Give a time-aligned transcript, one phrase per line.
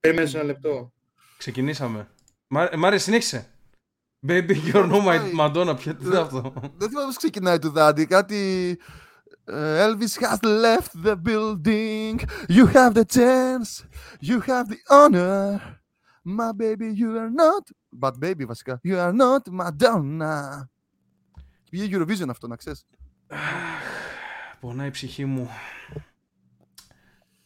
[0.00, 0.92] Περιμένεις ένα λεπτό.
[1.38, 2.08] Ξεκινήσαμε.
[2.48, 3.50] Μά- Μάρια, συνέχισε.
[4.28, 5.76] Baby, you're no my Madonna.
[5.76, 8.06] Ποιο τι είναι αυτό; Δεν θυμάμαι πώς ξεκινάει το δάντη.
[8.06, 8.78] Κάτι.
[9.44, 12.14] ε, Elvis has left the building.
[12.48, 13.84] You have the chance.
[14.28, 15.58] You have the honor.
[16.38, 17.64] My baby, you are not.
[18.00, 18.80] But baby, βασικά.
[18.84, 20.68] You are not Madonna.
[21.70, 22.86] Πήγε Eurovision αυτό, να ξέρεις.
[24.60, 25.48] Πονάει η ψυχή μου.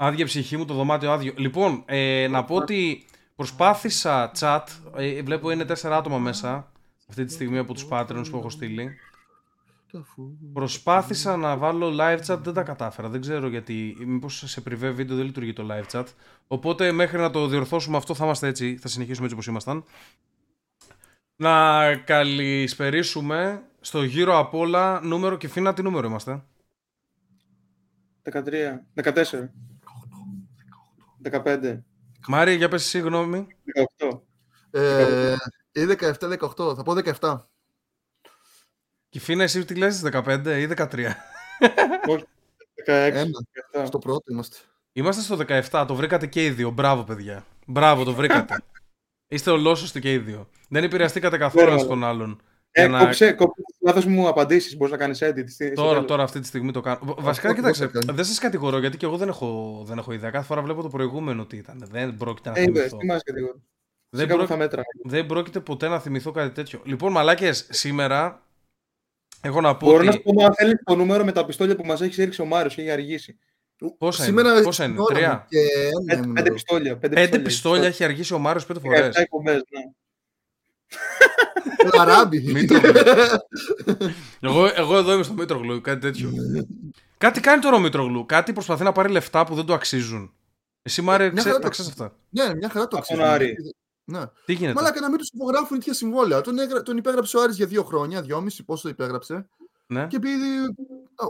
[0.05, 1.33] Άδεια ψυχή μου, το δωμάτιο άδειο.
[1.37, 3.05] Λοιπόν, ε, να πω ότι
[3.37, 4.63] προσπάθησα chat.
[4.97, 6.73] Ε, βλέπω είναι τέσσερα άτομα μέσα.
[7.09, 8.91] Αυτή τη στιγμή από τους Patreons που έχω στείλει.
[10.53, 13.09] Προσπάθησα να βάλω live chat, δεν τα κατάφερα.
[13.09, 13.97] Δεν ξέρω γιατί.
[14.07, 16.05] Μήπως σε privé βίντεο δεν λειτουργεί το live chat.
[16.47, 18.77] Οπότε μέχρι να το διορθώσουμε αυτό θα είμαστε έτσι.
[18.77, 19.85] Θα συνεχίσουμε έτσι όπως ήμασταν.
[21.37, 26.43] Να καλησπερίσουμε στο γύρο απ' όλα νούμερο και φίνα τι νούμερο είμαστε;
[28.23, 28.33] 13,
[28.95, 29.13] 14,
[31.31, 31.83] 15,
[32.29, 33.47] Μάρια, για πες εσύ γνώμη.
[34.01, 34.21] 18.
[34.71, 35.35] Ε,
[35.73, 37.41] ή 17-18, θα πω 17.
[39.09, 41.15] Και φίνα εσύ τι λες, 15 ή 13.
[42.87, 43.25] 16, Ένα.
[43.73, 43.87] 17.
[43.87, 44.57] Στο πρώτο είμαστε.
[44.93, 45.37] Είμαστε στο
[45.71, 46.71] 17, το βρήκατε και οι δύο.
[46.71, 47.45] Μπράβο, παιδιά.
[47.67, 48.57] Μπράβο, το βρήκατε.
[49.29, 50.49] Είστε ολόσωστοι και οι δύο.
[50.69, 51.79] Δεν επηρεαστήκατε καθόλου Μπράβο.
[51.79, 52.43] ένας τον άλλον.
[52.75, 55.45] Ε, Για να- κόψε, κόψε τις λάθος μου απαντήσεις, μπορείς να κάνεις edit.
[55.49, 56.07] στη- στο Τώρα, τέλος.
[56.07, 56.99] τώρα, αυτή τη στιγμή το κάνω.
[57.03, 58.13] Βα- Βασικά, όχι, κοιτάξτε, όχι, όχι.
[58.13, 60.31] δεν σας κατηγορώ γιατί και εγώ δεν έχω, δεν έχω ιδέα.
[60.31, 61.89] Κάθε φορά βλέπω το προηγούμενο τι ήταν.
[61.91, 62.97] Δεν πρόκειται να Ε, είδες, θυμηθώ.
[62.97, 63.63] τι μας κατηγορεί.
[64.09, 64.83] Δεν, Σε κάπου πρό- θα μέτρα.
[65.05, 66.81] δεν πρόκειται ποτέ να θυμηθώ κάτι τέτοιο.
[66.85, 68.43] Λοιπόν, μαλάκες, σήμερα
[69.41, 70.17] έχω να πω Μπορώ να ότι.
[70.27, 72.79] σου πω αν θέλεις το νούμερο με τα πιστόλια που μας έχεις ρίξει ο Μάριος,
[72.79, 73.39] έχει αργήσει.
[73.99, 75.33] Πόσα Σήμερα είναι, πόσα είναι, στην ώρα τρία.
[75.33, 76.53] μου Και ένα Πέντε, ήμουν πέντε εδώ.
[76.55, 76.97] πιστόλια.
[76.99, 79.17] Πέντε, Πέντε πιστόλια έχει αργήσει ο Μάριος πέντε φορές.
[80.93, 81.97] 17 εκπομπές, ναι.
[81.97, 82.53] Λαράμπι.
[82.53, 82.91] Μήτρογλου.
[84.41, 86.31] εγώ, εγώ εδώ είμαι στο Μήτρογλου, κάτι τέτοιο.
[87.19, 88.27] κάτι κάνει τώρα ο Μήτρογλου.
[88.27, 90.33] Κάτι προσπαθεί να πάρει λεφτά που δεν του αξίζουν.
[90.83, 92.17] Εσύ, Μάρια, Μια ξέ, χαρά τα το ξέρεις αυτά.
[92.29, 93.23] Ναι, μια χαρά το Από τον αξίζει.
[93.23, 93.55] Άρη.
[94.05, 94.23] Ναι.
[94.45, 96.41] Τι γίνεται; Μαλάκα να μην τους υπογράφουν τέτοια συμβόλαια.
[96.41, 96.83] Τον, έγρα...
[96.83, 99.49] τον υπέγραψε ο Άρης για δύο χρόνια, δυόμιση, πόσο το υπέγραψε.
[99.87, 100.07] Ναι.
[100.07, 100.47] Και επειδή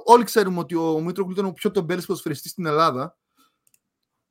[0.05, 3.17] όλοι ξέρουμε ότι ο Μήτρογλου ήταν ο πιο τομπέλης ποδοσφαιριστής στην Ελλάδα.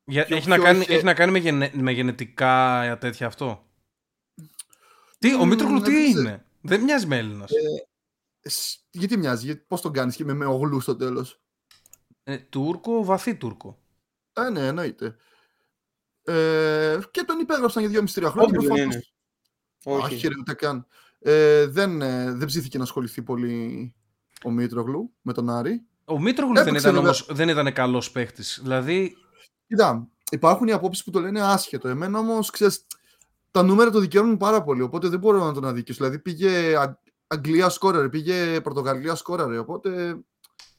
[0.03, 3.27] Για, πιο- έχει, να πιο κάνει, είχε- έχει να κάνει με, γενε, με γενετικά τέτοια
[3.27, 3.65] αυτό;
[5.21, 6.19] Τι, ο Μμμ, Μήτρογλου τι δεν ξέρω.
[6.19, 6.45] είναι.
[6.61, 7.49] Δεν μοιάζει με Έλληνας.
[8.41, 11.41] Σ- Γιατί μοιάζει, γιατί, πώς τον κάνεις και με, με ογλού στο τέλος.
[12.23, 13.79] Ε, Τούρκο, βαθύ Τούρκο.
[14.33, 15.15] Ε, ναι, εννοείται.
[16.23, 18.41] Ε, και τον υπέγραψαν για 2,5-3 χρόνια.
[18.41, 19.03] Όχι, δεν προφανώς- είναι.
[19.83, 20.27] Όχι, Όχι.
[20.27, 20.85] ρε, ούτε καν.
[21.19, 23.93] Ε, δεν, ε, δεν ψήθηκε να ασχοληθεί πολύ
[24.43, 25.85] ο Μήτρογλου με τον Άρη.
[26.05, 27.09] Ο Μήτρογλου δεν Έπαιξε, ήταν, βέβαια.
[27.09, 28.43] όμως, δεν ήταν καλός παίχτη.
[28.61, 29.15] Δηλαδή,
[29.67, 31.87] Κοίτα, υπάρχουν οι απόψεις που το λένε άσχετο.
[31.87, 32.85] Εμένα όμως, ξέρεις,
[33.51, 34.81] τα νούμερα το δικαιώνουν πάρα πολύ.
[34.81, 35.97] Οπότε δεν μπορώ να τον αδικήσω.
[36.03, 36.97] Δηλαδή πήγε Αγ-
[37.27, 39.57] Αγγλία σκόραρε, πήγε Πορτογαλία σκόραρε.
[39.57, 40.17] Οπότε.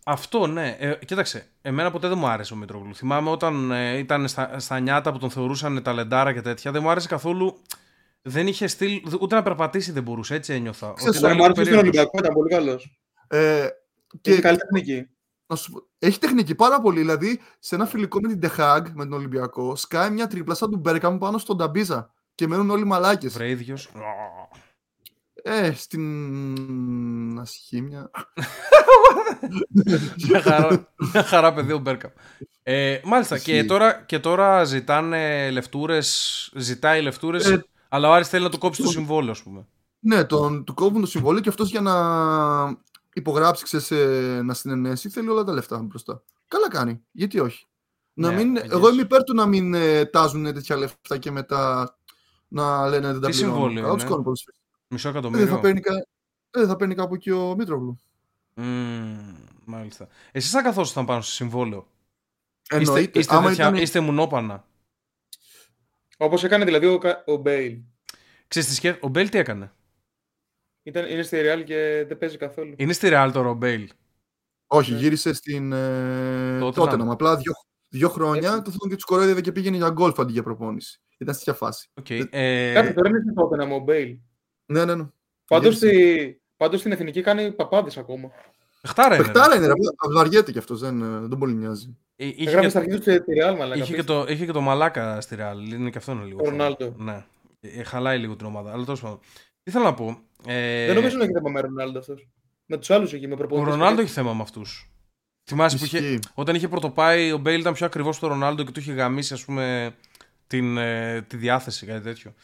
[0.05, 0.77] αυτό ναι.
[0.81, 2.95] Ε, κοίταξε, εμένα ποτέ δεν μου άρεσε ο Μήτρογλου.
[2.95, 6.91] Θυμάμαι όταν ε, ήταν στα, στα νιάτα που τον θεωρούσαν ταλεντάρα και τέτοια, δεν μου
[6.91, 7.57] άρεσε καθόλου.
[8.23, 10.93] Δεν είχε στυλ, ούτε να περπατήσει δεν μπορούσε, έτσι ένιωθα.
[10.97, 11.83] Ξέρεις, Ότι ήταν Ο λίγο Μάριος στον περίεργος.
[11.83, 13.01] Ολυμπιακός ήταν πολύ καλός.
[13.29, 13.69] Ε,
[14.09, 15.09] Και και έχει καλή τεχνική.
[15.47, 16.99] να σου πω, έχει τεχνική πάρα πολύ.
[17.01, 20.79] Δηλαδή, σε ένα φιλικό με την Ντεχάγκ, με τον Ολυμπιακό, σκάει μια τρίπλα σαν του
[20.79, 22.13] Μπέρκαμ πάνω στον Ταμπίζα.
[22.35, 23.33] Και μένουν όλοι μαλάκες.
[23.33, 23.89] Βρε ίδιος.
[25.45, 28.11] Ε, στην ασχήμια.
[30.29, 32.11] μια, χαρά, μια χαρά παιδί ο Μπέρκαμ.
[32.63, 33.67] Ε, μάλιστα, και Ισχύει.
[33.69, 38.81] τώρα, και τώρα ζητάνε λεφτούρες, ζητάει λεφτούρες, Ε, αλλά ο Άρης θέλει να του κόψει
[38.81, 39.67] το το- συμβόλαιο, ας πούμε.
[39.99, 41.95] Ναι, τον, του κόβουν το συμβόλαιο και αυτός για να
[43.13, 46.23] υπογράψει, ξέρεις, ε, να συνενέσει, θέλει όλα τα λεφτά μπροστά.
[46.49, 47.03] Καλά κάνει.
[47.13, 47.67] Γιατί όχι.
[48.15, 48.71] Να Ναι, μην, I guess.
[48.71, 51.95] εγώ είμαι υπέρ του να μην ε, τάζουν τέτοια λεφτά και μετά
[52.53, 53.55] να λένε δεν τα Τι πληρώνουν.
[53.59, 54.71] συμβόλαιο Καλά τους είναι; κάνουν ποδοσφαιριστές.
[54.89, 55.55] Μισό Ε, Δεν εκατομμύριο.
[55.55, 55.95] θα, παίρνει, κα-
[56.51, 58.01] ε, δεν θα παίρνει κάπου και ο Μήτρογλου.
[58.55, 60.09] Μμμ, μάλιστα.
[60.33, 61.87] Εσείς θα καθόσασταν πάνω στο συμβόλαιο;
[62.63, 63.19] Είστε, Εννοείται.
[63.19, 64.65] είστε, άμα τέτοια- ήταν- είστε μουνόπανα.
[66.17, 67.79] Όπως έκανε δηλαδή ο, Κα- ο Μπέιλ.
[68.49, 68.97] Ξέρεις τι σκέφ...
[69.03, 69.73] Ο Μπέιλ τι έκανε;
[70.83, 72.75] Ήταν, είναι στη Real και δεν παίζει καθόλου.
[72.79, 73.89] Είναι στη Real τώρα ο Μπέιλ.
[74.67, 74.99] Όχι, Ναι.
[74.99, 77.53] γύρισε στην ε, Τότε τότε να- να Απλά δύο,
[77.89, 78.63] δύο χρόνια Έτσι.
[78.63, 81.01] το θέλουν και τους κορόιδευε και πήγαινε για γκολφ αντί για προπόνηση.
[81.23, 81.89] Ήταν στη φάση.
[81.95, 82.11] Οκ.
[82.11, 84.17] Ε, Κάτι τώρα είναι στην Tottenham ο Μπέιλ.
[84.67, 85.05] Ναι, ναι, ναι.
[85.47, 85.99] Πάντως, Γύρισε.
[85.99, 88.31] στη, πάντως στην εθνική κάνει παπάδες ακόμα.
[88.87, 89.25] Παιχτάρα είναι.
[89.25, 89.33] ρε.
[89.33, 91.97] Παιχτάρα είναι, ρε, απλά βαριέται κι αυτός, δεν, ε, δεν πολύ νοιάζει.
[92.17, 93.83] Ε, Είχε, Έγραφε και, στα αρχή του στη Real, μαλάκα.
[93.83, 95.73] είχε, και το, είχε και το Μαλάκα στη Real.
[95.73, 96.41] Είναι και αυτό είναι λίγο.
[96.43, 96.95] Ο Ρονάλντο.
[96.99, 97.25] Ναι.
[97.61, 98.73] Ε, χαλάει λίγο την ομάδα.
[98.73, 99.19] Αλλά τέλος πάντων.
[99.63, 100.19] Τι θέλω να πω.
[100.47, 102.29] Ε, Δεν νομίζω να έχει θέμα με Ρονάλντο αυτός.
[102.67, 103.73] Με τους άλλους εκεί, με Ο προπονητές.
[103.75, 104.91] Ρονάλντο έχει θέμα με αυτούς.
[105.51, 106.19] Θυμάσαι που είχε, Ισχύει.
[106.35, 109.45] όταν είχε πρωτοπάει, ο Μπέιλ ήταν πιο ακριβώ στο Ρονάλντο και του είχε γαμίσει, ας
[109.45, 109.95] πούμε,
[110.57, 112.35] την, ε, τη διάθεση, κάτι τέτοιο.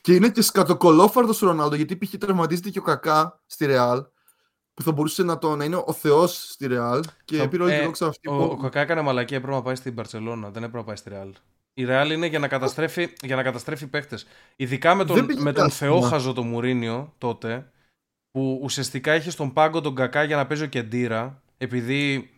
[0.00, 2.14] Και είναι και σκατοκολόφαρδος ο Ρονάλντο, γιατί π.χ.
[2.18, 4.04] τραυματίζεται και ο Κακά στη Ρεάλ,
[4.74, 7.02] που θα μπορούσε να, το, να είναι ο Θεός στη Ρεάλ.
[7.24, 8.28] Και Θα- πήρε όλη ε, την δόξα αυτή.
[8.28, 10.96] Ο, που- ο Κακά έκανε μαλακία, έπρεπε να πάει στην Παρσελώνα, δεν έπρεπε να πάει
[10.96, 11.32] στη Ρεάλ.
[11.74, 14.26] Η Real είναι για να καταστρέφει, για να καταστρέφει παίχτες.
[14.56, 15.90] Ειδικά με Δεν τον, πήγε με τον άσχημα.
[15.90, 17.70] Θεόχαζο το Μουρίνιο τότε,
[18.30, 22.30] που ουσιαστικά είχε στον πάγκο τον Κακά για να παίζει ο Κεντήρα, επειδή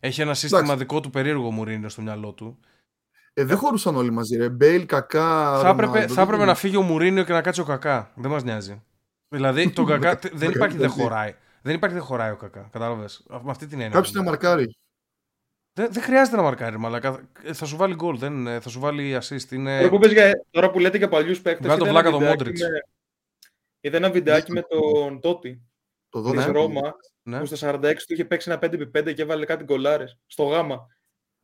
[0.00, 0.78] έχει ένα σύστημα Εντάξει.
[0.78, 2.58] δικό του περίεργο ο Μουρίνιο στο μυαλό του.
[3.38, 4.48] Ε, δεν χωρούσαν όλοι μαζί, ρε.
[4.48, 5.58] Μπέιλ, κακά.
[5.60, 8.12] θα έπρεπε, Ρονάλντο, θα έπρεπε δεν- να φύγει ο Μουρίνιο και να κάτσει ο Κακά.
[8.16, 8.82] Δεν μας νοιάζει.
[9.28, 11.34] Δηλαδή, τον Κακά τε- δεν υπάρχει, δεν χωράει.
[11.62, 12.68] Δεν υπάρχει, δεν χωράει ο Κακά.
[12.72, 13.24] Κατάλαβες.
[13.28, 13.94] Με αυτή την έννοια.
[13.94, 14.76] Κάποιος να μαρκάρει.
[15.72, 17.28] Δεν, δεν χρειάζεται να μαρκάρει, μαλάκα.
[17.42, 19.50] Ε, Θα σου βάλει γκολ, δεν, ε, θα σου βάλει assist.
[19.50, 19.78] Είναι...
[19.78, 21.66] Τώρα που, πες για, τώρα που λέτε για παλιούς παίκτες.
[21.66, 22.54] Βγάλε το βλάκα το Modric.
[23.80, 25.62] Είδα ένα βιντεάκι με τον Τότι
[26.08, 26.36] Το της Ναι.
[26.36, 27.38] δώσε Ρώμα Ναι.
[27.38, 30.86] που στα 46 του είχε παίξει ένα 5x5 και έβαλε κάτι γκολάρες στο γάμα.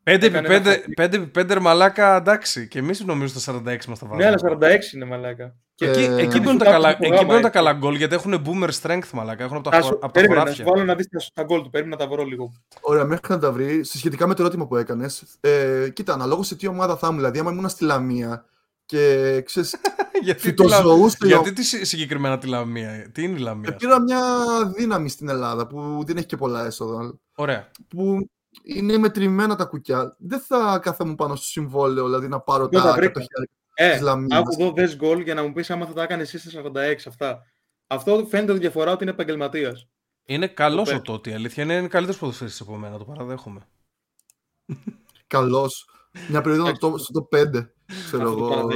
[0.04, 2.68] 5x5, Έκανε 5x5 μαλάκα, εντάξει.
[2.68, 4.66] Και εμείς νομίζω στα 46 μας τα Ναι, αλλά βάλουμε.
[4.90, 5.54] 46 είναι μαλάκα.
[5.74, 7.46] Και Ε, Εκεί, εκεί Αντί μπαίνουν τα σου καλά, τάπτουν το εκεί γάμα, μπαίνουν τα
[7.48, 7.58] έτσι.
[7.58, 9.44] καλά γκολ γιατί έχουν boomer strength μαλάκα.
[9.44, 10.72] Έχουν από τα, Θα χω- σου, από τα περίμενε, να σου χωράφια.
[10.74, 11.70] βάλω να δεις τα, τα γκολ του.
[11.70, 12.52] Περίμενα να τα βρω λίγο.
[12.80, 16.46] Ωραία, μέχρι να τα βρει, σε σχετικά με το ερώτημα που έκανες, ε, κοίτα, αναλόγως
[16.46, 17.18] σε τι ομάδα θα ήμουν.
[17.18, 18.44] Δηλαδή, άμα ήμουν στη Λαμία
[18.86, 19.76] και ξέρεις,
[20.22, 21.16] γιατί, τη Λα- φυτοζωούσε.
[21.22, 23.74] γιατί τι συ- συγκεκριμένα τη Λαμία, τι είναι η Λαμία.
[23.76, 24.20] Πήρα μια
[24.76, 27.14] δύναμη στην Ελλάδα που δεν έχει και πολλά έσοδα.
[27.34, 27.70] Ωραία.
[27.88, 28.30] Που
[28.62, 30.16] είναι μετρημένα τα κουκιά.
[30.18, 33.20] Δεν θα κάθομαι πάνω στο συμβόλαιο, δηλαδή να πάρω Δεν τα τα βρήκα.
[33.20, 33.24] 100
[33.74, 34.38] Ε, Της Λαμίας.
[34.40, 37.06] άκου εδώ δες γκολ για να μου πεις άμα θα τα έκανε εσύ στα 46
[37.06, 37.42] αυτά.
[37.86, 39.88] Αυτό φαίνεται τη διαφορά ότι είναι επαγγελματίας.
[40.24, 43.60] Είναι καλός Το ο Τότι, η αλήθεια είναι, είναι καλύτερος ποδοσφαιριστής από μένα, το παραδέχομαι.
[45.26, 45.88] Καλός.
[46.28, 47.72] Μια περίοδο να το στο 5.
[47.86, 48.68] Ξέρω Αυτό το εγώ.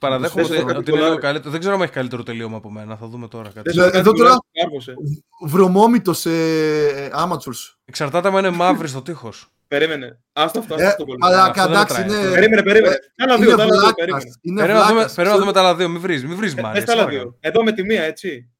[0.00, 0.34] Παραδέχεσαι.
[0.34, 1.20] Παραδέχομαι θες ότι, να ότι είναι λίγο γκολάρει.
[1.20, 1.50] καλύτερο.
[1.50, 2.96] Δεν ξέρω αν έχει καλύτερο τελείωμα από μένα.
[2.96, 3.62] Θα δούμε τώρα κάτι.
[3.68, 4.94] Θες Ναι, να κάνεις εδώ τώρα- γκολ, κάρβωσε.
[5.46, 6.30] Βρωμόμητος σε
[7.14, 7.74] amateurs.
[7.84, 9.46] Εξαρτάται αν είναι μαύρης στο τείχος.
[9.68, 10.20] Περίμενε.
[10.32, 11.16] Άστο αυτό, Ε, άστο το γκολ.
[11.20, 12.20] αλλά αυτό δεν εντάξει, μετράει.
[12.22, 12.32] είναι.
[12.34, 12.96] Περίμενε, περίμενε.
[13.16, 13.94] Τα άλλα δύο, Είναι τα άλλα δύο, βλάκας.
[13.96, 14.30] περίμενε.
[14.40, 15.14] Είναι Περίμενα να δούμε- βλάκας.
[15.14, 15.88] περίμενα να δούμε τα άλλα δύο.
[15.88, 16.74] Μην βρεις, μην βρεις Ε, μάρι.
[16.78, 17.36] Πες τα άλλα δύο.
[17.40, 18.50] Εδώ με τη μία, έτσι.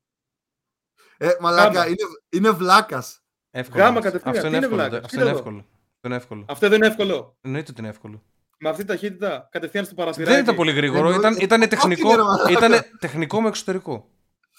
[1.18, 1.86] Ε, μαλάκα, Γάμα.
[1.86, 1.96] είναι,
[2.30, 3.20] είναι βλάκας.
[3.50, 3.82] Εύκολο.
[3.82, 4.34] Γάμα κατευθείαν.
[4.34, 4.82] Αυτό Τι είναι είναι εύκολο.
[4.88, 5.58] βλάκας, Αυτό τι είναι είναι εύκολο.
[5.94, 6.44] Αυτό είναι εύκολο.
[6.48, 7.36] Αυτό δεν είναι εύκολο.
[7.40, 8.22] Εννοείται ότι είναι εύκολο.
[8.62, 10.32] Με αυτή τη ταχύτητα κατευθείαν στο παραθυράκι.
[10.32, 10.98] Δεν ήταν πολύ γρήγορο.
[11.12, 12.50] Εννοεί- Ήταν, ήτανε Ο Τότι τεχνικό, είναι, ρε μαλάκα.
[12.50, 14.08] ήτανε τεχνικό με εξωτερικό.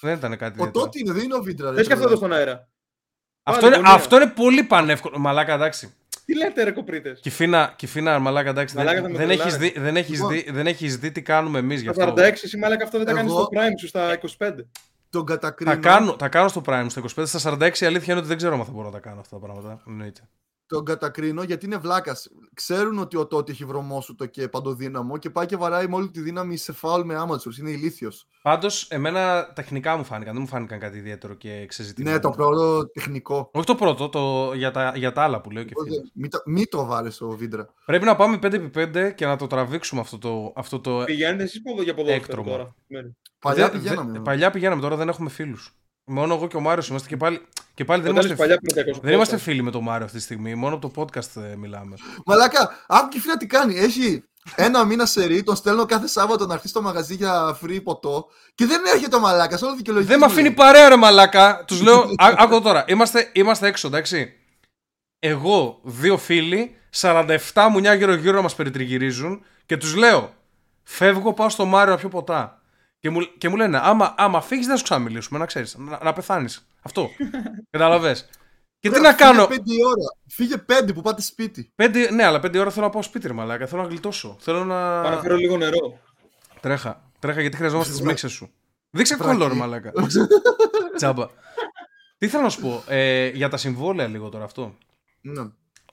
[0.01, 0.71] Δεν ήταν κάτι Ο ιδιαίτερο.
[0.85, 1.69] τότε είναι, δεν είναι ο Βίντρα.
[1.69, 2.19] ρε, Πες και αυτό τρελά.
[2.25, 2.67] εδώ στον αέρα.
[3.43, 3.93] Αυτό Πάλι είναι, γωνία.
[4.01, 5.19] αυτό είναι πολύ πανεύκολο.
[5.19, 5.93] Μαλάκα, εντάξει.
[6.25, 8.75] Τι λέτε ρε κοπρίτες; Κυφίνα, κυφίνα μαλάκα, εντάξει.
[8.75, 9.85] Μαλάκα, δεν, θα με δεν, έχεις δει, τρελάνε.
[9.91, 10.31] δεν, έχεις Λοιπόν.
[10.31, 12.21] δει, δεν έχεις δει τι κάνουμε εμείς γι' Στα αυτό.
[12.21, 14.67] 46 εσύ μάλακα αυτό δεν τα κάνεις Εγώ- στο prime σου στα 25.
[15.09, 15.71] Τον κατακρίνω.
[15.71, 18.37] Θα κάνω, θα κάνω στο Prime, στο 25, στα 46 η αλήθεια είναι ότι δεν
[18.37, 19.81] ξέρω αν θα μπορώ να τα κάνω αυτά τα πράγματα.
[19.87, 20.21] Εννοείται.
[20.71, 22.27] Τον κατακρίνω γιατί είναι βλάκας.
[22.53, 26.21] Ξέρουν ότι ο τότε έχει βρωμόσουτο και παντοδύναμο και πάει και βαράει με όλη τη
[26.21, 27.57] δύναμη σε φάουλ με amateurs.
[27.59, 28.27] Είναι ηλίθιος.
[28.41, 32.15] Πάντως, εμένα τεχνικά μου φάνηκαν, δεν μου φάνηκαν κάτι ιδιαίτερο και ξεζητημένο.
[32.15, 33.49] Ναι, το πρώτο τεχνικό.
[33.53, 35.97] Όχι το πρώτο, το, για, τα, για τα άλλα που λέω και φίλε.
[36.13, 37.73] Μην το, μη το βάλεις ο Βίντρα.
[37.85, 40.53] Πρέπει να πάμε 5x5 και να το τραβήξουμε αυτό το.
[40.55, 41.03] Αυτό το...
[41.05, 42.49] Πηγαίνετε εσείς ποδο- για ποδόσφαιρο Έκτρωμα.
[42.49, 42.99] τώρα; Ναι.
[43.39, 44.11] Παλιά Δε- πηγαίναμε.
[44.11, 45.75] δε- παλιά πηγαίναμε, τώρα δεν έχουμε φίλους.
[46.11, 47.41] Μόνο εγώ και ο Μάριος είμαστε και πάλι,
[47.73, 49.45] και πάλι δεν, Όταν είμαστε, παλιά πριν 200 δεν είμαστε πόσα.
[49.49, 50.55] φίλοι με τον Μάριο αυτή τη στιγμή.
[50.55, 51.95] Μόνο από το podcast ε, μιλάμε.
[52.25, 53.77] Μαλάκα, άκου και φίλα τι κάνει.
[53.77, 54.23] Έχει
[54.55, 58.27] ένα μήνα σε ρί, τον στέλνω κάθε Σάββατο να έρθει στο μαγαζί για free ποτό
[58.55, 59.59] και δεν έρχεται ο μαλάκα.
[59.63, 60.05] Όλο δικαιολογεί.
[60.05, 61.63] Δεν με αφήνει παρέα, ρε μαλάκα.
[61.67, 61.99] Τους λέω.
[62.01, 62.83] Ά- Άκου εδώ τώρα.
[62.87, 64.33] Είμαστε, είμαστε έξω, εντάξει.
[65.19, 67.37] Εγώ, δύο φίλοι, 47
[67.71, 70.33] μουνιά γύρω-γύρω να μας περιτριγυρίζουν και τους λέω.
[70.83, 72.60] Φεύγω, πάω στο Μάριο να πιω ποτά.
[73.01, 75.75] Και μου, και μου λένε, άμα, άμα φύγεις, δεν θα σου ξαναμιλήσουμε, να ξέρεις.
[75.77, 76.67] Να, να πεθάνεις.
[76.81, 77.09] Αυτό.
[77.69, 78.29] Κατάλαβες.
[78.79, 80.15] Και τι να κάνω; Φύγε πέντε ώρα.
[80.27, 81.71] Φύγε πέντε που πάτε σπίτι.
[81.75, 83.67] Πέντε, ναι, αλλά πέντε ώρα θέλω να πάω σπίτι, ρε μαλάκα.
[83.67, 84.37] Θέλω να γλιτώσω.
[84.39, 85.01] Θέλω να.
[85.01, 85.99] Πάω να φέρω λίγο νερό.
[86.59, 87.11] Τρέχα.
[87.19, 88.51] Τρέχα γιατί χρειαζόμαστε τις Βρά- μίξες σου.
[88.89, 89.31] Δείξε Βράκι.
[89.31, 89.91] κόλλο, ρε μαλάκα.
[90.95, 91.27] Τσάμπα.
[92.17, 92.83] Τι θέλω να σου πω.
[92.87, 94.77] Ε, για τα συμβόλαια λίγο τώρα αυτό.
[95.21, 95.41] Ναι.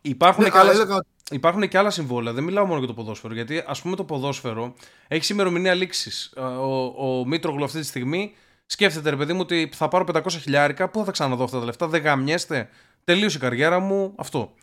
[0.00, 2.32] Υπάρχουν, Ναι, και αλλά άλλα, έλεγα υπάρχουν και άλλα συμβόλαια.
[2.32, 3.34] Δεν μιλάω μόνο για το ποδόσφαιρο.
[3.34, 4.74] Γιατί ας πούμε το ποδόσφαιρο
[5.08, 6.30] έχει ημερομηνία λήξη.
[6.40, 8.34] Ο, ο Μήτρογλου αυτή τη στιγμή
[8.66, 10.88] σκέφτεται, ρε παιδί μου, ότι θα πάρω 500 χιλιάρικα.
[10.88, 11.86] Πού θα ξαναδώ αυτά τα λεφτά.
[11.88, 12.68] Δεν γαμιέστε.
[13.04, 14.14] Τελείωσε η καριέρα μου.
[14.16, 14.54] Αυτό.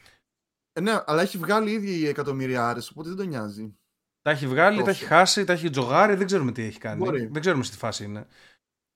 [0.74, 3.76] Ε, ναι, αλλά έχει βγάλει ήδη οι εκατομμυριάρε, οπότε δεν τον νοιάζει.
[4.22, 4.96] Τα έχει βγάλει, τα Τόσο.
[4.96, 6.98] έχει χάσει, τα έχει τζογάρει, δεν ξέρουμε τι έχει κάνει.
[6.98, 7.26] Μπορεί.
[7.26, 8.28] Δεν ξέρουμε στη φάση είναι.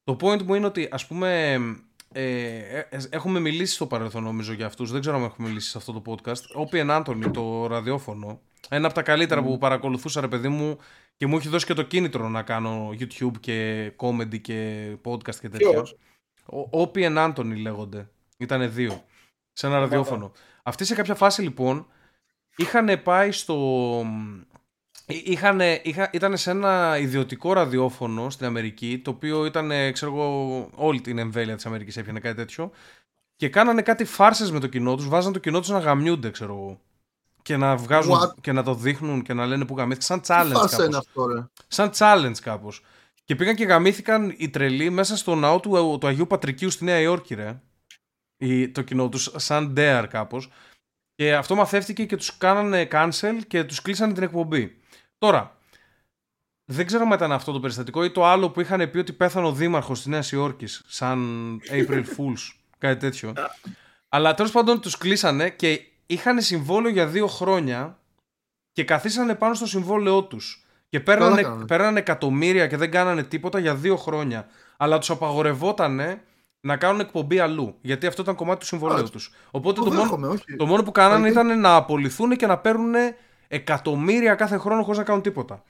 [0.03, 1.58] Το point μου είναι ότι ας πούμε
[2.12, 5.70] ε, ε, ε, έχουμε μιλήσει στο παρελθόν νομίζω για αυτούς, δεν ξέρω αν έχουμε μιλήσει
[5.70, 6.42] σε αυτό το podcast.
[6.54, 10.78] Όπιεν Άντωνη, το ραδιόφωνο, ένα από τα καλύτερα που παρακολουθούσα ρε παιδί μου
[11.18, 15.50] και μου έχει δώσει και το κίνητρο να κάνω YouTube και comedy και podcast και
[15.50, 15.70] τέτοια.
[15.70, 15.98] Ποιος;
[16.46, 18.10] Ο Όπιεν Άντωνη λέγονται.
[18.38, 19.04] Ήτανε δύο.
[19.54, 20.32] Σε ένα ραδιόφωνο.
[20.63, 21.88] Αυτοί σε κάποια φάση λοιπόν
[22.56, 23.56] είχαν πάει στο.
[25.12, 31.01] Είχαν, είχα, ήταν σε ένα ιδιωτικό ραδιόφωνο στην Αμερική, το οποίο ήταν, ξέρω εγώ, όλη
[31.01, 32.72] την εμβέλεια της Αμερικής έπιανε κάτι τέτοιο.
[33.36, 36.54] Και κάνανε κάτι φάρσες με το κοινό τους, βάζαν το κοινό τους να γαμιούνται, ξέρω
[36.54, 36.82] εγώ.
[37.42, 38.34] Και να βγάζουν What?
[38.42, 40.22] και να το δείχνουν και να λένε που γαμήθηκαν.
[40.24, 41.08] Σαν Τι challenge φάσα είναι κάπως.
[41.08, 42.84] αυτό, ρε; Σαν challenge κάπως.
[43.24, 47.00] Και πήγαν και γαμήθηκαν οι τρελοί μέσα στο ναό του, του Αγίου Πατρικίου στη Νέα
[47.00, 47.62] Υόρκη, ρε.
[48.38, 50.50] Η, το κοινό τους, σαν dare κάπως.
[51.16, 54.78] Και αυτό μαθεύτηκε και τους κάνανε cancel και τους κλείσανε την εκπομπή.
[55.20, 55.58] Τώρα,
[56.66, 59.48] δεν ξέρω αν ήταν αυτό το περιστατικό ή το άλλο που είχαν πει ότι πέθανε
[59.48, 63.34] ο δήμαρχος τη Νέα Υόρκη, σαν April Fools, κάτι τέτοιο.
[64.10, 67.98] Αλλά τέλος πάντων τους κλείσανε και είχαν συμβόλαιο για δύο χρόνια
[68.72, 70.64] και καθίσανε πάνω στο συμβόλαιό τους.
[70.90, 71.66] Και παίρνανε, κάνανε.
[71.66, 74.48] παίρνανε εκατομμύρια και δεν κάνανε τίποτα για δύο χρόνια.
[74.78, 76.22] Αλλά τους απαγορευότανε
[76.62, 77.76] να κάνουν εκπομπή αλλού.
[77.82, 79.34] Γιατί αυτό ήταν κομμάτι του συμβολέου Α, τους.
[79.52, 80.56] Οπότε Το το μόνο, δέχομαι, όχι.
[80.56, 81.42] το μόνο που κάνανε Αλήθεια.
[81.42, 82.94] ήταν να απολυθούν και να παίρνουν
[83.53, 85.63] εκατομμύρια κάθε χρόνο χωρίς να κάνουν τίποτα.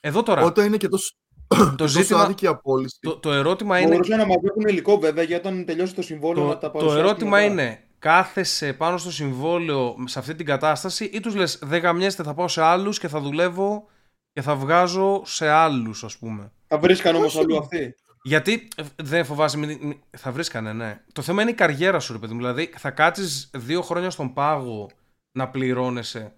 [0.00, 1.14] Εδώ τώρα, Όταν είναι και τόσο,
[1.48, 2.98] το τόσο ζήτημα, άδικη απόλυση.
[3.00, 6.52] το, το ερώτημα είναι, Μπορούσαν να μαζεύουν υλικό βέβαια για όταν τελειώσει το συμβόλαιο να
[6.52, 7.42] το, τα το παρουσιάσουν ερώτημα μετά.
[7.52, 12.34] είναι, κάθεσαι πάνω στο συμβόλαιο σε αυτή την κατάσταση ή τους λες δεν γαμιέστε θα
[12.34, 13.86] πάω σε άλλους και θα δουλεύω
[14.32, 16.52] και θα βγάζω σε άλλους ας πούμε.
[16.66, 17.44] Θα βρίσκαν όμως Όχι.
[17.44, 17.94] αλλού αυτοί.
[18.24, 21.00] Γιατί ε, δεν φοβάσαι, μην- μην- θα βρίσκανε, ναι.
[21.12, 22.38] Το θέμα είναι η καριέρα σου, ρε παιδί μου.
[22.38, 24.90] Δηλαδή, θα κάτσεις δύο χρόνια στον πάγο
[25.32, 26.32] να πληρώνεσαι.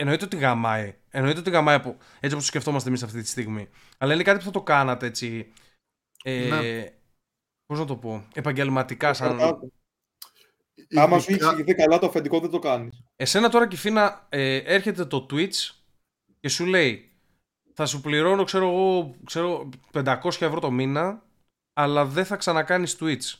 [0.00, 0.94] Ε, εννοείται ότι γαμάει.
[1.10, 3.68] Εννοείται ότι γαμάει από, έτσι όπως το σκεφτόμαστε εμείς αυτή τη στιγμή.
[3.98, 5.52] Αλλά είναι κάτι που θα το κάνατε έτσι.
[6.24, 6.90] Ε, Ναι.
[7.66, 9.12] Πώς να το πω, επαγγελματικά.
[9.14, 9.36] Σαν...
[9.36, 9.66] Κρατάτε.
[10.96, 13.04] Άμα σου έχει Ειδικά- εξηγηθεί καλά το αφεντικό δεν το κάνεις.
[13.16, 15.70] Εσένα τώρα, Κιφίνα, ε, έρχεται το Twitch
[16.40, 17.10] και σου λέει
[17.74, 21.22] θα σου πληρώνω, ξέρω εγώ, ξέρω, 500 ευρώ το μήνα,
[21.72, 23.34] αλλά δεν θα ξανακάνεις Twitch.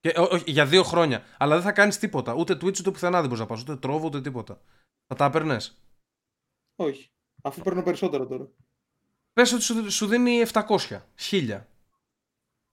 [0.00, 1.24] Και, ό, όχι, για δύο χρόνια.
[1.38, 2.34] Αλλά δεν θα κάνεις τίποτα.
[2.34, 3.60] Ούτε Twitch ούτε πουθενά δεν μπορείς να πας.
[3.60, 4.60] Ούτε τρόβο ούτε τίποτα.
[5.06, 5.80] Θα τα έπαιρνες.
[6.76, 7.10] Όχι.
[7.42, 8.48] Αφού παίρνω περισσότερο τώρα.
[9.32, 10.62] Πες ότι σου, σου δίνει 700,
[11.30, 11.60] 1000.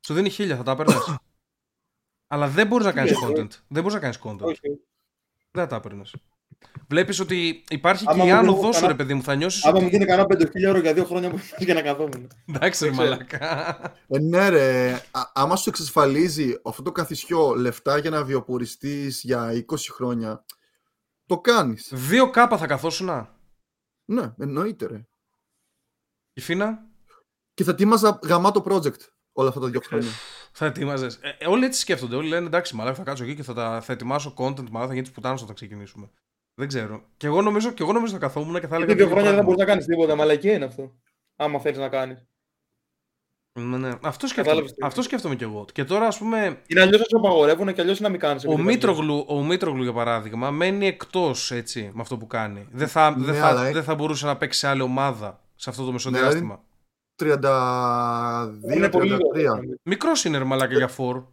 [0.05, 0.95] Σου δίνει 1000, θα τα έπαιρνε.
[2.33, 3.47] αλλά δεν μπορείς να κάνεις Ναι, content.
[3.67, 4.39] Δεν μπορείς να κάνεις content.
[4.39, 4.59] Όχι.
[5.51, 6.03] Δεν θα τα έπαιρνε.
[6.87, 9.23] Βλέπεις ότι υπάρχει Άμα και η μου άνοδό δίνω σου, κανένα- ρε παιδί μου.
[9.23, 9.83] Θα νιώσεις Άμα ότι...
[9.83, 12.31] μου δίνει κανένα 5.000 ευρώ για δύο χρόνια που για να καθόμουν.
[12.47, 13.09] Εντάξει, ρε Δεν ξέρω.
[13.11, 13.77] μαλακά.
[14.07, 14.93] Ε, ναι, ρε.
[15.11, 20.45] Α- άμα σου εξασφαλίζει αυτό το καθισιό λεφτά για να βιοποριστείς για 20 χρόνια,
[21.25, 21.89] το κάνεις.
[21.93, 23.27] Δύο κάπα θα καθόσουν.
[24.05, 25.05] Ναι, εννοείται, ρε.
[26.33, 26.85] Η Φίνα;
[27.53, 28.99] Και θα ετοίμαζα γαμάτο project
[29.31, 30.09] όλα αυτά τα δύο χρόνια.
[30.51, 31.15] θα ετοίμαζες.
[31.21, 32.15] Ε, ε, όλοι έτσι σκέφτονται.
[32.15, 34.69] Όλοι λένε εντάξει, μαλάκα θα κάτσω εκεί και θα, τα, θα ετοιμάσω content.
[34.69, 36.09] Μαλάκα θα γίνει τη πουτάνα όταν ξεκινήσουμε.
[36.53, 37.03] Δεν ξέρω.
[37.17, 38.93] Και εγώ νομίζω, και εγώ νομίζω θα καθόμουν και θα έλεγα.
[38.93, 39.43] Γιατί δύο το ίδιο χρόνια δεν πράγμα.
[39.43, 40.15] μπορείς να κάνεις τίποτα.
[40.15, 40.99] Μαλακία είναι αυτό.
[41.35, 42.27] Άμα θέλει να κάνεις.
[43.59, 43.89] Ναι, ναι.
[44.01, 45.65] Αυτό, σκέφτομαι, Κατάλαβες τι αυτό σκέφτομαι κι εγώ.
[45.73, 48.41] Και τώρα, ας πούμε, Είναι αλλιώς να σου απαγορεύουν και αλλιώς να μην κάνει.
[48.47, 52.67] ο Μήτρογλου, ο Μήτρογλου, για παράδειγμα, μένει εκτός έτσι με αυτό που κάνει.
[52.71, 55.69] Δεν θα, Ναι, δεν θα, αλλά- δεν θα μπορούσε να παίξει σε άλλη ομάδα σε
[55.69, 56.61] αυτό το Ναι, μεσοδιάστημα.
[57.21, 58.75] 32-33.
[58.75, 59.59] Είναι πολύ λίγο.
[59.83, 61.23] Μικρός είναι ρε μαλάκα για φόρ.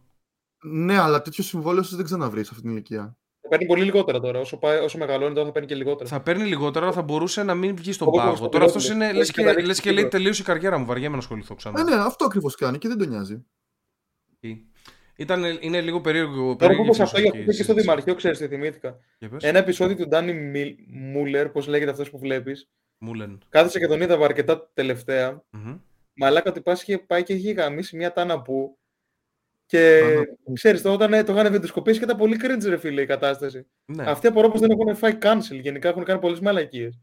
[0.63, 3.17] Ναι, αλλά τέτοιο συμβόλαιο σου δεν ξαναβρεις σε αυτή την ηλικία.
[3.51, 4.39] Θα παίρνει πολύ λιγότερα τώρα.
[4.39, 6.09] Όσο, πάει, όσο μεγαλώνει τώρα θα παίρνει και λιγότερα.
[6.09, 8.35] Θα παίρνει λιγότερο, αλλά θα μπορούσε να μην βγει στον Όπως πάγο.
[8.35, 9.03] στο Τώρα αυτός Πιλότο.
[9.05, 9.13] είναι.
[9.13, 10.17] Λες Έχει και, καταλήξει λες και λέει τίποτα.
[10.17, 10.85] τελείωσε η καριέρα μου.
[10.85, 11.79] Βαριέμαι να ασχοληθώ ξανά.
[11.79, 13.45] Ε, ναι, αυτό ακριβώς κάνει και δεν τον νοιάζει.
[15.15, 16.35] Ήταν, είναι λίγο περίεργο.
[16.35, 17.81] Τώρα που περίεργη είπες αυτό για φιλοσοφική αυτό και στο συζήτηση.
[17.81, 19.43] Δημαρχείο, ξέρεις τι θυμήθηκα; Για πες.
[19.43, 22.69] Ένα επεισόδιο του Ντάνι Μι- Μούλερ, πώς λέγεται αυτός που βλέπεις.
[22.97, 23.37] Μου λένε.
[23.49, 25.43] Κάθισε και τον είδα αρκετά τελευταία.
[25.49, 25.77] Μμμ.
[26.13, 28.79] Μαλάκα ότι πας είχε πάει και είχε γαμίσει μια τάνα που.
[29.71, 30.23] Και Τάνα
[30.53, 33.65] ξέρεις, το, όταν ε, το είχαν βεντοσκοπήσει και ήταν πολύ cringe, ρε φίλε, η κατάσταση.
[33.85, 34.03] Ναι.
[34.07, 35.59] Αυτοί απορώ πως δεν έχουν φάει cancel.
[35.61, 36.99] Γενικά έχουν κάνει πολλές μαλακίες.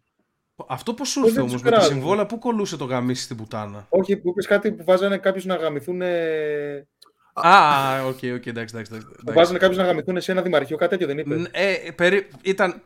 [0.69, 1.95] Αυτό πώς σου Πώς ήρθε δεν όμως τους με τα κράζουν.
[1.97, 5.55] συμβόλαια, πού κολούσε το γαμίσι στην πουτάνα; Όχι, που είπες κάτι που βάζανε κάποιους να
[5.57, 6.03] γαμηθούν.
[6.03, 6.87] ε,
[7.33, 8.75] Α, οκ, οκ, εντάξει, εντάξει.
[8.75, 9.33] εντάξει, Που εντάξει.
[9.33, 12.29] βάζανε κάποιους να γαμηθούν σε ένα δημαρχείο, κάτι τέτοιο δεν είπες; Ν- Ε, περί...
[12.43, 12.83] ήταν.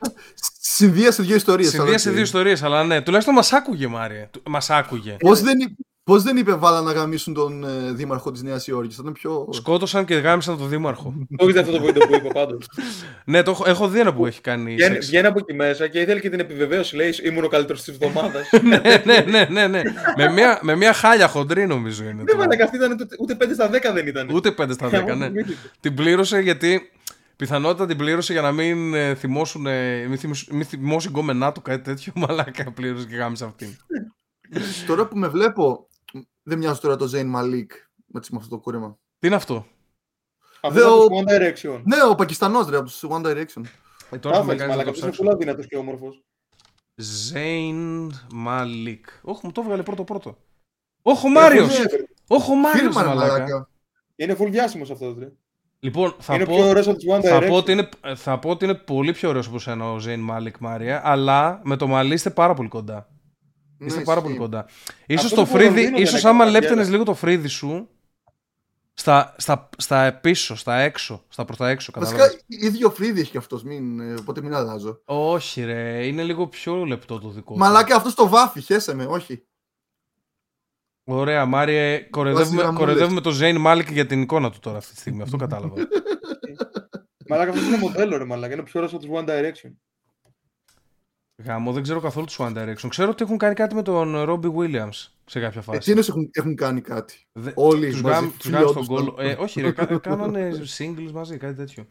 [0.60, 1.68] Συνδύασε δύο ιστορίες.
[1.70, 4.30] Συνδύασε δύο ιστορίες, αλλά ναι, τουλάχιστον μας άκουγε, Μάριε.
[4.48, 5.16] Μας άκουγε.
[5.18, 5.58] Πώς δεν,
[6.02, 8.94] εί- πώς δεν είπε βάλα να γαμίσουν τον ε, δήμαρχο της Νέας Υόρκης.
[8.96, 9.48] Θα ήταν πιο.
[9.52, 11.14] Σκότωσαν και γάμισαν τον Δήμαρχο.
[11.38, 12.66] Το είδε αυτό το βίντεο που είπε πάντως.
[13.24, 14.74] ναι, το έχω, έχω δει ένα που έχει κάνει.
[14.74, 15.06] Βγαίνει, σεξ.
[15.06, 16.96] βγαίνει από εκεί μέσα και ήθελε και την επιβεβαίωση.
[16.96, 18.50] Λέει ήμουν ο καλύτερος της εβδομάδας.
[18.62, 19.82] ναι, ναι, ναι, ναι, ναι.
[20.16, 22.12] με, μια, με μια χάλια χοντρή νομίζω είναι.
[22.16, 22.38] Δεν τώρα.
[22.38, 24.28] μαλακά, αυτή ήταν ούτε- ούτε 5 στα 10 δεν ήταν.
[24.32, 25.30] Ούτε 5 στα 10, ναι.
[25.80, 26.90] την πλήρωσε γιατί.
[27.36, 29.66] Πιθανότατα την πλήρωσε για να μην ε, θυμώσουν.
[29.66, 32.12] ε, μην, θυμίσ- μην θυμώσει γκόμενά του κάτι τέτοιο.
[32.16, 33.68] Μαλάκα πλήρωσε και γάμισε αυτήν.
[34.86, 35.86] Τώρα που με βλέπω,
[36.42, 37.66] δεν μοιάζει τώρα το Zayn Malik
[38.06, 38.98] με με αυτό το κούρεμα.
[39.18, 39.66] Τι είναι αυτό;
[40.60, 41.80] Αυτό Δε- ήταν ο- το One Direction.
[41.84, 43.62] Ναι, ο Πακιστανός ρε από τους One Direction.
[44.10, 45.22] Ε, τώρα θα με Άφεξ, κάνεις να μαλακά, το αυτός είναι ψάξω.
[45.22, 46.22] πολύ αδύνατος και όμορφος.
[47.32, 48.08] Zayn
[48.46, 49.00] Malik.
[49.22, 50.36] Όχι, μου το έβγαλε πρώτο πρώτο.
[51.02, 51.78] Όχι, ο Μάριος!
[51.78, 51.84] ναι.
[52.26, 53.32] Όχι, ο Μάριος, Φίλμα, ρε μαλάκα.
[53.32, 53.68] μαλάκα.
[54.16, 55.16] Είναι full διάσημος αυτός.
[55.18, 55.32] Ρε.
[55.80, 57.52] Λοιπόν, θα Είναι πω, πιο ωραίος από τους One θα, πω Direction.
[57.58, 61.00] ότι είναι, θα πω ότι είναι πολύ πιο ωραίος από σένα ο Zayn Malik, Μάρια,
[61.04, 63.08] αλλά με το μαλλί είστε πάρα πολύ κοντά.
[63.86, 64.22] Είστε Ναι, πάρα ισχύει.
[64.22, 64.66] πολύ κοντά.
[65.06, 66.60] Ίσως Αυτό το το φρύδι, Λονδίνο δεν ίσως έκανε άμα καριέρα.
[66.66, 67.88] λέπτενες λίγο το φρύδι σου,
[68.94, 72.44] στα, στα, στα πίσω, στα έξω, στα προς τα έξω, Βασικά, καταλάβες.
[72.48, 75.00] ίδιο φρύδι έχει κι αυτός, μην, ε, οπότε μην αλλάζω.
[75.04, 77.58] Όχι ρε, είναι λίγο πιο λεπτό το δικό του.
[77.58, 79.46] Μαλάκα αυτός το βάφει, χέσε με, όχι.
[81.04, 82.78] Ωραία, Μάριε, κοροϊδεύουμε, γραμμούλες.
[82.86, 85.22] κοροϊδεύουμε το Zayn Malik για την εικόνα του τώρα αυτή τη στιγμή.
[85.22, 85.74] Αυτό κατάλαβα.
[87.28, 88.52] Μαλάκα, αυτός είναι μοντέλο ρε μαλάκα.
[88.54, 89.70] Είναι πιο ωραίος από τους One Direction.
[91.44, 92.86] Γάμο, δεν ξέρω καθόλου τους One Direction.
[92.88, 95.78] Ξέρω ότι έχουν κάνει κάτι με τον Robbie Williams σε κάποια φάση.
[95.78, 97.26] Εκείνος έχουν, έχουν κάνει κάτι.
[97.32, 99.12] Δε- Όλοι τους μαζί, γάμ- τους φίλοι γάμ στον όντως, κόλλο.
[99.12, 101.86] τον- Ε, όχι, ρε, κα- κάνανε singles μαζί, κάτι τέτοιο.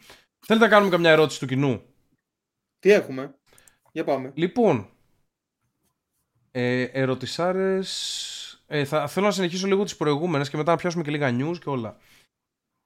[0.46, 1.81] Θέλετε να κάνουμε καμιά ερώτηση του κοινού;
[2.79, 3.36] Τι έχουμε;
[3.91, 4.31] Για πάμε.
[4.36, 4.89] Λοιπόν,
[6.51, 8.63] ε, ερωτησάρες...
[8.67, 11.58] Ε, θα, θέλω να συνεχίσω λίγο τις προηγούμενες και μετά να πιάσουμε και λίγα news
[11.60, 11.98] και όλα.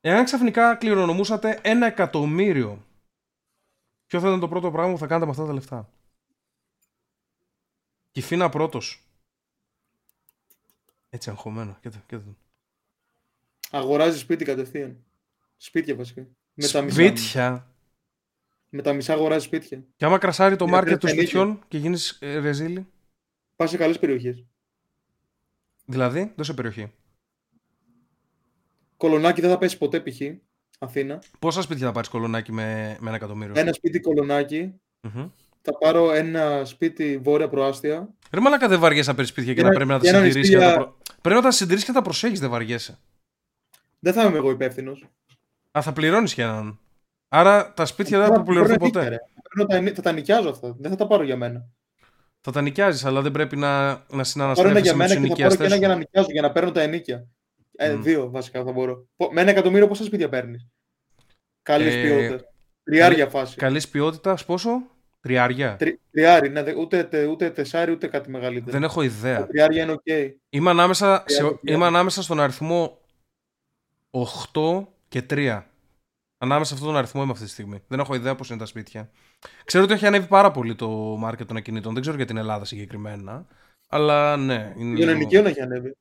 [0.02, 2.86] Εάν ξαφνικά κληρονομούσατε ένα εκατομμύριο,
[4.06, 5.90] ποιο θα ήταν το πρώτο πράγμα που θα κάνετε με αυτά τα λεφτά;
[8.16, 9.04] Κυφίνα πρώτος.
[11.10, 11.78] Έτσι αγχωμένο.
[11.82, 12.24] Κοίτα, κοίτα.
[12.24, 12.38] τον.
[13.72, 15.04] Αγοράζει σπίτι κατευθείαν.
[15.58, 16.28] Σπίτια βασικά.
[16.54, 16.96] Με τα μισά.
[16.96, 17.74] Σπίτια.
[18.70, 19.84] Με τα μισά αγοράζει σπίτια.
[19.96, 21.40] Και άμα κρασάρει το Για μάρκετ των τρία ενίκια.
[21.40, 22.88] σπιτιών και γίνεις ε, ρεζίλη.
[23.56, 24.46] Πας σε καλές περιοχές.
[25.86, 26.92] Δηλαδή, δώσε περιοχή.
[28.98, 30.22] Κολονάκι δεν θα πέσει ποτέ π.χ.
[30.80, 31.24] Αθήνα.
[31.40, 34.74] Πόσα σπίτια θα πάρεις κολονάκι με, με ένα εκατομμύριο; Ένα σπίτι κολονάκι.
[35.02, 35.30] Μμμ.
[35.68, 38.10] Θα πάρω ένα σπίτι βόρεια προάστια.
[38.32, 40.10] Ρε μαλάκα δεν βαριέσαι να παίρνεις σπίτια και Και να ένα- πρέπει να τα και
[40.18, 40.98] ένα συντηρήσεις και να τα νηστεία- προ...
[41.22, 43.00] Πρέπει να τα συντηρήσεις και να τα προσέχεις, δεν βαριέσαι.
[44.00, 45.06] Δεν θα είμαι εγώ υπεύθυνος.
[45.78, 46.80] Α, θα πληρώνεις και έναν.
[47.28, 49.20] Άρα τα σπίτια δεν θα πληρωθούν ποτέ.
[49.96, 50.76] Θα τα νοικιάζω αυτά.
[50.80, 51.66] Δεν θα τα πάρω για μένα.
[52.42, 55.16] Θα τα νοικιάζεις, αλλά δεν πρέπει να, να Θα πάρω ένα συναναστρέφεσαι για με τους
[55.16, 55.66] μένα και θα πάρω και ενοικιαστέ.
[55.66, 57.28] ένα για να νοικιάζω, για να παίρνω τα ενοίκια.
[57.76, 58.02] Ε, Μμ.
[58.02, 59.08] Δύο βασικά θα μπορώ.
[59.16, 60.68] Πο- Με ένα εκατομμύριο πόσα σπίτια παίρνεις;
[61.62, 62.42] Καλής Ε, ποιότητας.
[62.84, 63.56] Τριάρια φάση.
[63.56, 64.70] Καλής ποιότητας, πόσο;
[65.26, 65.76] Τριάρια.
[65.76, 68.72] Τρι, τριάρι, ναι, δε- ούτε, τε- ούτε τεσσάρι ούτε κάτι μεγαλύτερο.
[68.72, 69.46] Δεν έχω ιδέα.
[69.48, 70.06] Τριάρια είναι οκ.
[70.50, 71.60] Είμαι ανάμεσα, σε, Τριάρια.
[71.64, 72.98] είμαι ανάμεσα στον αριθμό
[74.12, 75.62] 8 και 3.
[76.38, 77.84] Ανάμεσα σε αυτόν τον αριθμό είμαι αυτή τη στιγμή.
[77.88, 79.12] Δεν έχω ιδέα πώς είναι τα σπίτια.
[79.66, 80.90] Ξέρω ότι έχει ανέβει πάρα πολύ το
[81.20, 81.94] μάρκετ των ακινήτων.
[81.94, 83.46] Δεν ξέρω για την Ελλάδα συγκεκριμένα.
[83.90, 84.74] Αλλά ναι.
[84.78, 85.96] Είναι Για λίγο- ενοικείο να έχει ανέβει.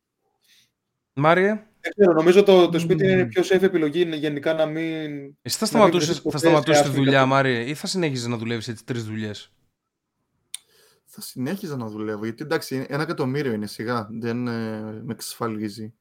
[1.15, 4.67] Μάριε, Δεν ξέρω, νομίζω το, το σπίτι είναι η πιο safe επιλογή είναι γενικά να
[4.67, 5.37] μην.
[5.43, 7.43] εσύ θα Να μην σταματούσε βρεθείς ποτέ θα σταματούσες σε τη άσχημη δουλειά, κατάσταση.
[7.45, 9.53] Μάριε, ή θα συνέχιζες να δουλεύεις έτσι τρεις δουλειές;
[11.05, 15.95] Θα συνέχιζα να δουλεύω, γιατί εντάξει, ένα εκατομμύριο είναι σιγά, δεν ε, με εξασφαλίζει.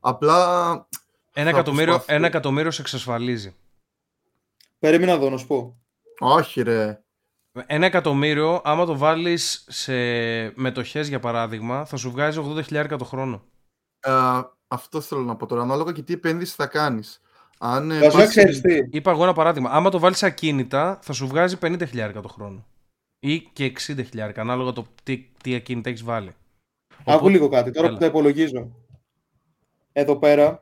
[0.00, 0.64] Απλά
[1.32, 2.14] Ένα, Θα εκατομμύριο, προσπαθώ.
[2.14, 3.54] ένα εκατομμύριο σε εξασφαλίζει.
[4.78, 5.80] Περίμενα εδώ να σου πω.
[6.18, 7.02] όχι ρε.
[7.66, 9.92] Ένα εκατομμύριο, άμα το βάλεις σε
[10.60, 13.44] μετοχές για παράδειγμα, θα σου βγάζει 80.000 το χρόνο.
[14.00, 14.10] Ε,
[14.68, 15.62] αυτό θέλω να πω τώρα.
[15.62, 17.20] Ανάλογα και τι επένδυση θα κάνεις.
[17.58, 18.78] Αν ε, Βασικά πας- ξέρεις τι.
[18.90, 19.70] Είπα εγώ ένα παράδειγμα.
[19.70, 22.66] Άμα το βάλεις σε ακίνητα, θα σου βγάζει 50.000 το χρόνο.
[23.20, 26.28] Ή και 60.000, ανάλογα το τι, τι ακίνητα έχεις βάλει.
[26.98, 27.94] Άκου Οπότε- λίγο κάτι, τώρα Έλα.
[27.96, 28.70] που τα υπολογίζω.
[29.92, 30.60] Εδώ πέρα,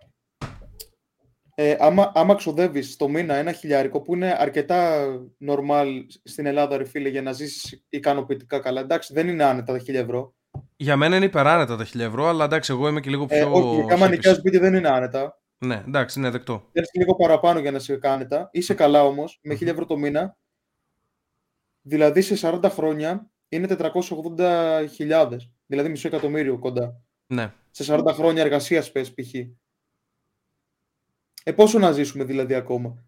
[1.55, 5.07] ε, άμα, άμα ξοδεύεις το μήνα ένα χιλιάρικο που είναι αρκετά
[5.47, 5.87] normal
[6.23, 8.81] στην Ελλάδα, ρε φίλε, για να ζήσεις ικανοποιητικά καλά.
[8.81, 10.35] Εντάξει, δεν είναι άνετα τα χίλια ευρώ.
[10.77, 13.37] Για μένα είναι υπεράνετα τα 1000 ευρώ, αλλά εντάξει, εγώ είμαι και λίγο πιο.
[13.37, 14.11] Ε, όχι, άμα hippies.
[14.11, 15.41] νοικιάζεις σπίτι δεν είναι άνετα.
[15.59, 16.69] Ναι, εντάξει, είναι δεκτό.
[16.73, 18.49] Θέλεις λίγο παραπάνω για να σε κάνετε.
[18.51, 20.37] Είσαι καλά όμως, με 1000 ευρώ το μήνα.
[21.83, 25.37] Δηλαδή σε 40 χρόνια είναι 480.000.
[25.67, 27.01] Δηλαδή μισό εκατομμύριο κοντά.
[27.27, 27.53] Ναι.
[27.71, 29.35] Σε 40 χρόνια εργασίας πες π.χ.
[31.45, 33.05] Ε, πόσο να ζήσουμε δηλαδή ακόμα;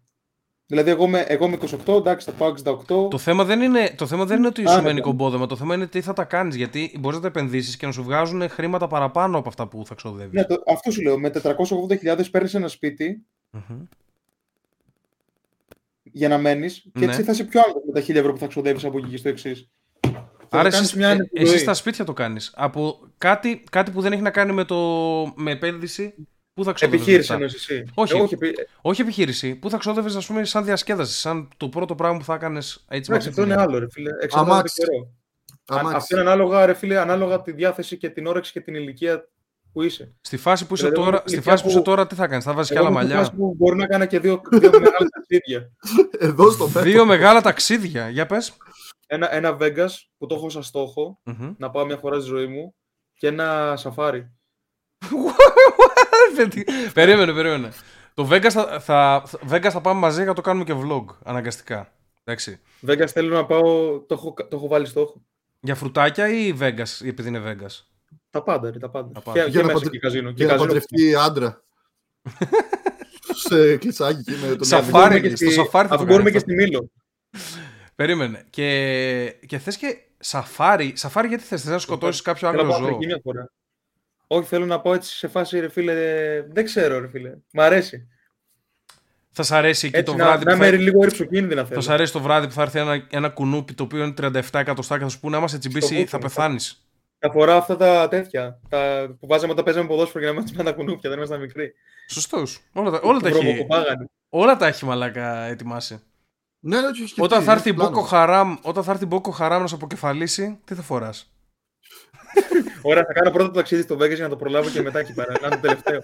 [0.71, 2.53] Δηλαδή εγώ με, εγώ με 28, εντάξει θα πάω
[3.05, 3.09] 68.
[3.09, 4.83] Το θέμα δεν είναι, το θέμα δεν είναι ότι σου Άνετα.
[4.87, 6.55] μένει κομπόδεμα, το θέμα είναι τι θα τα κάνεις.
[6.55, 9.95] Γιατί μπορείς να τα επενδύσεις και να σου βγάζουν χρήματα παραπάνω από αυτά που θα
[9.95, 10.33] ξοδεύεις.
[10.33, 11.19] Ναι, το, αυτό σου λέω.
[11.19, 13.25] Με 480.000 παίρνεις ένα σπίτι
[16.03, 17.11] για να μένεις και Ναι.
[17.11, 19.17] έτσι θα είσαι πιο άνετο με τα 1000 ευρώ που θα ξοδεύεις από εκεί και
[19.17, 19.69] στο εξής.
[20.49, 21.57] Άρα κάνεις εσύ, μια ε, άνετη εσύ ζωή.
[21.57, 22.53] στα σπίτια το κάνεις.
[22.55, 24.75] Από κάτι, κάτι που δεν έχει να κάνει με, το,
[25.35, 26.27] με επένδυση,
[26.59, 27.01] πού θα ξοδεύει.
[27.01, 28.17] Επιχείρηση εννοείς εσύ; Όχι.
[28.17, 31.95] Ε, όχι επι- Όχι επιχείρηση, πού θα ξοδεύει, ας πούμε, σαν διασκέδαση, σαν το πρώτο
[31.95, 33.69] πράγμα που θα έκανες έτσι με Εντάξει, αυτή αυτό τη είναι δουλειά.
[33.69, 34.09] άλλο, ρε φίλε.
[34.09, 34.81] Εξαρτάται από το Αμάξι.
[34.81, 35.11] καιρό.
[35.65, 35.95] Α- Αμάξι.
[35.95, 39.29] Αυτό είναι ανάλογα, ρε φίλε, ανάλογα τη διάθεση και την όρεξη και την ηλικία
[39.73, 40.13] που είσαι.
[40.21, 42.15] Στη φάση που είσαι Δηλαδή, τώρα, εγώ στη ηλικία φάση που είσαι που- τώρα, τι
[42.15, 43.45] θα κάνεις, θα βάζεις κι Εγώ άλλα είμαι στη φάση μαλλιά.
[43.47, 45.71] που Μπορεί να κάνω και δύο, δύο μεγάλα ταξίδια.
[46.29, 46.85] Εδώ στο πέτο.
[46.85, 48.09] Δύο μεγάλα ταξίδια.
[48.09, 48.57] Για πες.
[49.07, 51.19] Ένα, ένα Vegas που το έχω σαν στόχο,
[51.57, 52.75] να πάω μια φορά στη ζωή μου,
[53.13, 54.31] και ένα σαφάρι.
[56.93, 57.69] περίμενε, περίμενε.
[58.13, 61.91] Το Vegas θα, θα, Vegas θα πάμε μαζί και θα το κάνουμε και vlog αναγκαστικά.
[62.23, 62.59] Εντάξει.
[62.87, 65.21] Vegas θέλω να πάω, το έχω, το έχω βάλει στόχο.
[65.61, 67.83] Για φρουτάκια ή Vegas, επειδή είναι Vegas;
[68.29, 69.11] Τα πάντα, ρε, τα πάντα.
[69.13, 69.43] Τα πάντα.
[69.43, 70.29] Και, Για και να μέσα παντρε- και καζίνο.
[70.31, 70.67] Και Για να καζίνο.
[70.73, 71.63] παντρευτεί άντρα.
[73.47, 74.91] σε κλεισάκι εκεί με τον Σαφάρι.
[74.91, 75.29] Μπορούμε Ιαπωνέζο.
[75.29, 76.65] και στο στη- σαφάρι θα αφού το μπορούμε κάνεις και αυτό.
[76.65, 76.89] στη Μήλο.
[77.95, 78.45] Περίμενε.
[78.49, 80.93] Και, και θες και σαφάρι.
[80.95, 83.51] Σαφάρι γιατί θες, θες να σκοτώσεις κάποιο Θέλω να άλλο πάω ζώο; Αφρική μια φορά.
[84.31, 85.93] Όχι, θέλω να πάω έτσι σε φάση, ρε φίλε,
[86.51, 87.31] δεν ξέρω, ρε φίλε.
[87.53, 88.07] Μ' αρέσει.
[89.31, 90.75] Θα σ' αρέσει εκεί Έτσι, το να, βράδυ να που είμαι θα...
[90.83, 91.81] λίγο ρηψοκίνδυνα Θα θέλω.
[91.81, 94.97] σ' αρέσει το βράδυ που θα έρθει ένα, ένα κουνούπι το οποίο είναι 37 εκατοστά
[94.97, 96.83] και θα σου πούνε άμα σε τσιμπήσει βούτυρο, θα θα- πεθάνεις.
[97.19, 98.59] Τα φορά αυτά τα τέτοια.
[98.69, 101.73] Τα που βάζαμε όταν παίζαμε ποδόσφαιρο για να μάθουμε τα κουνούπια, δεν ήμασταν μικροί.
[102.09, 102.59] Σωστός.
[102.73, 104.05] Όλα, τα- όλα, τα Που έχει, βρωμοκοπάγανε.
[104.29, 105.99] όλα τα έχει μαλάκα ετοιμάσει.
[106.59, 108.07] Ναι, ναι, το έχει Όταν θα, έρθει η πλάνο.
[108.09, 111.31] Boko Haram, όταν θα έρθει η Boko Haram να σε αποκεφαλίσει, τι θα φοράς;
[112.81, 115.13] Ωραία, θα κάνω πρώτα το ταξίδι στο Vegas για να το προλάβω και μετά εκεί
[115.13, 115.31] πέρα.
[115.41, 115.99] Να είναι το τελευταίο.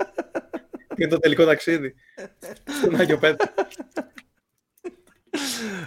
[0.96, 1.96] είναι το τελικό ταξίδι.
[2.82, 3.54] Στον Άγιο Πέτρο.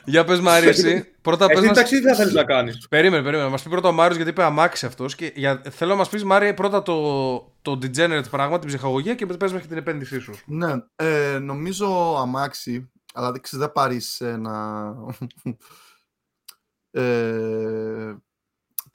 [0.05, 1.15] Για πες Μάρια εσύ.
[1.23, 1.77] Πρώτα πες Εσύ τι μας...
[1.77, 3.49] ταξίδι θα θέλεις να κάνεις; Περίμενε, περίμενε.
[3.49, 5.15] Μας πει πρώτα ο Μάριος γιατί είπε αμάξι αυτός.
[5.15, 5.63] Και για...
[5.71, 9.53] Θέλω να μας πεις Μάρια πρώτα το, το degenerate πράγμα, την ψυχαγωγία και μετά πες
[9.53, 10.35] μέχρι την επένδυσή σου.
[10.47, 14.95] Ναι, ε, νομίζω αμάξι, αλλά δεν ξέρεις, δεν πάρεις ένα...
[16.91, 18.15] ε,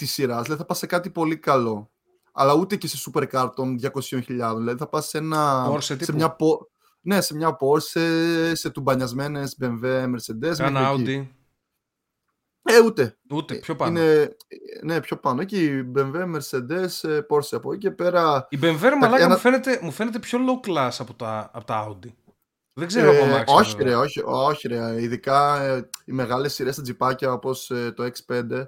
[0.03, 0.41] της σειράς.
[0.43, 1.91] Δηλαδή θα πας σε κάτι πολύ καλό.
[2.31, 4.25] Αλλά ούτε και σε super car των 200.000.
[4.57, 5.69] Δηλαδή θα πας σε ένα...
[5.71, 6.13] Porsche σε τύπου.
[6.15, 6.69] μια, πο-
[7.01, 10.55] ναι, σε μια Porsche, σε τουμπανιασμένες BMW, Mercedes.
[10.57, 11.29] Κάνα μέχρι εκεί.
[11.31, 11.35] Audi.
[12.65, 13.17] Ε, ούτε.
[13.31, 13.99] Ούτε, πιο πάνω.
[13.99, 14.35] Είναι,
[14.83, 15.41] ναι, πιο πάνω.
[15.41, 18.47] Εκεί BMW, Mercedes, ε, Porsche από εκεί και πέρα.
[18.49, 21.87] Η BMW μαλάκα ένα- μου, φαίνεται, μου φαίνεται πιο low class από τα, από τα
[21.89, 22.09] Audi.
[22.73, 23.53] Δεν ξέρω από Ε, αμάξι.
[23.55, 23.93] όχι, βέβαια.
[23.93, 25.01] ρε, όχι, όχι, ρε.
[25.01, 28.63] Ειδικά ε, οι μεγάλες σειρές στα τζιπάκια όπως το X5.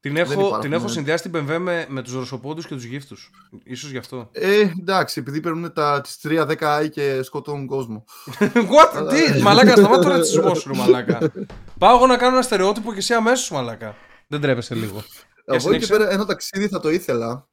[0.00, 0.90] Την δεν έχω, υπάρχουν, την έχω ναι.
[0.90, 3.30] συνδυάσει την BMW με, με τους ρωσοπόντους και τους γύφτους.
[3.64, 4.28] Ίσως γι' αυτό.
[4.32, 8.04] Ε, εντάξει, επειδή παίρνουν τα τις 3-10i και σκοτώνουν κόσμο.
[8.72, 9.08] What?
[9.08, 11.32] Τι, μαλάκα, σταμάτα τον ρατσισμό σου, ρε μαλάκα.
[11.78, 13.96] Πάω εγώ να κάνω ένα στερεότυπο και εσύ αμέσως, μαλάκα.
[14.26, 14.96] Δεν τρέπεσαι λίγο.
[14.96, 15.04] Από
[15.44, 15.92] εκεί και συνέχισε.
[15.96, 17.48] πέρα ένα ταξίδι θα το ήθελα.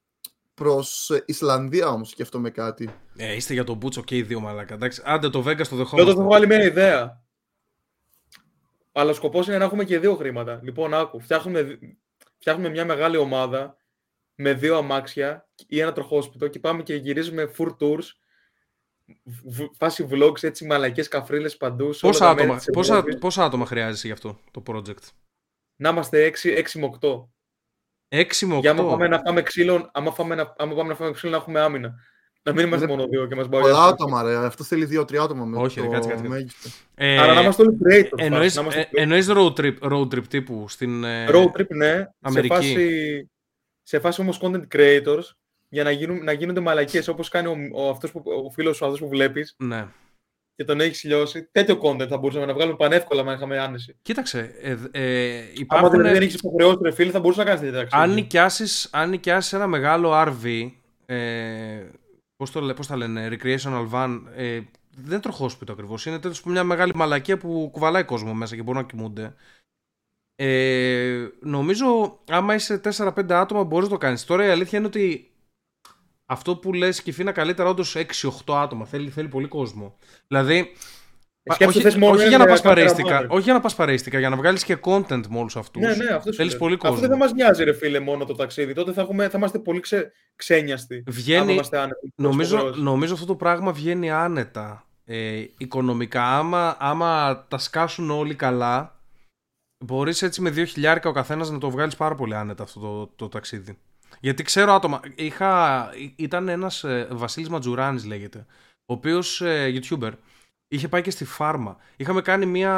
[0.54, 2.90] Προς Ισλανδία όμως σκέφτομαι κάτι.
[3.16, 4.74] Ε, είστε για τον Μπούτσο και οι δύο, μαλάκα.
[4.74, 6.14] Εντάξει, άντε το Vegas το Τότε δεχόμαστε.
[6.14, 7.22] θα βγάλει μια ιδέα.
[8.92, 10.60] Αλλά ο σκοπός είναι να έχουμε και δύο χρήματα.
[10.64, 11.80] Λοιπόν, άκου, φτιάχνουμε, δι-
[12.40, 13.78] φτιάχνουμε μια μεγάλη ομάδα
[14.36, 18.04] με δύο αμάξια ή ένα τροχόσπιτο και πάμε και γυρίζουμε full tours.
[19.44, 21.94] β- Φάση vlogs έτσι μαλακές καφρίλες παντού.
[21.94, 23.18] σε όλα Πόσα τα μέρη άτομα, της πόσα, Ευρώπης.
[23.18, 25.04] πόσα άτομα χρειάζεσαι γι' αυτό το project;
[25.76, 27.30] Να είμαστε 6, 6 με 8.
[28.08, 28.60] 6 με 8.
[28.60, 31.38] Για άμα πάμε να φάμε ξύλο, άμα, φάμε να, άμα πάμε να φάμε ξύλο να
[31.38, 31.96] έχουμε άμυνα.
[32.48, 33.90] Να μην είμαστε Είναι μόνο δύο και μας Πολλά μπαουλιάσουν.
[33.94, 34.36] άτομα, ρε.
[34.36, 36.38] Αυτό θέλει 2-3 άτομα με Όχι, ρε, το κάτσε, κάτσε, κάτσε.
[36.40, 36.70] μέγιστο.
[36.96, 38.08] Ε, Άρα να είμαστε όλοι creators.
[38.18, 41.04] εννοείς, να είμαστε ε, εννοείς road, trip, road trip τύπου στην...
[41.04, 42.08] ε, Road trip, ναι.
[42.22, 42.54] Αμερική.
[42.56, 43.30] Σε φάση,
[43.84, 45.24] σε φάση όμως content creators
[45.70, 48.86] για να, γίνουν, να γίνονται μαλακίες όπως κάνει ο, ο, αυτός που, ο φίλος σου
[48.86, 49.88] αυτός που βλέπεις Ναι.
[50.56, 51.50] και τον έχεις λιώσει.
[51.52, 53.96] Τέτοιο content θα μπορούσαμε να βγάλουμε πανεύκολα αν είχαμε άνεση.
[54.02, 55.90] Κοίταξε, ε, ε, Άμα υπάρχουν...
[55.90, 58.04] δεν, δεν έχεις υποχρεώσει ρε φίλε θα μπορούσε να κάνεις τέτοια ταξίδια.
[58.06, 60.72] αν νοικιάσεις, αν νοικιάσεις ένα μεγάλο RV,
[61.06, 61.16] ε,
[62.38, 64.62] πώς, το, λέ- πώς τα λένε, recreational van, ε,
[64.96, 68.62] δεν είναι τροχόσπιτο ακριβώς, είναι τέλος πάντων μια μεγάλη μαλακία που κουβαλάει κόσμο μέσα και
[68.64, 69.36] μπορούν να κοιμούνται.
[70.36, 74.26] Ε, νομίζω άμα είσαι 4-5 άτομα μπορείς να το κάνεις.
[74.26, 75.32] Τώρα η αλήθεια είναι ότι
[76.26, 78.86] αυτό που λες και φύνα καλύτερα όντως 6-8 άτομα.
[78.86, 79.98] Θέλει, θέλει πολύ κόσμο.
[80.28, 80.66] Δηλαδή, Ε,
[81.54, 83.28] σκέψου, όχι, θες μόνο όχι για να ένα πας παρέστηκα, cameraman.
[83.30, 85.82] όχι για να πας παρέστηκα, για να βγάλεις και content με όλους αυτούς.
[85.82, 86.62] Ναι, ναι, αυτό σου Θέλεις λέω.
[86.62, 86.96] πολύ κόσμο.
[86.96, 88.74] Αυτό δεν θα μας νοιάζει ρε φίλε μόνο το ταξίδι.
[88.74, 91.04] Τότε θα, έχουμε, θα είμαστε πολύ ξε, ξένιαστοι.
[91.08, 92.14] Βγαίνει- άμα είμαστε άνετοι.
[92.16, 92.84] Νομίζω, υποχρεώσεις.
[92.84, 94.82] νομίζω αυτό το πράγμα βγαίνει άνετα.
[95.06, 99.00] Ε, οικονομικά, άμα, άμα τα σκάσουν όλοι καλά,
[99.86, 103.28] μπορείς έτσι με 2.000 ο καθένας να το βγάλεις πάρα πολύ άνετα αυτό το, το
[103.30, 103.78] ταξίδι.
[104.20, 108.46] Γιατί ξέρω άτομα, είχα, ή- ήταν ένας ε, Βασίλης Ματζουράνης λέγεται,
[108.86, 110.12] ο οποίος ε, YouTuber,
[110.68, 111.78] είχε πάει και στη φάρμα.
[111.98, 112.74] Είχαμε κάνει μια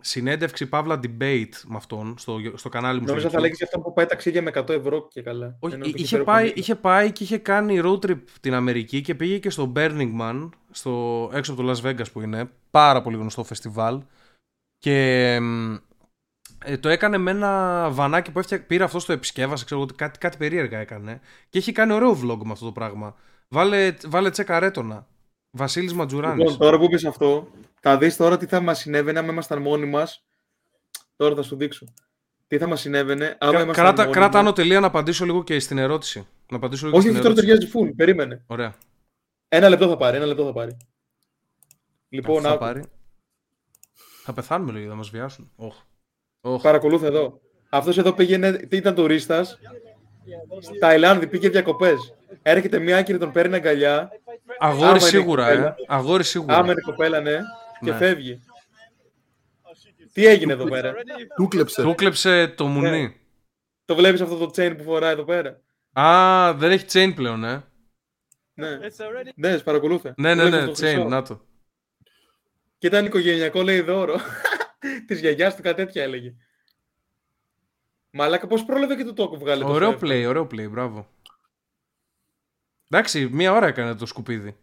[0.00, 3.42] συνέντευξη, παύλα debate με αυτόν στο, στο κανάλι μου στο Νομίζω θα YouTube.
[3.42, 5.56] λέγεις για αυτό που πάει ταξίδια με 100 ευρώ και καλά.
[5.60, 8.18] Όχι, Ενώ εί- το είχε, έχει πάει, φέρει είχε πάει και είχε κάνει road trip
[8.40, 12.20] την Αμερική και πήγε και στο Burning Man, στο, έξω από το Las Vegas που
[12.20, 14.02] είναι, πάρα πολύ γνωστό φεστιβάλ.
[14.78, 15.74] Και μ,
[16.64, 20.18] ε, το έκανε με ένα βανάκι που έφτια, πήρε αυτό το επισκεύασε, ξέρω εγώ, κάτι,
[20.18, 21.20] κάτι περίεργα έκανε.
[21.48, 23.14] Και έχει κάνει ωραίο vlog με αυτό το πράγμα.
[23.48, 24.58] Βάλε, βάλε τσέκα
[25.52, 25.64] ρέτονα.
[25.64, 26.38] Βασίλης Ματζουράνης.
[26.38, 27.48] Λοιπόν, τώρα που πεις αυτό,
[27.80, 30.24] θα δεις τώρα τι θα μας συνέβαινε άμα ήμασταν μόνοι μας.
[31.16, 31.86] Τώρα θα σου δείξω.
[32.46, 34.40] Τι θα μας συνέβαινε άμα Κα- ήμασταν κράτα, μόνοι κράτα μας.
[34.46, 36.26] άνω τελεία να απαντήσω λίγο και στην ερώτηση.
[36.50, 37.66] Να απαντήσω λίγο Όχι, και όχι, στην τώρα ερώτηση.
[37.72, 37.96] ταιριάζει full.
[37.96, 38.44] Περίμενε.
[38.46, 38.74] Ωραία.
[39.48, 40.76] Ένα λεπτό θα πάρει, ένα λεπτό θα πάρει.
[42.08, 42.64] Λοιπόν, Αυτό θα άκου.
[42.64, 42.82] πάρει.
[44.24, 45.50] Θα πεθάνουμε λίγο, θα μας βιάσουν.
[45.56, 45.74] Όχ.
[46.40, 46.62] Όχ.
[46.62, 47.40] Παρακολούθε εδώ.
[47.68, 49.58] Αυτός εδώ πήγαινε, τι ήταν τουρίστας.
[50.60, 52.14] Στη Ταϊλάνδη πήγε διακοπές.
[52.42, 54.10] Έρχεται μια άκρη, τον παίρνει αγκαλιά.
[54.58, 55.54] Αγόρι Άμα είναι σίγουρα, ε.
[55.56, 55.76] κοπέλα.
[55.86, 56.56] Αγόρι σίγουρα.
[56.56, 57.38] Άμα είναι κοπέλα, ναι,
[57.80, 57.96] και Ναι.
[57.96, 58.40] φεύγει.
[60.12, 60.94] Τι έγινε εδώ πέρα;
[61.36, 61.82] Του κλέψε.
[61.82, 62.70] Του κλέψε το Ναι.
[62.70, 63.16] μουνί.
[63.84, 65.60] Το βλέπεις αυτό το chain που φοράει εδώ πέρα;
[65.92, 67.62] Α, δεν έχει chain πλέον, ε.
[68.54, 68.68] Ναι,
[69.34, 70.14] ναι, παρακολούθε.
[70.16, 71.02] Ναι, ναι, Βλέπεις ναι, το χρυσό.
[71.04, 71.40] chain, να το.
[72.78, 74.16] Και ήταν οικογενειακό, λέει δώρο.
[75.06, 76.34] Της γιαγιάς του, κάτι τέτοια έλεγε.
[78.10, 80.00] Μαλάκα, πώς πρόλαβε και το τόκο βγάλε το Ωραίο σεφ.
[80.02, 81.08] play, ωραίο play, μπράβο.
[82.88, 84.56] Εντάξει, μία ώρα έκανε το σκουπίδι.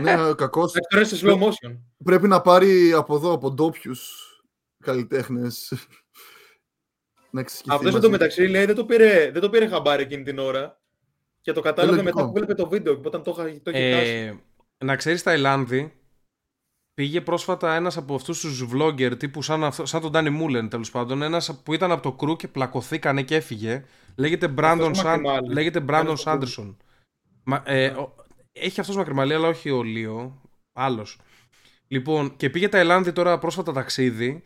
[0.00, 0.74] ναι, κακός.
[0.74, 1.78] Εντάξει, Τώρα είναι σε slow motion.
[2.04, 4.26] Πρέπει να πάρει από εδώ, από ντόπιους
[4.84, 5.72] καλλιτέχνες.
[7.30, 7.70] να εξασκηθεί.
[7.74, 7.96] Αυτό μαζί.
[7.96, 10.80] εντωμεταξύ λέει δεν το, πήρε, δεν το πήρε χαμπάρι εκείνη την ώρα.
[11.40, 12.14] Και το κατάλαβε λογικό.
[12.18, 12.94] μετά που βλέπει το βίντεο.
[12.94, 14.10] και Όταν το, είχα- το είχε χάσει.
[14.10, 15.92] Ε, να ξέρεις Ταϊλάνδη,
[16.94, 20.90] πήγε πρόσφατα ένας από αυτούς τους vlogger τύπου σαν, αυτό, σαν τον Danny Mullen τέλος
[20.90, 23.84] πάντων, ένας που ήταν από το κρού και πλακωθήκανε και έφυγε.
[24.16, 25.04] Λέγεται Brandon, Αυτός San...
[25.04, 25.52] μακριμάλι.
[25.52, 26.76] λέγεται Brandon Ένας από Sanderson.
[27.50, 28.14] Μα, ε, ο-
[28.52, 30.40] έχει αυτός μακριμαλή αλλά όχι ο Λίο,
[30.72, 31.18] άλλος.
[31.88, 34.42] Λοιπόν, και πήγε Ταϊλάνδη τώρα πρόσφατα ταξίδι.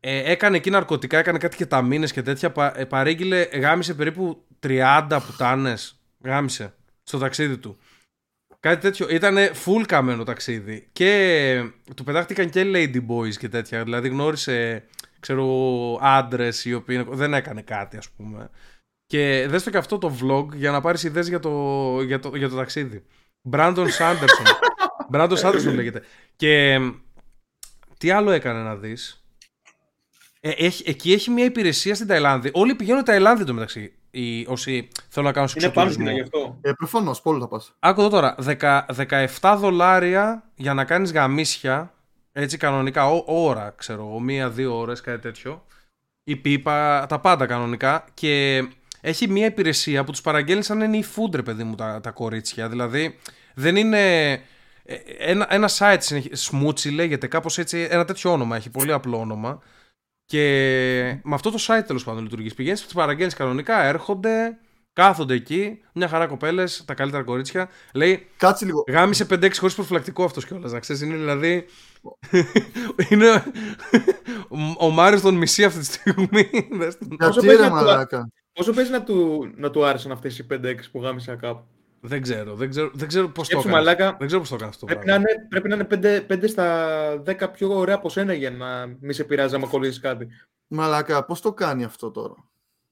[0.00, 2.52] Ε, έκανε εκεί ναρκωτικά, έκανε κάτι και τα μήνες και τέτοια.
[2.52, 6.00] Πα, ε, παρήγγειλε, γάμισε περίπου 30 πουτάνες.
[6.24, 7.78] Γάμισε στο ταξίδι του.
[8.60, 9.08] Κάτι τέτοιο.
[9.10, 10.88] Ήταν full καμένο ταξίδι.
[10.92, 13.84] Και του πετάχτηκαν και lady boys και τέτοια.
[13.84, 14.84] Δηλαδή γνώρισε,
[15.20, 15.46] ξέρω
[16.00, 18.50] άντρες οι οποίοι είναι- δεν έκανε κάτι, ας πούμε.
[19.08, 21.50] Και δες το και αυτό το vlog για να πάρεις ιδέες για το,
[22.02, 23.04] για, το, για το ταξίδι.
[23.50, 24.46] Brandon Sanderson.
[25.12, 26.02] Brandon Sanderson λέγεται.
[26.36, 26.78] Και
[27.98, 29.24] τι άλλο έκανε να δεις;
[30.40, 32.50] Ε, έχει, εκεί έχει μια υπηρεσία στην Ταϊλάνδη.
[32.52, 33.92] Όλοι πηγαίνουν Ταϊλάνδη το μεταξύ.
[34.10, 36.04] Οι, όσοι θέλουν να κάνουν Είναι πάνω σεξοτουρισμό.
[36.04, 36.58] στην γι' αυτό.
[36.60, 37.74] Ε, προφανώς, πόλο θα πας.
[37.78, 38.34] Άκου εδώ τώρα.
[38.44, 38.84] 10,
[39.40, 41.94] 17 δολάρια για να κάνεις γαμίσια.
[42.32, 45.64] Έτσι κανονικά, ό, ώρα, ξέρω εγώ, μία-δύο ώρες, κάτι τέτοιο.
[46.24, 48.04] Η πίπα, τα πάντα κανονικά.
[48.14, 48.64] Και
[49.00, 52.00] έχει μία υπηρεσία που τους παραγγέλνει σαν να είναι η food, ρε παιδί μου, τα,
[52.00, 52.68] τα κορίτσια.
[52.68, 53.18] Δηλαδή,
[53.54, 54.30] δεν είναι...
[54.84, 59.18] ε, Ένα, ένα site, συνεχ- Smoochie λέγεται, κάπως έτσι, ένα τέτοιο όνομα, έχει πολύ απλό
[59.18, 59.62] όνομα.
[60.24, 60.40] Και
[61.22, 62.54] με αυτό το site τέλος πάντων λειτουργείς.
[62.54, 64.58] Πηγαίνεις, τις παραγγέλνεις κανονικά, έρχονται,
[64.92, 67.68] κάθονται εκεί, μια χαρά κοπέλες, τα καλύτερα κορίτσια.
[67.94, 68.84] Λέει, Κάτσε λίγο.
[68.88, 70.72] γάμισε 5-6 χωρίς προφυλακτικό αυτός κιόλας.
[70.72, 71.64] Να ξέρεις, είναι δηλαδή.
[73.10, 73.28] είναι
[74.48, 76.50] ο- ο Μάριος τον μισή αυτή τη στιγμή.
[76.78, 77.08] Δες τον.
[77.16, 78.28] Πόσο Γιατί παίζει ρε να του- μαλάκα.
[78.58, 81.64] Πόσο παίζει να του, να του άρεσαν αυτές οι 5-6 που γάμισα κάπου.
[82.00, 83.86] δεν ξέρω, δεν ξέρω, δεν ξέρω πώς το Σκέψου, έκανες.
[83.86, 84.16] μαλάκα.
[84.18, 84.86] Δεν ξέρω πώς το έκανες αυτό.
[84.86, 85.30] το Πρέπει να, πράγμα.
[85.30, 89.12] είναι, πρέπει να είναι 5, 5 στα 10 πιο ωραία από σένα για να μην
[89.12, 90.26] σε πειράζει άμα κολλήσεις κάτι.
[90.68, 92.34] Μαλάκα, πώς το κάνει αυτό τώρα;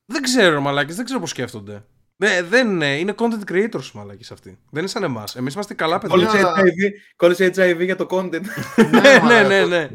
[0.07, 1.85] Δεν ξέρω, μαλάκες, δεν ξέρω πώς σκέφτονται.
[2.19, 4.49] Ε, δεν είναι, είναι content creators μαλάκες αυτοί.
[4.71, 5.37] Δεν είναι σαν εμάς.
[5.37, 6.17] Εμείς είμαστε καλά παιδιά.
[6.17, 8.31] Όλοι- Κόλλησε αλλά- HIV, κόλλησε HIV για το content.
[8.91, 9.49] ναι, ναι, μαλάκα.
[9.49, 9.89] ναι, ναι.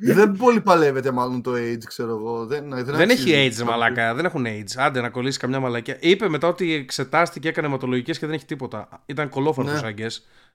[0.00, 2.46] Δεν πολύ παλεύεται μάλλον το age, ξέρω εγώ.
[2.46, 3.48] Δεν, δεν, Δεν έχει αξίζει.
[3.48, 4.14] AIDS, ρε μαλάκα.
[4.14, 4.72] Δεν έχουν AIDS.
[4.76, 5.96] Άντε να κολλήσει καμιά μαλακία.
[6.00, 8.88] Είπε μετά ότι εξετάστηκε, έκανε αιματολογικές και δεν έχει τίποτα.
[9.06, 9.80] Ήταν κολόφαρτο Ναι.
[9.84, 10.06] άγκε.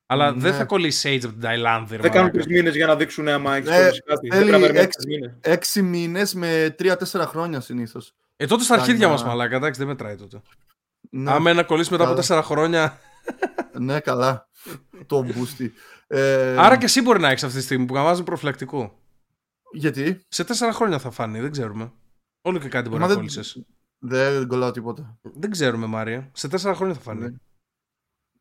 [0.06, 0.42] Αλλά Ναι.
[0.42, 2.44] δεν θα κολλήσει AIDS από την Ταϊλάνδη, ρε Δεν κάνουν μαλάκα.
[2.46, 4.28] τρεις μήνες για να δείξουν άμα έχεις Ε, κολλήσει κάτι.
[4.30, 5.34] Δεν θέλει πρέπει να περιμένει έξι- τρεις μήνες.
[5.42, 8.14] Έξι μήνες με τρία-τέσσερα χρόνια συνήθως.
[8.38, 9.56] Ε, τότε στα αρχίδια Κάνα- μας, μαλάκα.
[9.56, 10.42] Εντάξει, δεν μετράει τότε.
[11.10, 12.42] Ναι, Άμα ένα κολλήσει μετά από Καλά.
[12.42, 12.98] 4 χρόνια.
[13.80, 14.48] ναι, καλά.
[15.06, 15.74] το μπούστι.
[16.08, 18.98] Ε, Άρα και εσύ μπορεί να έχεις αυτή τη στιγμή που καμάζει προφυλακτικό.
[19.74, 21.92] Γιατί; Σε 4 χρόνια θα φανεί, δεν ξέρουμε.
[22.42, 23.64] Όλο και κάτι μπορεί Μα να δεν- κόλλησες.
[24.00, 25.18] δεν κολλάω τίποτα.
[25.22, 26.30] Δεν ξέρουμε, Μάρια.
[26.34, 27.22] Σε 4 χρόνια θα φανεί.
[27.22, 27.30] Ναι.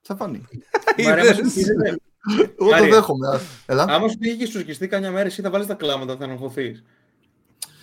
[0.02, 0.44] Θα φανεί.
[1.04, 1.98] Μαρία, Είδες; άμα σου πήγε-
[2.60, 2.88] Εγώ το Άρη.
[2.90, 3.28] δέχομαι.
[3.28, 3.40] α.
[3.66, 3.82] Έλα.
[3.88, 6.82] Άμα σου πήγε και σου σκιστεί καμιά μέρα, εσύ θα βάλεις τα κλάματα, θα αγχωθεί.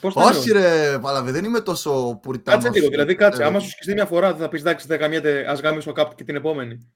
[0.01, 2.63] Πώς θα Όχι, ρε, Παλαβέ, δεν είμαι τόσο πουριτάνος.
[2.63, 3.41] Κάτσε λίγο, δηλαδή κάτσε.
[3.41, 6.15] Ε, Άμα σου σκιστεί μια φορά, δεν θα πεις εντάξει, δεν καμιέται, ας γάμισω κάπου
[6.15, 6.91] και την επόμενη.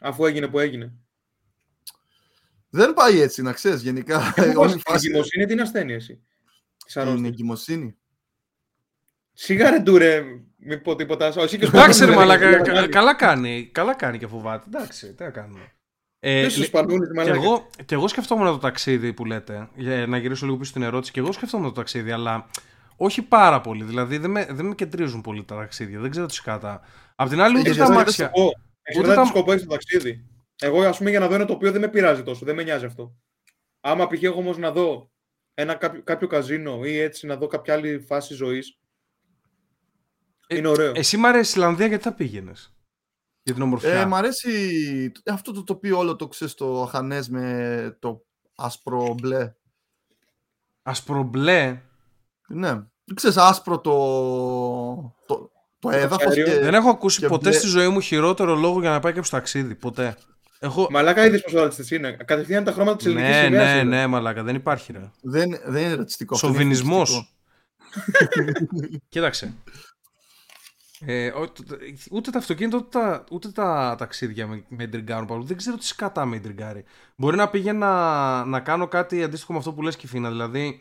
[0.00, 0.92] Αφού έγινε που έγινε.
[2.76, 4.18] Δεν πάει έτσι, να ξέρεις γενικά.
[4.36, 6.22] Πώς, Ε, Όλη η η φάση εγκυμοσύνη την ασθένεια εσύ;
[6.84, 7.28] Της είναι αρρώστιας.
[7.32, 7.96] εγκυμοσύνη.
[9.32, 10.22] Σιγά ρε ντουρε,
[10.56, 11.26] μην πω τίποτα.
[11.26, 12.48] Εσύ και Εντάξει, ρε σπανούλης, μαλάκα.
[12.48, 13.68] δηλαδή, κα- Καλά κάνει.
[13.72, 14.64] Καλά κάνει και φοβάται.
[14.74, 15.72] Εντάξει, τι να κάνουμε.
[16.20, 17.36] Ε, Ποιος σου λι- σπανούλης, και, μαλάκα.
[17.36, 21.12] εγώ, και εγώ σκεφτόμουν το ταξίδι που λέτε, για να γυρίσω λίγο πίσω στην ερώτηση.
[21.12, 22.46] Και εγώ σκεφτόμουν το ταξίδι, αλλά
[22.96, 23.84] όχι πάρα πολύ.
[23.84, 25.98] Δηλαδή δεν με, δεν με κεντρίζουν πολύ τα ταξίδια.
[26.00, 26.80] Δεν ξέρω τι σκάτα.
[27.14, 28.30] Απ' την άλλη, ούτε Ε, τα δεν αμάξια.
[28.34, 28.42] Ω,
[28.82, 30.24] Εξαρτάται τα- τι σκοπό έχει το ταξίδι.
[30.60, 32.84] Εγώ, ας πούμε, για να δω ένα τοπίο δεν με πειράζει τόσο, δεν με νοιάζει
[32.84, 33.16] αυτό.
[33.80, 34.22] Άμα π.χ.
[34.22, 35.10] έχω όμως να δω
[35.54, 38.78] ένα κάποιο, κάποιο καζίνο ή έτσι να δω κάποια άλλη φάση ζωής.
[40.46, 40.92] Ε, είναι ωραίο.
[40.94, 42.74] Εσύ μ' αρέσει η Ισλανδία γιατί θα πήγαινες;
[43.42, 44.00] Για την ομορφιά.
[44.00, 49.54] Ε, μ' αρέσει αυτό το τοπίο όλο το ξέρεις το αχανές με το άσπρο μπλε.
[50.82, 51.82] Ασπρομπλέ.
[52.48, 52.86] Ναι.
[53.14, 56.44] Ξέρεις άσπρο το, το, το έδαφος αέριο.
[56.44, 56.58] και...
[56.58, 57.58] Δεν έχω ακούσει και ποτέ μπλε.
[57.58, 59.74] στη ζωή μου χειρότερο λόγο για να πάει κάποιος ταξίδι.
[59.74, 60.16] Ποτέ.
[60.58, 60.86] Έχω...
[60.90, 62.12] Μαλάκα είδες πόσο ρατσιστή είναι.
[62.12, 63.74] Κατευθείαν τα χρώματα της ελληνικής ναι, σημαία.
[63.74, 64.42] ναι, ναι, μαλάκα.
[64.42, 65.10] Δεν υπάρχει, ρε.
[65.22, 66.34] Δεν, δεν είναι ρατσιστικό.
[66.34, 67.36] αυτό είναι Σοβινισμός.
[67.96, 68.98] εθνικιστικό.
[69.08, 69.54] Κοίταξε.
[71.06, 71.76] Ε, ό- το- το-
[72.10, 75.44] ούτε τα αυτοκίνητα ούτε τα, ούτε τα ταξίδια με, με εντριγκάρουν παρόλο.
[75.46, 76.84] Δεν ξέρω τι σκατά με εντριγκάρει.
[77.16, 80.28] Μπορεί να πήγαινα να κάνω κάτι αντίστοιχο με αυτό που λες Κιφίνα.
[80.30, 80.80] Δηλαδή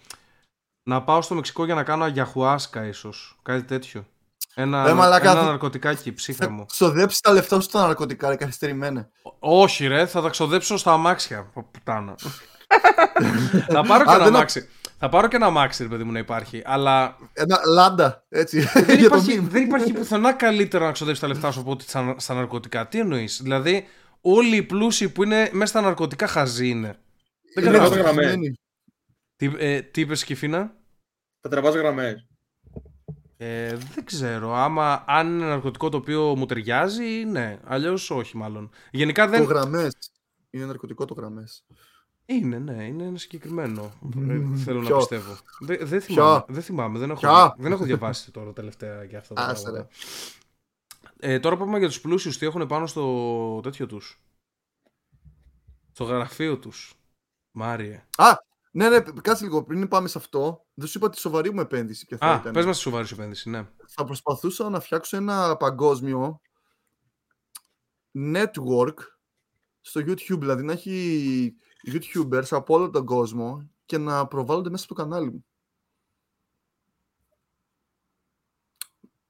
[0.84, 3.40] να πάω στο Μεξικό για να κάνω αγιαχουάσκα ίσως.
[3.44, 4.08] Κάτι τέτοιο.
[4.56, 6.60] Ένα, Ε, μαλάκα, ένα θα- ναρκωτικάκι ψύχρα μου.
[6.60, 9.10] Θα ξοδέψεις τα λεφτά σου στα ναρκωτικά, ρε καθυστερημένα.
[9.39, 11.44] Όχι ρε, θα τα ξοδέψω στα αμάξια.
[11.54, 12.16] Πω, Πουτάνα.
[13.68, 14.70] θα πάρω και Α, ένα δεν- αμάξι.
[15.00, 16.62] Θα πάρω και ένα αμάξι, ρε παιδί μου, να υπάρχει.
[16.66, 18.60] Αλλά Ένα λάντα, έτσι.
[18.60, 19.48] δεν για το υπάρχει, meme.
[19.50, 22.88] δεν υπάρχει πουθενά καλύτερο να ξοδέψει τα λεφτά σου από ότι στα, στα ναρκωτικά.
[22.88, 23.88] Τι εννοείς; Δηλαδή,
[24.22, 27.00] όλοι οι πλούσιοι που είναι μέσα στα ναρκωτικά χαζοί είναι.
[27.56, 28.04] Δεν Είναι καταλαβαίνω.
[28.04, 28.30] καταλαβαίνω.
[28.30, 28.56] ευτυχισμένοι.
[29.36, 30.74] Τι, ε, τι είπες, Κιφίνα.
[31.42, 32.28] Θα τραβά γραμμές.
[33.38, 34.54] Ε, δεν ξέρω.
[34.54, 37.60] Άμα αν είναι ναρκωτικό το οποίο μου ταιριάζει, ναι.
[37.63, 38.69] Αλλιώς όχι, μάλλον.
[38.91, 39.43] Γενικά Το δεν.
[39.43, 39.96] γραμμές.
[40.50, 41.65] Είναι ναρκωτικό το γραμμές.
[42.26, 43.84] Είναι, ναι, είναι ένα συγκεκριμένο.
[43.84, 45.38] ε, Μμμ, θέλω να ποιο; πιστεύω.
[45.60, 49.17] Δε- δεν Ποιο; θυμάμαι, δεν θυμάμαι, δεν έχω, Ποιο; δεν έχω διαβάσει τώρα τελευταία για
[49.17, 49.88] αυτά τα Άσε, πράγματα.
[51.19, 54.22] Ε, τώρα που είπαμε για τους πλούσιους, τι έχουν πάνω στο τέτοιο τους;
[55.91, 56.93] Στο γραφείο τους.
[57.52, 58.04] Μάριε.
[58.17, 58.36] Α,
[58.72, 59.63] ναι, ναι, κάτσε λίγο.
[59.63, 62.06] Πριν πάμε σε αυτό, δεν σου είπα τη σοβαρή μου επένδυση.
[62.06, 62.54] Και θα, Α, ήταν.
[62.54, 63.68] πες μας τη σοβαρή σου επένδυση, ναι.
[63.88, 66.42] θα προσπαθούσα να φτιάξω ένα παγκόσμιο
[68.18, 68.94] network
[69.82, 70.40] στο YouTube.
[70.40, 71.56] Δηλαδή να έχει
[71.92, 75.46] YouTubers από όλο τον κόσμο και να προβάλλονται μέσα στο κανάλι μου.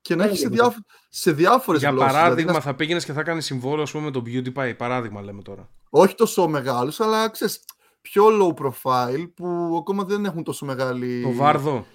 [0.02, 0.64] Και να Έλα έχει σε, λίγο.
[0.64, 2.08] διάφο- σε διάφορες Για γλώσσες.
[2.12, 4.74] δηλαδή παράδειγμα, να- θα πήγαινες και θα κάνεις συμβόλαιο, ας πούμε, με τον PewDiePie.
[4.78, 5.70] Παράδειγμα, λέμε τώρα.
[5.90, 7.64] όχι τόσο μεγάλους, αλλά ξέρεις,
[8.10, 11.22] πιο low profile που ακόμα δεν έχουν τόσο μεγάλη...
[11.24, 11.86] Το Βάρδο.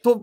[0.00, 0.22] Το,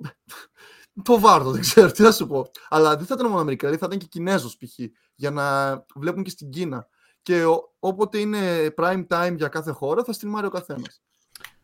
[1.04, 2.52] το βάρδο, δεν ξέρω τι να σου πω.
[2.70, 4.80] Αλλά δεν θα ήταν μόνο Αμερικανοί, θα ήταν και Κινέζος π.χ.
[5.16, 6.88] Για να βλέπουν και στην Κίνα.
[7.22, 11.02] Και ο- όποτε είναι prime time για κάθε χώρα, θα στριμάρει ο καθένας.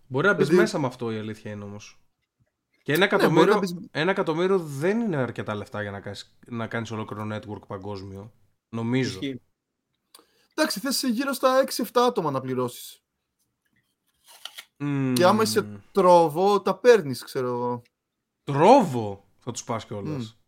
[0.08, 2.00] Μπορεί να μπεις Δηλαδή- μέσα με αυτό η αλήθεια είναι όμως.
[2.84, 6.38] Και ένα μπορεί εκατομμύριο, να μπεις- ένα εκατομμύριο δεν είναι αρκετά λεφτά για να κάνεις,
[6.48, 8.32] να κάνεις ολόκληρο network παγκόσμιο.
[8.70, 9.20] Νομίζω.
[9.22, 9.42] Ισχύει.
[10.56, 13.04] Εντάξει, θες γύρω στα 6-7 άτομα να πληρώσεις.
[14.78, 15.14] Μμμ.
[15.14, 17.82] Και άμα είσαι τρόβο, τα παίρνεις, ξέρω εγώ.
[18.44, 20.24] Τρόβο; Θα τους πας κιόλας.
[20.24, 20.44] Μμ.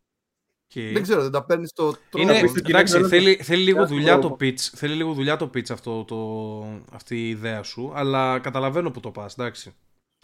[0.67, 0.91] Και...
[0.91, 2.29] Δεν ξέρω, δεν τα παίρνεις το τρόβο.
[2.31, 4.35] Είναι, πεις στην εντάξει, κοινή θέλει, θέλει λίγο Κάθε δουλειά το τρόβο.
[4.39, 6.17] pitch, θέλει λίγο δουλειά το pitch αυτό, το,
[6.91, 9.75] αυτή η ιδέα σου, αλλά καταλαβαίνω που το πας, εντάξει.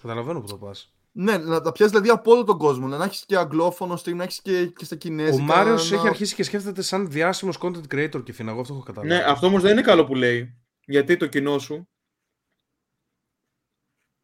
[0.02, 0.94] Καταλαβαίνω που το πας.
[1.12, 2.88] Ναι, να τα πιάσεις δηλαδή από όλο τον κόσμο.
[2.88, 5.44] Να έχεις και αγγλόφωνο stream, να έχεις και, και στα κινέζικα.
[5.44, 8.74] Ο Μάριος να- έχει αρχίσει και σκέφτεται σαν διάσημος content creator και φίνα, εγώ αυτό
[8.74, 9.13] έχω καταλάβει.
[9.13, 10.58] Ναι, αυτό όμως δεν είναι καλό που λέει.
[10.86, 11.88] Γιατί το κοινό σου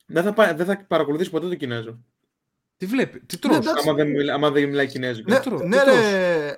[0.09, 1.99] δεν θα, πα- δεν θα παρακολουθήσει ποτέ το Κινέζο.
[2.77, 3.83] Τι βλέπει, τι Ναι, τρως, εντάξει.
[3.89, 5.33] Άμα δεν, μιλά, άμα δεν μιλάει Κινέζικα.
[5.33, 6.57] Ναι, τρώω, ναι, τι ρε,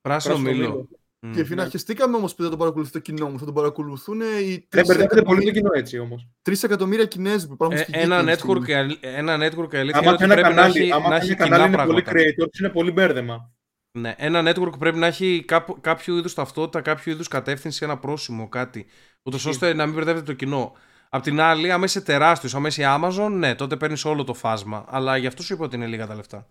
[0.00, 0.68] πράσινο Πράσινο μήλο.
[0.68, 0.88] μήλο.
[1.22, 1.32] Μμ.
[1.32, 3.38] Και φίνα, χεστήκαμε όμως που δεν τον παρακολουθεί το κοινό μου.
[3.38, 6.28] Θα τον παρακολουθούν οι Δεν μπερδεύεται πολύ το τρει κοινό έτσι όμως.
[6.62, 8.60] εκατομμύρια Κινέζοι που υπάρχουν Ε, στη γη ένα, αυτή τη στιγμή.
[8.64, 10.92] network, η αλη- ένα network η αλήθεια Άμα είναι ότι ένα πρέπει να κανάλι, έχει,
[10.92, 12.34] άμα να ένα έχει κανάλι κοινά είναι πολύ πράγματα.
[12.44, 13.52] creators, είναι πολύ μπέρδεμα.
[13.98, 18.48] Ναι, ένα network πρέπει να έχει κάπο- κάποιο είδους ταυτότητα, κάποιο είδους κατεύθυνση, ένα πρόσημο,
[18.48, 18.86] κάτι.
[19.22, 20.72] Ούτως ώστε να μην μπερδεύεται το κοινό.
[21.12, 24.34] Απ' την άλλη, άμα είσαι τεράστιος, άμα είσαι η Amazon, ναι, τότε παίρνεις όλο το
[24.34, 24.84] φάσμα.
[24.88, 26.46] Αλλά γι' αυτό σου είπα ότι είναι λίγα τα λεφτά.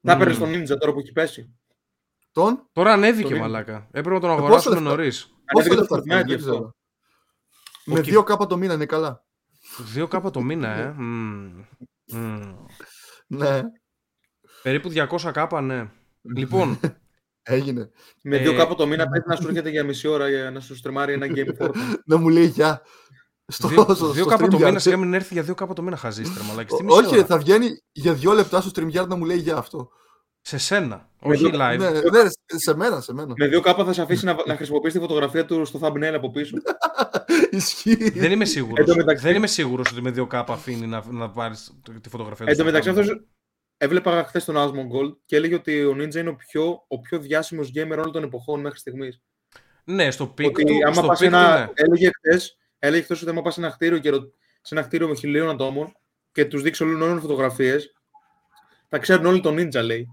[0.00, 0.18] Να Μμμ.
[0.20, 1.54] παίρνει τον Ninja τώρα που έχει πέσει.
[2.32, 3.88] Τον, Τώρα ανέβηκε Το μαλάκα.
[3.92, 5.34] Έπρεπε να τον Ε, πόσα αγοράσουμε λεφτά; νωρίς.
[5.52, 6.50] πόσο Ανέβηκε το λεφτά Fortnite θέλει, γι' δεν αυτό.
[6.52, 6.74] ξέρω.
[7.84, 8.04] Με Οκ.
[8.04, 9.24] 2 κάπα το μήνα είναι καλά.
[9.94, 10.94] 2 κάπα το μήνα, ε.
[10.96, 11.64] Μμμ.
[12.12, 12.54] Μμμ.
[13.26, 13.60] Ναι,
[14.62, 15.90] Περίπου 200 κάπα, ναι.
[16.36, 16.80] Λοιπόν,
[17.42, 17.90] έγινε.
[18.22, 20.60] Με Ε, δύο κάπου το μήνα πρέπει να σου έρχεται για μισή ώρα για να
[20.60, 21.94] σου στριμάρει ένα game Fortnite.
[22.04, 22.82] Να μου λέει γεια.
[23.50, 24.64] Στο, δύο, στο, δύο στο κάπα το StreamYard.
[24.64, 26.74] μήνα, σιγά μην έρθει για 2 κάπα το μήνα χαζίστρε, μαλάκα.
[26.74, 29.56] Στη μισή Όχι, ώρα; θα βγαίνει για δύο λεπτά στο StreamYard να μου λέει για
[29.56, 29.90] αυτό.
[30.40, 31.78] Σε σένα, Με όχι δύο- live.
[31.78, 33.34] Ναι, ναι, σε μένα, σε μένα.
[33.36, 36.30] Με δύο κάπα θα σε αφήσει να, να χρησιμοποιήσει τη φωτογραφία του στο thumbnail από
[36.30, 36.56] πίσω.
[37.50, 38.10] Ισχύει.
[38.10, 38.78] Δεν είμαι σίγουρος.
[38.78, 41.54] Εν τω μεταξύ- Δεν είμαι σίγουρος ότι με δύο κάπα αφήνει να, να πάρει
[42.00, 43.00] τη φωτογραφία του Εν τω στο μεταξύ, thumbnail.
[43.00, 43.24] αυτός
[43.76, 47.70] έβλεπα χθες τον Asmongold και έλεγε ότι ο Ninja είναι ο πιο, ο πιο διάσημος
[47.74, 49.20] gamer όλων των εποχών μέχρι στιγμής.
[49.84, 51.68] Ναι, στο peak Ότι του, άμα στο πας peak ένα, του, ναι.
[51.74, 55.08] έλεγε χθες έλεγε χθες ότι άμα πας σε ένα κτίριο, και, ρω- σε ένα κτίριο
[55.08, 55.92] με χιλίων ατόμων
[56.32, 57.92] και τους δείξει όλων όλων φωτογραφίες,
[58.88, 60.08] θα ξέρουν όλοι τον Ninja, λέει.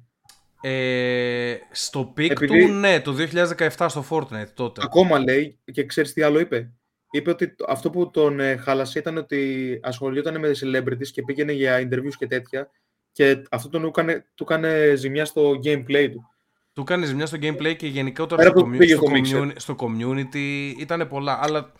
[0.62, 4.82] Ε, στο peak Επειδή- του, ναι, το 2017 στο Fortnite τότε.
[4.84, 6.71] Ακόμα λέει, και ξέρεις τι άλλο είπε.
[7.12, 11.51] Είπε ότι το- αυτό που τον ε, χάλασε ήταν ότι ασχολιόταν με celebrities και πήγαινε
[11.51, 12.69] για interviews και τέτοια.
[13.12, 16.30] Και αυτό τον έκανε, του έκανε ζημιά στο gameplay του.
[16.73, 19.41] Του κάνει ζημιά στο gameplay και γενικότερα Πέρα στο, που commu- πήγε στο, στο Mixer.
[19.43, 21.39] communi- στο community ήταν πολλά.
[21.41, 21.71] Αλλά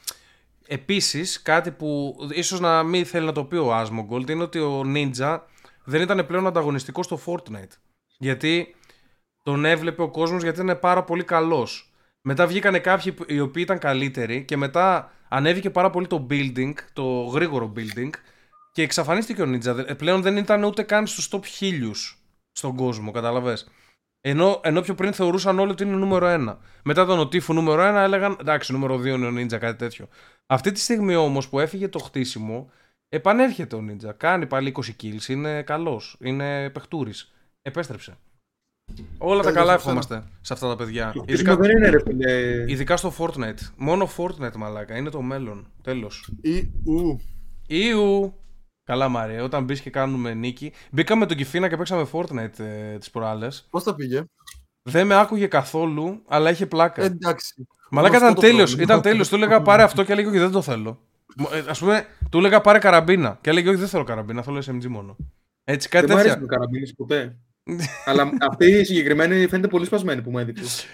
[0.68, 4.84] επίσης κάτι που ίσως να μην θέλει να το πει ο Asmongold είναι ότι ο
[4.86, 5.40] Ninja
[5.84, 7.78] δεν ήταν πλέον ανταγωνιστικός στο Fortnite.
[8.18, 8.76] Γιατί
[9.44, 11.92] τον έβλεπε ο κόσμος γιατί ήταν πάρα πολύ καλός.
[12.22, 16.74] Μετά βγήκανε κάποιοι που- οι οποίοι ήταν καλύτεροι και μετά ανέβηκε πάρα πολύ το building,
[16.94, 18.10] το γρήγορο building
[18.72, 19.74] και εξαφανίστηκε ο Ninja.
[19.74, 23.68] Δε- Πλέον δεν ήταν ούτε καν στους top χίλιους στον κόσμο, καταλαβες.
[24.22, 26.58] Ενώ, ενώ πιο πριν θεωρούσαν όλοι ότι είναι νούμερο 1.
[26.84, 30.08] Μετά τον Οτίφου νούμερο 1 έλεγαν εντάξει, νούμερο 2 είναι ο Ninja, κάτι τέτοιο.
[30.46, 32.70] Αυτή τη στιγμή όμως που έφυγε το χτίσιμο,
[33.10, 34.14] επανέρχεται ο Ninja.
[34.18, 37.32] Κάνει πάλι 20 kills, είναι καλός, είναι παιχτούρης.
[37.62, 38.18] Επέστρεψε.
[39.18, 41.12] Όλα τα Ε, καλά δεν ευχόμαστε σε αυτά τα παιδιά.
[41.16, 42.64] Το Ειδικά, χτίσιμο δεν είναι ρε φίλε.
[42.72, 43.72] ειδικά στο Fortnite.
[43.78, 45.68] Μόνο Fortnite μαλάκα, είναι το μέλλον.
[45.84, 46.30] Τέλος.
[46.42, 47.20] Ή, ου.
[47.68, 48.34] Ιου!
[48.88, 50.72] Καλά, Μαρία, όταν μπεις και κάνουμε νίκη.
[50.92, 53.68] Μπήκαμε τον Κιφίνα και παίξαμε Fortnite ε, τις προάλλες.
[53.70, 54.24] Πώς τα πήγε;
[54.84, 57.02] Δεν με άκουγε καθόλου, αλλά είχε πλάκα.
[57.02, 57.68] Ε, εντάξει.
[57.92, 58.70] Μαλάκα γνωστό ήταν το τέλειος.
[58.70, 58.84] πρόβλημα.
[58.94, 59.30] Ήταν τέλειος.
[59.30, 61.00] Του έλεγα πάρε αυτό και έλεγε Όχι, δεν το θέλω.
[61.68, 65.16] Α πούμε, του έλεγα πάρε καραμπίνα και έλεγε Όχι, δεν θέλω καραμπίνα, θέλω SMG μόνο.
[65.64, 66.50] Έτσι, κάτι Δεν μου αρέσει τέτοια.
[66.50, 67.38] το καραμπίνης ποτέ.
[68.06, 70.86] Αλλά αυτή η συγκεκριμένη φαίνεται πολύ σπασμένη που μου έδειξες.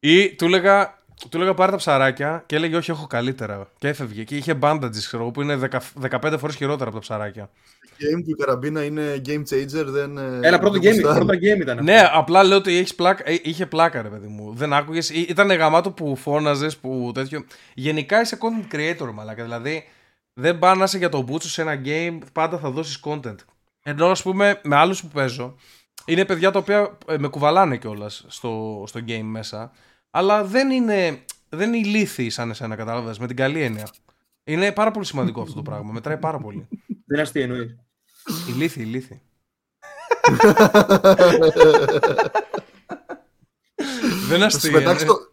[0.00, 0.98] Ή του έλεγα
[1.28, 4.90] του έλεγα πάρε τα ψαράκια και έλεγε όχι έχω καλύτερα και έφευγε και είχε bandages
[4.96, 5.78] ξέρω εγώ που είναι 10
[6.10, 7.50] 15 φορές χειρότερα από τα ψαράκια.
[7.98, 10.18] Game που η καραμπίνα είναι game changer, δεν.
[10.18, 11.24] ε, Έλα, πρώτο δεν game, γουστάρω.
[11.24, 11.84] πρώτο game ήταν.
[11.84, 14.54] Ναι, απλά λέω ότι έχεις πλάκα, ε, είχε πλάκα ρε παιδί μου.
[14.54, 17.44] Δεν άκουγες, Ή- ήταν γαμάτο που φώναζες, που τέτοιο.
[17.74, 19.84] Γενικά είσαι content creator μαλάκα, δηλαδή
[20.32, 23.34] δεν πά να είσαι για τον μπούτσο σε ένα game, πάντα θα δώσεις content.
[23.82, 25.54] Ενώ ας πούμε με άλλους που παίζω,
[26.04, 29.72] είναι παιδιά τα οποία ε, με κουβαλάνε κιόλας στο, στο game μέσα,
[30.10, 33.88] αλλά δεν είναι, δεν είναι ηλίθιοι σαν εσένα, κατάλαβες, με την καλή έννοια.
[34.44, 36.68] Είναι πάρα πολύ σημαντικό αυτό το πράγμα, μετράει πάρα πολύ.
[36.86, 37.76] Δεν είναι αστείο εννοείς.
[38.48, 39.20] Ηλίθιοι, ηλίθιοι.
[44.28, 44.72] δεν είναι Θα σου αστείο.
[44.72, 45.12] πετάξει είναι.
[45.12, 45.28] το.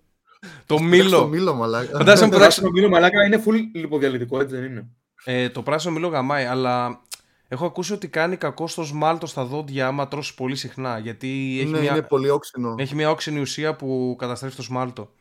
[0.65, 1.17] Το πετάξει μήλο.
[1.19, 1.97] Το μήλο, μαλάκα.
[1.97, 4.87] Φαντάζεσαι να Το πετάξει πράσινο μήλο μαλάκα είναι full λιποδιαλυτικό, έτσι δεν είναι.
[5.23, 7.01] Ε, το πράσινο μήλο γαμάει, αλλά
[7.47, 10.97] έχω ακούσει ότι κάνει κακό στο σμάλτο στα δόντια άμα τρώσει πολύ συχνά.
[10.97, 12.75] Γιατί έχει, Ναι, μια, είναι πολύ όξινο.
[12.77, 15.11] έχει μια όξινη ουσία που καταστρέφει το σμάλτο.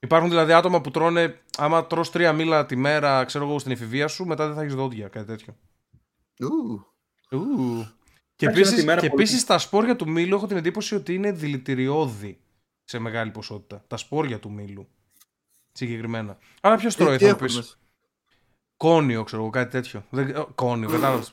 [0.00, 4.08] Υπάρχουν δηλαδή άτομα που τρώνε, άμα τρως τρία μήλα τη μέρα, ξέρω εγώ, στην εφηβεία
[4.08, 5.56] σου, μετά δεν θα έχεις δόντια, κάτι τέτοιο.
[6.38, 6.46] Ου.
[7.30, 7.86] Ου.
[8.36, 9.12] Και Εντάξει, ένα τη επίση μέρα πολύ.
[9.12, 12.40] επίσης, τα σπόρια του μήλου έχω την εντύπωση ότι είναι δηλητηριώδη
[12.84, 13.84] σε μεγάλη ποσότητα.
[13.86, 14.88] Τα σπόρια του μήλου.
[15.72, 16.38] Συγκεκριμένα.
[16.60, 17.74] Άρα ποιος Ε, τρώει, τι θα μου έχουν πεις; μέσα;
[18.76, 20.04] Κόνιο, ξέρω εγώ, κάτι τέτοιο.
[20.10, 20.28] Δεν...
[20.28, 21.32] ε, Κόνιο, κατάλαβες.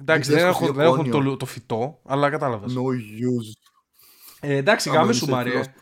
[0.00, 1.30] Εντάξει, Δεν δεν, ξέρεις έχουν, τι δεν έχουν κόνιο.
[1.30, 2.72] το, το φυτό, αλλά κατάλαβες.
[2.76, 3.70] No use.
[4.40, 5.50] Ε, εντάξει, Άμα γάμε είσαι σου, Μάριε.
[5.52, 5.80] φιλόσοφος.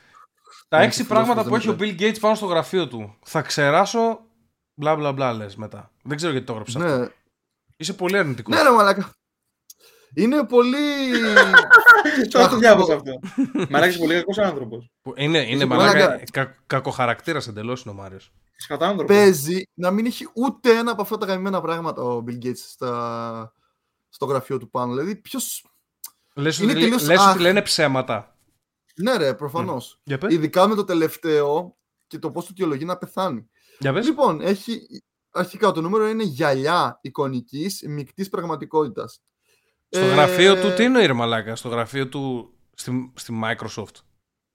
[0.68, 2.88] Τα Αν έξι είσαι πράγματα που φιλόσοφος, έχει ο δεν Bill Gates πάνω στο γραφείο
[2.88, 3.16] του.
[3.24, 4.20] Θα ξεράσω.
[4.74, 5.90] Μπλα μπλα μπλα λες μετά.
[6.02, 6.98] Δεν ξέρω γιατί το έγραψε αυτό.
[6.98, 7.08] Ναι.
[7.76, 8.56] Είσαι πολύ αρνητικός.
[8.56, 9.12] Ναι, ρε μαλάκα.
[10.14, 10.76] Είναι πολύ.
[12.30, 13.18] Τώρα το διάβασα αυτό.
[13.68, 14.90] Μαλάκα είσαι πολύ κακός άνθρωπος.
[15.16, 15.98] Είναι, είναι Είσαι μαλάκα.
[15.98, 16.22] μαλάκα.
[16.32, 18.32] Κα, κακοχαρακτήρας εντελώς είναι ο Μάριος.
[18.58, 19.12] Είσαι κατά άνθρωπο.
[19.12, 23.52] Παίζει να μην έχει ούτε ένα από αυτά τα γαμμένα πράγματα ο Bill Gates στα...
[24.08, 24.94] στο γραφείο του πάνω.
[24.94, 25.40] Δηλαδή, ποιο.
[26.34, 27.32] Λες Είναι ότι, τελείως λες αχ.
[27.32, 28.36] ότι λένε ψέματα.
[28.94, 30.00] Ναι, ρε, προφανώς.
[30.04, 30.32] Για πες.
[30.34, 33.50] Ειδικά με το τελευταίο και το πώς του αιτιολογεί να πεθάνει.
[33.78, 34.06] Για πες.
[34.06, 34.86] Λοιπόν, έχει.
[35.30, 39.20] Αρχικά το νούμερο είναι γυαλιά εικονικής μεικτής πραγματικότητας.
[39.88, 43.94] Στο γραφείο του, τι εννοείς ρε μαλάκα, στο γραφείο του στη, στη Microsoft.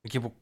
[0.02, 0.36] Εκεί που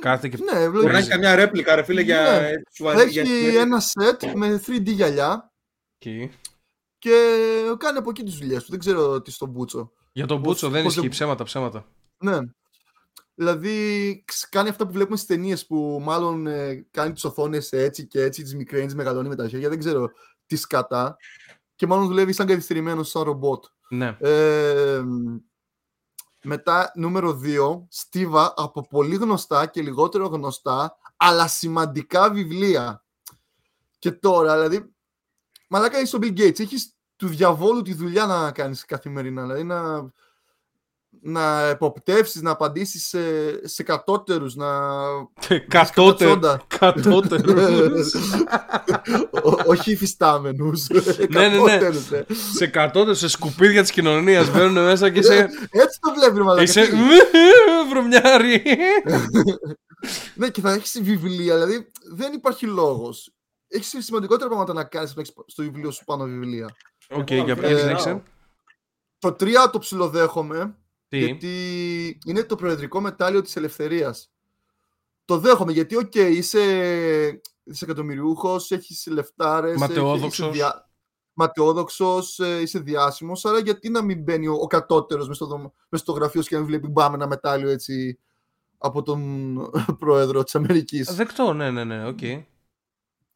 [0.00, 0.42] κάθεται και.
[0.42, 0.96] Ναι, Μπορεί να βλέπει.
[0.96, 2.40] έχει καμιά ρέπλικα, ρε φίλε, για.
[2.40, 2.50] Ναι.
[2.74, 5.52] σου βάζει- Έχει για- ένα set με 3D γυαλιά
[5.98, 6.30] Εκεί.
[7.00, 7.12] Και
[7.78, 8.70] κάνει από εκεί τις δουλειές του.
[8.70, 9.92] Δεν ξέρω τι στον Μπούτσο.
[10.12, 11.86] Για τον Πώς- Μπούτσο δεν πώς ισχύει δεν- ψέματα, ψέματα.
[12.18, 12.38] Ναι.
[13.34, 18.06] Δηλαδή ξ- κάνει αυτά που βλέπουμε στις ταινίες που μάλλον ε, κάνει τις οθόνες έτσι
[18.06, 19.68] και έτσι, τις μικραίνει, τις μεγαλώνει με τα χέρια.
[19.68, 20.10] Δεν ξέρω
[20.46, 21.16] τι σκατά.
[21.74, 23.64] Και μάλλον δουλεύει σαν καθυστερημένος, σαν ρομπότ.
[23.88, 24.16] Ναι.
[24.20, 25.02] Ε,
[26.42, 33.04] μετά, νούμερο 2, στίβα από πολύ γνωστά και λιγότερο γνωστά, αλλά σημαντικά βιβλία.
[33.98, 34.94] Και τώρα, δηλαδή,
[35.70, 40.10] μαλάκα είσαι ο Bill Gates, έχεις του διαβόλου τη δουλειά να κάνεις καθημερινά, δηλαδή να,
[41.22, 43.20] να εποπτεύσεις, να απαντήσεις σε,
[43.68, 44.66] σε κατώτερους, να...
[45.68, 46.38] Κατώτερο.
[46.38, 46.62] κατσόντα.
[46.78, 48.14] Κατώτερους.
[49.42, 51.56] Ό- όχι υφιστάμενους, Ναι, ναι, ναι.
[51.78, 52.26] κατώτερους, ε.
[52.54, 54.50] σε κατώτερο, σε σκουπίδια της κοινωνίας.
[54.50, 55.34] Μπαίνουν μέσα και σε.
[55.70, 56.62] Έτσι το βλέπεις, μαλάκα.
[56.62, 56.86] Είσαι.
[56.86, 56.96] Τι-
[57.90, 58.62] Βρωμιάρι.
[60.34, 63.32] Ναι, και θα έχεις βιβλία, δηλαδή δεν υπάρχει λόγος.
[63.72, 65.10] Έχεις σημαντικότερα πράγματα να κάνεις
[65.46, 66.76] στο βιβλίο σου πάνω βιβλία.
[67.10, 67.78] Οκ, Εγώ για να πες, φέρω.
[67.80, 68.22] συνέχισε.
[69.18, 70.76] Το 3 το ψιλοδέχομαι,
[71.08, 74.30] Τι; γιατί είναι το προεδρικό μετάλλιο της ελευθερίας.
[75.24, 76.60] Το δέχομαι, γιατί οκ, είσαι
[77.62, 80.38] δισεκατομμυριούχος, έχεις λεφτάρες, Ματαιόδοξος.
[80.38, 80.88] είσαι δια...
[81.32, 85.72] ματαιόδοξος, ε, είσαι διάσημος, άρα γιατί να μην μπαίνει ο, ο κατώτερος μες στο, δωμα-
[85.88, 88.18] μες στο γραφείο σου και να μην βλέπει μπαμ ένα μετάλλιο έτσι
[88.78, 89.54] από τον
[89.98, 91.14] πρόεδρο της Αμερικής.
[91.14, 92.18] Δεκτό, ναι, ναι, ναι, οκ.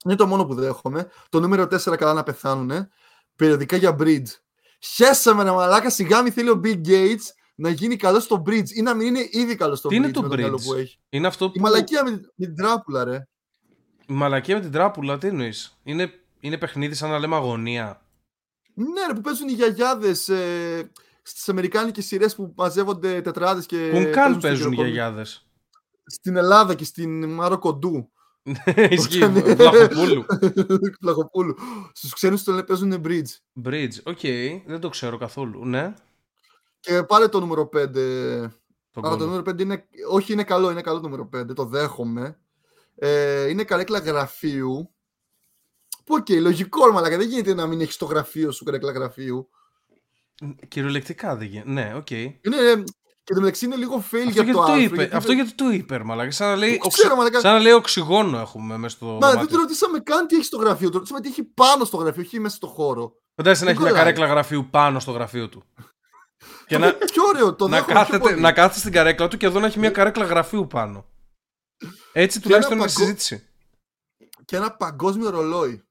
[0.05, 1.09] Είναι το μόνο που δέχομαι.
[1.29, 2.89] Το νούμερο 4 καλά να πεθάνουνε.
[3.37, 4.27] Περιοδικά για bridge.
[4.81, 7.23] Χέσαμε να μαλάκα σιγά μη θέλει ο Bill Gates
[7.55, 9.99] να γίνει καλό στο bridge ή να μην είναι ήδη καλό στο Τι bridge.
[10.03, 10.65] είναι το με μυαλό bridge?
[10.65, 10.99] που έχει.
[11.09, 11.53] Είναι αυτό που.
[11.57, 13.29] Η μαλακία με, την- με την τράπουλα, ρε.
[14.07, 18.01] Η μαλακία με την τράπουλα, τι εννοείς; Είναι, είναι παιχνίδι σαν να λέμε αγωνία.
[18.75, 20.91] Ναι, ρε, που παίζουν οι γιαγιάδες ε,
[21.23, 23.89] στις αμερικάνικες σειρές που μαζεύονται τετράδες και.
[23.93, 24.83] Που καν στο παίζουν οι χειροκρότημα.
[24.87, 25.49] γιαγιάδες.
[26.07, 28.11] Στην Ελλάδα και στην Μαροκοντού.
[28.90, 29.26] Ισχύει.
[29.26, 30.24] Βλαχοπούλου.
[31.01, 31.55] Βλαχοπούλου.
[31.92, 33.62] Στους ξένους το λένε παίζουν bridge.
[33.64, 34.20] Bridge, οκ.
[34.66, 35.64] Δεν το ξέρω καθόλου.
[35.66, 35.95] Ναι.
[36.80, 37.70] Και πάρε το νούμερο 5.
[37.70, 39.24] Τον Αλλά το κόλλο.
[39.24, 39.88] νούμερο 5 είναι.
[40.11, 41.55] Όχι, είναι καλό, είναι καλό το νούμερο 5.
[41.55, 42.38] Το δέχομαι.
[42.95, 44.95] Ε, είναι καρέκλα γραφείου.
[46.05, 47.16] Που οκ, λογικό, ρε μαλάκα.
[47.16, 49.49] Δεν γίνεται να μην έχεις το γραφείο σου καρέκλα γραφείου.
[50.68, 51.70] Κυριολεκτικά δεν γίνεται.
[51.70, 52.11] Ναι, οκ.
[52.11, 52.84] Είναι.
[53.25, 54.81] Ε, Και το μεταξύ είναι λίγο fail Αυτό για γιατί το το άρθρο.
[54.83, 56.31] είπε, γιατί αυτό δεν- γιατί το είπε, ρε μαλάκα.
[56.31, 57.41] Σαν να λέει, Το οξυ- ξέρω, μαλάκα.
[57.41, 59.57] σαν να λέει οξυγόνο έχουμε μέσα στο Μα δεν δωμάτιο.
[59.57, 60.91] το ρωτήσαμε καν τι έχει στο γραφείο.
[60.91, 63.12] Το ρωτήσαμε τι έχει πάνω στο γραφείο, όχι μέσα στο χώρο.
[63.37, 64.05] Φαντάζεσαι να έχει μια κολλάει.
[64.05, 65.64] καρέκλα γραφείου πάνω στο γραφείο του.
[66.66, 68.41] Και Αυτό να, είναι πιο ωραίο, το να, δέχομαι πιο κάθεται, πολύ.
[68.41, 71.05] να κάθεται στην καρέκλα του και εδώ να έχει μια καρέκλα γραφείου πάνω.
[72.12, 73.49] Έτσι τουλάχιστον είναι ένα στη παγκο- συζήτηση.
[74.45, 75.85] και ένα παγκόσμιο ρολόι.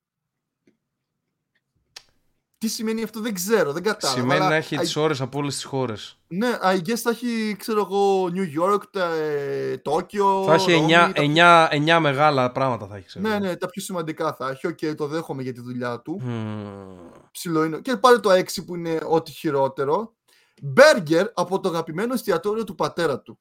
[2.64, 4.20] Τι σημαίνει αυτό δεν ξέρω, δεν κατάλαβα.
[4.20, 6.18] Σημαίνει αλλά να έχει I- τις ώρες από όλες τις χώρες.
[6.28, 10.84] Ναι, I guess θα έχει, ξέρω εγώ, New York, τα, ε, Τόκιο, Θα έχει Ρώμη,
[10.94, 13.06] 9, τα- 9, 9 μεγάλα πράγματα θα έχει.
[13.06, 13.28] ξέρω.
[13.28, 14.68] Ναι, ναι, τα πιο σημαντικά θα έχει.
[14.68, 16.22] Οκ, το δέχομαι για τη δουλειά του.
[16.24, 16.98] Μμμ.
[17.32, 17.80] Ψηλό είναι.
[17.82, 20.14] Και πάλι το 6 που είναι ό,τι χειρότερο.
[20.62, 23.40] Μπέργκερ από το αγαπημένο εστιατόριο του πατέρα του.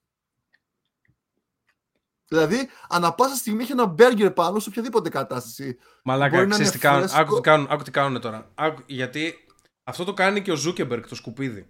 [2.33, 5.77] Δηλαδή, ανά πάσα στιγμή έχει ένα μπέργκερ πάνω σε οποιαδήποτε κατάσταση.
[6.03, 7.21] Μαλάκα, Μπορεί να ξέρεις τι είναι κάνουν; φρέσκο.
[7.21, 8.51] Άκου τι κάνουν, άκου τι κάνουν τώρα.
[8.55, 9.45] Άκου, γιατί
[9.83, 11.67] αυτό το κάνει και ο Ζούκερμπεργκ, το σκουπίδι.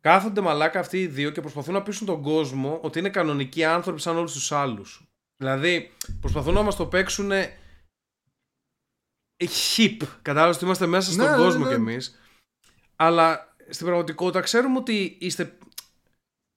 [0.00, 4.00] Κάθονται μαλάκα αυτοί οι δύο και προσπαθούν να πείσουν τον κόσμο ότι είναι κανονικοί άνθρωποι
[4.00, 5.02] σαν όλους τους άλλους.
[5.36, 7.30] Δηλαδή, προσπαθούν να μας το παίξουν
[9.76, 9.96] hip.
[10.22, 11.68] Κατάλαβες ότι είμαστε μέσα στον Ναι, ναι, κόσμο ναι.
[11.68, 12.18] κι εμείς.
[12.96, 15.56] Αλλά στην πραγματικότητα ξέρουμε ότι είστε...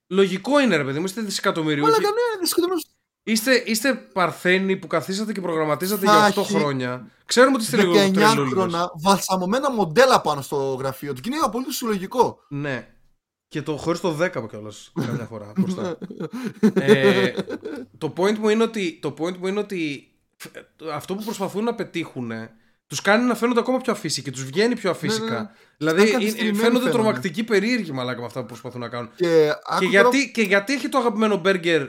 [0.07, 1.91] Λογικό είναι ρε παιδί μου, είστε δισεκατομμυριούχοι.
[1.91, 2.81] Μαλάκα, ναι, δυσκολεύομαι.
[3.27, 7.07] Είστε, είστε παρθένοι που καθίσατε και προγραμματίζατε Θα για 8 έχει χρόνια.
[7.25, 8.51] Ξέρουμε ότι είστε λίγο 19 τρελούλιδες.
[8.51, 12.39] χρόνια βαλσαμωμένα μοντέλα πάνω στο γραφείο του και είναι απολύτως συλλογικό.
[12.49, 12.87] Ναι.
[13.47, 15.97] Και το χωρίς το 10 κιόλας καμιά φορά μπροστά.
[16.73, 17.33] ε,
[17.97, 20.11] το point μου είναι ότι, το point μου είναι ότι
[20.53, 22.31] ε, αυτό που προσπαθούν να πετύχουν
[22.87, 25.39] τους κάνει να φαίνονται ακόμα πιο αφύσικα και τους βγαίνει πιο αφύσικα.
[25.41, 25.49] ναι.
[25.77, 26.97] Δηλαδή Σαν είναι- καθυστερημένοι φαίνονται φαίνονται.
[26.97, 29.09] τρομακτικοί περίεργοι μαλάκα με αυτά που προσπαθούν να κάνουν.
[29.15, 31.87] Και, άκου Και τώρα- γιατί, και γιατί έχει το αγαπημένο μπέργκερ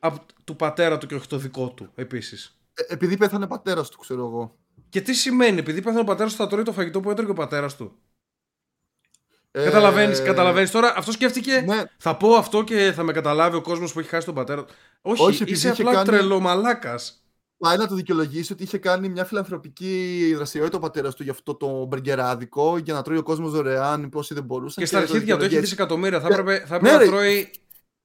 [0.00, 3.98] από του πατέρα του και όχι το δικό του επίσης; ε, επειδή πέθανε πατέρας του,
[3.98, 4.56] ξέρω εγώ.
[4.88, 7.34] Και τι σημαίνει, επειδή πέθανε ο πατέρας του, θα τρώει το φαγητό που έτρωγε ο
[7.34, 7.98] πατέρας του;
[9.50, 10.70] Ε, Καταλαβαίνεις, καταλαβαίνεις.
[10.70, 11.60] Τώρα αυτό σκέφτηκε.
[11.66, 14.64] Ναι, Θα πω αυτό και θα με καταλάβει ο κόσμος που έχει χάσει τον πατέρα
[14.64, 14.74] του.
[15.02, 17.25] Όχι, Όχι, επειδή είσαι είχε απλά κάνει- τρελομαλάκας.
[17.58, 21.54] Πάει να το δικαιολογήσει ότι είχε κάνει μια φιλανθρωπική δραστηριότητα ο πατέρας του για αυτό
[21.54, 24.82] το μπεργκεράδικο για να τρώει ο κόσμος δωρεάν όσοι δεν μπορούσαν.
[24.84, 26.20] Και στα το αρχίδια του έχει δικαιολογεί δισεκατομμύρια.
[26.20, 27.10] Θα Ναι, έπρεπε, θα ναι, έπρεπε ρε.
[27.10, 27.50] να τρώει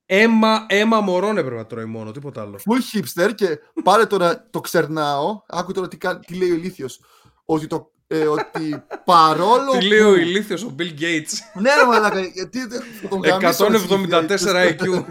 [0.06, 2.58] αίμα, αίμα μωρών έπρεπε να τρώει μόνο, τίποτα άλλο.
[2.58, 5.42] Full hipster και πάρε τώρα το ξερνάω.
[5.48, 7.00] Άκου τώρα τι, κα- τι λέει ο ηλίθιος.
[7.44, 9.70] Ότι, το, ε, ότι παρόλο.
[9.78, 11.60] Τι λέει ο ηλίθιος ο Bill Gates.
[11.60, 15.04] Ναι, ρε μαλάκα, γιατί δεν- θα τον γαμίσω, ρε, 174 IQ.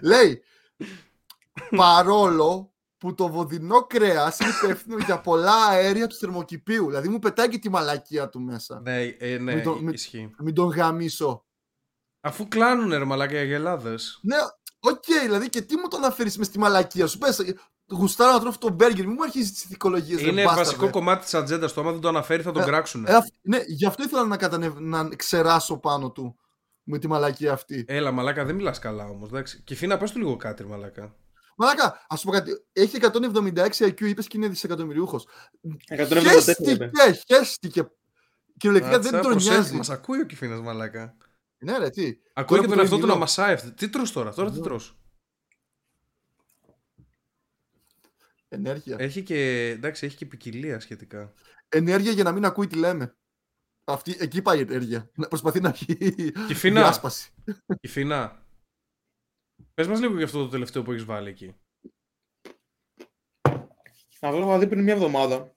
[0.00, 0.42] Λέει,
[1.82, 6.86] παρόλο που το βοδινό κρέας είναι υπεύθυνο για πολλά αέρια του θερμοκηπίου.
[6.86, 8.80] Δηλαδή μου πετάει και τη μαλακία του μέσα.
[8.80, 10.30] ναι, ε, ναι, Μην το- μην- ισχύει.
[10.38, 11.44] Μην τον γαμίσω.
[12.20, 14.18] Αφού κλάνουνε ρε μαλάκα οι αγελάδες.
[14.22, 14.36] Ναι,
[14.78, 17.54] οκ, δηλαδή και τι μου το αναφέρεις μες στη μαλακία σου; Πες,
[17.92, 20.20] γουστάρω να τρώω αυτό το μπέργκερ, μην μου αρχίζεις τις δικαιολογίες.
[20.20, 21.80] Είναι βασικό κομμάτι της ατζέντας του.
[21.80, 23.06] Άμα δεν το αναφέρει, θα τον Ε, κράξουν.
[23.06, 24.78] Ε, αυ- ναι, γι' αυτό ήθελα να, κατανευ...
[24.78, 26.36] να ξεράσω πάνω του
[26.82, 27.84] με τη μαλακία αυτή.
[27.88, 29.30] Έλα, μαλάκα, δεν μιλάς καλά όμως.
[29.64, 30.68] Κηφήνα, πες του λίγο κάτι, ρε
[31.56, 31.82] μαλάκα.
[31.82, 32.64] Μαλάκα, να πω κάτι.
[32.72, 35.26] Έχει 176 IQ, είπες και είναι δισεκατομμυριούχος.
[35.88, 36.20] 174 είπε.
[36.20, 36.90] Χέστηκε,
[37.34, 37.90] χαίστηκε.
[38.56, 39.74] Κυριολεκτικά δεν τον νοιάζει.
[39.76, 41.16] Μας ακούει ο Κιφίνας, μαλάκα.
[41.58, 42.02] Ναι, ρε, τι.
[42.32, 43.12] Ακούει Τώρα και που τον το εαυτό του μιλώ.
[43.12, 43.72] να μασάει αυτή.
[43.72, 44.62] Τι τρως τώρα, τώρα τι Ναι.
[44.64, 44.96] τρως.
[48.48, 48.96] Ενέργεια.
[48.98, 51.32] Έχει και, εντάξει, έχει και ποικιλία σχετικά.
[51.68, 53.16] Ενέργεια για να μην ακούει τι λέμε.
[53.84, 55.10] Αυτή, εκεί πάει η ενέργεια.
[55.14, 55.94] Να προσπαθεί να έχει
[56.46, 56.80] Κιφίνα.
[56.80, 57.30] διάσπαση.
[57.80, 58.43] Κιφίνα.
[59.74, 61.54] Πες μας λίγο για αυτό το τελευταίο που έχεις βάλει εκεί.
[64.20, 65.54] Αυτό το είχα δει πριν μια εβδομάδα.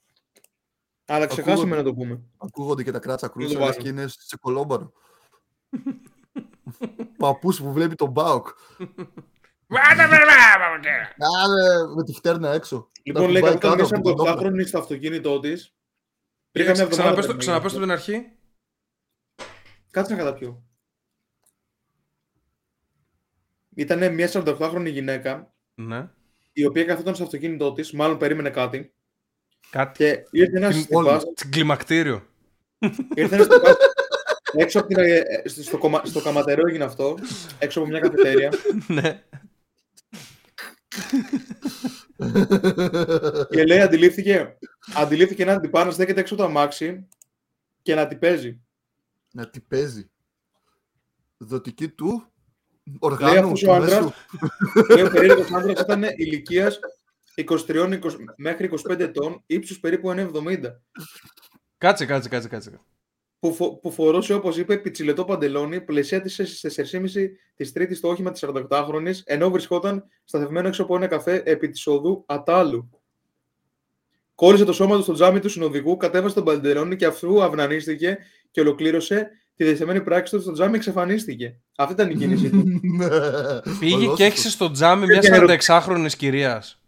[1.05, 1.75] Αλλά ξεχάσαμε Ακούγονται.
[1.77, 2.21] να το πούμε.
[2.37, 3.79] Ακούγονται και τα κράτσα κρούσα, το λες βάζω.
[3.79, 4.91] και είναι σε κολόμπαρο.
[7.17, 8.47] Παππούς που βλέπει τον Μπάουκ.
[11.43, 12.89] Άρα με τη φτέρνα έξω.
[13.03, 14.49] Λοιπόν, Να λέει κουμπάει καθόταν κάτω μέσα από από τον το όπλο.
[14.49, 15.73] 8χρονη στο αυτοκίνητό της.
[16.51, 17.21] Πήγα μια εβδομάδα.
[17.21, 18.11] Ξαναπες το, πριν ξαναπες το γίνει την αυτό.
[18.13, 18.31] αρχή.
[19.91, 20.66] Κάτσε να καταπιώ.
[23.77, 26.09] Ήταν μια 48χρονη γυναίκα Ναι.
[26.53, 28.93] η οποία καθόταν στο αυτοκίνητό της, μάλλον περίμενε κάτι.
[29.69, 29.97] Κάτι.
[29.97, 31.19] Και ήρθε ένας Την- τυπά.
[31.19, 32.27] Στην κλιμακτήριο.
[33.15, 33.75] Ήρθε ένας τυπάς
[34.63, 37.17] έξω από την, ε, ε, στο, στο, κομμα- στο καματερό έγινε αυτό,
[37.59, 38.51] έξω από μια καφετέρια.
[38.87, 39.23] ναι.
[43.49, 44.57] και λέει, αντιλήφθηκε,
[44.95, 47.07] αντιλήφθηκε έναν τυπά να στέκεται έξω από το αμάξι
[47.81, 48.61] και να την παίζει.
[49.31, 50.09] Να τι παίζει.
[51.37, 52.31] Δοτική του
[52.87, 53.39] Λέει οργάνου.
[53.39, 54.11] αυτός του ο άντρας, μέσου.
[54.95, 56.79] λέει ο περίεργος άντρας ήταν ηλικίας
[57.35, 57.99] 23 20
[58.35, 60.81] μέχρι 25 ετών, ύψους περίπου 1,70.
[61.77, 62.79] Κάτσε, κάτσε, κάτσε, κάτσε.
[63.39, 68.31] Που, φο- που φορούσε, όπως είπε, πιτσιλετό παντελόνι, πλαισιάτισε στις 4.30 της Τρίτης το όχημα
[68.31, 72.89] της 48χρονης, ενώ βρισκόταν σταθευμένο έξω από ένα καφέ επί της οδού Ατάλου.
[74.35, 78.17] Κόλλησε το σώμα του στο τζάμι του συνοδηγού, κατέβασε τον παντελόνι και αφού αυνανίστηκε
[78.51, 81.59] και ολοκλήρωσε τη δεσταμένη πράξη του στο τζάμι εξαφανίστηκε.
[81.77, 82.63] Αυτή ήταν η κίνησή του.
[82.97, 83.07] Ναι.
[83.79, 84.19] Πήγε και Ολόσωμος.
[84.19, 86.81] έξι στο τζάμι μια Και 46χρονη κυρίας.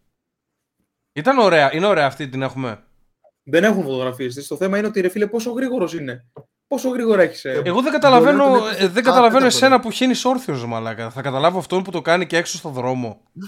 [1.13, 1.75] Ήταν ωραία.
[1.75, 2.83] Είναι ωραία αυτή την έχουμε.
[3.43, 4.47] Δεν έχουν φωτογραφίες της.
[4.47, 6.25] Το θέμα είναι ότι ρε φίλε πόσο γρήγορος είναι.
[6.67, 7.45] Πόσο γρήγορα έχεις.
[7.45, 7.61] Ε...
[7.65, 9.81] Εγώ δεν καταλαβαίνω, Μπορεί να τον ε, έχεις δεν καταλαβαίνω άτετα εσένα τώρα.
[9.81, 11.09] που χύνεις όρθιος, μαλάκα.
[11.09, 13.21] Θα καταλάβω αυτόν που το κάνει και έξω στο δρόμο.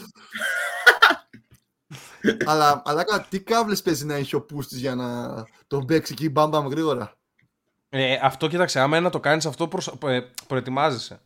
[2.45, 5.33] αλλά, αλλά κα- τι κάβλες παίζει να έχει ο Πούστης για να
[5.67, 7.13] τον παίξει εκεί μπαμπαμ γρήγορα.
[7.93, 9.87] Ε, αυτό κοίταξε, άμα είναι να το κάνεις αυτό, προσ...
[10.05, 11.21] ε, προετοιμάζεσαι.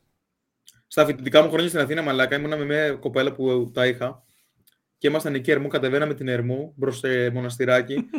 [0.88, 4.24] Στα φοιτητικά μου χρόνια στην Αθήνα, μαλάκα, ήμουνα με μια κοπέλα που τα είχα.
[4.98, 8.10] Και ήμασταν εκεί Ερμού, κατεβαίναμε την Ερμού μπρος σε μοναστηράκι.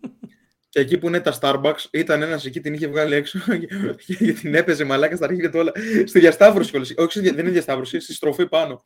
[0.68, 3.38] και εκεί που είναι τα Starbucks, ήταν ένας εκεί, την είχε βγάλει έξω
[4.06, 5.72] και, και την έπαιζε μαλάκα στα αρχίδια του όλα.
[6.06, 6.92] Στη διασταύρωση κιόλας.
[6.96, 8.84] Όχι, στη δια- δεν είναι διασταύρωση, στη στροφή πάνω.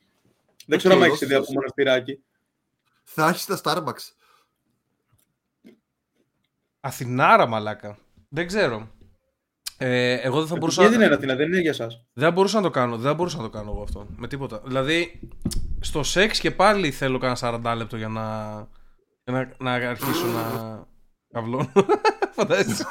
[0.66, 1.54] Δεν ξέρω Οκ, αν έχεις όχι, ιδέα από όχι.
[1.54, 2.22] το μοναστηράκι.
[3.02, 4.12] Θα έχεις τα Starbucks.
[6.80, 7.98] Αθηνάρα, μαλάκα.
[8.28, 8.93] Δεν ξέρω.
[9.78, 10.80] Ε, εγώ δεν θα μπορούσα.
[10.82, 11.86] Γιατί δεν είναι Αθήνα, δεν είναι για εσά.
[12.12, 12.96] Δεν θα μπορούσα να το κάνω.
[12.96, 14.06] Δεν θα μπορούσα να το κάνω εγώ αυτό.
[14.16, 14.60] Με τίποτα.
[14.64, 15.20] Δηλαδή,
[15.80, 18.22] στο σεξ και πάλι θέλω κάνα 40 λεπτό για να,
[19.24, 20.42] για να, να αρχίσω να
[21.32, 21.72] καυλώνω.
[22.36, 22.84] Φαντάζεσαι.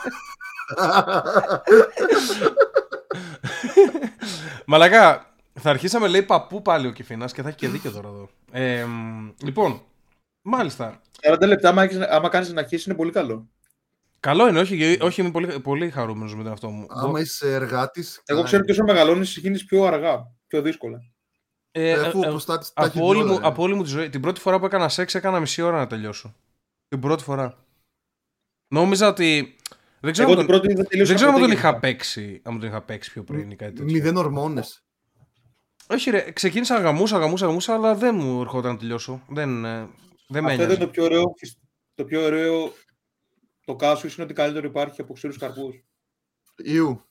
[4.65, 8.29] Μαλακά, θα αρχίσαμε λέει παππού πάλι ο Κιφίνας και θα έχει και δίκιο τώρα εδώ.
[8.51, 9.81] Ε, μ, λοιπόν,
[10.41, 11.01] μάλιστα.
[11.21, 13.47] 40 λεπτά, άμα, έχεις- άμα κάνεις να αρχίσεις, είναι πολύ καλό.
[14.24, 16.86] Καλό είναι, όχι, όχι είμαι πολύ, πολύ χαρούμενος με τον αυτό μου.
[16.89, 18.21] Άμα είσαι εργάτης...
[18.26, 18.71] Εγώ καλά ξέρω είναι.
[18.71, 20.97] ότι όσο μεγαλώνεις, συγχύνει πιο αργά, πιο δύσκολα.
[21.71, 23.47] Ε, Ε, ε, Αφού ε, ο Κωστάτης τα έχει από, δει όλη όλα, μου, ρε.
[23.47, 24.09] από όλη μου τη ζωή.
[24.09, 26.36] Την πρώτη φορά που έκανα σεξ έκανα μισή ώρα να τελειώσω.
[26.88, 27.57] Την πρώτη φορά.
[28.67, 29.55] Νόμιζα ότι.
[29.99, 31.07] Δεν ξέρω, Εγώ αν την τον, πρώτη δεν τελείωσα.
[31.07, 31.80] δεν ξέρω αν ποτέ τον είχα γενικά.
[31.88, 32.41] παίξει.
[32.43, 33.93] Αν τον είχα παίξει πιο πριν ή κάτι τέτοιο.
[33.93, 34.84] Μηδέν ορμόνες.
[35.88, 39.24] Όχι, ρε, ξεκίνησα γαμούσα, γαμούσα, γαμούσα, αλλά δεν μου ερχόταν να τελειώσω.
[39.30, 39.89] Δεν, ε,
[40.28, 40.63] δεν με Αυτό ένοιαζε.
[40.63, 41.24] είναι το πιο ωραίο.
[41.95, 42.71] Το πιο ωραίο.
[43.66, 45.84] Το κάσου είναι ότι καλύτερο υπάρχει από ξηρούς καρπούς.
[46.64, 47.03] Ιου.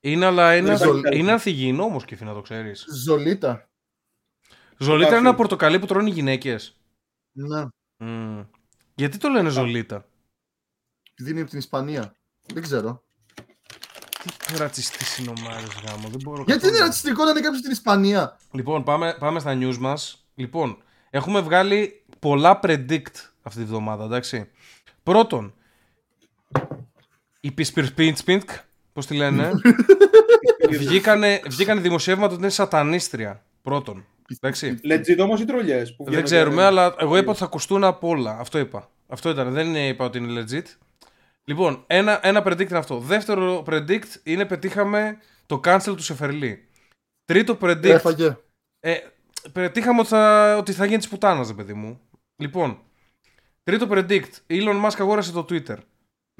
[0.00, 2.84] Είναι, αλλά είναι, Δεν ανθι- υπάρχει είναι ανθυγιεινό όμως και να το ξέρεις.
[3.04, 3.68] Ζολίτα.
[4.78, 5.26] Ζολίτα είναι Κάσου.
[5.26, 6.76] ένα πορτοκαλί που τρώνε οι γυναίκες.
[7.32, 7.64] Ναι.
[8.94, 10.06] Γιατί το λένε ζολίτα;
[11.12, 12.14] Επειδή είναι από την Ισπανία.
[12.46, 13.02] Δεν ξέρω.
[14.46, 16.08] Τι ρατσιστής είναι ο Μάριος γάμο.
[16.08, 16.78] Δεν μπορώ Γιατί είναι καθόλου.
[16.78, 20.26] ρατσιστικό να είναι κάποιος στην Ισπανία; Λοιπόν, πάμε, πάμε στα news μας.
[20.34, 24.50] Λοιπόν, έχουμε βγάλει πολλά predict αυτή τη βδομάδα, εντάξει.
[25.02, 25.54] Πρώτον,
[27.40, 28.50] η Πισπιρπίντσπινκ,
[28.92, 29.50] πώς τη λένε,
[30.70, 33.44] βγήκανε, βγήκανε δημοσιεύματα ότι είναι σατανίστρια.
[33.62, 34.06] Πρώτον,
[34.40, 34.80] εντάξει.
[34.84, 35.96] Legit όμως οι τρολιές.
[35.98, 38.36] Δεν ξέρουμε, αλλά εγώ είπα ότι θα ακουστούν από όλα.
[38.38, 38.90] Αυτό είπα.
[39.08, 39.52] Αυτό ήταν.
[39.52, 40.64] Δεν είναι- είπα ότι είναι legit.
[41.44, 42.98] Λοιπόν, ένα, ένα predict είναι αυτό.
[42.98, 46.68] Δεύτερο predict είναι πετύχαμε το cancel του Σεφερλί.
[47.24, 48.36] Τρίτο predict Έφαγε.
[48.80, 48.94] ε,
[49.52, 52.00] πετύχαμε ότι θα, ότι θα γίνει της πουτάνας, ρε παιδί μου.
[52.36, 52.78] Λοιπόν,
[53.62, 54.30] τρίτο predict.
[54.46, 55.76] Elon Musk αγόρασε το Twitter.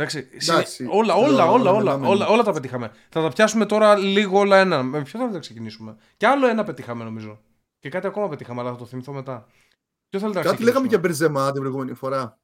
[0.00, 0.86] Εντάξει, συνε- Εντάξει.
[0.90, 2.26] όλα, όλα, Όλα, όλα, όλα, όλα, όλα, όλα.
[2.26, 2.92] όλα, τα πετύχαμε.
[3.08, 4.82] Θα τα πιάσουμε τώρα λίγο όλα ένα.
[4.82, 7.40] Με ποιο θέλετε να ξεκινήσουμε; Και άλλο ένα πετύχαμε νομίζω.
[7.78, 9.46] Και κάτι ακόμα πετύχαμε, αλλά θα το θυμηθώ μετά.
[10.08, 12.38] Ποιο θέλετε να Κάτι λέγαμε για ξεκινήσουμε; Μπερζεμά την προηγούμενη φορά.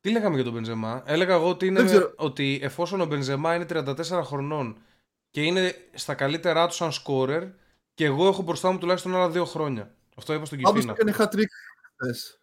[0.00, 2.12] Τι λέγαμε για τον Μπενζεμά; Έλεγα εγώ ότι, είναι, Δεν ξέρω.
[2.16, 4.78] ότι εφόσον ο Μπενζεμά είναι 34 χρονών
[5.30, 7.50] και είναι στα καλύτερά του σαν scorer
[7.94, 9.94] και εγώ έχω μπροστά μου τουλάχιστον άλλα δύο χρόνια.
[10.16, 10.94] Αυτό είπα στον Πάντω Κιφίνα.
[10.98, 11.46] έκανε hat-trick
[11.98, 12.40] χθες.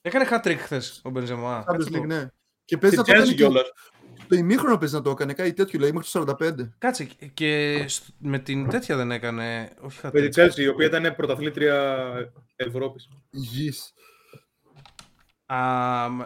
[0.00, 1.64] Έκανε hat-trick χθες ο Μπενζεμά.
[1.64, 2.28] Champions Κάτσε, League, το- ναι.
[2.68, 3.70] Και παίζει να Στην το έκανε Chelsea και κιόλας.
[4.28, 6.74] το ημίχρονο παίζει να το έκανε, κάτι τέτοιο, λέει, μέχρι το 45.
[6.78, 7.04] Κάτσε.
[7.34, 9.72] Και σ- με την τέτοια δεν έκανε.
[9.80, 10.46] Όχι Με τη hat-trick.
[10.46, 12.06] Chelsea, η οποία ήταν πρωταθλήτρια
[12.56, 13.08] Ευρώπης.
[13.30, 13.94] Γης.
[15.46, 16.20] Α, μ,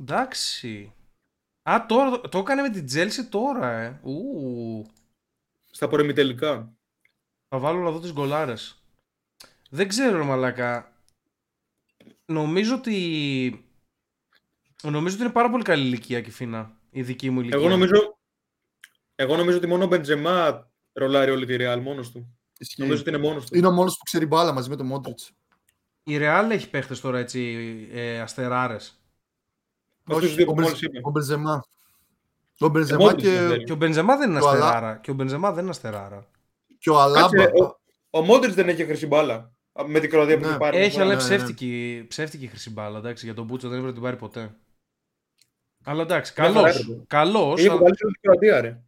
[0.00, 0.92] εντάξει.
[1.70, 4.00] Α, τώρα, το έκανε με την Chelsea τώρα, ε.
[4.02, 4.86] Ου.
[5.70, 6.72] Στα προημιτελικά.
[7.48, 8.82] Θα βάλω να δω τις γκολάρες.
[9.70, 10.92] Δεν ξέρω, ρε μαλάκα.
[12.26, 13.63] Νομίζω ότι...
[14.90, 16.72] Νομίζω ότι είναι πάρα πολύ καλή ηλικία και φίνα.
[16.90, 17.58] Η δική μου ηλικία.
[17.58, 18.18] Εγώ νομίζω,
[19.14, 22.36] εγώ νομίζω ότι μόνο ο Μπεντζεμά ρολάρει όλη τη Real μόνος του.
[22.58, 22.80] Ισχύει.
[22.82, 23.56] Νομίζω ότι είναι μόνος του.
[23.56, 25.30] Είναι ο μόνος που ξέρει μπάλα μαζί με τον Μόντριτς.
[26.02, 29.00] Η Real έχει παίχτες τώρα έτσι ε, αστεράρες.
[30.04, 30.98] Αυτούς τους δύο ο, που Μπερζ- μόλις είπε.
[31.02, 31.64] ο Μπερζεμά.
[32.58, 33.64] Ο Ε, Μπερζεμά Μόντριτς και, δεν θέλει.
[33.64, 34.96] Και ο Μπενζεμά δεν είναι Το Αλα- αστεράρα.
[34.96, 36.26] Και ο Μπενζεμά δεν είναι αστεράρα.
[36.78, 37.36] και ο Αλάμπα.
[37.36, 39.52] Κάτσε, ο, ο Μόντριτς δεν έχει χρυσή μπάλα.
[39.86, 40.48] Με την Κροατία που Ναι.
[40.48, 40.76] έχει πάρει.
[40.78, 41.28] Έχει, αλλά ναι, είναι ναι.
[41.28, 42.98] ψεύτικη, ψεύτικη χρυσή μπάλα.
[42.98, 44.54] Εντάξει, για τον Μπούτσο δεν έπρεπε να την πάρει ποτέ.
[45.84, 46.80] Αλλά εντάξει, Μια χαρά καλός.
[46.80, 47.02] έπρεπε.
[47.06, 48.80] Καλός, Έχει αλλά κουβάλει όλη την Κροατία, ρε.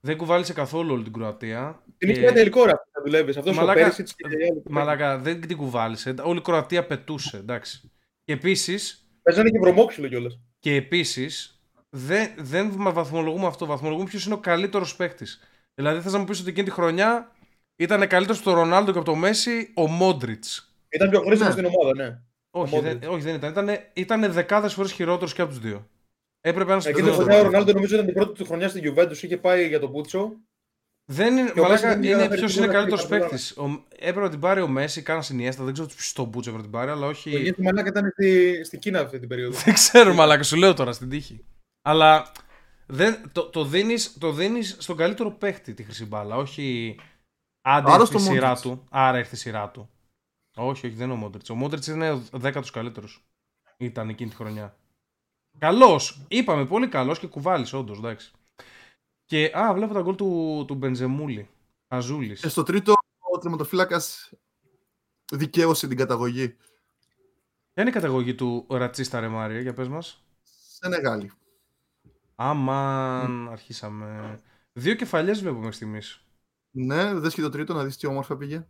[0.00, 1.82] δεν κουβάλισε καθόλου όλη την Κροατία.
[1.98, 3.36] Την Και- είχε ένα τελικό ρε αυτό να δουλεύεις.
[3.36, 4.62] Αυτός ο Μαλάκα, Πέρσιτς και οι άλλοι.
[4.70, 6.14] Μαλάκα, δεν την κουβάλισε.
[6.22, 7.90] Όλη η Κροατία πετούσε, εντάξει.
[8.24, 10.38] Και επίσης, Παίζανε και βρωμόξυλο κιόλας.
[10.58, 13.66] και επίσης, δεν, δεν βαθμολογούμε αυτό.
[13.66, 15.40] Βαθμολογούμε ποιος είναι ο καλύτερος παίκτης.
[15.74, 17.30] Δηλαδή, θες να μου πεις ότι εκείνη τη χρονιά
[17.76, 20.74] ήταν καλύτερος από τον Ρονάλντο και από τον Μέση ο Μόντριτς.
[20.88, 21.60] Ήταν πιο χρήσιμος Ναι.
[21.62, 22.18] στην ομάδα, ναι.
[22.50, 23.08] Όχι, Ο δεν, Modric.
[23.10, 23.50] όχι, δεν ήταν.
[23.50, 25.88] Ήτανε, ήτανε δεκάδες φορές χειρότερος και από τους δύο.
[26.40, 28.82] Έπρεπε να Εκείνη τη στο χρονιά ο Ρονάλντο νομίζω ήταν την πρώτη του χρονιά στην
[28.94, 29.16] Juventus.
[29.22, 30.32] Είχε πάει για τον Πούτσο.
[31.04, 33.18] Δεν είναι, Και ο μαλάκα, Μέση δεν είναι είχε ποιος φέρει είναι τίποτα καλύτερος στην
[33.18, 33.56] παίκτης.
[33.98, 35.64] Έπρεπε να την πάρει ο Μέση, κάνα συνιέστα.
[35.64, 37.30] Δεν ξέρω ποιο τον Μπούτσο έπρεπε να την πάρει, αλλά όχι.
[37.40, 39.58] Γιατί μαλάκα ήταν στη, στη Κίνα αυτή την περίοδο.
[39.58, 41.44] Δεν ξέρω, μαλάκα, σου λέω τώρα στην τύχη.
[41.82, 42.32] Αλλά
[42.86, 46.96] Δεν, το, το, δίνεις, το δίνεις στον καλύτερο παίχτη τη χρυσή μπάλα, όχι
[47.62, 48.60] άντε Άρα ήρθε η στο σειρά Modric.
[48.60, 48.84] του.
[48.90, 49.90] Άρα ήρθε η σειρά του.
[50.56, 51.50] Όχι, όχι, δεν είναι ο Μόντριτς.
[51.50, 53.24] Ο Μόντριτς είναι ο δέκατος καλύτερος.
[53.76, 54.76] Ήταν εκείνη τη χρονιά.
[55.60, 56.24] Καλός.
[56.28, 58.32] Είπαμε, πολύ καλός και κουβάλης, όντως, εντάξει.
[59.24, 61.48] Και, α, βλέπω τα γκολ του, του Μπενζεμούλη.
[61.88, 62.40] Αζούλης.
[62.40, 62.94] Και στο τρίτο,
[63.34, 64.00] ο τερματοφύλακα
[65.32, 66.48] δικαίωσε την καταγωγή.
[67.72, 71.32] Ποια είναι η καταγωγή του ρατσίστα ρε Μάρια, για πες μας; Σενεγάλη.
[72.34, 74.40] Αμάν, αρχίσαμε.
[74.72, 76.24] Δύο κεφαλιές βλέπω μέχρι στιγμής.
[76.70, 78.66] Ναι, δες και το τρίτο να δεις τι όμορφα πήγε.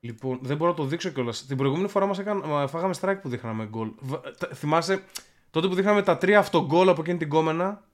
[0.00, 1.46] Λοιπόν, δεν μπορώ να το δείξω κιόλας.
[1.46, 3.92] Την προηγούμενη φορά μας έκανα, μα, φάγαμε strike που δείχναμε γκολ.
[4.00, 5.04] Β- τα- Θυμάσαι
[5.50, 7.84] τότε που δείχναμε τα τρία αυτογκολ από εκείνη την κόμενα;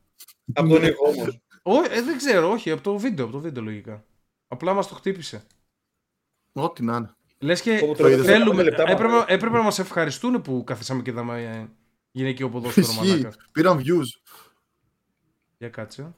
[0.54, 1.40] Από τον ήχο όμως.
[1.62, 4.04] Ω, ε, δεν ξέρω, όχι, από το βίντεο, από το βίντεο λογικά.
[4.48, 5.46] Απλά μας το χτύπησε.
[6.52, 7.14] Ό,τι να είναι.
[7.38, 9.24] Λες και Όπου το είδες, θέλουμε, πέντε λεπτά έπρεπε, πάμε.
[9.28, 11.68] έπρεπε να μας ευχαριστούν που καθίσαμε και είδαμε ε,
[12.10, 13.08] γυναικείο ποδόσφαιρο Ισχύει.
[13.08, 13.32] μαλάκα.
[13.52, 14.36] Πήραν views.
[15.58, 16.14] Για κάτσε.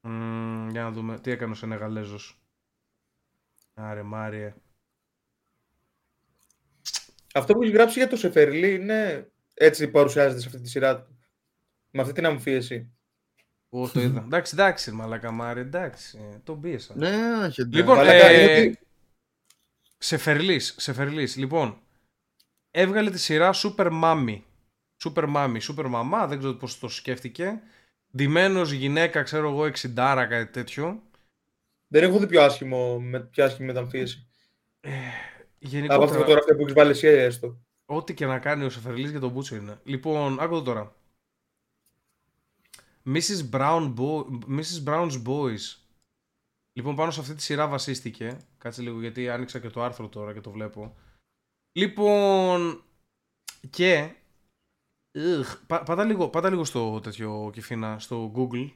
[0.00, 2.38] Μμμ, για να δούμε τι έκανε ο Σενεγαλέζος.
[3.74, 4.54] Άρε Μάριε.
[7.36, 11.18] Αυτό που έχει γράψει για το Σεφερλί είναι έτσι παρουσιάζεται σε αυτή τη σειρά του.
[11.90, 12.90] Με αυτή την αμφίεση.
[13.68, 14.22] Ω, το είδα.
[14.24, 16.18] εντάξει, εντάξει, μαλάκα Μάρι, εντάξει.
[16.32, 16.94] ε, Τον πίεσα.
[16.96, 17.14] Ναι, όχι.
[17.60, 17.62] εντάξει.
[17.62, 18.78] Λοιπόν, Μαλάκα, ε, γιατί-
[19.98, 21.36] Σεφερλής, Σεφερλής.
[21.36, 21.78] Λοιπόν,
[22.70, 24.40] έβγαλε τη σειρά Super Mami.
[25.04, 27.60] Super Mami, Super Mama, δεν ξέρω πώς το σκέφτηκε.
[28.16, 31.02] Ντυμένος γυναίκα, ξέρω εγώ, 60 κάτι τέτοιο.
[31.88, 34.26] Δεν έχω δει πιο άσχημο, με, πιο άσχημη μεταμφίεση.
[35.66, 37.58] Από αυτή τη Γενικότερα, φωτογραφία που έχεις βάλει εσύ έστω.
[37.86, 39.80] ό,τι και να κάνει ο Σεφερλής για τον Μπούτσο είναι.
[39.84, 40.94] Λοιπόν, άκου το τώρα.
[43.04, 43.50] Mrs.
[43.50, 44.84] Brown Boy, Mrs.
[44.84, 45.76] Brown's Boys.
[46.72, 48.36] Λοιπόν, πάνω σε αυτή τη σειρά βασίστηκε.
[48.58, 50.96] Κάτσε λίγο γιατί άνοιξα και το άρθρο τώρα και το βλέπω.
[51.72, 52.84] Λοιπόν,
[53.70, 54.14] και...
[55.18, 58.70] Ugh, πά- πάτα, λίγο, πάτα λίγο στο τέτοιο κεφίνα, στο Google.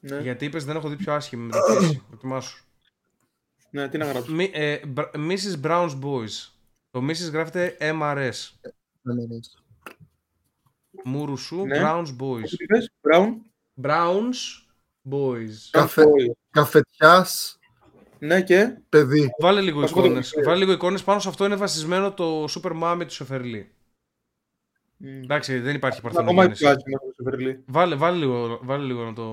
[0.00, 0.20] Ναι.
[0.20, 2.02] Γιατί είπες δεν έχω δει πιο άσχημη μεταφράση.
[2.10, 2.64] Δοκιμάσου.
[3.70, 4.32] ναι, τι να γράψω.
[4.32, 5.60] Μη- ε, Br- Mrs.
[5.62, 6.48] Brown's Boys.
[6.90, 7.30] Το Mrs.
[7.32, 8.32] γράφεται MRS.
[9.02, 9.36] Ναι, ναι, ναι.
[11.04, 11.80] Μουρουσού Ναι.
[11.82, 12.48] Brown's Boys.
[12.48, 13.28] Τι είπες, Brown;
[13.82, 14.66] Brown's
[15.10, 15.50] Boys.
[15.70, 16.02] Καφέ.
[16.04, 16.30] Boy.
[16.50, 17.58] Καφετιάς
[18.18, 19.30] Ναι και; παιδί.
[19.40, 20.26] Βάλε λίγο Ας πω το εικόνες.
[20.28, 20.44] βιβλίο.
[20.48, 21.04] Βάλε λίγο εικόνες.
[21.04, 23.72] Πάνω σε αυτό είναι βασισμένο το Super Mami του Σεφερλί.
[24.96, 25.22] Μμ.
[25.22, 26.66] Εντάξει, δεν υπάρχει Ακόμα πιο παρθενογέννηση.
[26.66, 27.62] άσχημο το Σεφερλί.
[27.66, 29.24] Βάλε, βάλε, λίγο, βάλε λίγο να, το,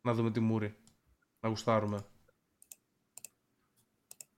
[0.00, 0.74] να δούμε τη μούρη.
[1.40, 1.98] Να γουστάρουμε.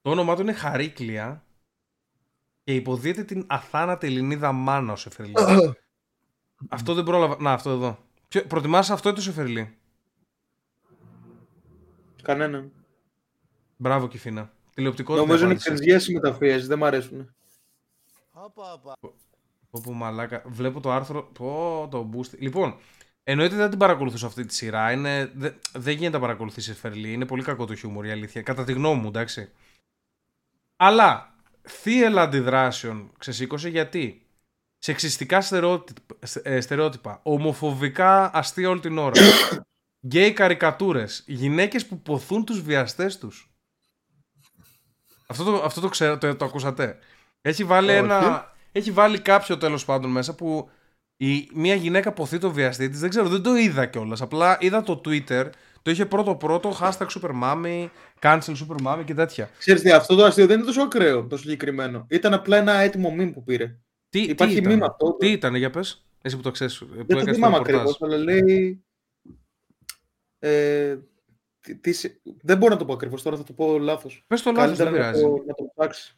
[0.03, 1.45] Το όνομά του είναι Χαρίκλια
[2.65, 5.33] και υποδίεται την αθάνατη Ελληνίδα μάνα ο Σεφερλί.
[6.69, 7.37] αυτό δεν πρόλαβα.
[7.41, 7.99] Να, αυτό εδώ.
[8.29, 8.43] Ποιο...
[8.47, 9.77] Προτιμάς αυτό ή το Σεφερλί;
[12.23, 12.73] Κανέναν.
[13.77, 14.53] Μπράβο, Κιφίνα.
[14.75, 15.25] Τηλεοπτικότητα.
[15.27, 15.75] Νομίζω είναι απάντησε.
[15.75, 17.35] ξενζιές οι μεταφίεσεις, δεν μ' αρέσουν.
[19.71, 20.43] Πω, πω, μαλάκα.
[20.47, 21.23] Βλέπω το άρθρο.
[21.23, 22.39] Πω, το boost.
[22.39, 22.77] Λοιπόν,
[23.25, 24.93] εννοείται δεν την παρακολουθούσα αυτή τη σειρά.
[24.93, 25.33] Είναι...
[25.35, 27.13] δε- Δεν γίνεται να παρακολουθήσει Φερλί.
[27.13, 28.43] Είναι πολύ κακό το χιούμορ, η αλήθεια.
[28.43, 29.51] Κατά τη γνώμη μου, εντάξει.
[30.81, 31.35] Αλλά
[31.69, 34.27] θύελα αντιδράσεων ξεσήκωσε γιατί
[34.79, 39.21] σεξιστικά στερεότυπα, ε, στερεότυπα ομοφοβικά αστεία όλη την ώρα,
[40.07, 43.51] γκέι καρικατούρες, γυναίκες που ποθούν τους βιαστές τους.
[45.27, 46.99] Αυτό το, αυτό το ξέρω, το, το ακούσατε.
[47.41, 47.99] Έχει βάλει Όχι.
[47.99, 48.53] ένα...
[48.73, 50.71] Έχει βάλει κάποιο τέλος πάντων μέσα που
[51.17, 54.21] η, μια γυναίκα ποθεί το βιαστή της, δεν ξέρω, δεν το είδα κιόλας.
[54.21, 55.51] Απλά είδα το Twitter,
[55.89, 57.89] το είχε πρώτο-πρώτο, hashtag supermami,
[58.21, 59.51] cancel supermami και τέτοια.
[59.59, 62.07] Ξέρεις τι, αυτό το αστείο δεν είναι τόσο ακραίο, το συγκεκριμένο.
[62.11, 63.79] Ήταν απλά ένα έτοιμο meme που πήρε.
[64.09, 65.13] Τι, Υπάρχει τι ήταν, meme αυτό.
[65.19, 67.81] τι ήταν, για πες, εσύ που το ξέρεις, που Δεν το έκανες θυμάμαι ρεπορτάζ.
[67.81, 68.85] ακριβώς, αλλά λέει...
[70.39, 70.99] Ε,
[71.61, 74.25] τι, τι σε- δεν μπορώ να το πω ακριβώς, τώρα θα το πω λάθος.
[74.27, 75.23] Πες το λάθος, δεν Καλύτερα να πειράζει.
[75.37, 76.17] το, να το ψάξεις.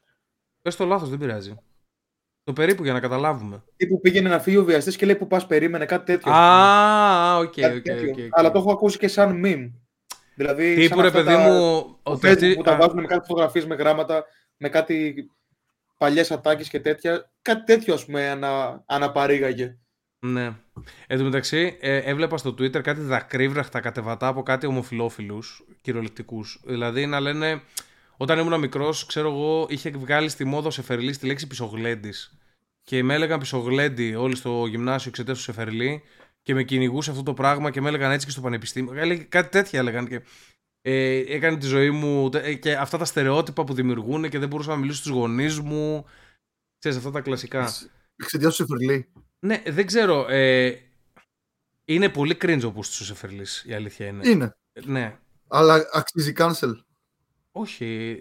[0.62, 1.54] Πες το λάθος, δεν πειράζει.
[2.44, 3.62] Το περίπου για να καταλάβουμε.
[3.76, 6.32] Τι που πήγαινε να φύγει ο βιαστής και λέει που πας περίμενε, κάτι τέτοιο.
[6.32, 8.10] Α, οκ, Κάτι οκ, τέτοιο.
[8.10, 8.18] ok.
[8.18, 8.24] ok.
[8.30, 9.70] Αλλά το έχω ακούσει και σαν meme.
[10.34, 12.76] Δηλαδή, Τύπου σαν ρε αυτά παιδί τα- μου, το ότι Facebook αυτή- που τα α,
[12.76, 14.24] βάζουν με κάτι φωτογραφίες με γράμματα,
[14.56, 15.14] με κάτι
[15.96, 17.30] παλιές ατάκες και τέτοια.
[17.42, 19.76] Κάτι τέτοιο, ας πούμε, ανα, αναπαρήγαγε.
[20.26, 20.52] Ναι.
[21.06, 26.60] Εν τω μεταξύ, ε, έβλεπα στο Twitter κάτι δακρύβραχτα κατεβατά από κάτι ομοφιλόφιλους, κυριολεκτικούς.
[26.64, 27.60] Δηλαδή να λένε,
[28.22, 32.38] όταν ήμουν μικρός, ξέρω εγώ, είχε βγάλει στη μόδα ο Σεφερλής τη λέξη πισογλέντης.
[32.82, 36.02] Και με έλεγαν πισογλέντι όλοι στο γυμνάσιο εξαιτία του Σεφερλή
[36.42, 38.94] και με κυνηγούσε αυτό το πράγμα και με έλεγαν έτσι και στο πανεπιστήμιο.
[38.94, 40.08] Έλεγε, κάτι τέτοια έλεγαν.
[40.08, 40.22] Και,
[40.80, 44.70] ε, έκανε τη ζωή μου ε, και αυτά τα στερεότυπα που δημιουργούν και δεν μπορούσα
[44.70, 46.06] να μιλήσω στους γονείς μου.
[46.78, 47.72] Ξέρεις, αυτά τα κλασικά.
[48.16, 50.26] Εξαιτία του Σεφερλί; Ναι, δεν ξέρω.
[50.28, 50.72] Ε,
[51.84, 54.28] είναι πολύ cringe ο Πούστης ο Σεφερλής, η αλήθεια είναι.
[54.28, 54.56] Είναι.
[54.84, 55.18] Ναι.
[55.48, 56.72] Αλλά αξίζει cancel.
[57.52, 58.18] Όχι.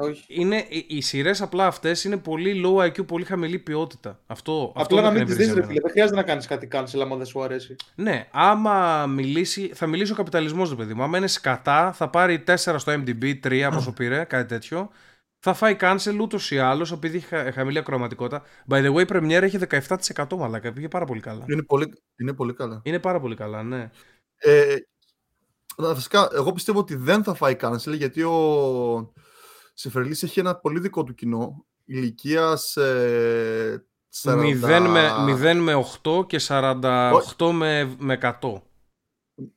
[0.00, 0.24] Όχι.
[0.28, 4.20] Είναι, οι, οι σειρές απλά αυτές είναι πολύ low IQ, πολύ χαμηλή ποιότητα.
[4.26, 5.66] Αυτό, αυτό Απλά με να μην τις εκνευρίζει δεις, ρε εμένα.
[5.68, 5.80] φίλε.
[5.80, 7.76] Δεν χρειάζεται να κάνεις κάτι cancel άμα δεν σου αρέσει.
[7.94, 11.02] Ναι, άμα μιλήσει, θα μιλήσει ο καπιταλισμός, ρε παιδί μου.
[11.02, 14.90] Άμα είναι σκατά, θα πάρει 4 στο MDB, 3 πόσο πήρε, κάτι τέτοιο.
[15.40, 18.42] Θα φάει cancel ούτως ή άλλως, επειδή έχει χα- χαμηλή ακροματικότητα.
[18.68, 20.72] By the way, η Premiere έχει 17% μαλάκα.
[20.72, 21.44] Πήγε πάρα πολύ καλά.
[21.48, 22.80] Είναι πολύ, είναι πολύ καλά.
[22.84, 23.90] Είναι πάρα πολύ καλά, ναι.
[24.38, 24.74] Ε,
[25.78, 29.12] βασικά, εγώ πιστεύω ότι δεν θα φάει cancel γιατί ο
[29.74, 33.76] Σεφερλής έχει ένα πολύ δικό του κοινό ηλικία ε,
[34.22, 34.30] 40...
[34.64, 35.10] 0 με,
[35.52, 38.52] 0 με 8 και 48 με, με 100.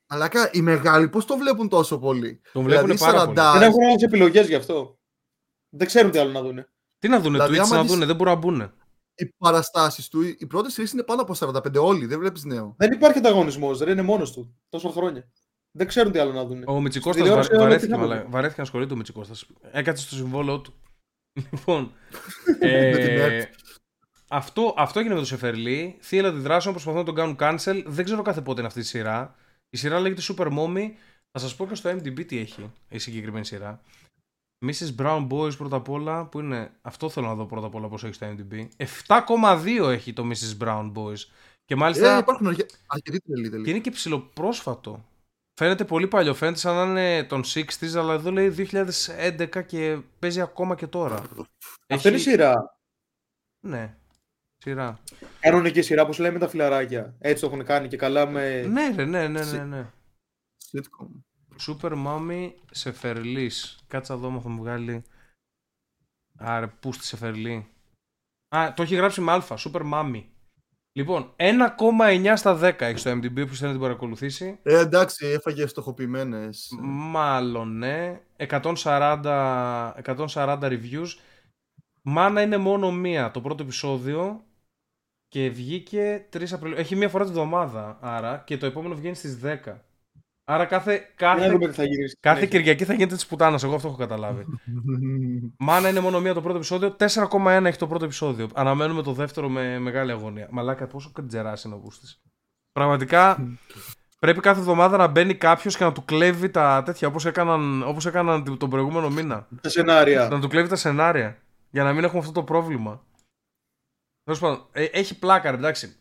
[0.07, 3.37] Μαλάκα, οι μεγάλοι πώς το βλέπουν τόσο πολύ; Τον βλέπουν Δηλαδή, πάρα πολύ.
[3.39, 4.99] 40 Δεν έχουν άλλες επιλογές γι' αυτό.
[5.69, 6.65] Δεν ξέρουν τι άλλο να δουν.
[6.99, 8.71] Τι να δούνε, Δηλαδή, Twitch άμα να δεις- δούνε, δεν μπορούν να μπουν.
[9.15, 12.75] Οι παραστάσεις του, οι πρώτες σειρές είναι πάνω από 45 όλοι, δεν βλέπεις νέο.
[12.77, 14.55] Δεν υπάρχει ανταγωνισμός, δεν είναι μόνος του.
[14.69, 15.31] Τόσο χρόνια.
[15.77, 16.63] Δεν ξέρουν τι άλλο να δουν.
[16.67, 17.55] Ο Μητσικώστας τηλεόραση βα...
[17.55, 18.27] όλα βαρέθηκε, τι θα μαλάκα.
[18.29, 19.45] βαρέθηκε να ασχολείται ο Μητσικώστας.
[19.71, 20.73] Έκατσε στο συμβόλαιό του.
[21.51, 21.83] λοιπόν,
[22.59, 23.53] Με την ε, ΕΡΤ.
[24.29, 25.97] αυτό, αυτό έγινε με το Σεφερλί.
[26.01, 27.83] Θύελα αντιδράσεων προσπαθούν να τον κάνουν cancel.
[27.85, 29.35] Δεν ξέρω κάθε πότε είναι αυτή η σειρά.
[29.69, 30.89] Η σειρά λέγεται Super Mommy.
[31.31, 33.81] Θα σας πω και στο MDB τι έχει η συγκεκριμένη σειρά.
[34.65, 34.95] Mrs.
[35.01, 38.03] Brown Boys πρώτα απ' όλα, που είναι, αυτό θέλω να δω πρώτα απ' όλα πώς
[38.03, 38.67] έχει στο MDB.
[39.07, 40.63] 7,2 έχει το Mrs.
[40.65, 41.17] Brown Boys.
[41.65, 43.69] Και μάλιστα Ε, υπάρχουν αρκε- αρκετοί τρελοί και τελικά.
[43.69, 45.05] είναι και ψηλοπρόσφατο.
[45.53, 50.41] Φαίνεται πολύ παλιό, φαίνεται σαν να είναι των 60s, αλλά εδώ λέει 2011 και παίζει
[50.41, 51.23] ακόμα και τώρα.
[51.87, 52.79] Αυτό είναι σειρά.
[53.59, 53.97] Ναι,
[54.57, 54.99] σειρά.
[55.39, 57.15] Κανονική σειρά που σου λέει με τα φιλαράκια.
[57.19, 58.61] Έτσι το έχουν κάνει και καλά με.
[58.61, 59.91] Ναι, ρε, ναι, ναι, ναι, ναι.
[60.71, 61.23] Sitcom.
[61.67, 63.79] Super Mommy Σεφερλής.
[63.87, 65.03] Κάτσα εδώ μου θα μου βγάλει...
[66.37, 67.67] Άρε, πού στη Σεφερλή.
[68.55, 70.23] Α, το έχει γράψει με αλφα, Super Mommy.
[70.93, 74.59] Λοιπόν, 1,9 στα 10 έχεις στο MDB που θέλει να την παρακολουθήσει.
[74.63, 76.69] Ε, εντάξει, έφαγε στοχοποιημένες.
[76.81, 78.21] Μάλλον ναι.
[78.37, 81.07] 140, 140 reviews.
[82.01, 84.43] Μάνα είναι μόνο μία το πρώτο επεισόδιο
[85.27, 86.77] και βγήκε 3 Απριλίου.
[86.77, 89.57] Έχει μία φορά τη βδομάδα άρα και το επόμενο βγαίνει στις 10.
[90.43, 92.07] Άρα κάθε, Να κάθε, δούμε τι θα γίνει.
[92.07, 92.59] στη κάθε συνέχεια.
[92.59, 93.63] Κυριακή θα γίνεται της πουτάνας.
[93.63, 94.45] Εγώ αυτό έχω καταλάβει.
[95.67, 96.95] Μάνα είναι μόνο μία το πρώτο επεισόδιο.
[96.99, 98.49] 4,1 έχει το πρώτο επεισόδιο.
[98.53, 100.47] Αναμένουμε το δεύτερο με μεγάλη αγωνία.
[100.51, 102.21] Μαλάκα, πόσο καντζερά είναι ο Μπούστης.
[102.71, 103.47] Πραγματικά
[104.19, 108.05] πρέπει κάθε εβδομάδα να μπαίνει κάποιος και να του κλέβει τα τέτοια όπως έκαναν, όπως
[108.05, 109.47] έκαναν τον προηγούμενο μήνα.
[109.61, 110.27] Τα σενάρια.
[110.27, 111.37] να του κλέβει τα σενάρια.
[111.69, 113.03] Για να μην έχουμε αυτό το πρόβλημα.
[114.23, 115.95] Τέλος πάντων, ε, έχει πλάκα, ρε, εντάξει.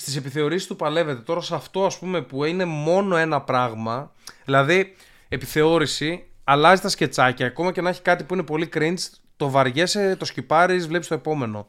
[0.00, 1.20] Στις επιθεωρήσεις του παλεύεται.
[1.20, 4.12] Τώρα σε αυτό, ας πούμε, που είναι μόνο ένα πράγμα.
[4.44, 4.96] Δηλαδή,
[5.28, 7.46] επιθεώρηση, αλλάζει τα σκετσάκια.
[7.46, 8.98] Ακόμα και να έχει κάτι που είναι πολύ cringe,
[9.36, 11.66] το βαριέσαι, το σκυπάρεις, βλέπεις το επόμενο.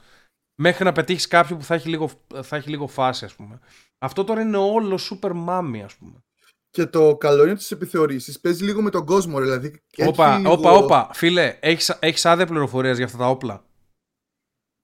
[0.55, 2.09] Μέχρι να πετύχεις κάποιο που θα έχει λίγο,
[2.41, 3.59] θα έχει λίγο φάση, ας πούμε.
[3.99, 6.23] Αυτό τώρα είναι όλο super mommy, ας πούμε.
[6.69, 8.39] Και το καλό είναι τις επιθεωρήσεις.
[8.39, 9.82] Παίζει λίγο με τον κόσμο, ρε, δηλαδή.
[9.97, 11.09] έχει Όπα, λίγο- όπα, όπα.
[11.13, 13.63] Φίλε, έχεις έχεις άδεια πληροφορίας για αυτά τα όπλα;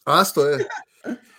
[0.03, 0.67] Άστο, ε.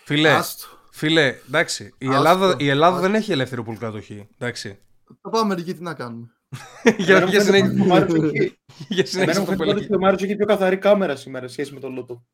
[0.05, 0.67] Φίλε, Άστο.
[0.99, 3.07] Φίλε, εντάξει, η Άστο, Ελλάδα, η Ελλάδα άστο.
[3.09, 4.29] δεν έχει ελεύθερη πουλκατοχή.
[4.39, 4.79] Εντάξει.
[5.23, 6.27] Θα πάμε μερικοί, τι να κάνουμε.
[6.99, 9.53] για, Εμένα μου για, φαίνεται συνέχεια, ότι ο Μάριος έχει- για Εμένα συνέχεια μου το
[9.53, 9.95] φαίνεται ότι πελέγει.
[9.95, 12.25] ο Μάριος έχει πιο καθαρή κάμερα σήμερα σε σχέση με τον Λότο.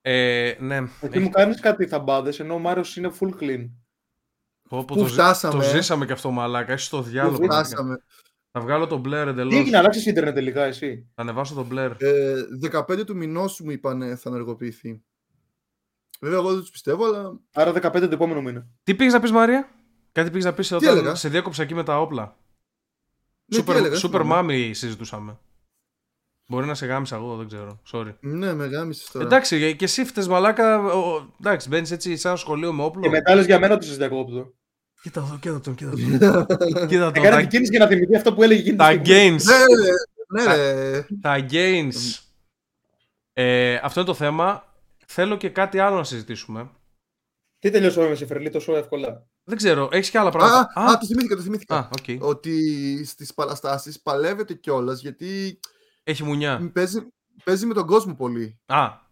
[0.00, 0.76] Ε, ναι.
[1.00, 3.70] Γιατί Έχει- μου κάνεις κάτι θαμπάδες ενώ ο Μάριο είναι full clean.
[4.68, 6.72] πω, πω, Πού το, ζη- φτάσαμε, το ε; ζήσαμε και αυτό μαλάκα.
[6.72, 7.32] Έχει το διάλογο.
[7.38, 7.68] Πού πραγματικά.
[7.68, 7.96] φτάσαμε;
[8.50, 9.56] Θα βγάλω το Blair Τι εντελώ.
[9.56, 11.92] έγινε, αλλάξεις ίντερνετ τελικά εσύ; Θα ανεβάσω το Blair.
[11.98, 12.34] Ε,
[12.72, 15.02] 15 του μηνός μου είπαν θα ενεργοποιηθεί.
[16.18, 17.38] Βέβαια, εγώ δεν τους πιστεύω, αλλά.
[17.52, 18.66] Άρα 15 το επόμενο μήνα.
[18.82, 19.68] Τι πήγες να πεις, Μαρία;
[20.12, 22.36] Κάτι πήγες να πεις όταν έλεγα; σε διέκοψα εκεί με τα όπλα;
[23.44, 24.54] Ναι, τι super έλεγα, super θυμάμαι.
[24.54, 25.38] mommy συζητούσαμε.
[26.50, 27.80] Μπορεί να σε γάμισα εγώ, δεν ξέρω.
[27.92, 28.14] Sorry.
[28.20, 29.24] Ναι, με γάμισες τώρα.
[29.24, 30.78] Εντάξει, και εσύ φταίς μαλάκα.
[30.84, 33.02] ο- Εντάξει, μπαίνεις έτσι σαν σχολείο με όπλο.
[33.02, 34.52] Και μετά λες για μένα ότι σα διακόπτω.
[35.02, 35.98] Κοίτα εδώ, κοίτα τον, κοίτα τον.
[36.88, 37.12] κοίτα τον.
[37.14, 39.36] Έκανε τα- την κίνηση για να θυμηθεί αυτό που έλεγε εκείνη τη Τα στιγμή.
[39.38, 39.42] gains.
[40.28, 41.06] Ναι, ρε, ναι, ρε.
[41.20, 42.22] Τα gains.
[43.32, 44.67] Ε, αυτό είναι το θέμα.
[45.12, 46.70] Θέλω και κάτι άλλο να συζητήσουμε.
[47.58, 50.80] Τι τελειώσαμε με Σεφερλή τόσο εύκολα; Δεν ξέρω, έχεις και άλλα Α, πράγματα.
[50.80, 51.76] α, το θυμήθηκα, το θυμήθηκα.
[51.78, 52.22] Α, οκ.
[52.22, 55.60] Ότι στις παραστάσεις παλεύεται κιόλας γιατί
[56.02, 56.70] Έχει μουνιά.
[56.72, 57.06] παίζει,
[57.44, 58.60] παίζει με τον κόσμο πολύ.
[58.66, 59.06] Α.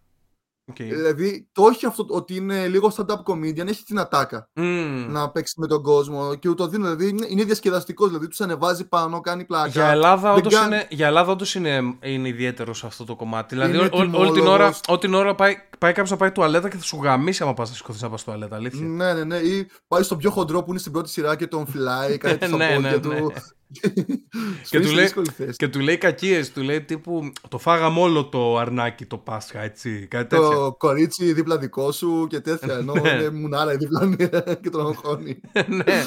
[0.69, 0.75] οκ.
[0.75, 5.11] Δηλαδή, το όχι αυτό ότι είναι λίγο stand-up comedian, έχει την ατάκα Μμμ.
[5.11, 6.83] να παίξει με τον κόσμο και το δίνει.
[6.83, 9.67] Δηλαδή, είναι, είναι διασκεδαστικός, δηλαδή τους ανεβάζει πάνω, κάνει πλάκα.
[9.67, 13.15] Για Ελλάδα, Δεν όντως κάνει- είναι, για Ελλάδα όντως είναι, είναι ιδιαίτερο σε αυτό το
[13.15, 13.55] κομμάτι.
[13.55, 14.79] Δηλαδή, Είναι ό- ό- όλη την ώρα, τιμόλογος.
[14.87, 17.69] όλη την ώρα πάει, πάει κάποιος να πάει τουαλέτα και θα σου γαμίσει άμα πας
[17.69, 18.55] να σηκωθείς να πας τουαλέτα.
[18.55, 18.85] Αλήθεια.
[18.87, 19.37] Ναι, ναι, ναι.
[19.37, 22.47] Ή πάει στον πιο χοντρό που είναι στην πρώτη σειρά και τον φυλάει, κάνει τα
[22.47, 22.97] Ναι, ναι, πόδια ναι.
[22.99, 23.33] του.
[24.69, 25.55] Και του λέει- δύσκολη θέση.
[25.57, 30.07] Και του λέει κακίες, του λέει τύπου Το φάγαμε όλο το αρνάκι το Πάσχα, έτσι.
[30.09, 30.49] Κάτι τέτοιο.
[30.49, 32.73] Το κορίτσι δίπλα δικό σου και τέτοια.
[32.73, 33.09] Ενώ Ναι.
[33.09, 34.15] είναι μουνάρα η δίπλα
[34.61, 35.41] και τον αγχώνει.
[35.67, 36.03] ναι.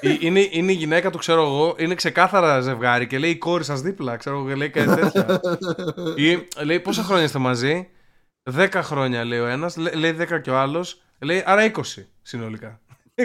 [0.00, 3.64] Ε, είναι, είναι η γυναίκα του, ξέρω εγώ, είναι ξεκάθαρα ζευγάρι και λέει η κόρη
[3.64, 5.40] σας δίπλα, ξέρω εγώ, και λέει κάτι τέτοια.
[6.16, 7.88] Ή λέει πόσα χρόνια είστε μαζί;
[8.52, 11.02] 10 χρόνια λέει ο ένας, λέει 10 και ο άλλος.
[11.18, 11.80] Λέει άρα 20
[12.22, 12.80] συνολικά.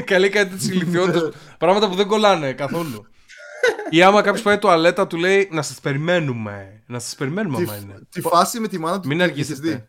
[0.06, 1.36] Και λέει κάτι της ηλικιότητας.
[1.58, 3.06] πράγματα που δεν κολλάνε καθόλου.
[3.90, 6.84] Ή άμα κάποιος πάει τουαλέτα, του λέει να σας περιμένουμε.
[6.88, 8.08] Να σας περιμένουμε, άμα Τη, είναι.
[8.10, 9.08] τη φάση με τη μάνα του.
[9.08, 9.68] Μην την αργήσετε.
[9.68, 9.88] έχεις δει;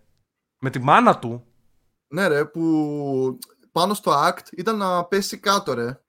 [0.60, 1.44] Με τη μάνα του;
[2.08, 3.38] Ναι, ρε, που
[3.72, 6.00] πάνω στο act ήταν να πέσει κάτω, ρε.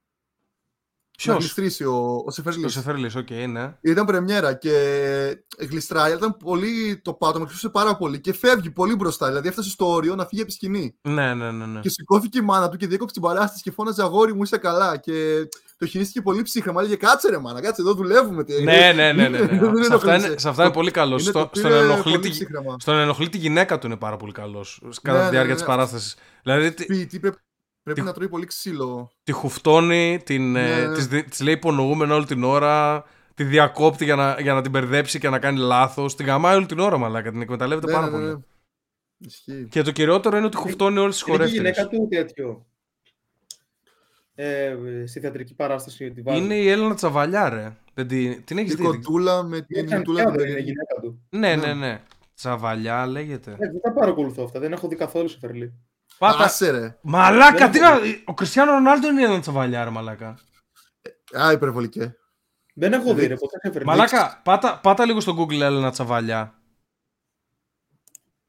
[1.24, 2.74] Ποιος; Να γλιστρήσει ο, ο Το Σεφερλής.
[2.74, 3.78] Σεφέρλι, οκ, ναι.
[3.82, 4.72] Ήταν πρεμιέρα και
[5.60, 9.28] γλιστράει, αλλά ήταν πολύ το πάτωμα, έσκυψε πάρα πολύ και φεύγει πολύ μπροστά.
[9.28, 10.96] Δηλαδή έφτασε στο όριο να φύγει από τη σκηνή.
[11.02, 11.66] Ναι, ναι, ναι.
[11.66, 11.80] ναι.
[11.80, 14.98] Και σηκώθηκε η μάνα του και διέκοψε την παράσταση και φώναζε αγόρι μου, είσαι καλά.
[14.98, 15.48] Και
[15.78, 16.82] το χειρίστηκε πολύ ψύχραιμα.
[16.82, 18.44] Έλεγε κάτσε ρε μάνα, κάτσε εδώ δουλεύουμε.
[18.44, 19.48] τι- Ναι, ναι, ναι, ναι, ναι.
[19.74, 20.28] Δεν σε, αυτά ενοχλείσαι.
[20.28, 21.22] είναι, σε αυτά είναι πολύ καλός.
[21.22, 22.76] Είναι Στο, το στον, πήρε ενοχλεί πολύ τη, ψύχραιμα.
[22.80, 24.82] στον ενοχλεί τη γυναίκα του είναι πάρα πολύ καλός.
[25.02, 25.76] Κατά Ναι, τη ναι, διάρκεια ναι, της ναι.
[25.76, 26.16] παράστασης.
[26.44, 27.20] Δηλαδή τη, Ποιητή
[27.84, 29.12] πρέπει, πρέπει Τι- να τρώει πολύ ξύλο.
[29.24, 30.94] τη χουφτώνει, την, ε, Ναι, ναι.
[30.96, 33.04] της, δι- της λέει υπονοούμενο όλη την ώρα,
[33.34, 36.16] τη διακόπτει για να, για να την μπερδέψει και να κάνει λάθος.
[36.16, 37.32] Την γαμάει όλη την ώρα, μαλάκα.
[37.32, 38.34] Την εκμεταλλεύεται Ναι, πάρα ναι, ναι, πολύ.
[38.34, 38.40] ναι.
[39.28, 39.68] Ισχύει.
[39.70, 41.76] Και το κυριότερο είναι ότι χουφτώνει όλες τις Είναι και η χορεύτριες.
[41.76, 42.66] γυναίκα του τέτοιο.
[44.36, 44.76] Ε,
[45.08, 46.44] στη θεατρική παράσταση τη βάζει.
[46.44, 47.76] Είναι η Έλληνα Τσαβαλιά, ρε.
[47.94, 48.84] Δεν την, την έχεις Η δει.
[48.84, 50.72] κοντούλα με την Ήταν μητούλα και την είναι η περίεργη.
[50.72, 51.22] γυναίκα του.
[51.30, 51.56] Ναι, Ναι.
[51.56, 52.02] ναι, ναι.
[52.36, 53.52] Τσαβαλιά λέγεται.
[53.52, 55.74] Ε, δεν τα παρακολουθώ αυτά, δεν έχω δει καθόλου σε Φερλί.
[56.22, 56.44] Πάτα...
[56.44, 56.98] Άσε ρε.
[57.02, 58.00] Μαλάκα, Δεν τι έχω να...
[58.26, 60.38] Ο Κριστιανό Ρονάλντο είναι η Έλληνα Τσαβαλιά, ρε, μαλάκα.
[61.40, 62.16] Α, υπερβολικέ.
[62.74, 63.86] Δεν έχω δει, Δεν- ρε, ποτέ σε Φερλί.
[63.88, 66.60] Μαλάκα, πάτα, πάτα λίγο στο Google Έλενα Τσαβαλιά.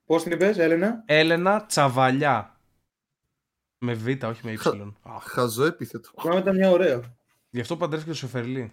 [0.04, 2.60] Πώς την είπες, Έλενα; Έλενα Τσαβαλιά.
[3.78, 4.92] Με Β, όχι με Χα- Y.
[5.02, 6.10] Αχ, Χαζό επίθετο.
[6.20, 7.00] Θυμάμαι ήταν μια ωραία.
[7.50, 8.70] Γι' αυτό παντρεύτηκε το Σεφερλί.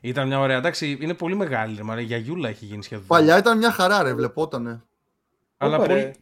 [0.00, 0.56] Ήταν μια ωραία.
[0.56, 1.76] Εντάξει, είναι πολύ μεγάλη.
[1.76, 3.06] Ρε, μαλάκα, η γιαγιούλα έχει γίνει σχεδόν.
[3.06, 4.82] Παλιά ήταν μια χαρά, ρε, βλεπότανε.
[5.56, 6.14] Αλλά Όπα, πολύ...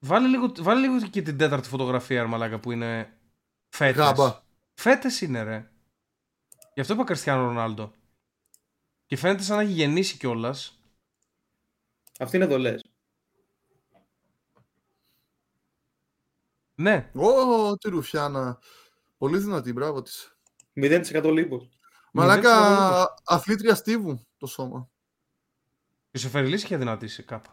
[0.00, 0.06] ρε.
[0.08, 3.18] Βάλε, λίγο, βάλε λίγο και την τέταρτη φωτογραφία, ρε, μαλάκα, που είναι
[3.68, 3.96] φέτες.
[3.96, 4.42] Γάμπα.
[4.74, 5.70] Φέτες είναι, ρε.
[6.74, 7.92] Γι' αυτό είπα Κριστιανό Ρονάλντο.
[9.06, 10.80] Και φαίνεται σαν να έχει γεννήσει κιόλας.
[12.18, 12.74] Αυτή είναι δολέ.
[16.74, 18.58] Ναι, Ω, τι ρουφιάνα.
[19.18, 20.36] Πολύ δυνατή, μπράβο της.
[20.72, 21.68] 0% λίπος.
[22.12, 24.90] Μαλάκα, Μηδέν αθλήτρια Στίβου το σώμα.
[26.10, 27.50] και ο Σεφερλί είχε δυνατήσει κάπου.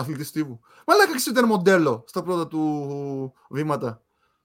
[0.00, 0.60] Αθλητής Στίβου.
[0.86, 4.02] Μαλάκα ξέρετε ήταν μοντέλο στα πρώτα του βήματα.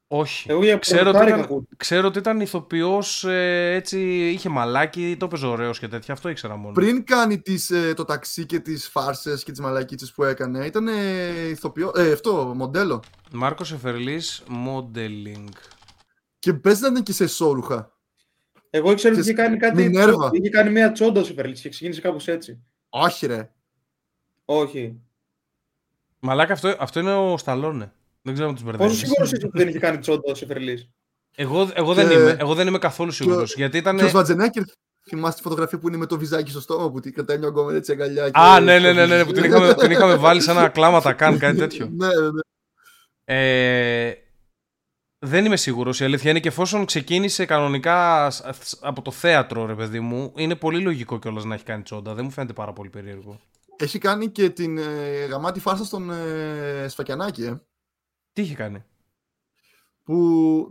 [0.07, 0.51] Όχι.
[0.51, 1.67] Εγώ για ξέρω, ότι πρωτάρι ήταν, ακούω.
[1.77, 6.13] ξέρω ότι ήταν ηθοποιός, ε, έτσι, είχε μαλάκι, το έπαιζε ωραίος και τέτοια.
[6.13, 6.73] Αυτό ήξερα μόνο.
[6.73, 10.87] Πριν κάνει τις, ε, το ταξί και τις φάρσες και τις μαλακίτσες που έκανε, ήταν
[10.87, 13.03] ε, ηθοποιό, ε, αυτό, μοντέλο.
[13.31, 15.49] Μάρκος Σεφερλής, modeling.
[16.39, 17.93] Και πες να ήταν και σε σόρουχα.
[18.69, 19.75] Εγώ ήξερα ότι Και είχε κάνει κάτι.
[19.83, 20.29] Μινέρβα.
[20.33, 22.63] Είχε κάνει μια τσόντας σε Φερλί και ξεκίνησε κάπως έτσι.
[22.89, 23.51] Όχι ρε.
[24.45, 24.99] Όχι.
[26.25, 27.91] Μαλάκα, αυτό, αυτό είναι ο Σταλόνε.
[28.21, 28.99] Δεν ξέρω αν τους Πόσο μπερδεύεις.
[29.07, 30.89] σίγουρος είσαι ότι δεν είχε κάνει τσόντα σε Φερλί.
[31.35, 33.55] Εγώ, εγώ, δεν Και- είμαι, εγώ δεν είμαι καθόλου σίγουρος.
[33.55, 33.97] Γιατί ήταν...
[33.97, 34.63] Και ο Σβατζενέκερ,
[35.09, 37.77] θυμάστε τη φωτογραφία που είναι με το βυζάκι στο στόμα που την κρατάει μια γκόμενα
[37.77, 38.25] έτσι αγκαλιά.
[38.29, 41.13] και- Α, ναι, ναι, ναι, ναι, που την είχαμε, την είχαμε βάλει σαν ένα κλάματα
[41.13, 41.89] καν, κάτι τέτοιο.
[41.91, 42.39] ναι, ναι, ναι.
[43.27, 44.13] Ε,
[45.25, 45.99] δεν είμαι σίγουρος.
[45.99, 50.31] Η αλήθεια είναι και εφόσον ξεκίνησε κανονικά σ- σ- από το θέατρο, ρε παιδί μου,
[50.35, 52.13] είναι πολύ λογικό κιόλας να έχει κάνει τσόντα.
[52.13, 53.39] Δεν μου φαίνεται πάρα πολύ περίεργο.
[53.77, 57.61] Έχει κάνει και την ε, γαμάτη φάρσα στον ε, Σφακιανάκη, ε,
[58.33, 58.83] Τι είχε κάνει;
[60.03, 60.13] που,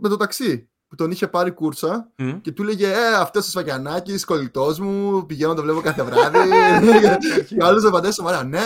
[0.01, 0.69] με το ταξί.
[0.87, 2.41] Που τον είχε πάρει κούρσα Μμ.
[2.41, 6.37] και του λέγε Ε, αυτός ο Σφακιανάκης, κολλητός μου, πηγαίνω να το βλέπω κάθε βράδυ.
[7.47, 8.43] και ο άλλος απαντάει σοβαρά.
[8.43, 8.59] Ναι,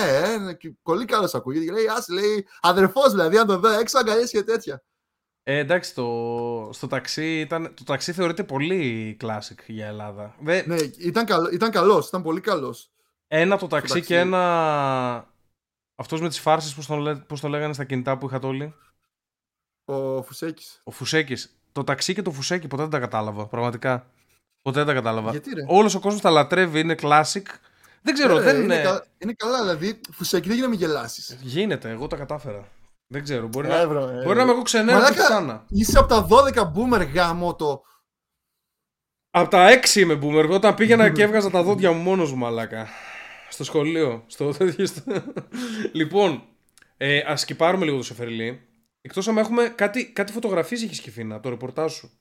[0.49, 1.65] ε, και πολύ καλός ακούγεται.
[1.65, 4.83] Και λέει, Α, λέει, αδερφός δηλαδή, αν το δω έξω, αγκαλιέ και τέτοια.
[5.43, 10.35] Ε, εντάξει, το, στο ταξί ήταν, το ταξί θεωρείται πολύ classic για Ελλάδα.
[10.41, 12.91] Δε, Ναι, ήταν, καλό, ήταν καλός, ήταν πολύ καλός.
[13.32, 14.07] Ένα το ταξί ταξί.
[14.07, 15.27] και ένα.
[15.95, 18.73] Αυτός με τις φάρσες, πώς το, λέ- πώς το λέγανε στα κινητά που είχατε όλοι;
[19.86, 20.82] Ο Φουσέκης.
[20.84, 21.53] Ο Φουσέκης.
[21.71, 23.45] Το ταξί και το Φουσέκι ποτέ δεν τα κατάλαβα.
[23.47, 24.05] Πραγματικά.
[24.61, 25.32] Ποτέ δεν τα κατάλαβα.
[25.32, 27.43] Γιατί ρε; Όλος ο κόσμος τα λατρεύει, είναι classic.
[28.01, 28.84] Δεν ξέρω, Ε, δεν είναι, είναι.
[28.84, 29.99] κα- είναι καλά, δηλαδή.
[30.11, 31.38] Φουσέκη δεν γίνεται να με γελάσεις.
[31.41, 32.67] Γίνεται, εγώ τα κατάφερα.
[33.07, 35.15] Δεν ξέρω, μπορεί, Ε, να, βρω, ε, μπορεί να είμαι εγώ ξενέρα Μαλάκα.
[35.15, 35.65] και φτάνα.
[35.69, 37.82] Είσαι από τα 12 boomer γάμο το.
[39.30, 40.49] Από τα 6 είμαι boomer.
[40.51, 42.88] Όταν πήγαινα και έβγαζα τα δόντια μου μόνος μου, μαλάκα.
[43.50, 44.24] Στο σχολείο.
[44.28, 44.54] Στο...
[44.54, 45.24] στο-
[45.91, 46.43] λοιπόν,
[46.97, 48.62] ε, ας σκυπάρουμε λίγο το Σεφερλί.
[49.02, 52.12] Εκτός αν έχουμε κάτι, κάτι φωτογραφίες έχει σκεφτεί από το ρεπορτάζ σου.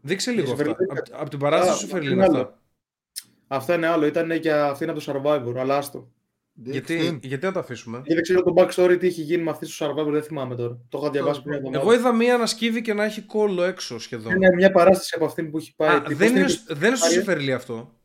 [0.00, 0.64] Δείξε λίγο αυτά.
[0.64, 2.38] Σεφερλί- Από, από την παράσταση Α, του Σεφερλί είναι είναι άλλο.
[2.38, 2.62] αυτά.
[3.46, 4.06] Αυτό είναι άλλο.
[4.06, 6.12] Ήταν για αυτή είναι από το Survivor, αλλά άστο.
[6.62, 9.66] Γιατί, γιατί να τα αφήσουμε; Γιατί δεν ξέρω το backstory τι έχει γίνει με αυτή
[9.66, 10.78] στο Survivor, δεν θυμάμαι τώρα.
[10.88, 13.98] Το είχα διαβάσει πριν από Εγώ είδα μία να σκύβει και να έχει κόλλο έξω
[13.98, 14.34] σχεδόν.
[14.36, 15.96] Είναι μια παράσταση από αυτήν που έχει πάει.
[15.96, 17.97] Α, Τι- δεν, πώς είναι, την σ- δεν είναι στο πάρει; Σεφερλί αυτό.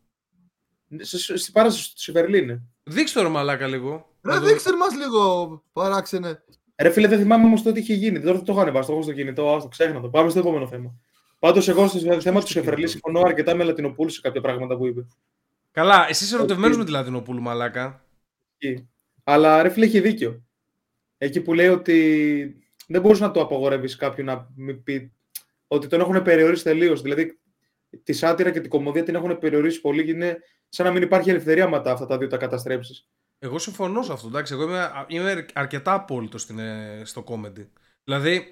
[1.01, 2.61] Σε- σε- Στην παράσταση στη Βερλίνη.
[2.83, 4.15] Δείξτε το ρε μαλάκα λίγο.
[4.23, 6.43] Ρε, Να το- δείξτε μας λίγο παράξενε.
[6.81, 8.19] Ρε φίλε, δεν θυμάμαι όμως το τι είχε γίνει.
[8.21, 10.09] Τώρα το έχω ανεβάσει, το έχω στο κινητό, άστο, ξέχνα το.
[10.09, 10.93] Πάμε στο επόμενο θέμα.
[11.39, 15.05] Πάντως, εγώ στο θέμα τους Σεφερλή συμφωνώ αρκετά με Λατινοπούλους σε κάποια πράγματα που είπε.
[15.71, 18.05] Καλά, εσύ είσαι ερωτευμένο με τη Λατινοπούλου, μαλάκα.
[18.57, 18.87] Εκεί.
[19.23, 20.43] Αλλά ρε φίλε, έχει δίκιο.
[21.17, 25.11] Εκεί που λέει ότι δεν μπορείς να το απαγορεύεις κάποιον να μην πει
[25.67, 27.01] ότι τον έχουν περιορίσει τελείως.
[27.01, 27.39] Δηλαδή,
[28.03, 30.37] τη σάτυρα και την κομμωδία την έχουν περιορίσει πολύ και είναι
[30.75, 33.07] σαν να μην υπάρχει ελευθερία μετά αυτά τα δύο τα καταστρέψεις.
[33.39, 34.27] Εγώ συμφωνώ σε αυτό.
[34.27, 36.47] Εντάξει, εγώ είμαι, είμαι αρκετά απόλυτος
[37.03, 37.67] στο comedy.
[38.03, 38.51] Δηλαδή,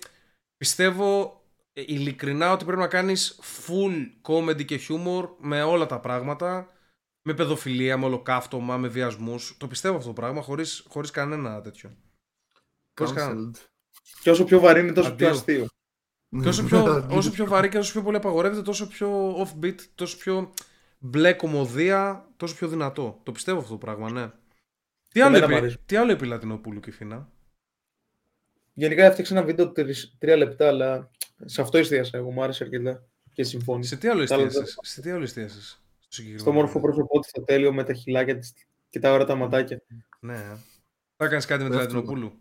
[0.57, 1.41] πιστεύω
[1.73, 6.67] ε, ειλικρινά ότι πρέπει να κάνεις full comedy και humor με όλα τα πράγματα.
[7.23, 9.57] Με παιδοφιλία, με ολοκαύτωμα, με βιασμούς.
[9.57, 11.97] Το πιστεύω αυτό το πράγμα χωρίς, χωρίς κανένα τέτοιο.
[12.99, 13.51] Χωρίς κανένα.
[14.21, 15.67] Και όσο πιο βαρύ είναι, τόσο πιο αστείο.
[16.41, 20.17] Και όσο πιο, όσο πιο βαρύ και όσο πιο πολύ απαγορεύεται, τόσο πιο offbeat, τόσο
[20.17, 20.53] πιο
[21.01, 23.19] μπλε κομμωδία, τόσο πιο δυνατό.
[23.23, 24.31] Το πιστεύω αυτό το πράγμα, ναι.
[25.07, 27.29] Τι άλλο, είπε, τι άλλο είπε η Λατινοπούλου και η Φίνα;
[28.73, 29.71] Γενικά έφτιαξε ένα βίντεο
[30.17, 31.09] τρία λεπτά, αλλά
[31.45, 33.89] σε αυτό εστίασα εγώ, μου άρεσε αρκετά και συμφώνησα.
[33.93, 35.81] Σε τι άλλο εστίασες, σε τι άλλο εστίασες
[36.37, 38.53] στο μόρφο πρόσωπό τη, στο τέλειο με τα χιλάκια της
[38.89, 39.81] και τα ωραία τα ματάκια.
[40.19, 40.57] Ναι.
[41.15, 42.31] Θα κάνεις κάτι με την Λατινοπούλου;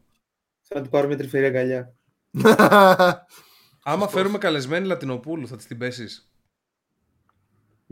[0.63, 1.95] Θα την πάρω μια τρυφερή αγκαλιά.
[3.83, 6.30] Άμα φέρουμε καλεσμένη Λατινοπούλου, θα της την πέσεις;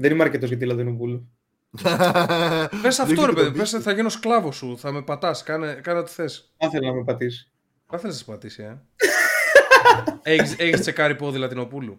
[0.00, 1.30] Δεν είμαι αρκετός για τη Λατινοπούλου.
[2.82, 6.10] Πες αυτό ρε παιδί, πες θα γίνω σκλάβος σου, θα με πατάς, κάνε, κάνε ό,τι
[6.10, 6.52] θες.
[6.56, 7.50] Θα ήθελα να με πατήσει.
[7.86, 8.78] Θα ήθελα να σε πατήσει, ε.
[10.56, 11.98] Έχεις τσεκάρει πόδι Λατινοπούλου.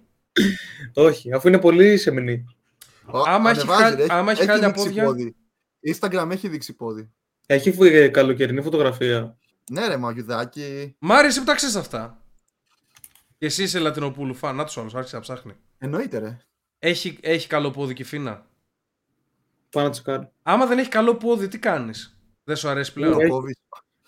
[0.93, 2.45] Όχι, αφού είναι πολύ σεμνή.
[3.25, 3.65] Άμα έχει,
[4.07, 5.03] άμα έχει χάλια πόδια.
[5.03, 5.35] Πόδι.
[5.93, 7.09] Instagram έχει δείξει πόδι.
[7.45, 9.37] Έχει ε, καλοκαιρινή φωτογραφία.
[9.71, 10.95] Ναι, ρε μαγιουδάκι.
[10.99, 12.21] Μ' άρεσε που τα ξέρεις αυτά.
[13.37, 14.55] Και εσύ είσαι Λατινοπούλου φαν.
[14.55, 15.53] Να τους άλλους, άρχισε να ψάχνει.
[15.77, 16.37] Εννοείται, ρε.
[16.79, 18.45] Έχει, έχει καλό πόδι και φίνα.
[19.69, 20.31] Πάω να τσεκάρω.
[20.43, 23.17] Άμα δεν έχει καλό πόδι, τι κάνεις; Δεν σου αρέσει πλέον;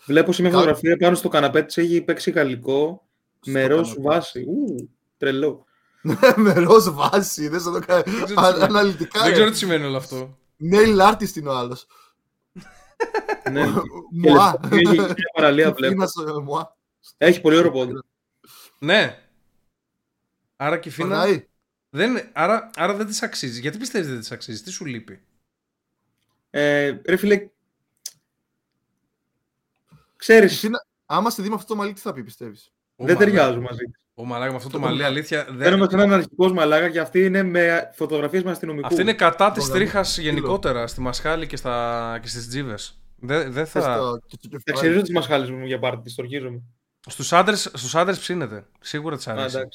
[0.05, 3.07] Βλέπω σε μια φωτογραφία πάνω στο καναπέ της έχει παίξει γαλλικό
[3.45, 4.45] με ροζ βάση.
[4.47, 5.65] Ου, τρελό.
[6.35, 8.03] με ροζ βάση, δεν θα το κάνει
[8.61, 9.23] αναλυτικά.
[9.23, 10.37] Δεν ξέρω τι σημαίνει όλο αυτό.
[10.71, 11.87] Nail artist είναι ο άλλος.
[13.51, 13.65] Ναι,
[14.21, 14.59] μουά.
[14.71, 16.03] Μια παραλία βλέπω.
[17.17, 17.93] Έχει πολύ ωραίο πόδι.
[18.79, 19.27] Ναι.
[20.55, 21.25] Άρα και φίνα.
[21.93, 23.59] Δεν, άρα, άρα δεν της αξίζει.
[23.59, 25.23] Γιατί πιστεύεις δεν της αξίζει, τι σου λείπει;
[26.49, 27.49] Ε, ρε φίλε,
[30.15, 30.69] ξέρεις...
[31.05, 33.83] Άμα στη δει με αυτό το μαλλί, τι θα πει, πιστεύεις; Δεν ταιριάζουν μαζί.
[34.13, 35.47] Ο μαλάκας με αυτό το μαλλί, αλήθεια.
[35.49, 38.87] Δεν είμαι έναν αρχικός μαλάκας και αυτή είναι με φωτογραφίες με αστυνομικού.
[38.87, 42.19] Αυτή είναι κατά της τρίχας γενικότερα στη Μασχάλη και, στα...
[42.21, 43.01] και στις τζίβες.
[43.15, 43.99] Δεν δε θα.
[44.65, 46.61] Θα ξερίζω τι Μασχάλε μου για πάρτι, τι στοργίζομαι.
[47.07, 48.67] Στους άντρε στους άντρες ψήνεται.
[48.79, 49.67] Σίγουρα της αρέσει.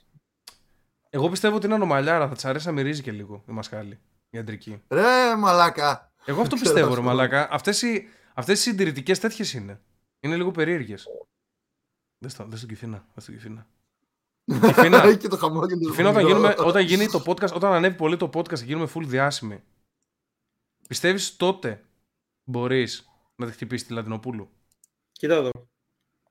[1.06, 2.28] Α, Εγώ πιστεύω ότι είναι ανομαλιάρα.
[2.28, 4.00] Θα της αρέσει να μυρίζει και λίγο η Μασχάλη.
[4.30, 4.82] Η αντρική.
[4.88, 6.12] Ρε μαλάκα.
[6.24, 7.48] Εγώ αυτό πιστεύω, ρε μαλάκα.
[7.50, 9.80] Αυτές οι, αυτές οι συντηρητικές τέτοιες είναι.
[10.20, 11.06] Είναι λίγο περίεργες.
[12.18, 13.06] Δεν στο, δεν στο κυφίνα.
[13.14, 13.66] Δεν στο κυφίνα.
[14.66, 15.90] Κυφίνα, και το χαμόγελο.
[15.90, 19.02] Κυφίνα όταν, γίνουμε, όταν γίνει το podcast, όταν ανέβει πολύ το podcast και γίνουμε full
[19.04, 19.62] διάσημοι.
[20.88, 21.84] Πιστεύεις τότε
[22.44, 24.50] μπορείς να τη χτυπήσεις τη Λατινοπούλου;
[25.12, 25.50] Κοίτα εδώ.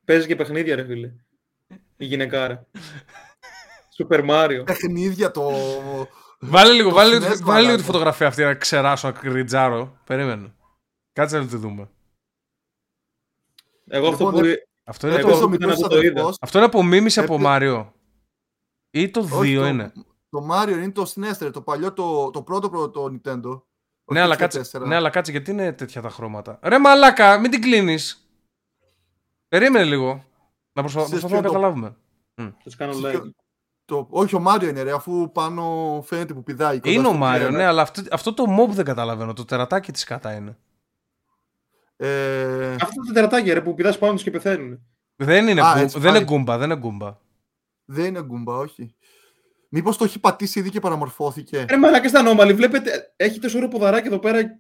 [0.06, 1.14] Παίζεις και παιχνίδια, ρε φίλε.
[1.98, 2.68] Η γυναικάρα.
[3.96, 4.64] Σούπερ Μάριο.
[4.64, 5.52] Παιχνίδια το.
[6.40, 9.98] Βάλε λίγο, βάλε, βάλε λίγο τη φωτογραφία αυτή να ξεράσω, να κριτζάρω.
[10.04, 10.56] Περίμενε.
[11.14, 11.90] Κάτσε να τη δούμε.
[13.88, 14.48] Εγώ αυτό λοιπόν, που.
[14.84, 15.40] Αυτό είναι, το...
[16.14, 17.94] το αυτό είναι απομίμηση από Μάριο.
[18.92, 19.92] Ή το 2 είναι.
[20.30, 23.62] Το Μάριο είναι το SNES, το παλιό, το, το πρώτο πρώτο το Nintendo.
[24.12, 26.60] Ναι αλλά, κάτσε, ναι, αλλά κάτσε, γιατί είναι τέτοια τα χρώματα.
[26.62, 28.30] Ρε μαλάκα, μην την κλείνεις.
[29.48, 30.26] Περίμενε λίγο.
[30.74, 31.96] Να προσπαθούμε να καταλάβουμε.
[32.36, 33.30] Θα κάνω like.
[33.86, 36.80] Το, όχι ο Μάριο είναι ρε, αφού πάνω φαίνεται που πηδάει.
[36.84, 39.34] Είναι ο Μάριο, ναι, αλλά αυτό, αυτό το mob δεν καταλαβαίνω.
[39.34, 40.58] Το τερατάκι της κατά είναι.
[41.98, 42.74] Ε...
[42.74, 44.80] Αυτό το τερατάκι ρε, που πηδάς πάνω τους και πεθαίνουν.
[45.16, 47.18] Δεν είναι, Α, δεν είναι γκούμπα, δεν είναι γκούμπα.
[47.86, 48.96] Δεν είναι γκούμπα, όχι.
[49.70, 51.66] Μήπως το έχει πατήσει ήδη και παραμορφώθηκε.
[51.70, 52.54] Ρε μαλάκα στα ανώμαλοι.
[52.54, 54.60] Βλέπετε, έχει τόσο ωραίο ποδαράκι εδώ πέρα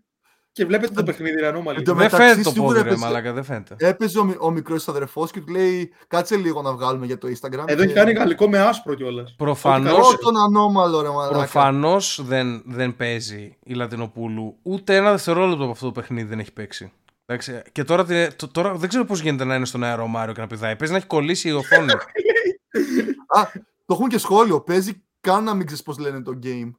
[0.55, 1.83] και βλέπετε το παιχνίδι, είναι ανώμαλοι.
[1.83, 3.75] Δεν φαίνεται το πόδι, ρε μαλάκα, δεν φαίνεται.
[3.77, 7.63] Έπαιζε ο, ο μικρός αδερφός και του λέει: Κάτσε λίγο να βγάλουμε για το Instagram.
[7.65, 9.35] Εδώ έχει κάνει γαλλικό με άσπρο κιόλας.
[9.37, 9.97] Προφανώ.
[10.21, 11.37] τον ανώμαλο, ρε μαλάκα.
[11.37, 14.57] Προφανώς δεν, δεν παίζει η Λατινοπούλου.
[14.61, 16.91] Ούτε ένα δευτερόλεπτο από αυτό το παιχνίδι δεν έχει παίξει.
[17.25, 18.05] Εντάξει, και τώρα,
[18.51, 20.75] τώρα δεν ξέρω πώς γίνεται να είναι στον αέρο Μάριο και να πηδάει.
[20.75, 21.91] Παίζει να έχει κολλήσει η οθόνη.
[23.37, 23.41] Α,
[23.85, 24.61] το έχουν και σχόλιο.
[24.61, 26.71] Παίζει καν να μην ξέρεις πώς λένε το game.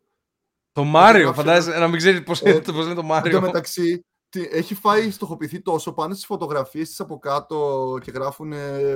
[0.77, 3.36] Το Μάριο, φαντάζεσαι να μην ξέρεις πώς ε, λένε το Μάριο.
[3.36, 4.05] Εν τω μεταξύ,
[4.51, 8.53] έχει φάει στοχοποιηθεί τόσο πάνε στις φωτογραφίες της από κάτω και γράφουν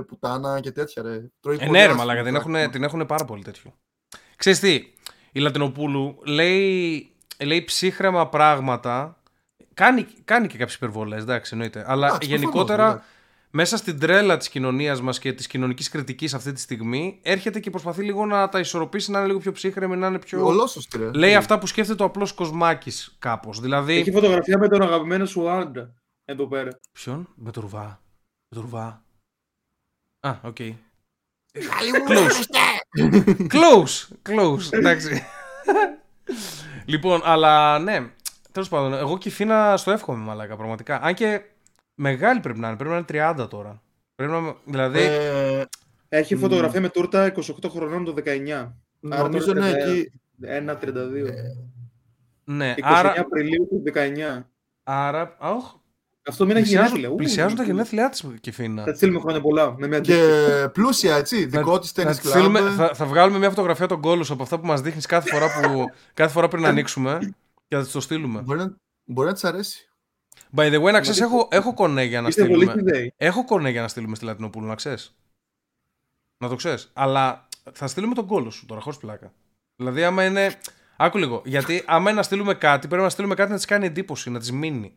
[0.06, 1.02] πουτάνα και τέτοια.
[1.02, 1.14] Ρε.
[1.58, 3.74] ε, ναι, ρε, μαλάκα, την έχουν, την έχουν πάρα πολύ τέτοιο.
[4.36, 4.82] Ξέρεις τι,
[5.32, 7.10] η Λατινοπούλου λέει,
[7.44, 9.22] λέει ψύχρεμα πράγματα.
[9.74, 11.84] Κάνει, κάνει και κάποιες υπερβολές, εντάξει, εννοείται.
[11.86, 13.04] Αλλά γενικότερα
[13.50, 17.70] μέσα στην τρέλα της κοινωνίας μας και της κοινωνικής κριτικής αυτή τη στιγμή, έρχεται και
[17.70, 20.46] προσπαθεί λίγο να τα ισορροπήσει, να είναι λίγο πιο ψύχραιμη, να είναι πιο.
[20.46, 21.10] Ολόσωστη, ρε.
[21.12, 23.60] Λέει αυτά που σκέφτεται ο απλός κοσμάκης κάπως.
[23.60, 23.96] Δηλαδή.
[23.96, 25.94] Έχει φωτογραφία με τον αγαπημένο σου άντρα.
[26.24, 26.80] Εδώ πέρα.
[26.92, 28.02] Ποιον; Με το Ρουβά.
[28.48, 29.04] Με το Ρουβά.
[30.20, 30.56] Α, ok.
[32.08, 32.44] Close.
[33.52, 34.08] Close.
[34.28, 34.72] Close.
[34.72, 35.22] Εντάξει.
[36.84, 38.10] λοιπόν, αλλά ναι.
[38.52, 41.00] Τέλος πάντων, εγώ και η Φίνα στο εύχομαι, μαλάκα, πραγματικά.
[41.02, 41.40] Αν και
[42.00, 42.76] μεγάλη πρέπει να είναι.
[42.76, 43.82] Πρέπει να είναι 30 τώρα.
[44.14, 44.98] Πρέπει να, δηλαδή.
[45.00, 45.64] Ε,
[46.08, 46.38] Έχει Μμ.
[46.40, 47.40] φωτογραφία με τούρτα 28
[47.70, 48.72] χρονών το 19.
[49.10, 50.10] Άρα νομίζω τώρα ναι, είναι εκεί.
[50.42, 50.94] 1-32.
[52.44, 53.14] ναι, 29 άρα.
[53.20, 54.42] Απριλίου του 19.
[54.82, 55.74] άρα αχ,
[56.28, 56.90] Αυτό μην έχει γενέθλια.
[56.90, 58.84] πλησιάζουν, Ου, πλησιάζουν τα γενέθλιά της και Φίνα.
[58.84, 59.74] Θα τη στείλουμε χρόνια πολλά.
[59.78, 60.22] Με μια Και
[60.72, 61.44] πλούσια, έτσι.
[61.44, 62.76] Δικό της Θα, τέννη τη στείλουμε- κλαμπ.
[62.76, 65.84] θα, θα βγάλουμε μια φωτογραφία των κόλου από αυτά που μας δείχνεις κάθε φορά, που,
[66.14, 67.18] κάθε φορά πριν ανοίξουμε
[67.68, 68.40] και θα τη το στείλουμε.
[68.40, 68.74] Μπορεί να,
[69.04, 69.89] μπορεί να της αρέσει.
[70.56, 72.82] By the way, να ξέρεις, έχω, έχω κονέ για να Είστε πολύ στείλουμε.
[72.92, 73.12] χιδαίοι.
[73.16, 75.14] Έχω κονέ για να στείλουμε στη Λατινοπούλου, να ξέρεις.
[76.38, 76.90] Να το ξέρεις.
[76.92, 79.32] Αλλά θα στείλουμε τον κόλο σου τώρα, χωρίς πλάκα.
[79.76, 80.54] Δηλαδή, άμα είναι.
[80.96, 81.42] Άκου λίγο.
[81.44, 84.38] Γιατί άμα είναι να στείλουμε κάτι, πρέπει να στείλουμε κάτι να της κάνει εντύπωση, να
[84.38, 84.94] της μείνει.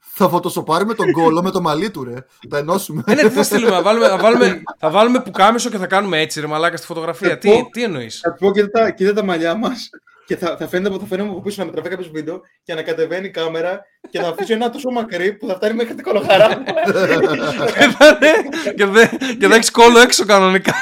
[0.00, 2.14] Θα φωτοσοπάρουμε τον κόλο με το μαλλί του, ρε.
[2.48, 3.02] Τα ενώσουμε.
[3.06, 3.70] Ε, ναι, τι θα στείλουμε.
[3.70, 7.28] Θα βάλουμε, θα, βάλουμε, θα βάλουμε πουκάμισο και θα κάνουμε έτσι, ρε μαλάκα, στη φωτογραφία.
[7.28, 9.90] Θα τι, πω- τι εννοείς; Θα του πω κοίτα τα, κοίτα τα μαλλιά μας
[10.26, 12.82] και θα, θα φαίνεται από, θα φαίνεται από πίσω να μετραβεί κάποιος βίντεο και να
[12.82, 13.80] κατεβαίνει η κάμερα
[14.10, 16.48] και να αφήσει ένα τόσο μακρύ που θα φτάνει μέχρι την κολοχαρά.
[17.78, 19.08] και θα, είναι- και δεν
[19.38, 20.72] και θα έχεις κόλλο έξω κανονικά.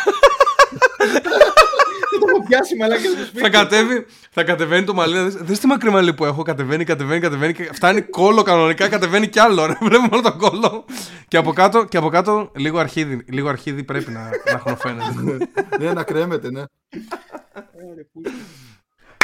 [2.11, 3.41] Δεν το έχω πιάσει μαλάκι στο σπίτι.
[3.41, 5.15] θα, κατέβει, θα κατεβαίνει το μαλλί.
[5.15, 6.43] να δεις, Δες τι μακρύ μαλλί που έχω.
[6.43, 8.89] Κατεβαίνει, κατεβαίνει, κατεβαίνει και φτάνει κόλλο κανονικά.
[8.89, 9.67] Κατεβαίνει κι άλλο.
[9.67, 9.73] Ρε.
[9.81, 10.85] Βλέπουμε όλο το κόλλο.
[11.29, 15.49] και, από κάτω, και από κάτω λίγο αρχίδι, λίγο αρχίδι πρέπει να, να χρονοφαίνεται.
[15.79, 16.63] ναι, να κρέμεται, ναι.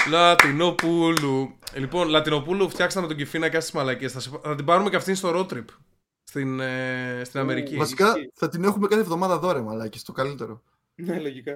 [0.06, 1.58] Ωραία, πού- Λατινοπούλου.
[1.74, 4.12] Λοιπόν, Λατινοπούλου φτιάξαμε τον Κιφίνα και στι μαλακίες.
[4.12, 5.64] Θα, σε- θα την πάρουμε και αυτήν στο road trip.
[6.24, 7.76] Στην, ε, στην Αμερική.
[7.76, 10.00] Βασικά θα την έχουμε κάθε εβδομάδα δώρε, μαλάκι.
[10.04, 10.62] Το καλύτερο.
[10.94, 11.52] Ναι, λογικά.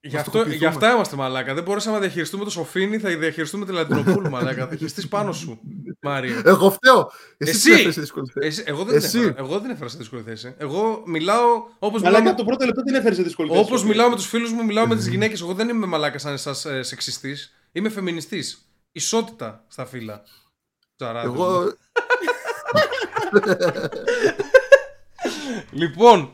[0.00, 0.56] Γι' Μας το αυτό, κοπηθούμε.
[0.56, 1.54] γι' αυτά είμαστε μαλάκα.
[1.54, 4.66] Δεν μπορούσαμε να διαχειριστούμε το Σοφίνι, θα διαχειριστούμε τη Λατινοπούλου μαλάκα.
[4.66, 5.60] Θα χειριστείς πάνω σου,
[6.02, 6.42] Μάριο.
[6.44, 7.10] Εγώ φταίω.
[7.36, 7.68] Εσύ, Εσύ!
[7.68, 8.46] τι έφερες σε δύσκολη θέση.
[8.46, 9.10] Εσύ, εγώ, δεν Εσύ.
[9.10, 10.54] Την έφερα, εγώ δεν έφερα σε δύσκολη θέση.
[10.58, 11.44] Εγώ μιλάω
[11.78, 13.60] όπως Μαλάκα μιλάω, το πρώτο λεπτό την έφερε σε δύσκολη θέση.
[13.60, 15.40] όπως μιλάω με τους φίλους μου, μιλάω με τις γυναίκες.
[15.40, 17.54] Εγώ δεν είμαι μαλάκα σαν εσάς ε, σεξιστής.
[17.76, 18.68] Είμαι φεμινιστής.
[18.92, 20.22] Ισότητα στα φύλλα.
[20.96, 21.42] Τσαράδες μου.
[21.42, 21.72] Εγώ.
[25.70, 26.32] Λοιπόν,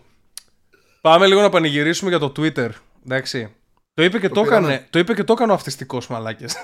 [1.00, 2.70] πάμε λίγο να πανηγυρίσουμε για το Twitter.
[3.04, 3.54] Εντάξει.
[3.94, 4.66] Το είπε και το, Το πήραμε.
[4.66, 6.54] έκανε, το είπε και το έκανε ο αυτιστικός μαλάκες.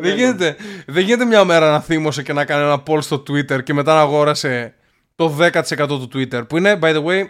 [0.00, 3.62] δεν, γίνεται, δεν γίνεται μια μέρα να θύμωσε και να κάνει ένα poll στο Twitter
[3.62, 4.74] και μετά να αγόρασε
[5.14, 6.48] το 10% του Twitter.
[6.48, 7.24] Που είναι, by the way,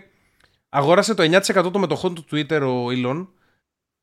[0.68, 3.26] αγόρασε το 9% των μετοχών του Twitter ο Elon,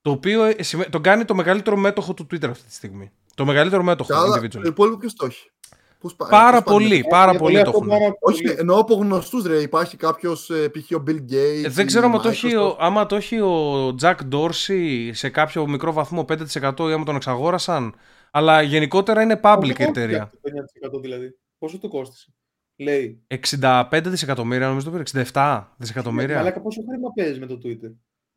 [0.03, 3.11] το οποίο ε, σημαίνει- τον κάνει το μεγαλύτερο μέτοχο του Twitter αυτή τη στιγμή.
[3.35, 4.49] Το μεγαλύτερο μέτοχο Καλά, individual.
[4.49, 5.51] το υπόλοιπο ποιος το έχει;
[5.99, 7.89] Πώς πά- Πάρα πώς πάνε; πολύ, πάρα πολύ το έχουν.
[8.19, 9.61] Όχι, εννοώ από γνωστούς ρε.
[9.61, 10.91] Υπάρχει κάποιος π.χ.
[10.97, 11.63] ο Bill Gates.
[11.63, 12.71] Ε, δεν η ξέρω άμα το, έχει, Microsoft.
[12.71, 17.15] ο- άμα το έχει ο Jack Dorsey σε κάποιο μικρό βαθμό 5% ή άμα τον
[17.15, 17.95] εξαγόρασαν.
[18.31, 20.29] Αλλά γενικότερα είναι public εταιρεία.
[20.41, 20.49] Το
[20.97, 22.33] 9% δηλαδή; Πόσο του κόστησε;
[22.77, 23.23] Λέει.
[23.27, 25.03] 65 δισεκατομμύρια, νομίζω το πήρε.
[25.33, 26.35] 67 δισεκατομμύρια.
[26.37, 27.91] Μαλάκα πόσο χρήμα παίζεις με το Twitter;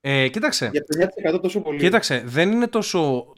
[0.09, 0.70] Ε, κοίταξε.
[0.73, 0.85] Για
[1.35, 1.78] 9% τόσο πολύ.
[1.78, 3.33] Κοίταξε, δεν είναι τόσο.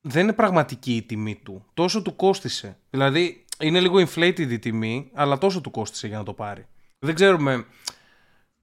[0.00, 1.64] Δεν είναι πραγματική η τιμή του.
[1.74, 2.76] Τόσο του κόστησε.
[2.90, 6.66] Δηλαδή, είναι λίγο inflated η τιμή, αλλά τόσο του κόστησε για να το πάρει.
[6.98, 7.64] Δεν ξέρουμε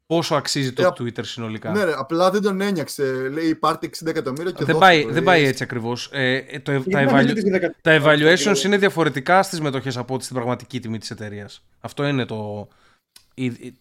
[0.06, 1.72] πόσο αξίζει το Ε, Twitter συνολικά.
[1.72, 3.30] Ναι, ρε, απλά δεν τον ένιωξε.
[3.30, 5.26] Λέει πάρτε 60 εκατομμύρια και δεν, δώστε πάει, το, δεν ε.
[5.26, 6.10] πάει έτσι ακριβώς.
[6.14, 7.60] Ε, ε, το, Γιατί τα, να μην evalu- ζητήσει 10%.
[7.82, 8.62] τα evaluations Δηλαδή.
[8.68, 11.64] είναι διαφορετικά στις μετοχές από ό,τι στην πραγματική τιμή της εταιρείας.
[11.80, 12.68] Αυτό είναι το, η-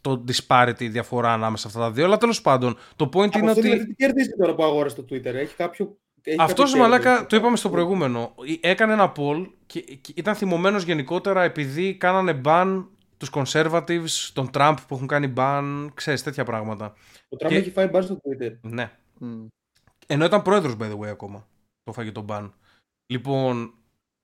[0.01, 2.05] το disparity, η διαφορά ανάμεσα σε αυτά τα δύο.
[2.05, 3.61] Αλλά τέλος πάντων, το point Από είναι αυτό ότι...
[3.61, 5.25] δηλαδή τι κερδίζει τώρα που αγόρασε το Twitter.
[5.35, 5.97] Έχει κάποιο.
[6.23, 7.27] Έχει Αυτός κάποιο μαλάκα, κέρδος.
[7.29, 8.35] το είπαμε στο προηγούμενο.
[8.61, 12.85] Έκανε ένα poll και, και ήταν θυμωμένος γενικότερα επειδή κάνανε ban
[13.17, 16.95] τους conservatives, τον Trump που έχουν κάνει ban, ξέρεις, τέτοια πράγματα.
[17.29, 18.53] Ο Τραμπ και- έχει φάει μπαν στο Twitter.
[18.61, 18.91] Ναι.
[19.19, 19.47] Μμ.
[20.07, 21.47] Ενώ ήταν πρόεδρος, by the way, ακόμα.
[21.83, 22.51] Το φάγε τον ban.
[23.07, 23.75] Λοιπόν,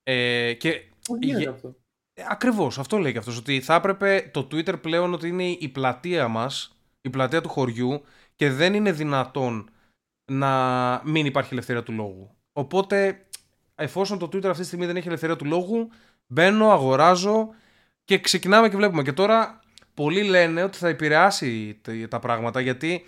[0.02, 1.74] ε, και Πώς γίνεται Γε- αυτό;
[2.14, 3.38] Ε, Ακριβώς, αυτό λέει και αυτός.
[3.38, 8.02] Ότι θα έπρεπε το Twitter πλέον ότι είναι η πλατεία μας, η πλατεία του χωριού
[8.36, 9.70] και δεν είναι δυνατόν
[10.32, 10.50] να
[11.04, 12.30] μην υπάρχει ελευθερία του λόγου.
[12.52, 13.26] Οπότε,
[13.74, 15.88] εφόσον το Twitter αυτή τη στιγμή δεν έχει ελευθερία του λόγου,
[16.26, 17.48] μπαίνω, αγοράζω
[18.04, 19.02] και ξεκινάμε και βλέπουμε.
[19.02, 19.60] Και τώρα
[19.94, 23.06] πολλοί λένε ότι θα επηρεάσει τε- τα πράγματα γιατί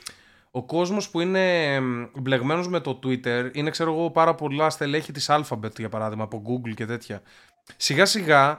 [0.51, 5.13] ο κόσμος που είναι εμ, μπλεγμένος με το Twitter είναι ξέρω εγώ πάρα πολλά στελέχη
[5.13, 7.23] της Alphabet για παράδειγμα από Google και τέτοια
[7.77, 8.59] σιγά σιγά δ-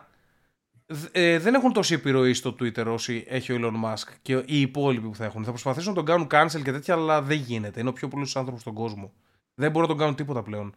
[1.11, 5.07] ε, δεν έχουν τόση επιρροή στο Twitter όσοι έχει ο Elon Musk και οι υπόλοιποι
[5.07, 5.43] που θα έχουν.
[5.43, 7.79] Θα προσπαθήσουν να τον κάνουν cancel και τέτοια, αλλά δεν γίνεται.
[7.79, 9.13] Είναι ο πιο πολλούς άνθρωπος στον κόσμο.
[9.55, 10.75] Δεν μπορούν να τον κάνουν τίποτα πλέον.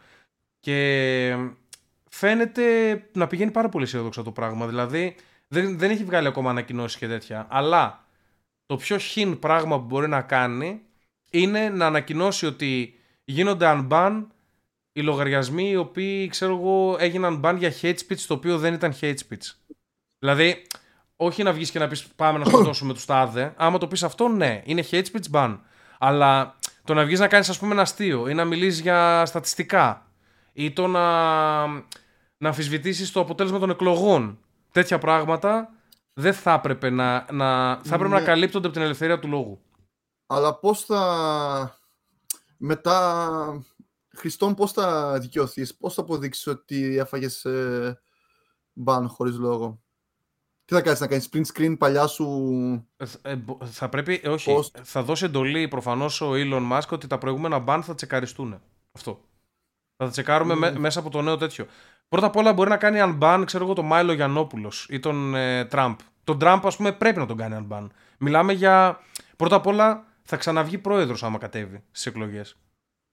[0.60, 1.36] Και
[2.10, 2.62] φαίνεται
[3.12, 4.66] να πηγαίνει πάρα πολύ αισιόδοξα το πράγμα.
[4.66, 5.14] Δηλαδή,
[5.48, 7.46] Δεν, δεν έχει βγάλει ακόμα ανακοινώσεις και τέτοια.
[7.50, 8.04] Αλλά
[8.66, 10.80] το πιο χιν πράγμα που μπορεί να κάνει
[11.30, 12.94] είναι να ανακοινώσει ότι
[13.24, 14.26] γίνονται unban
[14.92, 18.94] οι λογαριασμοί οι οποίοι, ξέρω εγώ, έγιναν ban για hate speech το οποίο δεν ήταν
[19.00, 19.54] hate speech.
[20.18, 20.66] Δηλαδή,
[21.16, 23.54] όχι να βγεις και να πεις πάμε να σκοτώσουμε τους τάδε.
[23.56, 25.58] Άμα το πεις αυτό, ναι, είναι hate speech ban.
[25.98, 30.06] Αλλά το να βγεις να κάνεις ας πούμε ένα αστείο ή να μιλήσεις για στατιστικά
[30.52, 31.66] ή το να,
[32.36, 34.38] να αμφισβητήσεις το αποτέλεσμα των εκλογών.
[34.72, 35.72] Τέτοια πράγματα
[36.12, 38.26] δεν θα έπρεπε να, να, θα έπρεπε να Ναι.
[38.26, 39.60] καλύπτονται από την ελευθερία του λόγου.
[40.26, 41.78] Αλλά πώς θα...
[42.56, 43.62] Μετά...
[44.16, 48.00] Χριστόν, πώς θα δικαιωθείς, πώς θα αποδείξεις ότι έφαγες ε,
[48.72, 49.82] μπαν χωρίς λόγο;
[50.68, 52.26] Τι θα κάνεις, να κάνεις print screen παλιά σου...
[52.96, 56.88] Ε, ε, μπο- θα πρέπει, ε, όχι, Πώς; θα δώσει εντολή προφανώς ο Elon Musk
[56.90, 58.60] ότι τα προηγούμενα ban θα τσεκαριστούν.
[58.92, 59.20] Αυτό.
[59.96, 61.66] Θα τα τσεκάρουμε με- μέσα από το νέο τέτοιο.
[62.08, 65.64] Πρώτα απ' όλα μπορεί να κάνει unban, ξέρω εγώ, τον Μάιλο Γιαννόπουλος ή τον ε,
[65.64, 65.98] Τραμπ.
[66.24, 67.86] Τον Τραμπ, ας πούμε, πρέπει να τον κάνει unban.
[68.18, 69.00] Μιλάμε για.
[69.36, 72.56] Πρώτα απ' όλα θα ξαναβγεί πρόεδρος άμα κατέβει στις εκλογές.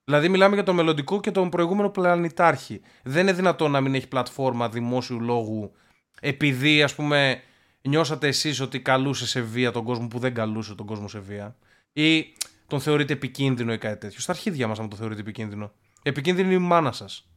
[0.03, 2.81] Δηλαδή, μιλάμε για τον μελλοντικό και τον προηγούμενο πλανητάρχη.
[3.03, 5.71] Δεν είναι δυνατόν να μην έχει πλατφόρμα δημόσιου λόγου
[6.21, 7.41] επειδή, ας πούμε,
[7.81, 11.55] νιώσατε εσείς ότι καλούσε σε βία τον κόσμο που δεν καλούσε τον κόσμο σε βία.
[11.93, 12.33] Ή
[12.67, 14.19] τον θεωρείτε επικίνδυνο ή κάτι τέτοιο.
[14.19, 15.71] Στα αρχίδια μας, αν το θεωρείτε επικίνδυνο.
[16.03, 17.27] Επικίνδυνη είναι η μάνα σας.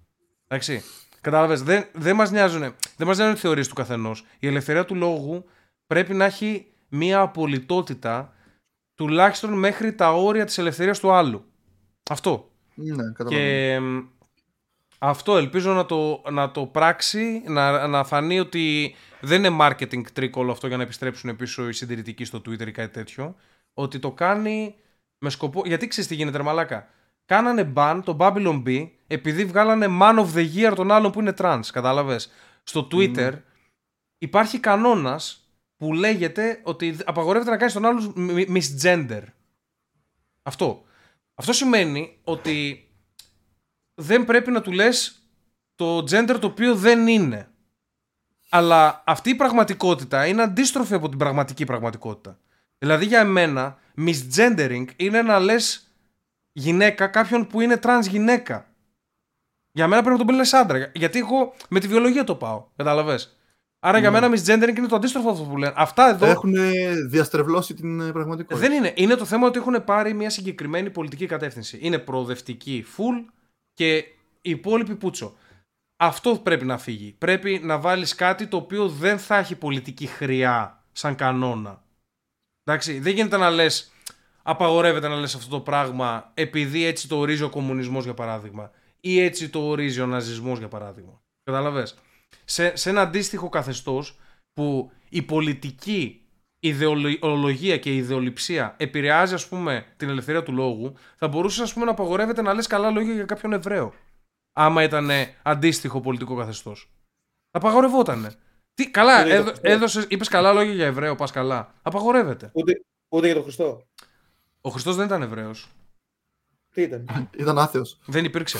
[0.49, 0.83] Εντάξει.
[1.21, 1.63] Κατάλαβες.
[1.63, 2.61] Δεν, δεν μας νοιάζουν,
[2.97, 4.25] δεν μας νοιάζουν οι θεωρίες του καθενός.
[4.39, 5.45] Η ελευθερία του λόγου
[5.87, 8.33] πρέπει να έχει μία απολυτότητα
[8.95, 11.45] τουλάχιστον μέχρι τα όρια της ελευθερίας του άλλου.
[12.11, 12.51] Αυτό.
[12.75, 13.43] Ναι, καταλαβαίνω.
[13.43, 13.99] Και μ,
[14.99, 20.31] αυτό ελπίζω να το, να το πράξει, να, να φανεί ότι δεν είναι marketing trick
[20.31, 23.37] όλο αυτό για να επιστρέψουν πίσω οι συντηρητικοί στο Twitter ή κάτι τέτοιο.
[23.73, 24.75] Ότι το κάνει
[25.19, 25.63] με σκοπό.
[25.67, 26.89] Γιατί ξέρεις τι γίνεται, ρε Μαλάκα;
[27.25, 31.35] Κάνανε ban το Babylon B επειδή βγάλανε Man of the Year τον άλλον που είναι
[31.39, 31.61] trans.
[31.73, 32.31] Κατάλαβες;
[32.63, 33.33] Στο Twitter
[34.19, 39.23] υπάρχει κανόνας που λέγεται ότι απαγορεύεται να κάνεις τον άλλο μι- misgender.
[40.43, 40.83] Αυτό.
[41.35, 42.88] Αυτό σημαίνει ότι
[44.01, 45.23] δεν πρέπει να του λες
[45.75, 47.49] το gender το οποίο δεν είναι.
[48.49, 52.39] Αλλά αυτή η πραγματικότητα είναι αντίστροφη από την πραγματική πραγματικότητα.
[52.79, 55.93] Δηλαδή για εμένα, misgendering είναι να λες
[56.53, 58.67] γυναίκα κάποιον που είναι trans γυναίκα.
[59.73, 60.91] Για μένα πρέπει να τον πεις λες άντρα.
[60.95, 62.65] Γιατί εγώ με τη βιολογία το πάω.
[62.77, 63.39] Καταλαβες.
[63.81, 65.73] Άρα για μένα misgendering είναι το αντίστροφο αυτό που λένε.
[65.77, 66.55] Αυτά εδώ Έχουν
[67.09, 68.61] διαστρεβλώσει την ε, πραγματικότητα.
[68.61, 68.93] δεν είναι.
[68.97, 71.79] Είναι το θέμα ότι έχουν πάρει μια συγκεκριμένη πολιτική κατεύθυνση.
[71.81, 73.25] Είναι προοδευτική full
[73.79, 73.97] και
[74.41, 75.37] οι υπόλοιποι πούτσο.
[75.97, 77.13] Αυτό πρέπει να φύγει.
[77.13, 81.83] Πρέπει να βάλεις κάτι το οποίο δεν θα έχει πολιτική χρειά σαν κανόνα.
[82.65, 83.93] Εντάξει, δεν γίνεται να λες
[84.43, 89.21] απαγορεύεται να λες αυτό το πράγμα επειδή έτσι το ορίζει ο κομμουνισμός για παράδειγμα ή
[89.21, 91.23] έτσι το ορίζει ο ναζισμός για παράδειγμα.
[91.43, 91.99] Καταλαβες;
[92.45, 94.19] Σε, σε ένα αντίστοιχο καθεστώς
[94.53, 96.28] που η πολιτική
[96.61, 101.85] ιδεολογία και η ιδεολειψία επηρεάζει ας πούμε την ελευθερία του λόγου θα μπορούσες ας πούμε
[101.85, 103.95] να απαγορεύεται να λες καλά λόγια για κάποιον Εβραίο
[104.53, 105.11] άμα ήταν
[105.43, 106.91] αντίστοιχο πολιτικό καθεστώς.
[107.51, 108.31] Απαγορευότανε.
[108.75, 109.69] Τι, καλά, Ούτε για το έδω, Χριστό.
[109.71, 111.75] έδωσες, είπες καλά λόγια για Εβραίο, πας καλά.
[111.83, 112.51] Απαγορεύεται.
[112.53, 112.73] Ούτε,
[113.09, 113.87] ούτε για τον Χριστό.
[114.61, 115.69] Ο Χριστός δεν ήταν Εβραίος.
[116.75, 117.05] Τι ήταν;
[117.41, 117.99] Ήταν άθεος.
[118.07, 118.59] Δεν υπήρξε.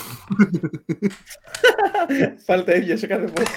[2.47, 3.45] Πάλι τα ίδια σε κάθε φορά.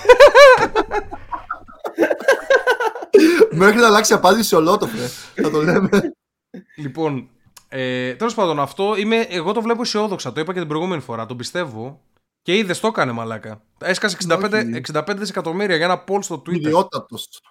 [3.52, 5.08] Μέχρι να αλλάξει απάντηση ολότοφρε.
[5.36, 5.90] θα το λέμε.
[6.78, 7.30] λοιπόν,
[7.70, 10.34] ε, τέλος πάντων, αυτό είμαι, εγώ το βλέπω αισιόδοξα.
[10.34, 11.26] Το είπα και την προηγούμενη φορά.
[11.26, 12.02] Το πιστεύω.
[12.42, 13.62] Και είδες, το έκανε μαλάκα.
[13.78, 14.82] Έσκασε 65, Όχι.
[14.94, 16.54] 65 δισεκατομμύρια για ένα poll στο Twitter.
[16.54, 17.42] Ιδιότατος.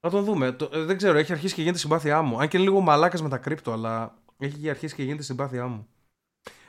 [0.00, 0.52] Να τον δούμε.
[0.52, 2.40] Το, ε, δεν ξέρω, έχει αρχίσει και γίνεται συμπάθειά μου.
[2.40, 5.88] Αν και είναι λίγο μαλάκας με τα κρύπτο, αλλά έχει αρχίσει και γίνεται συμπάθειά μου.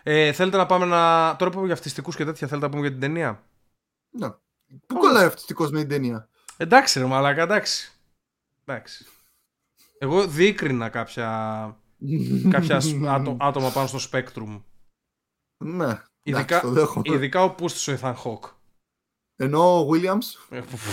[0.03, 0.97] Ε, θέλετε να πάμε να.
[1.35, 3.43] Τώρα που είπαμε για αυτιστικούς και τέτοια, θέλετε να πούμε για την ταινία;
[4.09, 4.29] Ναι.
[4.87, 7.91] Πού κολλάει αυτιστικός με την ταινία; Εντάξει, ρε μαλάκα, εντάξει.
[8.65, 9.05] Εντάξει.
[9.97, 11.27] Εγώ διήκρινα κάποια,
[12.49, 14.61] κάποια σ- άτο- άτομα πάνω στο Spectrum.
[15.63, 16.01] Ναι.
[16.23, 17.15] Ειδικά, Εντάξει, το δέχομαι.
[17.15, 18.49] ειδικά ο Πούστης ο Ethan Hawke.
[19.35, 20.91] Ενώ ο Williams; Ε, φου, φου,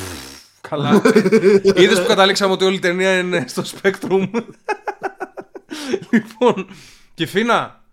[0.61, 1.03] Καλά.
[1.82, 4.31] Είδες που καταλήξαμε ότι όλη η ταινία είναι στο Spectrum;
[6.12, 6.69] λοιπόν,
[7.15, 7.85] και Φίνα,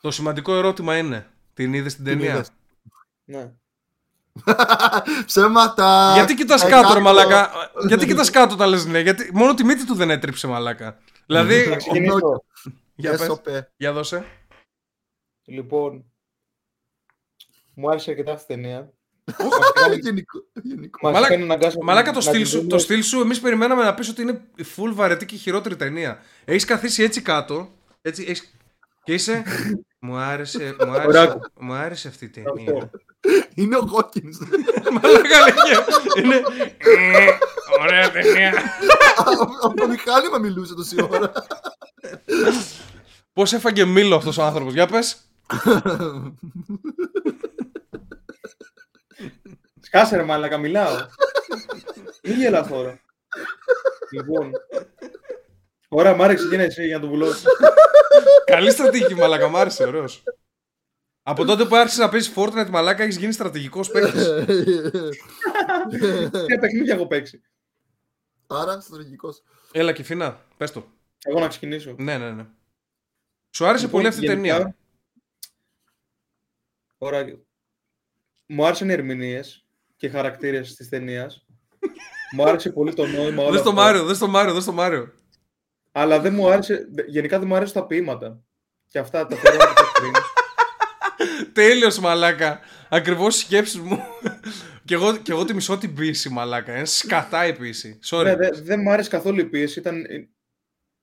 [0.00, 2.50] το σημαντικό ερώτημα είναι, την είδες την Την ταινία; είδες.
[3.24, 3.52] Ναι.
[5.26, 6.12] Ψέματα.
[6.14, 7.50] Γιατί κοιτάς Ε, κάτω, ρε μαλάκα;
[7.86, 9.00] Γιατί κοιτάς κάτω όταν λες ναι.
[9.00, 10.98] Γιατί μόνο τη μύτη του δεν έτριψε, μαλάκα.
[11.26, 12.44] δηλαδή, Να ξεκινήσω.
[12.94, 13.72] για, πες, Έσωπε.
[13.76, 14.24] για δώσε.
[15.44, 16.04] Λοιπόν,
[17.74, 18.92] μου άρεσε αρκετά αυτή η ταινία.
[20.02, 20.38] Γενικό.
[20.62, 20.98] γενικό.
[21.02, 22.68] Μας Μαλάκα- κάνει να αγκάσουμε Μαλάκα το να στυλ, την σου, δούμε.
[22.68, 25.76] το στυλ σου, εμείς περιμέναμε να πεις ότι είναι η full βαρετή και η χειρότερη
[25.76, 26.18] ταινία.
[26.44, 27.68] Έχεις καθίσει έτσι κάτω,
[28.02, 28.54] έτσι, έχεις...
[29.02, 29.42] και είσαι...
[30.04, 31.38] μου, άρεσε, μου, άρεσε, Ωραία.
[31.60, 32.90] μου άρεσε αυτή η ταινία.
[33.26, 33.48] Αυτό.
[33.54, 34.46] Είναι ο Hawkins.
[34.92, 35.84] Μαλάκα λέγε,
[36.22, 36.34] είναι...
[36.78, 37.26] «Ε,
[37.80, 38.52] Ωραία ταινία.
[39.62, 41.32] Από το μηχάνημα μιλούσε τόση ώρα.
[43.32, 45.16] Πώς έφαγε μήλο αυτός ο άνθρωπος, για πες.
[49.80, 50.96] Σκάσε ρε μάλακα, μιλάω.
[52.22, 53.00] Μην γελάς τώρα.
[54.10, 54.50] λοιπόν.
[55.88, 57.44] Ωραία, μ' άρεσε γίνε εσύ για να το βουλώσει.
[58.44, 60.22] Καλή στρατηγική, μαλάκα, μ' άρεσε, ωραίος.
[61.26, 64.26] Από τότε που άρχισες να παίζεις Fortnite, μαλάκα, έχεις γίνει στρατηγικός παίκτης.
[66.46, 67.42] Ποια παιχνίδια έχω παίξει.
[68.46, 69.42] Άρα, στρατηγικός.
[69.72, 70.86] Έλα, Κιφίνα, πες το.
[71.24, 71.94] Εγώ να ξεκινήσω.
[71.98, 72.46] Ναι, ναι, ναι.
[73.50, 74.76] Σου άρεσε Λοιπόν, πολύ αυτή η γενικά- ταινία.
[76.98, 77.26] Ωραία.
[78.46, 81.46] Μου άρεσαν οι ερμηνείες και οι χαρακτήρες της ταινίας.
[82.32, 83.42] μου άρεσε πολύ το νόημα.
[83.42, 83.82] όλο Δες στο αυτό.
[83.82, 85.12] Μάριο, δες στο Μάριο, δες στο Μάριο.
[85.92, 86.88] Αλλά δεν μου άρεσε.
[87.06, 88.40] Γενικά δεν μου άρεσαν τα ποίηματα.
[88.88, 90.12] Και αυτά τα θέλω να τα πω πριν.
[91.54, 92.60] Τέλειος, μαλάκα.
[92.88, 93.98] Ακριβώς οι σκέψεις μου.
[94.84, 96.76] και, εγώ, και εγώ τη μισώ την ποίηση, μαλάκα.
[96.76, 97.98] Είναι σκατά η ποίηση.
[98.04, 98.22] Sorry.
[98.24, 99.78] ναι, δεν δεν μου άρεσε καθόλου η ποίηση.
[99.78, 100.04] Ήταν...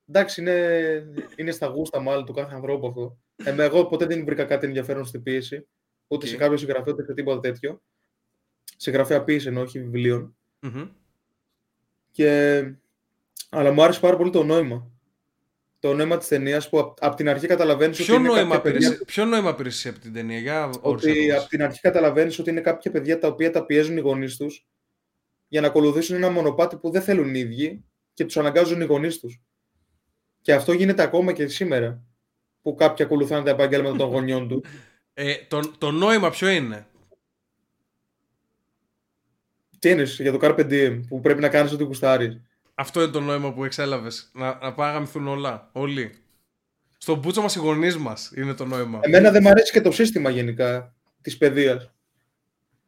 [0.08, 1.04] Εντάξει, είναι,
[1.36, 3.18] είναι στα γούστα μάλλον του κάθε ανθρώπου αυτό.
[3.36, 5.68] Ε, με- εγώ ποτέ δεν βρήκα κάτι ενδιαφέρον στην ποίηση.
[6.08, 6.40] Ούτε σε Οκ.
[6.40, 7.82] κάποιο συγγραφέα ούτε σε τίποτα τέτοιο.
[8.78, 10.36] Συγγραφέα ποίηση εννοώ, όχι βιβλίων.
[10.60, 10.90] Μμμ.
[12.12, 12.64] Και...
[13.50, 14.91] Αλλά μου άρεσε πάρα πολύ το νόημα.
[15.82, 18.06] Το νόημα της ταινίας που απ- απ' την αρχή καταλαβαίνεις ότι.
[18.08, 21.10] Ποιο είναι νόημα, κάποια παιδιά- πήρες, ποιο νόημα πήρες εσύ από την ταινία, για όρισε
[21.10, 21.48] Ότι το από μας.
[21.48, 24.68] την αρχή καταλαβαίνεις ότι είναι κάποια παιδιά τα οποία τα πιέζουν οι γονείς τους
[25.48, 27.84] για να ακολουθήσουν ένα μονοπάτι που δεν θέλουν οι ίδιοι
[28.14, 29.42] και τους αναγκάζουν οι γονείς τους.
[30.42, 32.04] Και αυτό γίνεται ακόμα και σήμερα.
[32.62, 34.64] Που κάποιοι ακολουθούν τα επαγγέλματα των γονιών του.
[35.14, 36.86] Ε, το, το νόημα ποιο είναι;
[39.80, 42.42] Τι είναι για το Carpe Diem που πρέπει να κάνεις ό,τι γουστάρεις;
[42.82, 44.30] Αυτό είναι το νόημα που εξέλαβες.
[44.34, 45.70] Να, να πάνε να γαμηθούν όλα.
[45.72, 46.16] Όλοι.
[46.98, 49.00] Στον μπούτσο μας οι γονείς μας είναι το νόημα.
[49.02, 51.92] Εμένα δεν μου αρέσει και το σύστημα γενικά της παιδείας.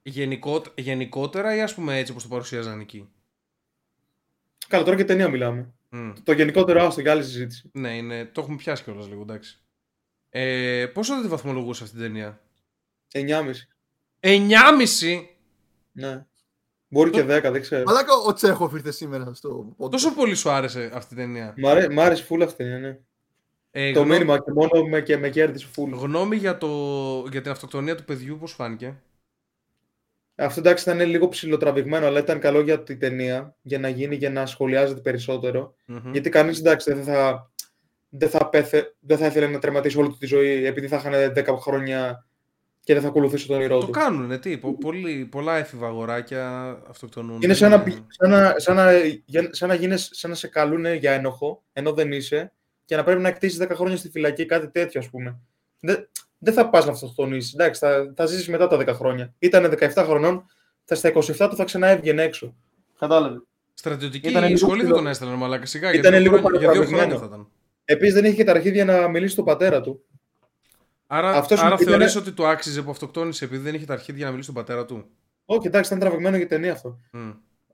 [0.02, 3.10] Γενικότε- γενικότερα ή ας πούμε έτσι όπως το παρουσίαζαν εκεί;
[4.68, 5.74] Καλά, τώρα και ταινία μιλάμε.
[5.90, 6.12] Μμ.
[6.24, 7.70] Το γενικότερο άστο για άλλη συζήτηση.
[7.74, 9.62] Ναι, είναι, το έχουμε πιάσει κιόλας λίγο, εντάξει.
[10.30, 12.42] Ε, πόσο δεν τη βαθμολογούσε αυτή την ταινία;
[13.12, 13.68] 9,5.
[14.20, 15.26] 9,5!
[15.92, 16.26] Ναι.
[16.94, 17.84] Μπορεί και 10, δεν ξέρω.
[17.86, 19.90] Μαλάκα ο Τσέχοφ ήρθε σήμερα στο podcast.
[19.92, 21.54] Τόσο πολύ σου άρεσε αυτή η ταινία.
[21.58, 22.78] Μ' αρέ- μ' άρεσε φούλα αυτή, ναι.
[22.78, 22.98] ναι.
[23.72, 25.94] Ε, Το γνώ- μήνυμα και μόνο με, και με κέρδισε φούλ.
[25.94, 26.68] Γνώμη για, το,
[27.32, 28.96] για την αυτοκτονία του παιδιού, πώς φάνηκε;
[30.36, 34.30] Αυτό εντάξει ήταν λίγο ψηλοτραβηγμένο, αλλά ήταν καλό για την ταινία για να γίνει για
[34.30, 35.76] να σχολιάζεται περισσότερο.
[35.86, 36.12] Μμμ.
[36.12, 37.52] Γιατί κανείς εντάξει δεν θα,
[38.10, 41.14] δεν, θα πέθε, δεν θα ήθελε να τερματίσει όλη του τη ζωή επειδή θα είχαν
[41.36, 42.26] 10 χρόνια
[42.84, 43.92] και δεν θα ακολουθήσει τον όνειρό Το του.
[43.92, 47.42] κάνουνε, τι, πο- πολύ, πολλά έφηβα αγοράκια αυτοκτονούν.
[47.42, 48.92] Είναι σαν να, πη- σαν να, σαν να,
[49.26, 52.54] για- σαν να, γίνεις, σαν να σε καλούν για ένοχο, ενώ δεν είσαι,
[52.86, 55.40] και να πρέπει να κτίσει 10 χρόνια στη φυλακή, κάτι τέτοιο, ας πούμε.
[55.80, 57.52] Δεν, δεν θα πας να αυτοκτονήσει.
[57.60, 59.34] Εντάξει, θα, θα ζήσεις μετά τα 10 χρόνια.
[59.40, 60.46] Ήταν 17 χρονών,
[60.86, 62.56] θα στα 27 του θα ξανά έβγαινε έξω.
[63.00, 63.42] Κατάλαβε.
[63.74, 65.66] Στρατιωτική Ήτανε λίγο σχολή δεν ψηλό- τον έστελνε, μαλάκα.
[65.66, 67.18] Σιγά, για Ήτανε δύο, λίγο χρόνια, για δύο παρατραβηγμένο.
[67.20, 67.52] χρόνια θα ήταν.
[67.86, 70.04] Επίσης δεν είχε και τα αρχίδια να μιλήσει στον πατέρα του.
[71.16, 74.24] Άρα, Αυτός άρα ήτανε- θεωρείς ότι του άξιζε που αυτοκτόνησε επειδή δεν είχε τα αρχίδια
[74.26, 75.06] να μιλήσει στον πατέρα του;
[75.46, 77.00] Όχι, εντάξει, ήταν τραβηγμένο για ταινία αυτό.
[77.12, 77.32] Μμ.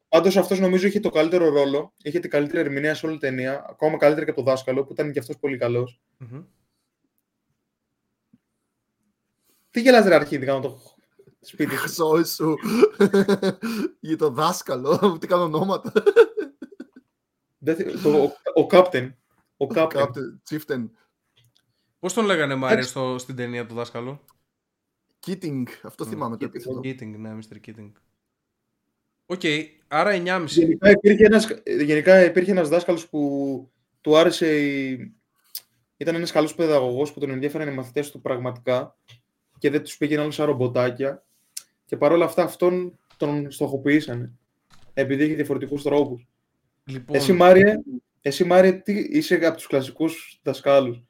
[0.09, 3.65] Πάντως αυτός νομίζω είχε το καλύτερο ρόλο, είχε την καλύτερη ερμηνεία σε όλη την ταινία,
[3.69, 5.99] ακόμα καλύτερη και από το δάσκαλο που ήταν και αυτός πολύ καλός.
[6.17, 6.41] Μμμ.
[9.69, 10.77] Τι γελάς ρε αρχίδι, κάνω το
[11.41, 12.55] σπίτι σου; Σόι σου.
[13.99, 15.17] Για το δάσκαλο.
[15.19, 15.91] Τι κάνω ονόματα.
[17.57, 19.11] Δεν θυ- το, ο, ο Captain.
[19.57, 19.87] Ο Captain.
[19.87, 20.89] Captain, Chieftain.
[21.99, 22.89] Πώς τον λέγανε Μάρια Εντάξει.
[22.89, 24.19] στο, στην ταινία του δάσκαλου;
[25.25, 25.63] Keating.
[25.83, 26.09] Αυτό Μμ.
[26.09, 26.49] θυμάμαι το Keating.
[26.49, 26.79] επίθετο.
[26.83, 27.67] Keating, ναι, Mr.
[27.67, 27.91] Keating.
[29.25, 29.41] Ok,
[29.87, 30.45] άρα 9,5.
[30.47, 33.71] Γενικά υπήρχε ένας, γενικά υπήρχε ένας δάσκαλος που
[34.01, 35.13] του άρεσε η...
[35.97, 38.97] Ήταν ένας καλός παιδαγωγός που τον ενδιαφέραν οι μαθητές του πραγματικά
[39.57, 41.23] και δεν τους πήγαινε άλλο σαν ρομποτάκια
[41.85, 44.31] και παρόλα αυτά αυτόν τον στοχοποιήσανε
[44.93, 46.27] επειδή είχε διαφορετικούς τρόπους.
[46.83, 47.75] Λοιπόν, Εσύ Μάριε,
[48.21, 51.03] εσύ Μάριε τι, είσαι από τους κλασικούς δασκάλους;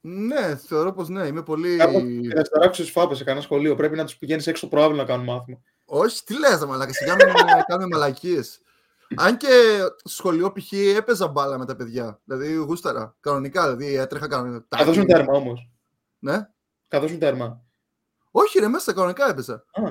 [0.00, 1.76] Ναι, θεωρώ πως ναι, είμαι πολύ...
[1.76, 2.00] Κάπου
[2.34, 5.24] να σταράξεις φάπες σε κανένα σχολείο, πρέπει να τους πηγαίνεις έξω στο προάβλιο να κάνουν
[5.24, 5.58] μάθημα.
[5.84, 7.32] Όχι, τι λες, ρε μαλάκα, σιγά μην ε,
[7.66, 8.60] κάνουμε μαλακίες.
[9.16, 9.48] Αν και
[10.04, 10.72] στο σχολείο π.χ.
[10.96, 12.20] έπαιζα μπάλα με τα παιδιά.
[12.24, 13.16] Δηλαδή γούσταρα.
[13.20, 14.64] Κανονικά, δηλαδή έτρεχα κανονικά.
[14.68, 15.70] Καθώς είναι τέρμα όμως.
[16.18, 16.48] Ναι.
[16.88, 17.60] Καθώς είναι τέρμα.
[18.30, 19.54] Όχι, ρε, μέσα κανονικά έπαιζα.
[19.54, 19.82] Α,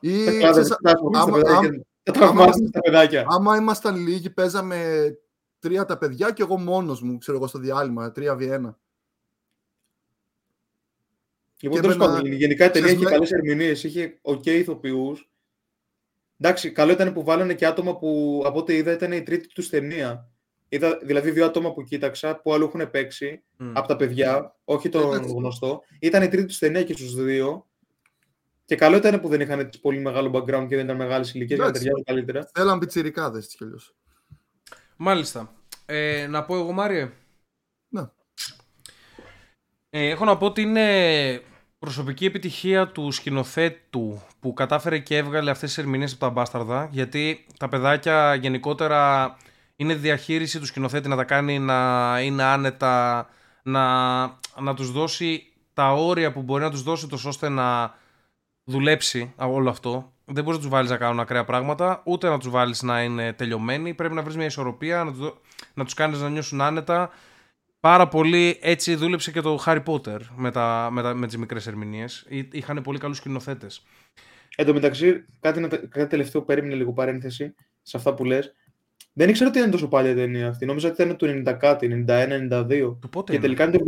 [0.00, 1.68] Ή, τα κλάδες, ξέρεις, τα ασχολείσαι στα άμα- παιδάκια.
[1.68, 3.24] άμα- Τα τραυμάζεις στα παιδάκια.
[3.28, 5.08] άμα ήμασταν λίγοι, παίζαμε
[5.58, 8.74] τρία τα παιδιά και εγώ μόνος μου, ξέρω εγώ, στο διάλειμμα, 3v1.
[11.60, 14.46] Λοιπόν, Και τέλος εμένα- πάντων, γενικά η ταινία είχε ξέρεις, με- καλές ερμηνείες, είχε οκ
[14.46, 15.30] ηθοποιούς.
[16.38, 19.68] Εντάξει, καλό ήταν που βάλανε και άτομα που από ό,τι είδα ήταν η τρίτη τους
[19.68, 20.28] ταινία.
[20.68, 23.70] Είδα δηλαδή δύο άτομα που κοίταξα πού αλλού έχουν παίξει μ.
[23.76, 25.34] από τα παιδιά, όχι τον Εντάξει.
[25.34, 25.82] γνωστό.
[26.00, 27.68] Ήταν η τρίτη τους ταινία και στους δύο.
[28.64, 31.58] Και καλό ήταν που δεν είχαν έτσι πολύ μεγάλο background και δεν ήταν μεγάλες ηλικίες
[31.58, 31.80] για να Εντάξει.
[31.82, 32.50] ταιριάζουν καλύτερα.
[32.54, 33.94] Θέλαν πιτσιρικάδες έτσι κι αλλιώς.
[34.96, 35.54] Μάλιστα.
[35.86, 37.10] Ε, να πω εγώ, Μάριε.
[37.88, 38.02] Ναι.
[39.90, 41.42] Ε, έχω να πω ότι είναι
[41.80, 47.46] προσωπική επιτυχία του σκηνοθέτου που κατάφερε και έβγαλε αυτές τις ερμηνείες από τα μπάσταρδα γιατί
[47.58, 49.36] τα παιδάκια γενικότερα
[49.76, 53.26] είναι διαχείριση του σκηνοθέτη να τα κάνει να είναι άνετα
[53.62, 54.22] να,
[54.60, 57.94] να τους δώσει τα όρια που μπορεί να τους δώσει τόσο ώστε να
[58.64, 60.12] δουλέψει όλο αυτό.
[60.24, 63.32] Δεν μπορείς να τους βάλεις να κάνουν ακραία πράγματα, ούτε να τους βάλεις να είναι
[63.32, 63.94] τελειωμένοι.
[63.94, 65.32] Πρέπει να βρεις μια ισορροπία, να τους
[65.74, 67.10] να τους κάνεις να νιώσουν άνετα.
[67.80, 71.66] Πάρα πολύ έτσι δούλεψε και το Harry Potter με, τα, με, τα, με τις μικρές
[71.66, 72.26] ερμηνείες.
[72.50, 73.82] Είχαν πολύ καλούς σκηνοθέτες.
[74.56, 78.54] Εν τω μεταξύ, κάτι, να- κάτι τελευταίο που περίμενε λίγο παρένθεση σε αυτά που λες.
[79.12, 80.66] Δεν ήξερα ότι ήταν τόσο παλιά η ταινία αυτή.
[80.66, 82.96] Νόμιζα ότι ήταν του 90 κάτι, 91-92.
[83.00, 83.78] Του πότε Και είναι; τελικά είναι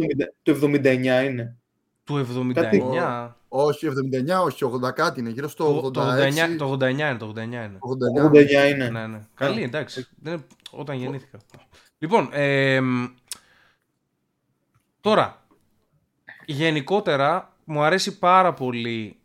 [0.43, 1.56] το 70 το 79 είναι.
[2.05, 2.52] Του 79.
[2.52, 2.82] Κάτι-
[3.48, 5.31] Όχι, 79, όχι, 80 κάτι είναι.
[5.31, 5.93] Γύρω στο Το, 86.
[5.93, 7.16] το 89, το 89 είναι.
[7.19, 7.78] Το 89 είναι.
[7.81, 8.24] 89.
[8.24, 8.89] 89 είναι.
[8.89, 9.19] Ναι, ναι.
[9.35, 10.06] Καλή, εντάξει.
[10.16, 11.39] Δεν είναι όταν γεννήθηκα.
[11.98, 13.05] Λοιπόν, ε, μ,
[15.03, 15.47] τώρα,
[16.47, 19.16] γενικότερα μου αρέσει πάρα πολύ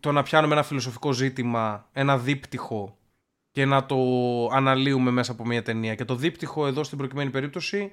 [0.00, 2.96] το να πιάνουμε ένα φιλοσοφικό ζήτημα, ένα δίπτυχο
[3.50, 3.96] και να το
[4.52, 5.94] αναλύουμε μέσα από μια ταινία.
[5.94, 7.92] Και το δίπτυχο εδώ στην προκειμένη περίπτωση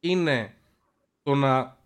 [0.00, 0.54] είναι
[1.22, 1.76] το να,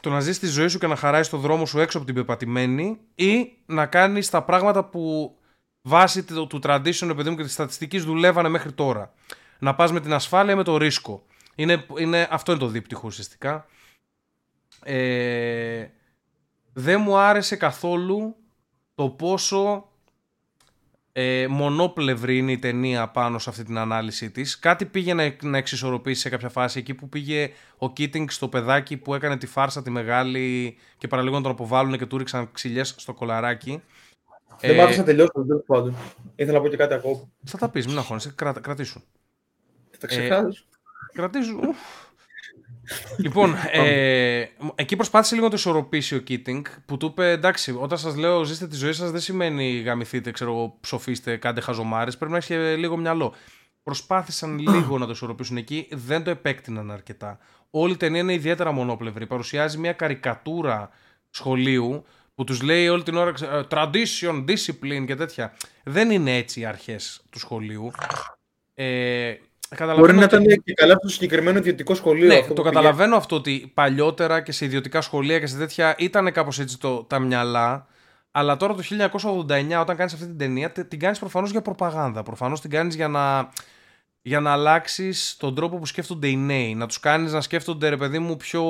[0.00, 2.14] το να ζεις τη ζωή σου και να χαράεις το δρόμο σου έξω από την
[2.14, 5.34] πεπατημένη ή να κάνεις τα πράγματα που
[5.82, 9.12] βάσει του, του tradition, ρε παιδί μου, και της στατιστικής δουλεύανε μέχρι τώρα.
[9.58, 11.22] Να πας με την ασφάλεια ή με το ρίσκο.
[11.54, 13.66] Είναι, είναι, αυτό είναι το δίπτυχο ουσιαστικά.
[14.84, 15.86] Ε,
[16.72, 18.36] δεν μου άρεσε καθόλου
[18.94, 19.88] το πόσο
[21.12, 24.58] ε, μονόπλευρη είναι η ταινία πάνω σε αυτή την ανάλυση της.
[24.58, 28.96] Κάτι πήγε να, να εξισορροπήσει σε κάποια φάση εκεί που πήγε ο Κίτινγκ στο παιδάκι
[28.96, 32.94] που έκανε τη φάρσα τη μεγάλη και παραλίγο να τον αποβάλουν και του ρίξαν ξυλιές
[32.96, 33.82] στο κολαράκι.
[34.60, 35.94] Δεν Ε, μ' άφησε να τελειώσω, τέλος πάντων.
[36.36, 37.28] Ήθελα να πω και κάτι ακόμα.
[37.44, 39.00] Θα τα πεις, μην αγχώνεσαι, κράτα, κρατήσου.
[39.90, 40.64] Θα τα ξεχάσω.
[41.14, 41.58] Κρατήσου.
[43.18, 47.98] λοιπόν, ε, εκεί προσπάθησε λίγο να το ισορροπήσει ο Κίτινγκ που του είπε εντάξει, όταν
[47.98, 52.16] σας λέω ζήστε τη ζωή σας δεν σημαίνει γαμηθείτε, ξέρω εγώ, ψοφίστε, κάντε χαζομάρες.
[52.16, 53.34] Πρέπει να έχει και λίγο μυαλό.
[53.82, 57.38] Προσπάθησαν λίγο να το ισορροπήσουν εκεί, δεν το επέκτηναν αρκετά.
[57.70, 59.26] Όλη η ταινία είναι ιδιαίτερα μονόπλευρη.
[59.26, 60.90] Παρουσιάζει μια καρικατούρα
[61.30, 62.04] σχολείου
[62.34, 65.56] που τους λέει όλη την ώρα ξε- ε, tradition, discipline και τέτοια.
[65.84, 67.90] Δεν είναι έτσι οι αρχές του σχολείου.
[68.74, 69.53] Ε, καταλαβαίνω
[69.96, 72.26] Μπορεί να ότι- ήταν και καλά στο συγκεκριμένο ιδιωτικό σχολείο.
[72.26, 75.94] ναι, αυτό το που καταλαβαίνω αυτό ότι παλιότερα και σε ιδιωτικά σχολεία και σε τέτοια
[75.98, 77.86] ήταν κάπως έτσι το, τα μυαλά.
[78.30, 82.22] Αλλά τώρα το 1989 όταν κάνεις αυτή την ταινία τε- την κάνεις προφανώς για προπαγάνδα.
[82.22, 83.48] Προφανώς την κάνεις για να,
[84.22, 86.74] για να αλλάξεις τον τρόπο που σκέφτονται οι νέοι.
[86.74, 88.62] Να τους κάνεις να σκέφτονται ρε παιδί μου πιο...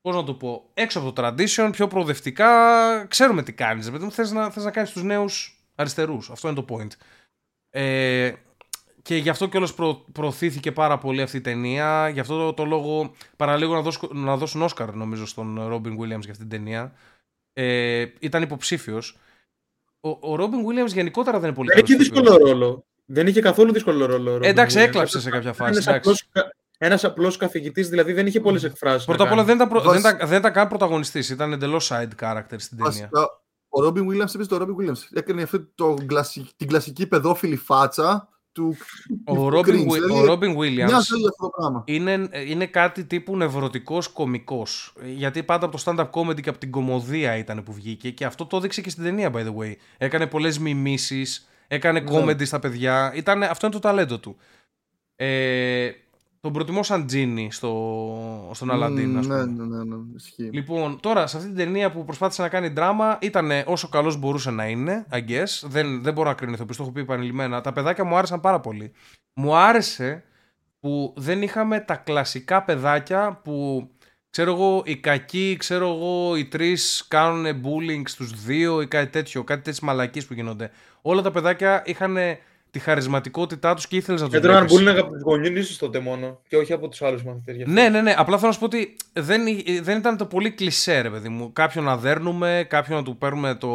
[0.00, 2.48] Πώς να το πω, έξω από το tradition, πιο προοδευτικά,
[3.06, 3.84] ξέρουμε τι κάνεις.
[3.86, 6.30] Ρε παιδί μου, θες να, θες να κάνεις τους νέους αριστερούς.
[6.30, 6.90] Αυτό είναι το point.
[7.70, 8.32] Ε,
[9.02, 12.08] και γι' αυτό κιόλας προ, προωθήθηκε πάρα πολύ αυτή η ταινία.
[12.08, 16.06] Γι' αυτό το, το λόγο παραλίγο να, δώσουν, να δώσουν Όσκαρ νομίζω στον Ρόμπιν Williams
[16.20, 16.92] για αυτή την ταινία.
[17.52, 19.18] Ε, ήταν υποψήφιος.
[20.00, 22.28] Ο, ο Ρόμπιν Williams γενικότερα δεν είναι πολύ Δεν είχε καλός ηθοποιός.
[22.28, 22.84] δύσκολο ρόλο.
[23.04, 24.30] Δεν είχε καθόλου δύσκολο ρόλο.
[24.30, 24.82] ο Ε, Ρόμπιν εντάξει, Williams.
[24.86, 25.70] έκλαψε σε κάποια φάση.
[25.70, 25.98] Ένας εντάξει.
[26.10, 29.04] απλός, κα- ένας απλός καθηγητής, δηλαδή δεν είχε πολλές εκφράσεις.
[29.04, 29.56] Πρώτα να απ' όλα κάνει.
[29.58, 31.28] δεν ήταν, προ- Βασι- δεν ήταν, δεν ήταν καν πρωταγωνιστής.
[31.30, 32.90] Ήταν εντελώς side character στην ταινία.
[32.90, 35.00] Βασικά, ο Ρόμπιν Williams έπαιζε το Ρόμπιν Williams.
[35.12, 38.76] Έκανε αυτή το κλασι- την κλασική παιδόφιλη φάτσα του.
[39.24, 39.84] Ο του Ρόμπιν, cringe.
[39.86, 41.82] Γουι- ο Δηλαδή, Ρόμπιν Williams Μοιάζει για αυτό το πράγμα.
[41.86, 44.92] είναι, είναι κάτι τύπου νευρωτικός κωμικός.
[45.04, 48.46] Γιατί πάντα από το stand-up comedy και από την κομμωδία ήταν που βγήκε και αυτό
[48.46, 49.72] το έδειξε και στην ταινία, by the way.
[49.98, 52.10] Έκανε πολλές μιμήσεις, έκανε Ναι.
[52.10, 53.12] comedy στα παιδιά.
[53.14, 54.36] Ήταν, αυτό είναι το ταλέντο του.
[55.16, 55.90] Ε,
[56.42, 59.64] τον προτιμώ σαν Τζίνι στο, στον Αλαντίν, ας Ναι, πούμε.
[59.66, 60.42] ναι, ναι, ναι, ισχύει.
[60.52, 64.50] Λοιπόν, τώρα σε αυτή την ταινία που προσπάθησε να κάνει δράμα ήταν όσο καλός μπορούσε
[64.50, 65.44] να είναι, I guess.
[65.62, 67.60] Δεν, δεν μπορώ να κρίνω ηθοποιούς, το έχω πει επανειλημμένα.
[67.60, 68.92] Τα παιδάκια μου άρεσαν πάρα πολύ.
[69.34, 70.24] Μου άρεσε
[70.80, 73.88] που δεν είχαμε τα κλασικά παιδάκια που
[74.30, 79.44] ξέρω εγώ οι κακοί, ξέρω εγώ οι τρεις κάνουν bullying στους δύο ή κάτι τέτοιο,
[79.44, 80.70] κάτι τέτοιες μαλακίες που γίνονται.
[81.02, 82.16] Όλα τα παιδάκια είχαν
[82.72, 84.88] τη χαρισματικότητά τους και ήθελες να τους Έτρωγαν βλέπεις.
[84.88, 87.56] bullying από τους γονείς τότε μόνο και όχι από τους άλλους μαθητές.
[87.56, 87.74] γι' αυτό.
[87.74, 88.14] Ναι, ναι, ναι.
[88.16, 89.42] Απλά θέλω να σου πω ότι δεν,
[89.82, 91.52] δεν ήταν το πολύ κλισέ, ρε παιδί μου.
[91.52, 93.70] Κάποιον να δέρνουμε, κάποιον να του παίρνουμε το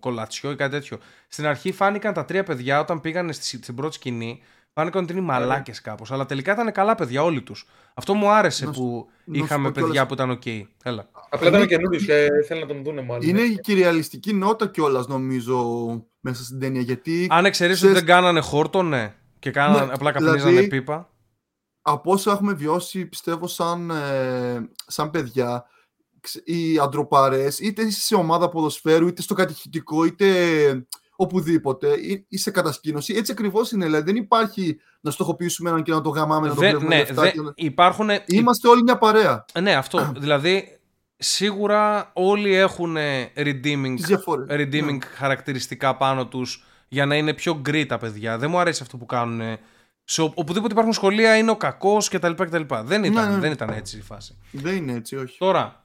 [0.00, 0.98] κολατσιό ή κάτι τέτοιο.
[1.28, 4.42] Στην αρχή φάνηκαν τα τρία παιδιά όταν πήγαν στη, στην πρώτη σκηνή.
[4.78, 6.12] Φάνηκαν ότι είναι μαλάκες κάπως.
[6.12, 7.66] Αλλά τελικά ήταν καλά παιδιά όλοι τους.
[7.94, 10.46] Αυτό μου άρεσε Να σου- που να σου είχαμε πω κιόλας- παιδιά που ήταν οκ.
[10.82, 11.08] Έλα.
[11.30, 13.28] Απλά ήταν καινούριος και θέλουν να τον δούνε μάλλον.
[13.28, 15.56] Είναι η κυριαλιστική νότα κιόλας, νομίζω,
[16.20, 16.80] μέσα στην ταινία.
[16.80, 19.14] Γιατί Αν εξαιρέσει ότι ξέρεις- δεν κάνανε χόρτο, ναι.
[19.38, 21.10] Και κάνανε, Ναι, απλά δηλαδή- καπνίζανε πίπα.
[21.82, 25.64] από όσα έχουμε βιώσει, πιστεύω, σαν, ε, σαν παιδιά,
[26.20, 30.26] ξε- οι αντροπαρές, είτε είσαι σε ομάδα ποδοσφαίρου, είτε στο κατηχητικό, είτε
[31.20, 33.14] οπουδήποτε, ή, ή σε κατασκήνωση.
[33.14, 33.84] Έτσι ακριβώς είναι.
[33.84, 37.00] Δηλαδή δεν υπάρχει να στοχοποιήσουμε έναν και να το γαμάμε, να το Δεν- βλέπουμε ναι,
[37.00, 37.22] λεφτά.
[37.22, 38.08] δεν- και να- υπάρχουν.
[38.26, 39.44] Είμαστε όλοι μια παρέα.
[39.60, 40.12] Ναι, αυτό.
[40.20, 40.78] δηλαδή,
[41.16, 42.96] σίγουρα όλοι έχουν
[43.36, 44.46] redeeming, Τις διαφορές.
[44.50, 44.98] redeeming Ναι.
[45.14, 48.38] χαρακτηριστικά πάνω τους για να είναι πιο γκρι τα παιδιά.
[48.38, 49.58] Δεν μου αρέσει αυτό που κάνουν.
[50.04, 52.32] Σε ο- οπουδήποτε υπάρχουν σχολεία είναι ο κακός κτλ.
[52.32, 52.62] κτλ.
[52.84, 53.40] Δεν, ήταν, Ναι, ναι.
[53.40, 54.36] δεν ήταν έτσι η φάση.
[54.50, 55.38] Δεν είναι έτσι, όχι.
[55.38, 55.84] Τώρα,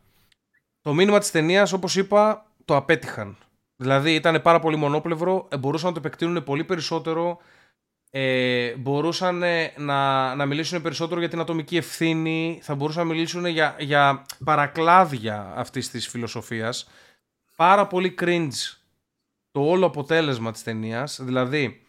[0.82, 3.38] το μήνυμα της ταινίας, όπως είπα, το απέτυχαν.
[3.84, 7.38] Δηλαδή ήταν πάρα πολύ μονόπλευρο, ε, μπορούσαν να το επεκτείνουν πολύ περισσότερο,
[8.10, 13.46] ε, μπορούσαν ε, να, να μιλήσουν περισσότερο για την ατομική ευθύνη, θα μπορούσαν να μιλήσουν
[13.46, 16.90] για, για παρακλάδια αυτής της φιλοσοφίας.
[17.56, 18.78] Πάρα πολύ cringe
[19.52, 21.82] το όλο αποτέλεσμα της ταινίας, δηλαδή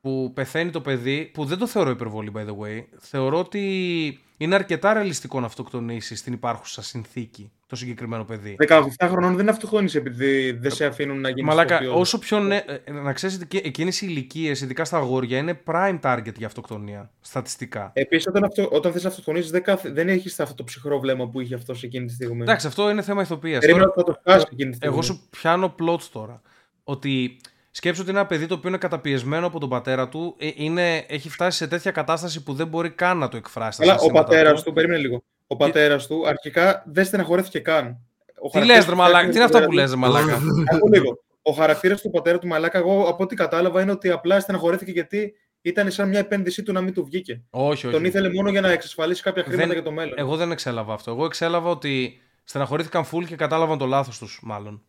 [0.00, 4.54] που πεθαίνει το παιδί, που δεν το θεωρώ υπερβολή by the way, θεωρώ ότι είναι
[4.54, 8.56] αρκετά ρεαλιστικό να αυτοκτονήσεις στην υπάρχουσα συνθήκη το συγκεκριμένο παιδί.
[8.68, 12.00] 17 χρονών δεν αυτοχώνεις επειδή δεν σε αφήνουν να γίνεις Μαλάκα, ηθοποιός.
[12.00, 12.56] όσο πιο νε...
[12.84, 17.10] ε, να ξέρεις ότι εκείνες οι ηλικίες, ειδικά στα αγόρια, είναι prime target για αυτοκτονία,
[17.20, 17.90] στατιστικά.
[17.94, 21.28] Επίσης, όταν, αυτο, όταν θες να αυτοκτονήσεις, δεν, καθ- δεν έχεις αυτό το ψυχρό βλέμμα
[21.28, 22.42] που είχε αυτός εκείνη τη στιγμή.
[22.42, 23.60] Εντάξει, αυτό είναι θέμα ηθοποιίας.
[23.60, 24.94] Περίμενα Τώρα- ότι θα το φτάσει εκείνη τη στιγμή.
[24.94, 26.42] Εγώ σου πιάνω plot τώρα.
[26.84, 27.36] Ότι
[27.74, 30.96] σκέψου ότι είναι ένα παιδί το οποίο είναι καταπιεσμένο από τον πατέρα του, ε, είναι,
[31.08, 33.78] έχει φτάσει σε τέτοια κατάσταση που δεν μπορεί καν να το εκφράσει.
[33.78, 35.22] τα Αλλά ο συναισθήματά πατέρας του, περίμενε λίγο.
[35.46, 37.86] Ο πατέρας του αρχικά δεν στεναχωρέθηκε καν.
[37.86, 39.90] Ο Τι χαρακτήρας λες ρε του μαλάκα, φτιάχνει τι είναι τον αυτά που πατέρα λες
[39.90, 40.38] ρε μαλάκα;
[40.70, 40.76] του.
[40.76, 41.18] Άκου λίγο.
[41.42, 45.34] Ο χαρακτήρας του πατέρα του Μαλάκα, εγώ από ό,τι κατάλαβα, είναι ότι απλά στεναχωρέθηκε γιατί
[45.62, 47.42] ήταν σαν μια επένδυσή του να μην του βγήκε.
[47.50, 47.94] όχι, όχι.
[47.96, 50.14] Τον ήθελε μόνο για να εξασφαλίσει κάποια χρήματα Δεν- για το μέλλον.
[50.16, 51.10] Εγώ δεν εξέλαβα αυτό.
[51.10, 54.82] Εγώ εξέλαβα ότι στεναχωρήθηκαν full και κατάλαβαν το λάθος τους, μάλλον.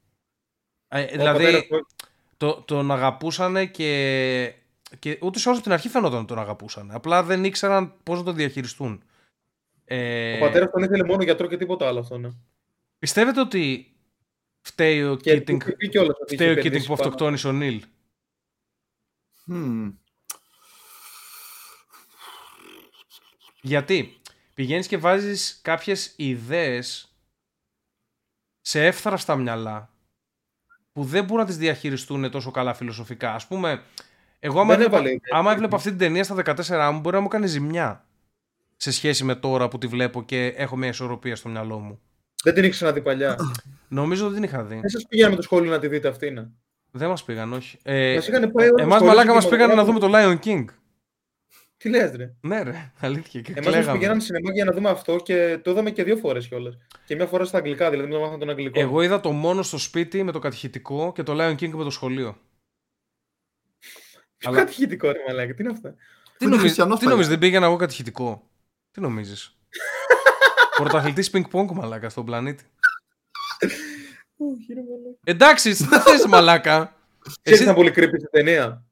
[0.88, 1.88] Ε, Ο δηλαδή, πατέρας του-
[2.44, 4.54] το, τον αγαπούσαν και,
[5.00, 6.92] και ούτε σε όσο από την αρχή φαινόταν ότι τον αγαπούσαν.
[6.92, 9.04] Απλά δεν ήξεραν πώς να τον διαχειριστούν.
[9.86, 12.18] Ε, Ο πατέρας τον ήθελε μόνο γιατρό και τίποτα άλλο αυτό.
[12.18, 12.30] Ναι.
[13.00, 13.96] Πιστεύετε ότι
[14.62, 17.04] φταίει ο Και Keating, του είπε κιόλας ότι είχε φταίει ο Keating επενδύσει που πάνω.
[17.04, 17.84] αυτοκτόνησε ο Νίλ;
[19.52, 19.94] Hm.
[23.62, 24.18] Γιατί;
[24.54, 27.16] Πηγαίνεις και βάζεις κάποιες ιδέες
[28.62, 29.93] σε εύθραυστα μυαλά
[30.94, 33.34] που δεν μπορούν να τις διαχειριστούν τόσο καλά φιλοσοφικά.
[33.34, 33.82] Ας πούμε,
[34.40, 35.32] εγώ άμα, Δεν έβλεπα, έβαλε ιδέες.
[35.32, 38.06] άμα έβλεπα αυτή την ταινία στα 14 μου μπορεί να μου κάνει ζημιά
[38.78, 42.00] σε σχέση με τώρα που τη βλέπω και έχω μια ισορροπία στο μυαλό μου.
[42.44, 43.36] Δεν την είχε ξαναδεί παλιά.
[43.88, 44.80] Νομίζω ότι την είχα δει.
[44.80, 46.52] Δεν σας πήγαινε με το σχόλιο να τη δείτε αυτή είναι.
[46.92, 47.78] Δεν μας πήγαν, όχι.
[47.84, 50.10] Ε, Μας είχαν πάει όλα εμάς στο μαλάκα σχολείο μας πήγαν να κινηματογράφο.
[50.10, 50.66] δούμε το Lion King.
[51.84, 53.42] Τι λες ρε; Ναι ρε, αλήθεια.
[53.42, 53.98] Και Εμάς μας κλαίγαμε.
[53.98, 56.78] πηγαίναν σινεμά για να δούμε αυτό και το είδαμε και δύο φορές κιόλας.
[57.06, 58.80] Και μια φορά στα αγγλικά, δηλαδή δεν μάθαμε τον αγγλικό.
[58.80, 61.90] Εγώ είδα το μόνο στο σπίτι με το κατηχητικό και το Lion King με το
[61.90, 62.38] σχολείο.
[64.38, 67.10] Ποιο αλλά- κατηχητικό ρε μαλάκα, τι είναι αυτά; Τι είναι νομίζεις, χριστιανός τι παλιά.
[67.12, 68.50] νομίζεις, δεν πήγαινα εγώ κατηχητικό;
[68.92, 69.58] Τι νομίζεις;
[70.78, 72.64] Πρωταθλητής πινκ πονγκ μαλάκα στον πλανήτη.
[74.38, 75.18] Όχι ρε μαλάκα.
[75.24, 76.96] Εντάξει, τι θες μαλάκα.
[77.20, 77.64] Ξέρεις Εσύ...
[77.64, 78.86] ήταν πολύ creepy στην ταινία;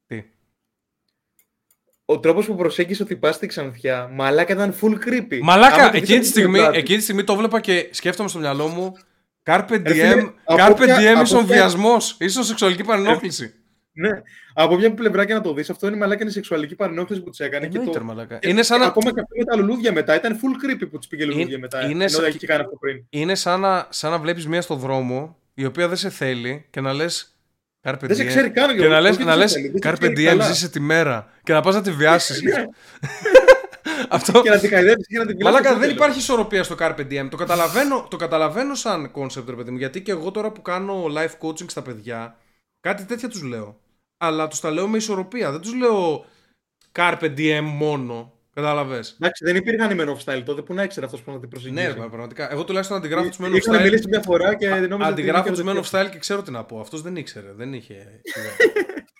[2.12, 2.18] Τι.
[2.18, 5.40] Ο τρόπος που προσέγγισε ότι πας στη Ξανθιά, μαλάκα ήταν full creepy.
[5.42, 7.90] Μαλάκα, Άμα το εκείνη τη, δεις στιγμή, από την εκείνη τη στιγμή το βλέπα και
[7.92, 8.94] σκέφτομαι στο μυαλό μου
[9.46, 13.54] Carpe Ρε φίλε, diem, από Carpe ποια- diem από ίσον ποια- βιασμός, ίσον σεξουαλική παρενόχληση.
[13.94, 14.10] Ναι.
[14.54, 17.40] Από μια πλευρά και να το δεις, αυτό είναι μαλάκα είναι σεξουαλική παρενόχληση που τους
[17.40, 17.68] έκανε.
[17.68, 17.98] και Εννοείται, το...
[18.00, 18.38] ρε μαλάκα.
[18.38, 20.98] και- Είναι σαν να, Ακόμα και αυτό με τα λουλούδια μετά, ήταν full creepy που
[20.98, 21.84] τους πήγε λουλούδια Είναι- μετά.
[21.86, 23.04] είναι ενώ σαν- δεν είχε κάνει αυτό πριν.
[23.10, 26.82] είναι σαν να, σαν να βλέπεις μία στο δρόμο η οποία δεν σε θέλει και
[26.82, 27.36] να λες
[27.84, 28.28] Carpe Δεν σε diem.
[28.28, 29.98] ξέρει καν, Και Γιώργος, να λες, όχι, να δεν λες σε θέλει, δεν σε Carpe
[30.00, 30.46] ξέρει diem, καλά.
[30.46, 31.30] ζήσε τη μέρα.
[31.44, 32.42] Και να πας να τη βιάσεις.
[32.42, 32.52] Ναι.
[34.10, 36.76] Αυτό, Και να την καηδέψεις και να την Μαλάκα, βλάσεις δεν στο υπάρχει ισορροπία στο
[36.80, 37.28] Carpe Diem.
[37.30, 39.78] Το καταλαβαίνω, το καταλαβαίνω σαν concept, ρε παιδί μου.
[39.78, 42.38] Γιατί και εγώ τώρα που κάνω life coaching στα παιδιά,
[42.80, 43.80] κάτι τέτοια τους λέω.
[44.18, 45.52] Αλλά τους τα λέω με ισορροπία.
[45.52, 46.26] Δεν τους λέω
[46.92, 48.34] Carpe Diem μόνο.
[48.54, 49.16] Κατάλαβες.
[49.20, 51.82] Εντάξει, δεν υπήρχε anime of style τότε που να ήξερε αυτός που να την προσεγγίσει.
[51.82, 52.52] Ναι, ρε, πραγματικά.
[52.52, 53.82] Εγώ τουλάχιστον αντιγράφω τους Men of Είχαν Style.
[53.82, 56.18] μιλήσει μια φορά και νόμιζα ότι Αντιγράφω είναι τους και Men το of Style και
[56.18, 56.80] ξέρω τι να πω.
[56.80, 57.54] Αυτός δεν ήξερε.
[57.54, 58.22] Δεν είχε.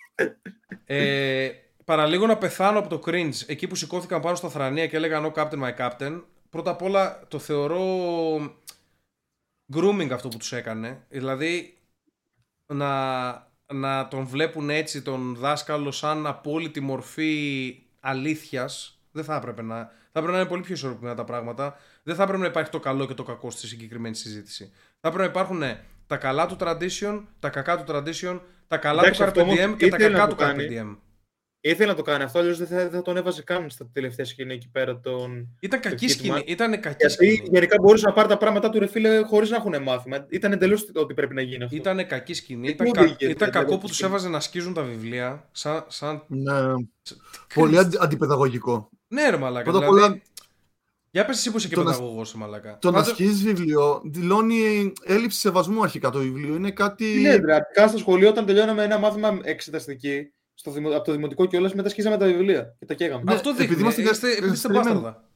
[0.84, 1.50] ε,
[1.84, 5.42] παραλίγο να πεθάνω από το cringe εκεί που σηκώθηκαν πάνω στα θρανία και έλεγαν No
[5.42, 6.22] Captain, my Captain.
[6.50, 7.84] Πρώτα απ' όλα το θεωρώ
[9.74, 11.04] grooming αυτό που τους έκανε.
[11.08, 11.78] Δηλαδή
[12.66, 13.32] να,
[13.72, 19.76] να τον βλέπουν έτσι τον δάσκαλο σαν απόλυτη μορφή αλήθειας δεν θα έπρεπε να.
[20.12, 21.76] Θα έπρεπε να είναι πολύ πιο ισορροπημένα τα πράγματα.
[22.02, 24.72] Δεν θα έπρεπε να υπάρχει το καλό και το κακό στη συγκεκριμένη συζήτηση.
[25.00, 25.62] Θα έπρεπε να υπάρχουν
[26.06, 29.58] τα καλά του tradition, τα κακά του tradition, τα καλά Εντάξει, του αυτό Carpe όμως
[29.58, 30.68] Diem και τα ήθελε κακά να του το Carpe κάνει.
[30.70, 30.96] Diem.
[31.64, 34.26] Ήθελε να το κάνει αυτό, αλλιώς δεν θα, δεν θα τον έβαζε καν στα τελευταία
[34.26, 35.00] σκηνή εκεί πέρα.
[35.00, 35.56] Τον...
[35.60, 36.10] Ήταν κακή Kidman.
[36.10, 36.42] σκηνή.
[36.46, 37.48] Ήταν κακή Γιατί σκηνή.
[37.52, 40.26] γενικά μπορούσε να πάρει τα πράγματα του ρε φίλε χωρίς να έχουν μάθημα.
[40.28, 41.76] Ήταν εντελώς ότι πρέπει να γίνει αυτό.
[41.76, 42.66] Ήταν κακή σκηνή.
[42.66, 43.00] Και Ήταν, πού κα...
[43.00, 44.10] οδήγησε, ήταν δηλαδή, κακό αυτή που τη τους σκηνή.
[44.10, 45.48] έβαζε να σκίζουν τα βιβλία.
[45.52, 45.84] Σαν.
[45.88, 46.24] σαν...
[46.28, 46.52] Ναι.
[47.54, 48.88] Πολύ αντι- αντιπαιδαγωγικό.
[49.08, 49.70] Ναι, ρε Μαλάκα.
[49.70, 50.22] Πρώτα απ' Δηλαδή, όλα-
[51.10, 52.78] Για πες εσύ που είσαι και Το να- παιδαγωγός, σε μαλακά.
[52.80, 56.54] Το να Πάντως- σκύζεις βιβλίο δηλώνει έλλειψη σεβασμού αρχικά το βιβλίο.
[56.54, 57.12] Είναι κάτι...
[57.12, 60.88] Τι λέτε, ρε, αρχικά στο σχολείο όταν τελειώναμε ένα μάθημα εξεταστική, στο δημο...
[60.90, 63.22] από το δημοτικό κιόλας, μετά σκίζαμε τα βιβλία και τα καίγαμε.
[63.22, 63.82] Ναι, Αυτό επειδή δείχνει.
[63.82, 64.94] είμαστε Είστε, κα- επειδή είστε καθυστερημένοι.
[65.02, 65.28] μπάσταρδα.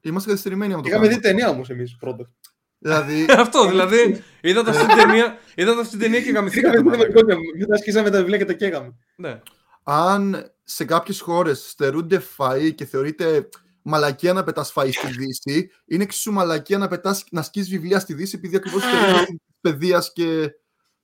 [0.00, 1.28] Είμαστε καθυστερημένοι από το Είχαμε δει πράγμα.
[1.38, 2.30] ταινία όμως εμείς πρώτα.
[2.78, 6.76] Δηλαδή, Αυτό, δηλαδή, είδατε αυτή την ταινία, είδατε αυτή την ταινία και Είχαμε γαμηθήκατε.
[6.76, 7.06] δει το μαλάκα.
[7.12, 8.94] δημοτικό και μετά σκίζαμε τα βιβλία και τα καίγαμε.
[9.16, 9.40] Ναι.
[9.82, 13.48] αν σε κάποιες χώρες στερούνται φαΐ και θεωρείται
[13.82, 18.14] μαλακία να πετάς φαΐ στη Δύση, είναι εξίσου μαλακία να, πετάς, να σκείς βιβλία στη
[18.14, 20.50] Δύση επειδή ακριβώς στερούνται της παιδείας και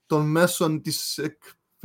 [0.07, 1.21] των μέσων της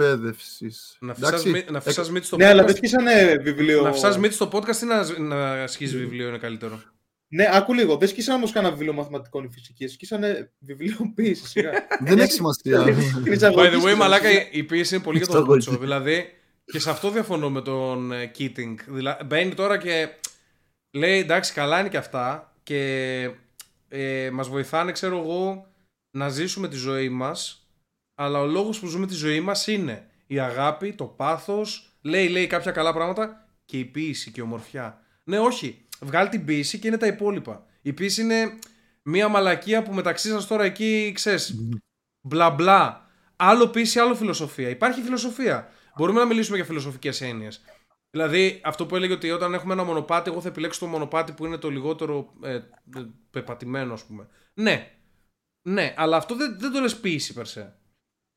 [0.03, 0.97] εκπαίδευσης.
[0.99, 2.77] Να Εντάξει, φυσάς μύ- Να φυσάς μύτη στο Ναι, αλλά δεν podcast.
[2.77, 3.81] σκίσανε βιβλίο.
[3.81, 6.81] Να φυσάς μύτη στο podcast ή να, να σκίσεις βιβλίο είναι καλύτερο;
[7.27, 7.97] Ναι, άκου λίγο.
[7.97, 9.87] Δεν σκίσανε όμως κανένα βιβλίο μαθηματικών ή φυσική.
[9.87, 11.71] Σκίσανε βιβλιοποίηση σιγά.
[12.05, 12.83] δεν έχει σημασία.
[13.23, 13.95] Την εισαγωγή By the way, σκίσανε.
[13.95, 15.65] μαλάκα, η- η πίεση είναι πολύ για τον Εισαγωγή.
[15.65, 15.79] Λούτσο.
[15.81, 16.33] Δηλαδή,
[16.65, 18.75] και σε αυτό διαφωνώ με τον ε, Keating.
[18.87, 20.09] Δηλαδή, μπαίνει τώρα και
[20.91, 23.29] λέει εντάξει, καλά είναι και αυτά και
[23.87, 25.67] ε, μας βοηθάνε, ξέρω εγώ,
[26.17, 27.68] να ζήσουμε τη ζωή μας.
[28.21, 32.47] Αλλά ο λόγος που ζούμε τη ζωή μας είναι η αγάπη, το πάθος, λέει, λέει
[32.47, 35.01] κάποια καλά πράγματα και η ποίηση και η ομορφιά.
[35.23, 35.85] Ναι, όχι.
[35.99, 37.65] Βγάλει την ποίηση και είναι τα υπόλοιπα.
[37.81, 38.59] Η ποίηση είναι
[39.01, 41.55] μία μαλακία που μεταξύ σας τώρα εκεί, ξέρεις,
[42.21, 43.09] μπλα μπλα.
[43.35, 44.69] Άλλο ποίηση, άλλο φιλοσοφία.
[44.69, 45.69] Υπάρχει φιλοσοφία.
[45.95, 47.61] Μπορούμε να μιλήσουμε για φιλοσοφικές έννοιες.
[48.09, 51.45] Δηλαδή, αυτό που έλεγε ότι όταν έχουμε ένα μονοπάτι, εγώ θα επιλέξω το μονοπάτι που
[51.45, 52.61] είναι το λιγότερο ε, ε,
[53.31, 54.27] πεπατημένο, ας πούμε.
[54.53, 54.93] Ναι.
[55.61, 57.78] Ναι, αλλά αυτό δεν, δεν το λες ποίηση περσέ.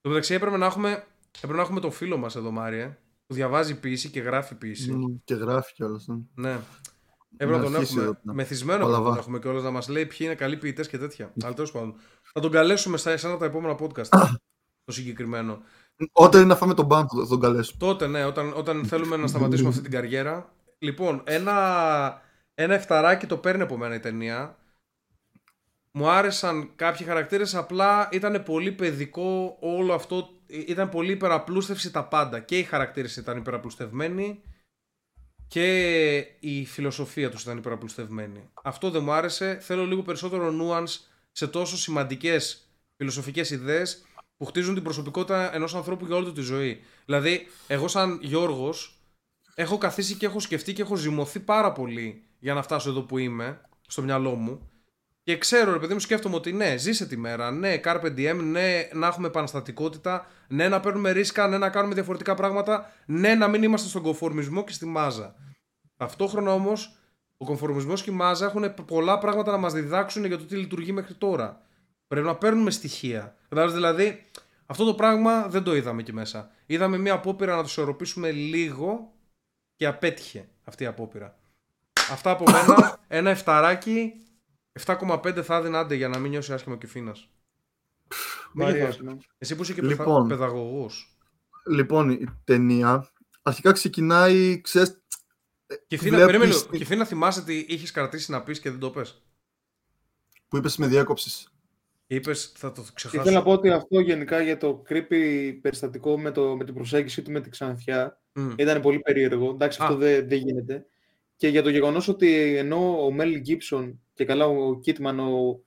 [0.02, 1.04] Το μεταξύ έπρεπε να έχουμε,
[1.36, 2.96] έπρεπε να έχουμε τον φίλο μας εδώ, Μάριε,
[3.26, 4.92] που διαβάζει ποίηση και γράφει ποίηση.
[4.92, 6.06] Μμ, και γράφει κιόλας.
[6.06, 6.16] ναι.
[6.50, 6.58] Ναι.
[7.36, 8.02] Έπρεπε να τον αρχίσει έχουμε.
[8.08, 9.20] εδώ να- Μεθυσμένο έπρεπε να τον Παλαβά.
[9.20, 11.32] έχουμε κιόλας να μας λέει ποιοι είναι καλοί ποιητές και τέτοια.
[11.42, 11.94] Αλλά τέλος πάντων.
[12.32, 14.08] Θα τον καλέσουμε στα εσένα τα επόμενα podcast.
[14.84, 15.62] το συγκεκριμένο.
[16.12, 17.76] Όταν είναι να φάμε τον μπαν θα τον καλέσουμε.
[17.78, 20.52] Τότε, ναι, όταν, όταν θέλουμε να σταματήσουμε αυτή την καριέρα.
[20.78, 22.22] Λοιπόν, ένα,
[22.54, 24.56] ένα εφταράκι το παίρνει από μένα η ταινία.
[25.94, 30.28] Μου άρεσαν κάποιοι χαρακτήρες, απλά ήταν πολύ παιδικό όλο αυτό.
[30.46, 32.40] Ήταν πολύ υπεραπλούστευση τα πάντα.
[32.40, 34.42] Και οι χαρακτήρες ήταν υπεραπλουστευμένοι
[35.48, 38.50] και η φιλοσοφία τους ήταν υπεραπλουστευμένη.
[38.62, 39.58] Αυτό δεν μου άρεσε.
[39.60, 40.98] Θέλω λίγο περισσότερο nuance
[41.32, 44.04] σε τόσο σημαντικές φιλοσοφικές ιδέες
[44.36, 46.82] που χτίζουν την προσωπικότητα ενός ανθρώπου για όλη του τη ζωή.
[47.04, 49.02] Δηλαδή, εγώ σαν Γιώργος
[49.54, 53.18] έχω καθίσει και έχω σκεφτεί και έχω ζυμωθεί πάρα πολύ για να φτάσω εδώ που
[53.18, 54.71] είμαι, στο μυαλό μου.
[55.24, 57.50] Και ξέρω, ρε παιδί μου, σκέφτομαι ότι ναι, ζήσε τη μέρα.
[57.50, 60.26] Ναι, carpe diem, ναι, να έχουμε επαναστατικότητα.
[60.48, 61.48] Ναι, να παίρνουμε ρίσκα.
[61.48, 62.92] Ναι, να κάνουμε διαφορετικά πράγματα.
[63.06, 65.34] Ναι, να μην είμαστε στον κομφορμισμό και στη μάζα.
[65.96, 66.96] Ταυτόχρονα όμως,
[67.36, 70.92] ο κομφορμισμός και η μάζα έχουν πολλά πράγματα να μας διδάξουν για το τι λειτουργεί
[70.92, 71.60] μέχρι τώρα.
[72.06, 73.36] Πρέπει να παίρνουμε στοιχεία.
[73.48, 74.24] Κατάλαβες, δηλαδή,
[74.66, 76.50] αυτό το πράγμα δεν το είδαμε εκεί μέσα.
[76.66, 79.12] Είδαμε μια απόπειρα να το ισορροπήσουμε λίγο
[79.76, 81.36] και απέτυχε αυτή η απόπειρα.
[82.10, 82.98] Αυτά από μένα.
[83.08, 84.12] Ένα εφταράκι.
[84.80, 87.28] 7,5 θα έδινα άντε για να μην νιώσει άσχημα και φίνας.
[88.54, 88.78] Μην Μαρία.
[88.80, 89.16] γελάς, ναι.
[89.38, 90.28] Εσύ που είσαι και Λοιπόν.
[90.28, 91.16] παιδαγωγός.
[91.70, 93.10] Λοιπόν, η ταινία
[93.42, 94.96] αρχικά ξεκινάει, ξέρεις,
[95.86, 96.66] Και φίνα, Βλέπεις περίμενε, λίγο.
[96.66, 99.22] την- και φίνα θυμάσαι τι είχες κρατήσει να πεις και δεν το πες;
[100.48, 101.52] που είπες με διέκοψης.
[102.06, 103.20] Και είπες, θα το ξεχάσω.
[103.20, 107.22] Ήθελα να πω ότι αυτό γενικά για το creepy περιστατικό με, το, με την προσέγγιση
[107.22, 108.50] του με την ξανθιά Μμ.
[108.56, 109.50] ήταν πολύ περίεργο.
[109.50, 109.84] Εντάξει, Α.
[109.84, 110.86] αυτό δεν δεν γίνεται.
[111.36, 115.60] Και για το γεγονός ότι ενώ ο Μέλ Γκίψον και καλά ο Κίτμαν, ο,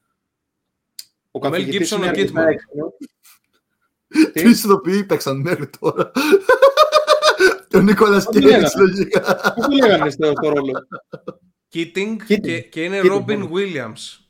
[1.32, 2.52] ο Mel καθηγητής Gibson, είναι ο αρκετά Kidman.
[2.52, 2.91] έξυπνος.
[4.07, 6.11] Τι; Τρεις ηθοποιοί παίξαν μέχρι τώρα.
[7.68, 8.91] Και ο Νίκολας Ό,τι Κέιτς λέγανε.
[8.91, 9.53] λογικά.
[9.56, 10.88] Πώς το λέγανε στο, στο ρόλο.
[11.73, 12.40] Keating Keating.
[12.41, 13.49] και, και είναι Keating, Robin μόνο.
[13.53, 14.26] Williams.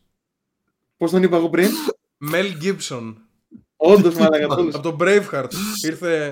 [0.97, 1.69] Πώς τον είπα εγώ πριν;
[2.31, 3.15] Mel Gibson.
[3.76, 4.81] Όντως, μάλακα, Από όντως.
[4.81, 5.52] το Braveheart.
[5.85, 6.31] Ήρθε.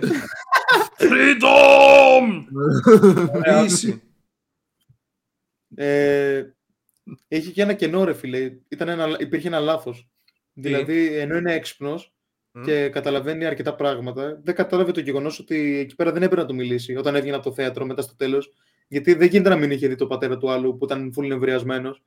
[0.97, 2.43] Freedom!
[3.43, 4.01] Ποιήση.
[7.27, 8.51] Ε, έχει και ένα κενό, ρε φίλε.
[8.67, 10.07] Ήταν ένα, υπήρχε ένα λάθος.
[10.53, 12.13] Δηλαδή, ενώ είναι έξυπνος
[12.51, 12.61] Μμ.
[12.63, 16.55] και καταλαβαίνει αρκετά πράγματα, δεν κατάλαβε το γεγονός ότι εκεί πέρα δεν έπρεπε να του
[16.55, 18.51] μιλήσει όταν έβγαινε από το θέατρο μετά στο τέλος.
[18.87, 22.03] Γιατί δεν γίνεται να μην είχε δει το πατέρα του άλλου που ήταν φουλ νευριασμένος.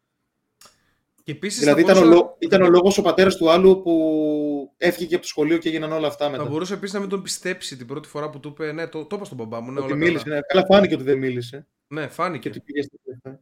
[1.24, 3.82] Και επίσης Δηλαδή, θα, ήταν, ο, μπορούσε, λό- ήταν ο λόγος ο πατέρας του άλλου
[3.82, 6.44] που έφυγε από το σχολείο και έγιναν όλα αυτά θα μετά.
[6.44, 9.16] μπορούσε επίσης να μην τον πιστέψει την πρώτη φορά που του είπε Ναι, το, το
[9.16, 9.70] είπα στον μπαμπά μου.
[9.72, 10.24] Ναι, ότι όλα μίλησε.
[10.24, 10.34] καλά.
[10.34, 11.66] Ναι, καλά, φάνηκε ότι δεν μίλησε.
[11.88, 12.48] Ναι, Και φάνηκε.
[12.48, 13.40] ότι πήγε στη λεφτά.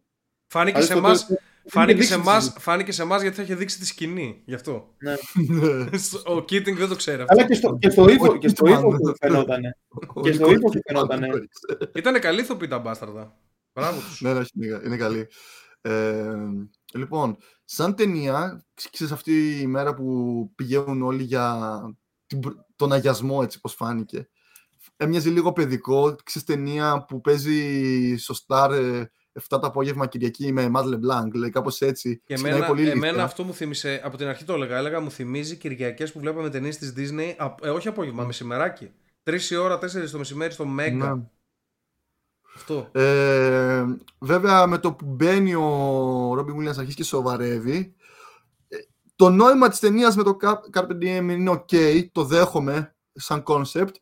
[0.54, 3.22] Φάνηκε Αλλά σε, στο εμάς, τέλος, φάνηκε, είχε σε δείξει εμάς, τη φάνηκε σε εμάς
[3.22, 4.42] γιατί θα είχε δείξει τη σκηνή.
[4.44, 4.94] Γι' αυτό.
[4.98, 5.14] Ναι.
[6.34, 7.34] Ο Keating δεν το ξέρει αυτό.
[7.34, 8.70] Αλλά και στο, και στο ύφο, και στο Kidman.
[8.78, 9.78] ύφο που φαινότανε.
[10.14, 11.28] Ο Και στο Νίκολας ύφο που Κέιτς φαινότανε.
[11.28, 11.90] το ήξερε.
[11.94, 13.36] Ήταν καλή ηθοποιή τα μπάσταρδα.
[13.72, 14.20] Μπράβο τους.
[14.20, 15.28] Ναι, ναι, όχι, είναι, είναι καλή.
[15.80, 16.34] Ε,
[16.94, 21.58] λοιπόν, σαν ταινία, ξέρεις αυτή η μέρα που πηγαίνουν όλοι για
[22.26, 24.28] την, πρω- τον αγιασμό, έτσι πως φάνηκε.
[24.96, 29.04] Έμοιαζε λίγο παιδικό, ξέρεις ταινία που παίζει στο Star ε,
[29.40, 32.16] 7 το απόγευμα Κυριακή με Mad LeBlanc, λέει κάπως έτσι.
[32.24, 33.24] Και Ξεκινάει εμένα, πολύ εμένα ηλίθια.
[33.24, 36.78] αυτό μου θύμισε, από την αρχή το έλεγα, έλεγα μου θυμίζει Κυριακές που βλέπαμε ταινίες
[36.78, 38.90] της Disney, α, ε, όχι απόγευμα, μεσημεράκι.
[39.22, 41.14] Τρεις η ώρα, τέσσερις το μεσημέρι στο Μέγκα.
[41.14, 41.22] Ναι.
[42.56, 42.88] Αυτό.
[42.92, 43.84] Ε,
[44.18, 45.62] βέβαια με το που μπαίνει ο
[46.34, 47.94] Ρόμπιν Williams αρχίζει και σοβαρεύει.
[48.68, 48.76] ε,
[49.16, 53.94] Το νόημα της ταινίας με το Car- Carpe Diem είναι ok, το δέχομαι σαν concept.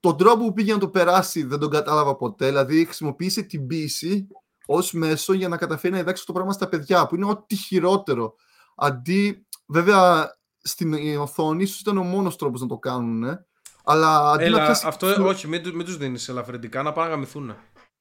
[0.00, 2.46] Τον τρόπο που πήγε να το περάσει δεν τον κατάλαβα ποτέ.
[2.46, 4.28] Δηλαδή χρησιμοποίησε την πίεση
[4.66, 7.56] ως μέσο για να καταφέρει να διδάξει αυτό το πράγμα στα παιδιά, που είναι ό,τι
[7.56, 8.34] χειρότερο.
[8.76, 10.30] Αντί, βέβαια,
[10.62, 13.46] στην οθόνη ίσως ήταν ο μόνος τρόπος να το κάνουν, ε.
[13.84, 14.86] αλλά αντί να Έλα, πιάσει...
[14.86, 17.54] αυτό, όχι, μην, του- μην τους δίνεις ελαφρυντικά, να πάνε να γαμηθούν.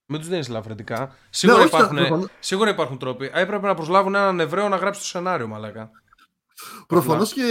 [0.07, 1.15] Μην τους δίνεις ελαφρυντικά.
[1.29, 2.27] Σίγουρα, Ναι, όχι, υπάρχουν, προφανώς.
[2.39, 3.25] σίγουρα υπάρχουν τρόποι.
[3.25, 5.91] Α, Έπρεπε να προσλάβουν έναν Εβραίο να γράψει το σενάριο, μαλάκα.
[6.87, 7.43] Προφανώς και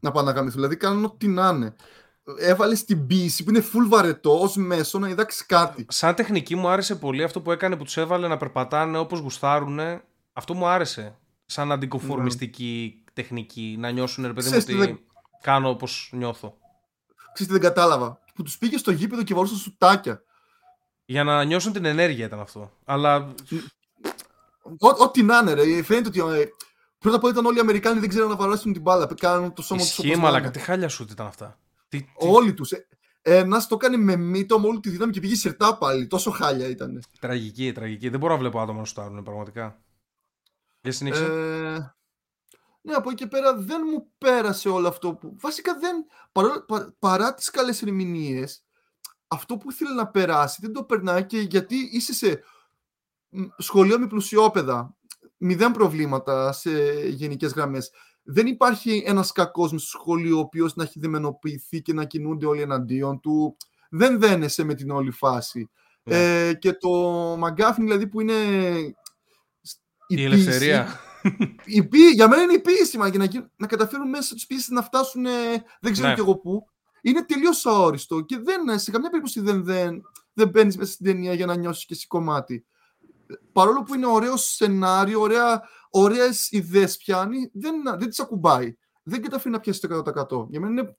[0.00, 0.60] να πάνε να γαμηθούν.
[0.60, 1.74] Δηλαδή κάνουν ό,τι να είναι.
[2.38, 5.86] Έβαλες την πίεση που είναι full βαρετό ως μέσο να διδάξεις κάτι.
[5.88, 9.80] Σαν τεχνική μου άρεσε πολύ αυτό που έκανε που τους έβαλε να περπατάνε όπως γουστάρουν.
[10.32, 11.18] Αυτό μου άρεσε.
[11.46, 13.76] Σαν αντικοφορμιστική τεχνική.
[13.78, 14.60] Να νιώσουν, ρε παιδί μου, Ναι.
[14.60, 15.00] Ξέρεις τι ότι δεν-
[15.40, 16.56] κάνω όπως νιώθω.
[17.32, 18.18] Ξέρετε, δεν κατάλαβα.
[18.34, 20.22] Που τους πήγες στο γήπεδο και βαρούσαν σουτάκια.
[21.04, 22.70] Για να νιώσουν την ενέργεια ήταν αυτό.
[22.84, 23.34] Αλλά
[24.78, 25.82] Ό- Ό,τι να είναι, ρε.
[25.82, 26.40] Φαίνεται ότι.
[26.40, 26.48] ε,
[26.98, 29.08] Πρώτα απ' όλα ήταν όλοι οι Αμερικάνοι δεν ξέραν να βαράσουν την μπάλα.
[29.20, 30.50] Κάνουν το σώμα τους ισχύει μαλάκα.
[30.50, 31.58] Τι χάλια σούτ ήταν αυτά.
[31.98, 32.72] Τι, τι- Όλοι τους.
[33.22, 36.06] Ένας το έκανε με μύτο με όλη τη δύναμη και πήγε σιρτά πάλι.
[36.06, 37.02] Τόσο χάλια ήταν.
[37.20, 38.08] Τραγική, τραγική.
[38.08, 39.82] Δεν μπορώ να βλέπω άτομα να σουτάρουν πραγματικά.
[40.80, 41.24] Για συνέχισε.
[41.24, 41.94] Ε,
[42.80, 45.36] ναι, από εκεί και πέρα δεν μου πέρασε όλο αυτό που.
[45.40, 46.04] Βασικά δεν.
[46.32, 48.64] Παρά, πα- παρά τις καλές ερμηνείες,
[49.28, 52.42] αυτό που ήθελε να περάσει δεν το περνάει και γιατί είσαι σε
[53.28, 54.96] μ, σχολείο με πλουσιόπαιδα.
[55.36, 56.70] Μηδέν προβλήματα σε
[57.08, 57.90] γενικές γραμμές.
[58.26, 62.46] Δεν υπάρχει ένας κακός μες στο σχολείο ο οποίος να έχει δεμενοποιηθεί και να κινούνται
[62.46, 63.56] όλοι εναντίον του.
[63.88, 65.70] Δεν δένεσαι με την όλη φάση.
[66.02, 66.46] Ναι.
[66.48, 66.90] Ε, και το
[67.38, 68.32] Μαγκάφιν δηλαδή που είναι
[70.06, 71.00] Η πίεση, ελευθερία.
[71.64, 74.44] η πί- για μένα είναι η πίεση, μα, για να, γι- να καταφέρουν μέσα τη
[74.48, 75.30] πίεση να φτάσουν ε,
[75.80, 76.14] δεν ξέρω Ναι.
[76.14, 76.66] κι εγώ πού.
[77.02, 80.02] Είναι τελείως αόριστο και δεν, σε καμιά περίπτωση δεν, δεν,
[80.32, 82.64] δεν μπαίνεις μέσα στην ταινία για να νιώσεις και εσύ κομμάτι.
[83.52, 85.62] Παρόλο που είναι ωραίο σενάριο, ωραία,
[85.94, 88.74] ωραίες ιδέες πιάνει, δεν, δεν τις ακουμπάει.
[89.02, 90.02] Δεν καταφέρει να πιάσει το
[90.44, 90.46] 100%.
[90.50, 90.96] Για μένα είναι,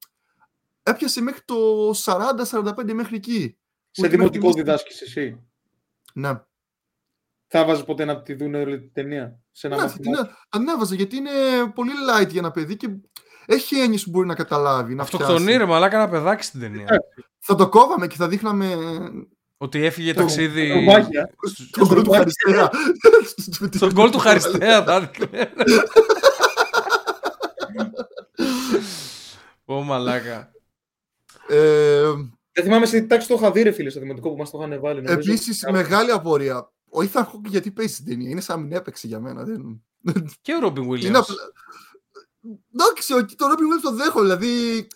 [0.84, 1.56] έπιασε μέχρι το
[1.96, 3.58] 40-45 μέχρι εκεί.
[3.92, 5.44] Σε Ούτε δημοτικό μέχρι- διδάσκεις εσύ.
[6.14, 6.32] Ναι.
[7.48, 10.18] Θα βάζεις ποτέ να τη δουν όλη την ταινία; Σε ένα Ναι, μαθημά.
[10.26, 11.32] την ανέβαζα γιατί είναι
[11.76, 12.90] πολύ light για ένα παιδί και
[13.46, 14.96] έχει έννοιες που μπορεί να καταλάβει.
[14.96, 15.58] Να Αυτοκτονεί πιάσει.
[15.58, 16.88] ρε μαλάκα ένα παιδάκι στην ταινία.
[17.40, 18.76] Θα το κόβαμε και θα δείχναμε
[19.58, 20.70] Ότι έφυγε Το- ταξίδι.
[20.74, 21.30] το μάγια.
[21.50, 22.70] στου- τον γκολ του Χαριστέα.
[23.76, 25.54] Στον γκολ του Χαριστέα θα δείχνε.
[29.66, 30.52] Ω μαλάκα.
[31.48, 32.02] Ε,
[32.52, 34.58] Δεν θυμάμαι σε τι τάξη το είχα δει, ρε φίλε, στο δημοτικό που μας το
[34.58, 35.02] είχαν βάλει.
[35.02, 35.32] νομίζω.
[35.32, 36.72] Επίσης, μεγάλη απορία.
[36.90, 38.30] Ο Ethan Hawke γιατί παίζει στην ταινία.
[38.30, 39.44] Είναι σαν να μην έπαιξε για μένα.
[39.44, 39.84] Δεν...
[40.42, 41.14] Και ο Ρόμπιν Είναι Williams.
[41.22, 41.36] απλά...
[42.74, 44.24] Εντάξει, ο- το Robin Williams το δέχομαι.
[44.36, 44.88] Δηλαδή,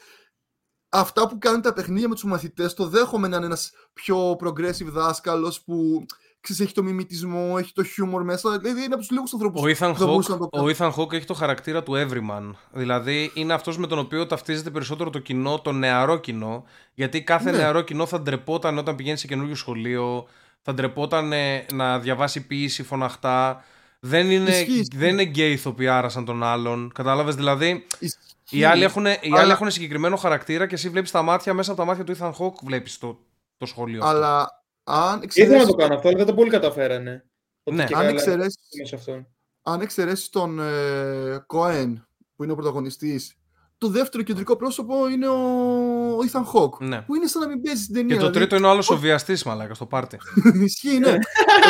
[0.89, 4.85] αυτά που κάνουν τα παιχνίδια με τους μαθητές το δέχομαι να είναι ένας πιο progressive
[4.91, 6.05] δάσκαλος που
[6.41, 8.57] ξέρεις, έχει το μιμητισμό, έχει το χιούμορ μέσα.
[8.57, 10.65] Δηλαδή, είναι από τους λίγους ανθρώπους Ο Ethan, που θα μπορούσαν Hawke, να το ο
[10.65, 10.75] κάνουν.
[10.77, 12.51] Ethan Hawke έχει το χαρακτήρα του everyman.
[12.71, 16.63] Δηλαδή είναι αυτός με τον οποίο ταυτίζεται περισσότερο το κοινό, το νεαρό κοινό.
[16.93, 17.57] Γιατί κάθε Ναι.
[17.57, 20.27] νεαρό κοινό θα ντρεπόταν όταν πηγαίνει σε καινούργιο σχολείο,
[20.61, 23.63] θα ντρεπόταν ε, να διαβάσει ποίηση φωναχτά.
[23.99, 24.97] Δεν είναι, Ισχύει, ισχύει.
[24.97, 26.91] δεν είναι γκέι ηθοποιάρα σαν των άλλων.
[26.93, 27.85] Κατάλαβες δηλαδή.
[27.99, 28.17] Ισχύει.
[28.49, 31.71] Οι άλλοι, έχουν, οι Αλλά- άλλοι έχουν συγκεκριμένο χαρακτήρα και εσύ βλέπεις τα μάτια μέσα
[31.71, 33.19] από τα μάτια του Ethan Hawke βλέπεις το,
[33.57, 34.03] το σχολείο.
[34.03, 34.15] αυτό.
[34.15, 37.25] Αλλά αν Ήθελα να εξαιρέσεις, το κάνω αυτό, αλλά δεν το πολύ καταφέρανε.
[37.63, 37.83] Ότι Ναι.
[37.85, 39.27] και αν καλά εξαιρέσεις, είμαι σε αυτόν.
[39.63, 41.93] αν εξαιρέσεις τον ε, Cohen
[42.35, 43.33] που είναι ο πρωταγωνιστής
[43.77, 47.01] το δεύτερο κεντρικό πρόσωπο είναι ο Ethan Hawke Ναι.
[47.01, 48.07] που είναι σαν να μην παίζει στην ταινία.
[48.07, 50.17] Και το δηλαδή, τρίτο είναι ο άλλος ο βιαστής μαλάκα στο πάρτι.
[50.63, 51.07] Ισχύει, ναι.
[51.09, 51.17] Εγώ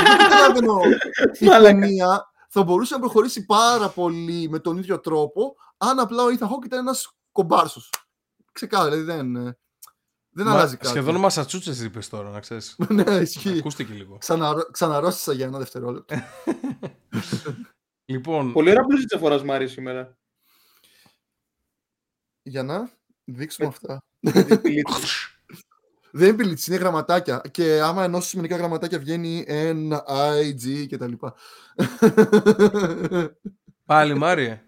[0.07, 0.79] δεν καταλαβαίνω.
[1.39, 1.79] Η Μαλάκα.
[1.79, 6.43] ταινία θα μπορούσε να προχωρήσει πάρα πολύ με τον ίδιο τρόπο αν απλά ο Ethan
[6.45, 7.89] Hawke ήταν ένας κομπάρσος.
[8.51, 9.57] Ξεκάθαρα, δηλαδή δεν, ε,
[10.29, 10.87] δεν Μα- αλλάζει κάτι.
[10.87, 12.75] Σχεδόν Μασατσούτσες είπες τώρα, να ξέρεις.
[12.89, 13.57] ναι, ισχύει.
[13.57, 14.17] Ακούστηκε λίγο.
[14.17, 16.15] Ξαναρώ- Ξαναρρώστησα για ένα δευτερόλεπτο.
[18.05, 20.17] Λοιπόν, Πολύ ωραία μπλούζιτσα φοράς Μάρη σήμερα.
[22.43, 22.89] για να
[23.23, 24.03] δείξουμε αυτά.
[26.11, 27.41] Δεν είναι πιλίτς, είναι γραμματάκια.
[27.51, 31.33] Και άμα ενώσεις μερικά γραμματάκια βγαίνει N, I, G και τα λοιπά.
[33.85, 34.61] πάλι Μάριε.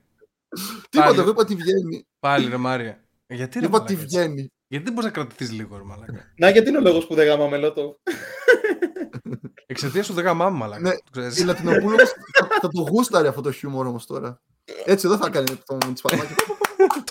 [0.90, 1.22] Τίποτα, Πάλι.
[1.22, 2.08] δεν είπα τι βγαίνει.
[2.20, 2.98] Πάλι ρε Μάριε.
[3.28, 4.52] Γιατί ρε Είπα τι μαλάκα, έτσι; βγαίνει.
[4.68, 7.28] Γιατί δεν μπορείς να κρατηθείς λίγο ρε μαλάκα; Να, γιατί είναι ο λόγος που δεν
[7.28, 8.00] γάμαμε λότο.
[9.66, 10.82] Εξαιτίας του δεν γαμάμε μαλάκα.
[10.82, 11.40] Ναι, το ξέρεις.
[11.40, 14.42] Η Λατινοπούλου θα, θα το γούσταρε αυτό το χιούμορ όμως τώρα.
[14.86, 16.34] Έτσι εδώ θα κάνει το τσπαρμάκι.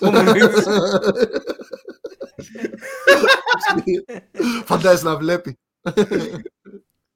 [2.44, 4.64] Το Μουνίδης.
[4.64, 5.58] Φαντάζεσαι να βλέπει.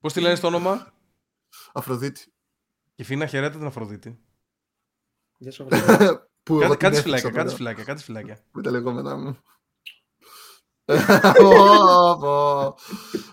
[0.01, 0.93] Πώς τη λένε στο όνομα;
[1.73, 2.33] Αφροδίτη.
[2.95, 4.19] Η Φίνα χαιρέται την Αφροδίτη.
[5.39, 6.19] Γεια σου, Αφροδίτη.
[6.43, 7.43] Που εγώ Κάτι, την κάτι έφτιαξα φυλάκια, τώρα.
[7.43, 8.39] κάτι φυλάκια, κάτι φυλάκια.
[8.53, 9.39] Με τα λεγόμενά μου.
[11.39, 12.75] Πω, πω.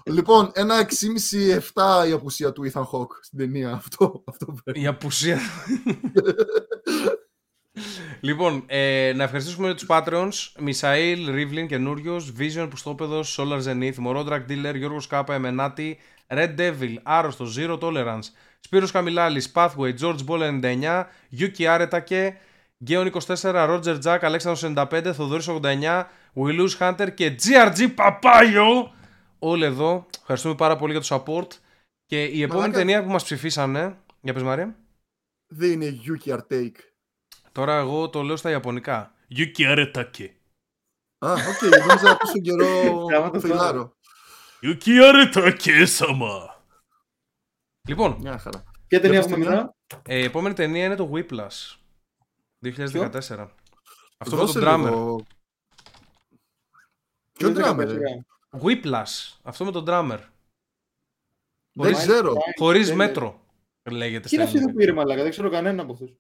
[0.06, 0.88] λοιπόν, ένα
[1.74, 3.72] 6,5-7 η απουσία του Ethan Hawke στην ταινία.
[3.72, 4.82] Αυτό, αυτό παίρνει.
[4.82, 5.40] Η απουσία.
[8.20, 10.52] λοιπόν, ε, να ευχαριστήσουμε τους Patreons.
[10.60, 16.96] Μισαήλ, Ρίβλιν, καινούριο, Vision, Πουστόπεδος, Solar Zenith, Μωρό Drag Dealer, Γιώργος Κάπα, Εμενάτη, Red Devil,
[17.04, 18.30] Άρρωστος, Zero Tolerance,
[18.60, 21.08] Σπύρος Καμιλάλης, Pathway, George Ball 99,
[21.40, 22.38] Yuki Άρετακε,
[22.84, 28.94] Γκέον 24, Roger Jack, Αλέξανδρος 95, Θοδωρής 89, Willus Hunter και GRG Παπάγιο.
[29.40, 30.06] Όλοι εδώ.
[30.20, 31.48] Ευχαριστούμε πάρα πολύ για το support.
[32.06, 32.78] Και η επόμενη Μαλάκα.
[32.78, 33.98] ταινία που μας ψηφίσανε.
[34.22, 34.76] Για πες Μαρία.
[35.48, 36.91] Δεν είναι Yuki Artake.
[37.52, 39.14] Τώρα εγώ το λέω στα Ιαπωνικά.
[39.36, 40.30] Yuki Aretake.
[41.18, 43.96] Α, οκ, νόμιζα να πίσω καιρό Γράμματα φιλάρω.
[44.62, 46.48] Yuki Aretake sama.
[47.88, 48.64] Λοιπόν, Μια χαρά.
[48.88, 49.62] Ποια ταινία Για πες έχουμε ταινία.
[49.88, 50.02] μετά.
[50.06, 51.76] ε, η επόμενη ταινία είναι το Whiplash.
[52.60, 53.50] 2014.
[54.18, 54.84] Αυτό με Δώσε τον drummer.
[54.90, 55.26] λίγο-
[57.34, 57.98] Ποιο Είναι drummer, 14.
[57.98, 58.26] ρε;
[58.62, 59.38] Whiplash.
[59.44, 60.20] Αυτό με τον drummer.
[61.74, 62.34] Δεν Mike ξέρω.
[62.34, 63.40] Tyson, Χωρίς δεν μέτρο.
[63.84, 64.80] Λέγεται Τι στα είναι αυτή που ελληνικά.
[64.86, 66.12] πήρε μαλάκα, δεν ξέρω κανένα από αυτούς.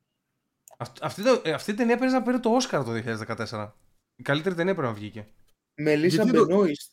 [0.81, 3.71] Αυτ- Αυτή, το- ε, αυτή η ταινία παίζει να πήρε το Oscar το 2014.
[4.15, 5.27] Η καλύτερη ταινία πρέπει να βγήκε.
[5.75, 6.91] Μελίσσα Γιατί το- Μπενόιστ.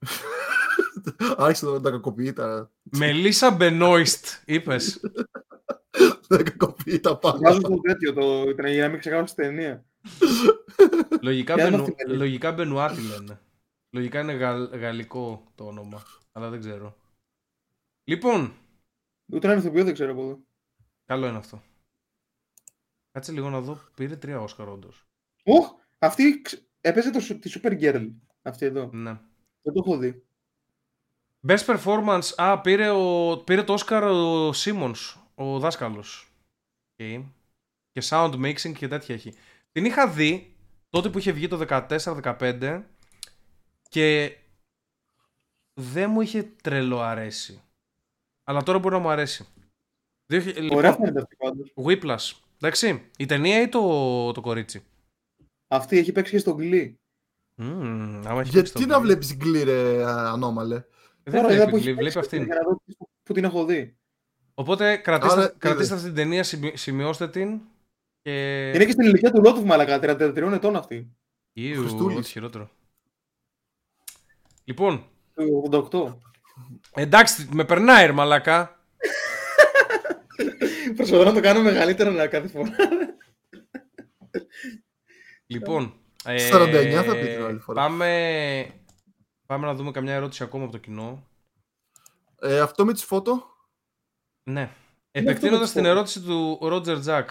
[1.36, 2.70] Άρχισε να τα κακοποιεί τα...
[2.82, 5.00] Μελίσσα Μπενόιστ, είπες.
[6.28, 7.60] τα κακοποιεί τα Βάζω πάντα.
[7.60, 9.84] το τέτοιο, το, το, για να μην ξεχάσω την ταινία.
[11.20, 13.40] λογικά, Ποια είναι Μπενου, αυτή η Μελίσσα; λογικά Μπενουάτη λένε.
[13.90, 16.02] Λογικά είναι γαλ- γαλλικό το όνομα.
[16.32, 16.96] Αλλά δεν ξέρω.
[18.04, 18.52] Λοιπόν,
[19.32, 20.38] Ούτε έναν ηθοποιό δεν ξέρω από εδώ.
[21.04, 21.62] καλό είναι αυτό.
[23.12, 23.80] Κάτσε λίγο να δω.
[23.94, 25.06] Πήρε τρία Oscar όντως.
[25.44, 28.10] Οχ, αυτή ξ- έπαιζε το, σου- τη Supergirl.
[28.42, 28.90] Αυτή εδώ.
[28.92, 29.10] Ναι.
[29.62, 30.22] Δεν το έχω δει.
[31.48, 32.32] Best performance.
[32.36, 36.32] Α, πήρε, ο, πήρε το Oscar ο Σίμονς, ο δάσκαλος.
[36.96, 37.24] Okay.
[37.92, 39.34] Και sound mixing και τέτοια έχει.
[39.72, 40.56] Την είχα δει
[40.90, 42.82] τότε που είχε βγει το 14-15
[43.88, 44.36] και
[45.74, 47.62] δεν μου είχε τρελό αρέσει.
[48.44, 49.46] Αλλά τώρα μπορεί να μου αρέσει.
[50.26, 51.72] Δύο, χι- Ωραία λοιπόν, φαίνεται αυτή πάντως.
[51.76, 52.32] Whiplash.
[52.62, 54.82] Εντάξει, η ταινία ή το, το κορίτσι;
[55.68, 56.92] Αυτή έχει παίξει και στον Glee.
[57.62, 59.00] Mm, άμα έχει παίξει Γιατί το να Glee.
[59.02, 60.84] βλέπεις γκλήρε ανώμαλε;
[61.22, 62.44] Δεν Τώρα είδα βλέπει, που έχει Glee, βλέπει παίξει αυτήν.
[62.44, 63.96] Για να δω τι- που την έχω δει.
[64.54, 65.90] Οπότε κρατήστε, Άρα, κρατήστε είδες.
[65.92, 67.60] αυτή την ταινία, σημει- σημειώστε την.
[68.22, 68.68] Και...
[68.74, 71.10] Είναι και στην ηλικία του Λότουβ μαλακά, 33 ετών αυτή.
[71.52, 72.18] Ιου, Χριστούλης.
[72.18, 72.70] ό,τι χειρότερο.
[74.64, 75.04] Λοιπόν,
[75.34, 76.16] Του 88.
[76.94, 78.79] εντάξει, με περνάει ρε μαλάκα.
[81.00, 82.70] Προσπαθώ να το κάνω μεγαλύτερο να κάθε φορά.
[85.46, 85.94] Λοιπόν,
[86.24, 87.80] ε, 49 θα πει την άλλη φορά.
[87.82, 88.74] Πάμε,
[89.46, 91.26] πάμε να δούμε καμιά ερώτηση ακόμα από το κοινό.
[92.40, 93.46] Ε, αυτό με τις φώτο.
[94.42, 94.60] Ναι.
[94.60, 94.70] με
[95.10, 95.96] Επεκτείνοντας τις την φώτες.
[95.96, 97.26] ερώτηση του Roger Jack,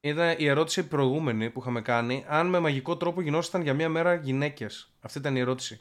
[0.00, 4.14] ήταν η ερώτηση προηγούμενη που είχαμε κάνει, αν με μαγικό τρόπο γινόσασταν για μία μέρα
[4.14, 4.94] γυναίκες.
[5.00, 5.80] Αυτή ήταν η ερώτηση.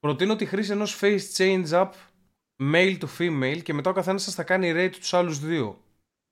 [0.00, 1.90] Προτείνω τη χρήση ενός face change up
[2.62, 5.83] male to female και μετά ο καθένας σας θα κάνει rate τους άλλους δύο.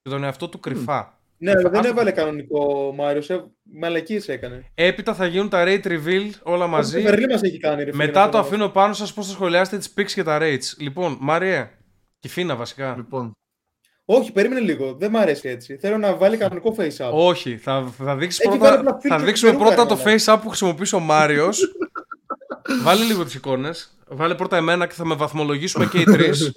[0.02, 1.20] Και τον εαυτό του κρυφά.
[1.38, 1.88] Ναι, αλλά δεν Αυτό.
[1.88, 3.28] έβαλε κανονικό ο Μάριος,
[3.62, 4.64] μαλακίες έκανε.
[4.74, 7.00] Έπειτα θα γίνουν τα rate reveal όλα Το μαζί.
[7.00, 8.46] Βερλί μας έχει κάνει, ρε φίλε, Μετά να το μας.
[8.46, 10.76] αφήνω πάνω σας πώς θα σχολιάσετε τις pics και τα rates.
[10.78, 11.70] Λοιπόν, Μάριε,
[12.18, 12.94] και Φίνα βασικά.
[12.96, 13.32] Λοιπόν,
[14.04, 14.94] Όχι, περίμενε λίγο.
[14.94, 15.76] Δεν μ' αρέσει έτσι.
[15.76, 17.10] Θέλω να βάλει κανονικό face up.
[17.12, 20.02] Όχι, θα, θα, δείξεις Έχει πρώτα, βάλει απλά θα φίλτρο δείξουμε και περούκα, πρώτα ρε
[20.02, 21.72] το face up που χρησιμοποιήσει ο Μάριος.
[22.84, 23.96] Βάλε λίγο τις εικόνες.
[24.08, 26.52] Βάλε πρώτα εμένα και θα με βαθμολογήσουμε και οι τρεις.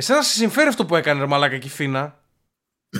[0.00, 2.18] Εσένα σε συμφέρει αυτό που έκανε ρε μαλάκα και η Φίνα;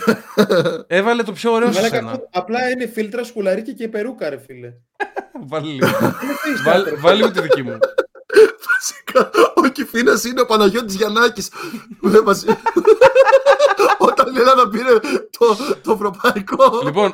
[0.86, 2.10] Έβαλε το πιο ωραίο σε Μαλάκα, σένα.
[2.10, 4.72] αυτό απλά είναι φίλτρα, σκουλαρίκι και περούκα, ρε φίλε.
[5.48, 5.86] Βάλε λίγο.
[5.88, 6.96] Είναι face up, Βάλε, ρε.
[6.96, 7.78] βάλε λίγο τη δική μου.
[8.70, 11.50] βασικά, ο Κιφίνας είναι ο Παναγιώτης Γιαννάκης.
[12.00, 12.44] Δεν μας-
[13.98, 14.98] Όταν η Ελλάδα πήρε
[15.38, 16.80] το, το ευρωπαϊκό.
[16.84, 17.12] λοιπόν,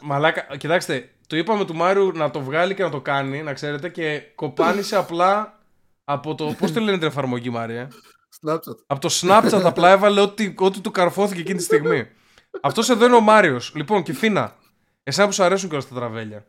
[0.00, 3.88] μαλάκα, κοιτάξτε, το είπαμε του Μάριου να το βγάλει και να το κάνει, να ξέρετε,
[3.88, 5.58] και κοπάνισε απλά
[6.12, 6.54] από το.
[6.58, 7.90] Πώς το λένε την εφαρμογή, Μάρια.
[8.40, 8.76] Snapchat.
[8.86, 12.06] Από το Snapchat απλά έβαλε ό,τι, ό,τι του καρφώθηκε εκείνη τη στιγμή.
[12.62, 13.72] Αυτός εδώ είναι ο Μάριος.
[13.74, 14.56] Λοιπόν, και Φίνα,
[15.02, 16.46] εσένα που σου αρέσουν και όλα τα τραβέλια.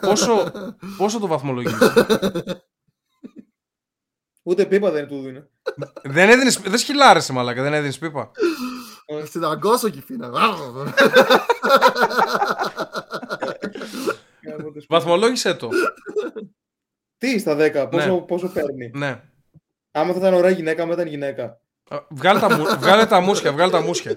[0.00, 0.52] πόσο,
[0.96, 1.78] πόσο το βαθμολογείς;
[4.42, 5.42] Ούτε πίπα δεν του δίνει.
[6.02, 8.30] δεν έδινες, δεν σχυλάρεσαι μαλάκα, δεν έδινες πίπα.
[9.24, 10.30] Στην αγκώσω Κιφίνα.
[14.88, 15.68] Βαθμολόγησέ το.
[17.20, 18.20] Τι στα 10, πόσο, Ναι.
[18.20, 19.22] πόσο παίρνει; ναι.
[19.90, 21.60] Άμα θα ήταν ωραία γυναίκα, άμα ήταν γυναίκα.
[21.88, 24.10] Α, Βγάλε τα, μου- βγάλε τα μουσια, βγάλε τα μουσια.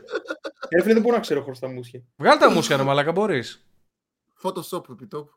[0.70, 2.02] Ε, φίλε, δεν μπορώ να ξέρω χωρίς τα μουσια.
[2.16, 3.66] Βγάλε τα μουσια, ρε μαλάκα, μπορείς.
[4.44, 5.32] Photoshop επί τόπου.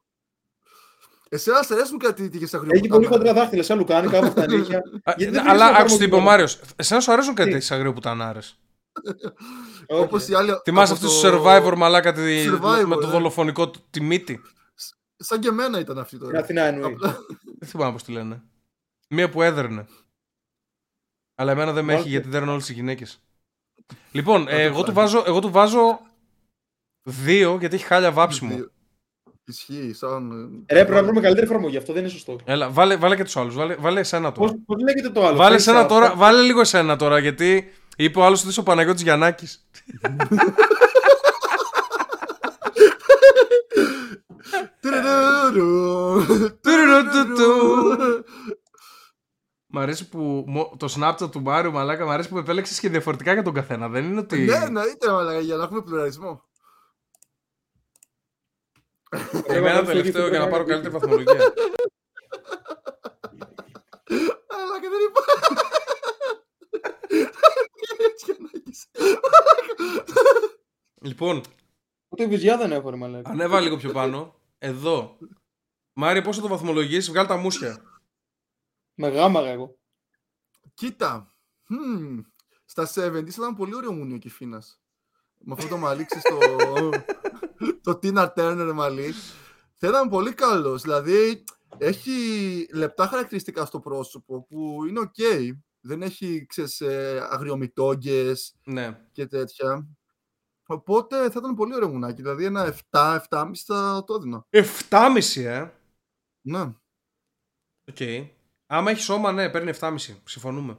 [1.28, 2.94] Εσένα σε αρέσουν κάτι τέτοιες Έχει αγριοπουτάνα.
[2.94, 4.78] πολύ χοντρά δάχτυλα, σαν λουκάνικα, από τα νύχια.
[5.05, 6.24] Α, Γιατί δεν Αλλά βρίσκεις άκουσε τι είπε ο εφαρμογή.
[6.24, 6.60] Μάριος.
[6.76, 8.38] Εσένα σου αρέσουν κάτι Τι; τέτοιες αγριοπουτανάρε.
[9.86, 10.01] Όχι.
[10.02, 10.51] Όπως οι άλλοι.
[10.64, 12.44] Θυμάσαι από αυτούς το- τους survivor μαλάκα τη...
[12.48, 13.10] Survivor, με το ε.
[13.10, 14.40] δολοφονικό του τη μύτη;
[15.16, 16.38] Σαν και εμένα ήταν αυτή Στην τώρα.
[16.40, 16.86] Αθηνά εννοείς.
[16.94, 17.16] Απλά-
[17.59, 18.43] Δεν θυμάμαι πώς τη λένε.
[19.09, 19.86] Μία που έδερνε.
[21.34, 22.09] Αλλά εμένα δεν με έχει Μάλιστα.
[22.09, 23.20] γιατί δέρνω όλες τι γυναίκες.
[24.12, 24.94] Λοιπόν, ε, το εγώ, του φτάνει.
[24.94, 26.01] βάζω, εγώ του βάζω
[27.02, 28.55] δύο γιατί έχει χάλια βάψιμο.
[28.55, 28.70] Δύο.
[29.48, 30.30] Ισχύει, σαν.
[30.70, 31.76] Ρε, πρέπει να βρούμε καλύτερη εφαρμογή.
[31.76, 32.36] Αυτό δεν είναι σωστό.
[32.44, 33.55] Έλα, βάλε, βάλε και τους άλλους.
[33.55, 34.52] Βάλε, βάλε εσένα τώρα.
[34.52, 35.36] Πώς, πώς λέγεται το άλλο.
[35.36, 35.88] Βάλε, Face εσένα Up.
[35.88, 39.68] τώρα, βάλε λίγο εσένα τώρα γιατί είπε ο άλλος ότι είσαι ο Παναγιώτης Γιαννάκης.
[49.66, 53.32] Μ' αρέσει που μο- το Snapchat του Μάριου Μαλάκα μ' αρέσει που επέλεξε και διαφορετικά
[53.32, 53.88] για τον καθένα.
[53.88, 54.38] Δεν είναι ότι.
[54.38, 56.44] Ναι, εννοείται, μαλάκα, για να έχουμε πλουραλισμό.
[59.46, 61.32] Εμένα το τελευταίο για να πάρω καλύτερη βαθμολογία.
[64.48, 65.54] Αλλά και δεν υπάρχει.
[68.10, 68.86] Έτσι για να έχεις.
[71.02, 71.42] λοιπόν,
[72.18, 73.30] Ούτε βυζιά δεν έχω, ρε μαλάκα.
[73.30, 74.40] ανέβα λίγο πιο πάνω.
[74.59, 75.18] Εδώ.
[75.93, 77.82] Μάρια, πώς θα το βαθμολογήσεις, βγάλε τα μούσια.
[78.94, 79.78] Με γάμαγα εγώ.
[80.74, 81.34] Κοίτα.
[81.68, 82.20] Μμμ.
[82.64, 84.80] Στα 70s ήταν πολύ ωραίο μουνί ο Κηφήνας.
[85.38, 86.90] Με αυτό το μαλλί, ξέρεις, το...
[87.93, 89.12] το Tina Turner μαλλί.
[89.76, 90.82] Θα ήταν πολύ καλός.
[90.82, 91.44] Δηλαδή,
[91.78, 92.12] έχει
[92.74, 95.14] λεπτά χαρακτηριστικά στο πρόσωπο που είναι οκ.
[95.80, 99.01] Δεν έχει, ξέρεις, ε, αγριομητόγγες Ναι.
[99.12, 99.86] και τέτοια.
[100.66, 102.22] Οπότε θα ήταν πολύ ωραίο μουνάκι.
[102.22, 104.47] Δηλαδή, ένα 7, 7,5 θα το έδινα.
[104.51, 105.70] 7,5 ε.
[106.40, 106.60] Ναι.
[107.90, 108.30] Οκ.
[108.66, 109.97] Άμα έχεις σώμα, ναι, παίρνει 7,5.
[110.24, 110.78] Συμφωνούμε.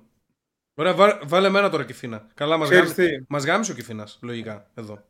[0.74, 2.28] Ωραία, βά, βάλε εμένα τώρα κυφίνα.
[2.34, 3.10] Καλά, μας Ξέρεις γάμι...
[3.18, 5.04] τι, μας γάμισε ο κυφίνα, λογικά, εδώ.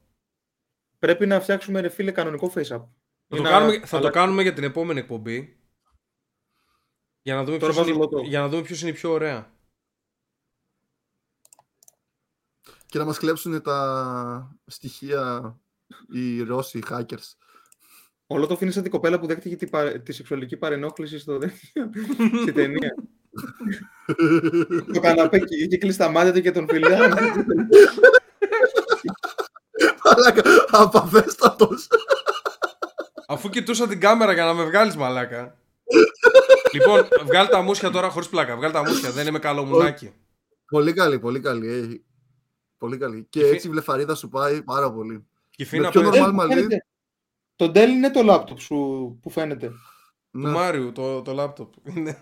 [0.99, 2.85] πρέπει να φτιάξουμε ρε φίλε κανονικό face up.
[3.29, 4.09] Θα, Ή το να κάνουμε, θα το αλλάξουμε.
[4.09, 5.57] κάνουμε για την επόμενη εκπομπή.
[7.21, 8.19] Για να δούμε Τώρα ποιος βάζω είναι, λότο.
[8.21, 9.51] για να δούμε ποιος είναι η πιο ωραία.
[12.89, 15.55] Και να μας κλέψουν τα στοιχεία
[16.11, 17.35] οι Ρώσοι hackers.
[18.27, 21.89] Όλο το αφήνεις σαν την κοπέλα που δέχτηκε τη, παρε- τη σεξουαλική παρενόχληση στο δέχτηκε
[22.41, 22.95] στη ταινία.
[24.93, 26.97] το καναπέ και είχε κλείσει τα μάτια του και τον φιλιά.
[30.03, 30.41] Μαλάκα,
[30.71, 31.87] απαφέστατος.
[33.27, 35.57] Αφού κοιτούσα την κάμερα για να με βγάλεις μαλάκα.
[36.73, 38.55] λοιπόν, βγάλει τα μουσια τώρα χωρίς πλάκα.
[38.55, 40.13] Βγάλει τα μουσια, δεν είμαι καλό μουνάκι.
[40.67, 42.05] πολύ καλή, πολύ καλή.
[42.77, 42.85] Ε.
[42.85, 43.27] Πολύ καλή.
[43.29, 45.27] Και Και φι- έτσι η βλεφαρίδα σου πάει πάρα πολύ.
[45.49, 46.67] Κυφίνα Με πιο πες, normal μαλλί.
[47.55, 48.75] Το Dell είναι το λάπτοπ σου
[49.21, 49.67] που φαίνεται.
[50.31, 50.49] του Ναι.
[50.49, 51.73] Μάριου, το, το λάπτοπ.
[51.83, 52.19] Είναι-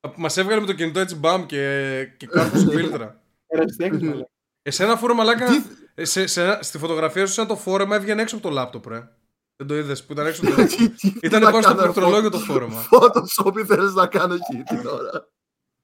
[0.00, 3.22] Α, Μας έβγαλε με το κινητό έτσι μπαμ και, και κάρφωσε φίλτρα.
[3.46, 4.28] ερασιτέχνης, μαλάκα.
[4.62, 5.62] Εσένα φόρο μαλάκα, Τι-
[5.94, 9.08] ε, σε, σε, στη φωτογραφία σου σαν το φόρεμα έβγαινε έξω από το λάπτοπ, ρε.
[9.56, 11.70] Δεν το είδες που ήταν έξω από το Τι- τι- τι Ήταν να πάνω στο
[11.74, 12.82] κάνω, πληκτρολόγιο φω- το φόρεμα.
[12.90, 15.28] Photoshop ήθελες να κάνω εκεί την ώρα.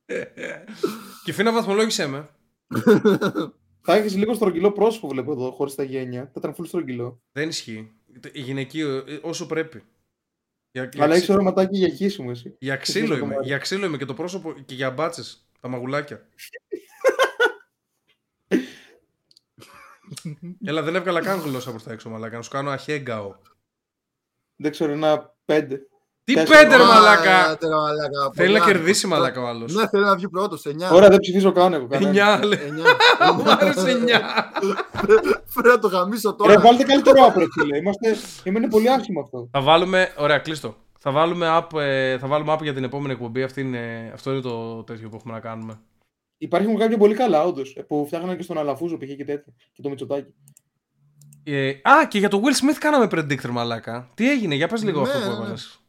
[1.25, 2.29] και φίνα βαθμολόγησέ με.
[3.83, 6.25] Θα έχεις λίγο στρογγυλό πρόσωπο, βλέπω εδώ, χωρίς τα γένια.
[6.25, 7.23] Θα ήταν full στρογγυλό.
[7.33, 7.93] Δεν ισχύει.
[8.33, 9.83] Η γυναικείο, ε, όσο πρέπει.
[10.73, 12.57] Για, για, Αλλά ξύ- έχεις ωραίο ματάκι για χύσιμο εσύ.
[12.59, 13.35] για ξύλο ξύλο το είμαι.
[13.35, 13.47] μάτι.
[13.47, 15.49] Για ξύλο είμαι και το πρόσωπο και για μπάτσες.
[15.61, 16.29] Τα μαγουλάκια.
[20.65, 22.37] Έλα, δεν έβγαλα καν γλώσσα προς τα έξω, μαλάκα.
[22.37, 23.37] Να σου κάνω αχέγκαο.
[24.57, 25.87] Δεν ξέρω, ένα πέντε.
[26.33, 26.61] Τι Τέσσερα.
[26.63, 27.57] πέντε, ρε Α, μαλάκα!
[27.57, 28.73] τε, ρε μαλάκα, Θέλει να πολλά.
[28.73, 29.75] κερδίσει, μαλάκα ο άλλος.
[29.75, 30.71] Ναι, θέλει να βγει πρώτος, 9.
[30.93, 31.87] Ωραία, δεν ψηφίζω καν εγώ.
[31.87, 32.09] κανένα.
[32.09, 32.59] Εννιά, λέει.
[33.37, 34.21] Μου άρεσε εννιά.
[35.55, 36.61] Πρέπει να το γαμίσω Ρε, τώρα.
[36.61, 37.77] βάλτε καλύτερο άπρε, φίλε.
[37.77, 38.17] Είμαστε...
[38.45, 39.49] Είναι πολύ άσχημο αυτό.
[39.53, 40.13] Θα βάλουμε.
[40.17, 40.77] Ωραία, κλείστο.
[40.99, 43.43] Θα βάλουμε, app, ε, θα βάλουμε app για την επόμενη εκπομπή.
[43.43, 45.81] Αυτή είναι, αυτό είναι το τέτοιο που έχουμε να κάνουμε.
[46.39, 47.77] Υπάρχουν κάποια πολύ καλά, όντως.
[47.89, 49.07] Που φτιάχναν και στον Αλαφούζο π.χ.
[49.07, 49.53] και τέτοια.
[49.73, 50.35] Και το Μητσοτάκι.
[51.45, 54.11] Ε, α, και για το Will Smith κάναμε predictor, μαλάκα.
[54.15, 55.37] Τι έγινε, για πες λίγο Ναι, αυτό που ναι, ναι.
[55.37, 55.80] έβαλες.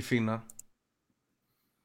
[0.00, 0.46] Η Φίνα.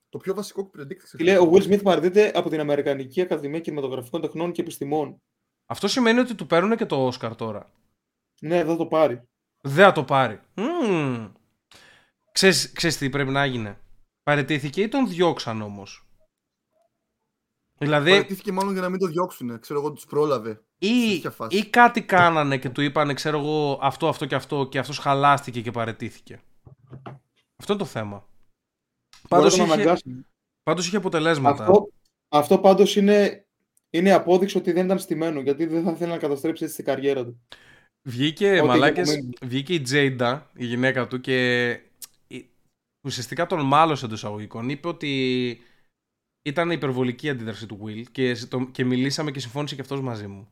[0.10, 1.16] Το πιο βασικό που predicts.
[1.16, 5.22] Φίλε, ο Will Smith παραδίδεται από την Αμερικανική Ακαδημία Κινηματογραφικών Τεχνών και Επιστημών.
[5.66, 7.72] Αυτό σημαίνει ότι του παίρνουν και το Oscar τώρα.
[8.42, 9.22] Ναι, θα το πάρει.
[9.62, 10.42] Δεν θα το πάρει.
[10.56, 11.32] Μμμ.
[12.32, 13.80] Ξέρεις, ξέρεις τι πρέπει να έγινε.
[14.24, 16.08] Παρετήθηκε ή τον διώξαν όμως;
[17.78, 19.60] Δηλαδή, Παρατήθηκε μάλλον για να μην το διώξουν.
[19.60, 20.64] Ξέρω εγώ, τους πρόλαβε.
[20.78, 24.68] ή, τέτοια φάση; ή κάτι κάνανε και του είπανε, ξέρω εγώ, αυτό, αυτό και αυτό
[24.68, 26.42] και αυτός χαλάστηκε και παρετήθηκε.
[27.60, 28.27] Αυτό είναι το θέμα.
[29.30, 30.26] Πάντως Μπορεί να τον είχε, αναγκάσει.
[30.64, 31.64] πάντως είχε αποτελέσματα.
[31.64, 31.90] Αυτό,
[32.30, 33.45] αυτό πάντως είναι,
[33.90, 35.40] είναι απόδειξη ότι δεν ήταν στημένο.
[35.41, 37.41] Γιατί δεν θα θέλει να καταστρέψει έτσι την καριέρα του.
[38.07, 39.34] Βγήκε, Ό,τι μαλάκες, είχε απομείνει.
[39.41, 41.69] βγήκε η Τζέιντα, η γυναίκα του και
[42.27, 42.49] η-
[43.07, 44.69] ουσιαστικά τον μάλωσε εντός εισαγωγικών.
[44.69, 45.61] Είπε ότι
[46.45, 50.27] ήταν υπερβολική η αντίδραση του Will και, το- και μιλήσαμε και συμφώνησε και αυτός μαζί
[50.27, 50.48] μου.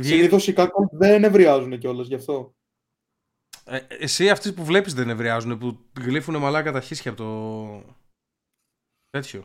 [0.00, 2.54] Βγήκε- Συνήθως οι κάκο δεν ευριάζουν κιόλας γι' αυτό.
[3.68, 7.94] Ε, εσύ αυτοί που βλέπεις δεν νευριάζουν, που γλύφουν μαλάκα τα χίσια από το...
[9.10, 9.44] Τέτοιο.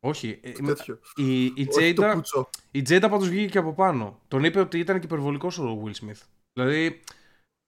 [0.00, 0.40] Όχι.
[0.42, 0.98] ε, με- Τέτοιο.
[1.16, 2.50] Η, η, Όχι το Τζέιντα, πουτσό.
[2.70, 4.20] η Τζέιντα πάντως βγήκε και από πάνω.
[4.28, 6.20] Τον είπε ότι ήταν και υπερβολικός ο Will Smith.
[6.52, 7.00] Δηλαδή,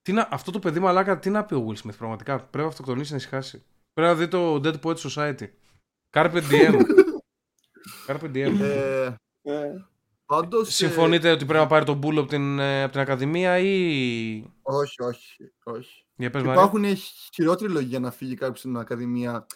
[0.03, 2.37] τι να, αυτό το παιδί μαλάκα, τι να πει ο Will Smith πραγματικά.
[2.39, 3.63] Πρέπει να αυτοκτονήσει να ησυχάσει.
[3.93, 5.49] Πρέπει να δει το Dead Poets Society.
[6.17, 6.81] Carpe diem.
[8.07, 9.15] Carpe diem.
[10.31, 12.93] Ε, Ε, πάντως, ε, Συμφωνείτε ότι πρέπει να πάρει τον Μπούλο από την, ε, από
[12.93, 14.45] την Ακαδημία ή...
[14.63, 16.05] όχι, όχι, όχι.
[16.17, 16.63] Για πες Μαρία.
[16.63, 16.97] Υπάρχουν
[17.35, 19.47] χειρότεροι λόγοι για να φύγει κάποιος στην Ακαδημία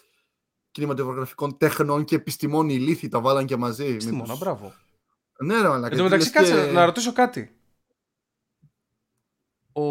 [0.70, 3.08] Κινηματογραφικών Τέχνων και Επιστημών ηλίθιοι.
[3.08, 3.84] Τα βάλαν και μαζί.
[3.84, 4.72] Επιστήμονα, Μήπως- μπράβο.
[5.44, 5.92] Ναι, ρε, μαλάκα.
[5.92, 7.56] Εν τω μεταξύ, λες κάτσε και- να ρωτήσω κάτι.
[9.72, 9.84] Ο...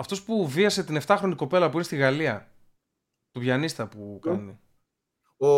[0.00, 2.52] Αυτός που βίασε την 7χρονη κοπέλα που είναι στη Γαλλία.
[3.32, 4.58] Του πιανίστα που κάνει.
[5.36, 5.48] Ο,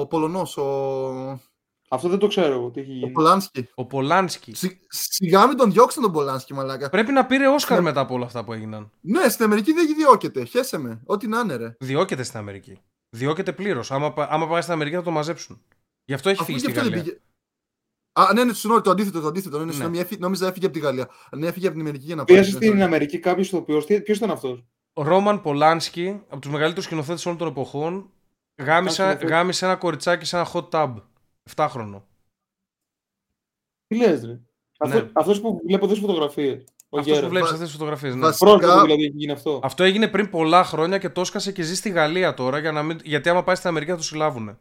[0.00, 1.40] ο Πολωνός, ο,
[1.88, 3.10] αυτό δεν το ξέρω εγώ τι έχει ο γίνει.
[3.10, 3.68] Πολάνσκι.
[3.74, 4.54] Ο Πολάνσκι.
[4.54, 6.88] Σι- Σιγά μην τον διώξουν τον Πολάνσκι, μαλάκα.
[6.88, 7.82] Πρέπει να πήρε Όσκαρ Ναι.
[7.84, 8.90] μετά από όλα αυτά που έγιναν.
[9.00, 10.44] Ναι, στην Αμερική δεν διώκεται.
[10.44, 11.00] Χέσε με.
[11.06, 11.76] Ό,τι να είναι, ρε.
[11.80, 12.78] Διώκεται στην Αμερική.
[13.10, 13.90] Διώκεται πλήρως.
[13.90, 15.62] Άμα, πα- άμα πάει στην Αμερική θα το μαζέψουν.
[16.04, 17.12] Γι' αυτό έχει Αφού φύγει και στη αυτό δεν Γαλλία.
[17.14, 17.22] πήγε.
[18.12, 19.58] Α, ναι, ναι, συγγνώμη, το αντίθετο, το αντίθετο.
[19.58, 19.70] Ναι, Ναι.
[19.72, 21.08] συγγνώμη, έφυγε- νόμιζα έφυγε από τη Γαλλία.
[21.36, 22.36] Ναι, έφυγε από την Αμερική για να πάει.
[22.36, 23.84] Πίασε στην Αμερική κάποιος ηθοποιός.
[23.84, 28.10] Ποιος ήταν αυτός; Ο Ρόμαν Πολάνσκι, από τους μεγαλύτερους σκηνοθέτες όλων των εποχών,
[28.62, 29.30] γάμισε, Α, σκηνοθέτης.
[29.30, 30.94] γάμισε ένα κοριτσάκι σε ένα hot tub.
[31.56, 32.02] 7χρονο.
[33.86, 34.40] Τι λες, ρε.
[34.88, 35.10] Ναι.
[35.12, 36.64] Αυτό που βλέπω εδώ στι φωτογραφίες.
[36.90, 37.30] Ο Αυτός που Γέρας.
[37.30, 38.14] βλέπεις Βα- αυτέ τι φωτογραφίες.
[38.14, 38.20] Ναι.
[38.20, 39.60] βασι- Πρόσφατα Φυσικά- δηλαδή έχει γίνει αυτό.
[39.62, 42.58] Αυτό έγινε πριν πολλά χρόνια και το έσκασε και ζει στη Γαλλία τώρα.
[42.58, 42.98] Για να μην...
[43.04, 44.48] Γιατί άμα πάει στην Αμερική θα το συλλάβουν.
[44.48, 44.56] Ε,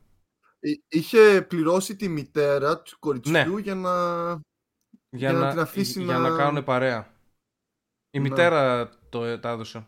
[0.90, 3.46] Είχε πληρώσει τη μητέρα του κοριτσιού Ναι.
[3.62, 3.92] για να.
[5.10, 7.14] Για, Για να να, την αφήσει για να- να κάνουν παρέα.
[8.10, 8.30] Η Ναι.
[8.30, 9.88] μητέρα το ε, τα έδωσε.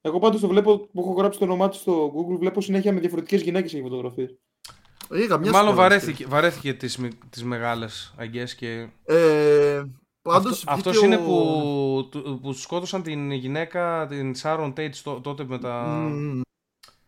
[0.00, 2.38] Εγώ πάντως το βλέπω που έχω γράψει το όνομά του στο Google.
[2.38, 4.36] Βλέπω συνέχεια με διαφορετικές γυναίκες έχει φωτογραφίες.
[5.12, 8.88] Είχα μια Μάλλον σχόλια, βαρέθηκε, βαρέθηκε τις, μι- τις μεγάλες αγκές και...
[9.04, 9.82] Ε,
[10.22, 14.92] πάντως Αυτό, αυτός βγήκε είναι ο- που, του- που σκότωσαν την γυναίκα, την Sharon Tate
[14.92, 15.82] στο- τότε με τα...
[15.84, 16.40] Μμμ.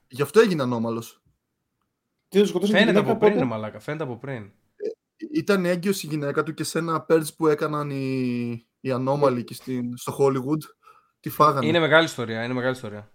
[0.08, 1.22] Γι' αυτό έγινε ανώμαλος.
[2.28, 4.50] Τι το σκοτώσαν την Φαίνεται γυναίκα από πριν, πότε; ρε μαλάκα, φαίνεται από πριν.
[5.34, 9.54] Ήταν έγκυος η γυναίκα του και σε ένα πέρτς που έκαναν οι, οι ανώμαλοι εκεί
[9.54, 10.62] στην, στο Hollywood.
[11.20, 11.66] Τη φάγανε.
[11.66, 13.10] Είναι μεγάλη ιστορία, είναι μεγάλη ιστορία.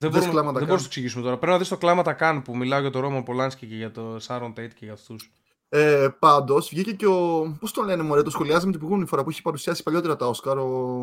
[0.00, 0.52] Δεν Δες μπορούμε, κλάματα δεν Khan.
[0.52, 1.36] μπορούμε να το εξηγήσουμε τώρα.
[1.36, 4.16] Πρέπει να δεις το κλάματα Khan που μιλάω για τον Ρόμαν Πολάνσκι και για το
[4.26, 5.30] Sharon Tate και για αυτούς.
[5.68, 7.56] Ε, Πάντως, βγήκε και ο.
[7.60, 10.58] Πώς τον λένε, Μωρέ, το σχολιάζαμε την προηγούμενη φορά που είχε παρουσιάσει παλιότερα τα Όσκαρ.
[10.58, 11.02] Ο,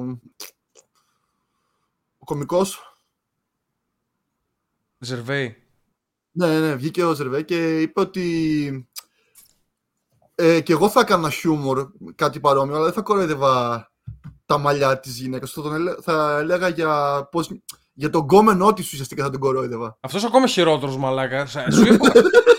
[2.18, 2.66] ο κωμικό.
[5.00, 5.64] Ζερβέη.
[6.32, 8.90] Ναι, ναι, ναι, βγήκε ο Ζερβέ και είπε ότι.
[10.36, 13.92] Ε, και εγώ θα έκανα χιούμορ, κάτι παρόμοιο, αλλά δεν θα κοροϊδεύα
[14.46, 15.52] τα μαλλιά της γυναίκας.
[15.52, 17.52] Θα, τον ελέ- θα έλεγα για, πώς,
[17.98, 19.98] για τον κόμενό της ουσιαστικά θα τον κοροϊδεύα.
[20.02, 21.46] Αυτός ακόμα χειρότερος μαλάκα.
[21.46, 22.08] Σα- Σου είπε,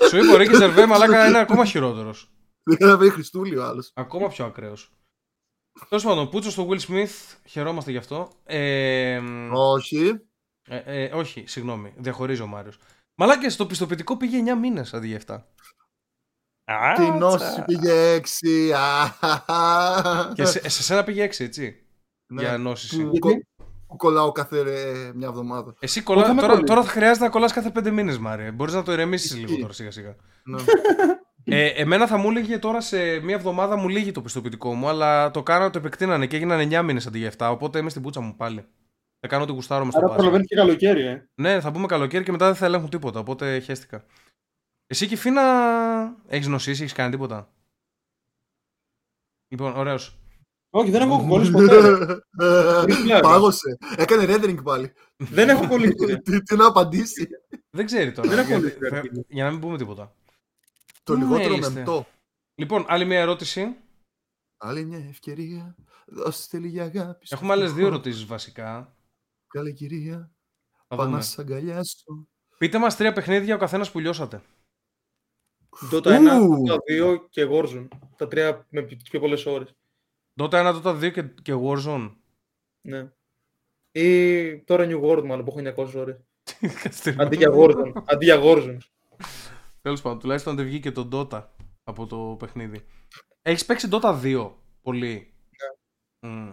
[0.08, 2.30] σου είπε ο Ρίκης Ζερβέ μαλάκα είναι ακόμα χειρότερος.
[2.62, 3.90] Δεν θα βρει Χριστούλη ο άλλος.
[3.94, 4.90] Ακόμα πιο ακραίος.
[5.88, 8.30] Τέλος πάντων, Πούτσο στο Will Smith, χαιρόμαστε γι' αυτό.
[8.44, 9.20] Ε,
[9.52, 10.20] Όχι.
[10.68, 12.78] ε, ε, όχι, συγγνώμη, διαχωρίζει ο Μάριος.
[13.14, 15.44] Μαλάκες, το πιστοποιητικό πήγε 9 μήνες αντί για 7.
[16.96, 18.72] Την νόση πήγε έξι.
[18.74, 20.32] αχαχα.
[20.34, 21.86] Και σε, σε σένα πήγε 6, έτσι.
[22.32, 23.04] Ναι, Για νόσηση.
[23.04, 23.55] που, κο- που
[23.86, 24.82] κολλάω κάθε ρε,
[25.14, 25.74] μια εβδομάδα.
[25.78, 26.66] Εσύ κολλά, Όταν με τώρα, κολλεί.
[26.66, 28.52] τώρα θα χρειάζεται να κολλάς κάθε 5 μήνες, Μάρια.
[28.52, 29.44] Μπορείς να το ηρεμήσεις Ισχύει.
[29.46, 30.16] λίγο τώρα σιγά σιγά.
[30.44, 30.62] Ναι.
[31.48, 35.30] Ε, εμένα θα μου έλεγε τώρα σε μία εβδομάδα μου λύγει το πιστοποιητικό μου, αλλά
[35.30, 37.48] το κάνανε, το επεκτείνανε και έγιναν 9 μήνες αντί για 7.
[37.52, 38.64] Οπότε είμαι στην πούτσα μου πάλι.
[39.20, 40.22] Θα κάνω ό,τι γουστάρω μες στο Άρα Πάσχα.
[40.22, 41.28] προλαβαίνει και καλοκαίρι, ε.
[41.34, 43.20] Ναι, θα πούμε καλοκαίρι και μετά δεν θα ελέγχουν τίποτα.
[43.20, 44.04] Οπότε χαίστηκα.
[44.86, 45.42] Εσύ και Φίνα
[46.26, 47.48] έχεις νοσήσει, έχεις κάνει τίποτα;
[49.48, 50.18] Λοιπόν, ωραίος.
[50.78, 51.81] Όχι, δεν έχω κολλήσει ποτέ.
[53.09, 53.20] ρε.
[53.23, 53.78] Πάγωσε.
[53.97, 54.93] Έκανε rendering πάλι.
[55.16, 56.05] δεν έχω κολλήσει.
[56.07, 56.16] ρε.
[56.16, 57.28] τι, τι να απαντήσει.
[57.70, 58.28] Δεν ξέρει τώρα.
[58.28, 59.23] Δεν έχω γιατί- λύσει, ρε, φε- φίλε.
[59.28, 60.15] για να μην πούμε τίποτα.
[61.03, 62.07] Το Πού λιγότερο είστε; μεμπτό.
[62.55, 63.77] Λοιπόν, άλλη μια ερώτηση.
[64.57, 65.77] Άλλη μια ευκαιρία.
[66.07, 67.27] Δώστε λίγη αγάπη.
[67.27, 67.94] στο Έχουμε άλλες δύο φτωχό.
[67.94, 68.97] ερωτήσεις βασικά.
[69.47, 70.31] Καλή κυρία.
[70.89, 71.16] Θα Πάω δούμε.
[71.16, 72.28] να σ' αγκαλιάσω.
[72.59, 74.43] Πείτε μας τρία παιχνίδια ο καθένας που λιώσατε.
[75.93, 76.62] Dota 1, Ου.
[76.69, 76.77] Dota
[77.15, 77.89] 2 και Warzone.
[78.16, 79.74] Τα τρία με τις πιο πολλές ώρες.
[80.40, 82.16] Dota 1, Dota 2 και, και Warzone.
[82.80, 83.10] Ναι.
[83.92, 86.16] Ή τώρα New World, μάλλον που έχω 900 ώρες.
[87.18, 87.92] Αντί για Warzone.
[88.06, 88.76] Αντί για Warzone.
[89.80, 91.44] Τέλος πάντων, τουλάχιστον δεν βγήκε το Dota
[91.84, 92.86] από το παιχνίδι.
[93.42, 94.52] Έχεις παίξει Dota 2
[94.82, 95.34] πολύ;
[96.26, 96.52] Ναι.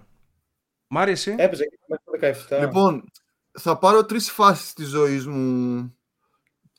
[0.88, 2.60] Μάρι, εσύ; Έπαιζε και μέχρι το 17.
[2.60, 3.11] Λοιπόν,
[3.60, 5.97] θα πάρω τρεις φάσεις της ζωής μου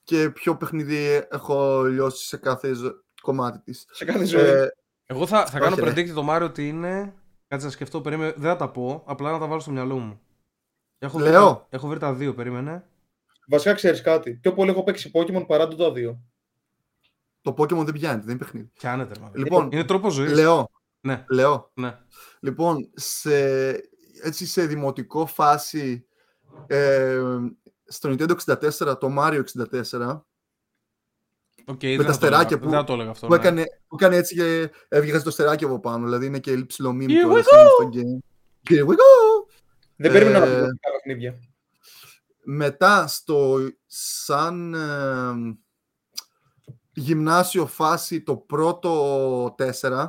[0.02, 3.84] και ποιο παιχνίδι έχω λιώσει σε κάθε ζω- κομμάτι της.
[3.90, 4.42] σε κάθε ζωή.
[4.42, 4.66] Ε,
[5.06, 5.90] Εγώ θα, θα κάνω Όχι, ρε.
[5.90, 7.14] predict το Μάριο ότι είναι.
[7.48, 8.32] Κάτσε να σκεφτώ, περίμενε.
[8.36, 10.20] Δεν θα τα πω, απλά να τα βάλω στο μυαλό μου.
[10.98, 11.44] Έχω βρει, Λέω.
[11.54, 12.88] τα- έχω βρει τα δύο, περίμενε.
[13.48, 14.32] Βασικά ξέρεις κάτι.
[14.34, 16.16] Πιο πολύ έχω παίξει Pokemon παρά Dota 2.
[17.40, 18.70] το Pokemon δεν πιάνεται, δεν είναι παιχνίδι.
[18.78, 19.36] Πιάνετε, ρε, μάλλον.
[19.36, 20.32] Λοιπόν, Είναι τρόπος ζωής.
[20.32, 20.68] λέω,
[21.00, 21.70] Ναι, λέω.
[21.74, 21.98] ναι.
[22.40, 23.38] Λοιπόν, σε...
[24.22, 26.06] έτσι σε δημοτικό φάση
[26.66, 27.20] ε,
[27.84, 29.42] στο Nintendo 64, το Mario
[29.82, 30.20] 64,
[31.66, 33.26] Οκ, με δεν τα θα το στεράκια έλεγα- που- Δεν θα το έλεγα αυτό.
[33.26, 33.38] που, ναι.
[33.38, 36.04] έκανε, που έκανε έτσι και έβγαζε το στεράκι από πάνω.
[36.04, 38.18] Δηλαδή είναι και ψηλό meme Here we κιόλας, είναι στο game.
[38.70, 39.46] Here we go!
[39.96, 41.38] Δεν Ε, περίμενα να δω τα παιχνίδια.
[42.44, 45.56] Μετά στο σαν ε,
[46.92, 50.08] γυμνάσιο φάση το πρώτο 4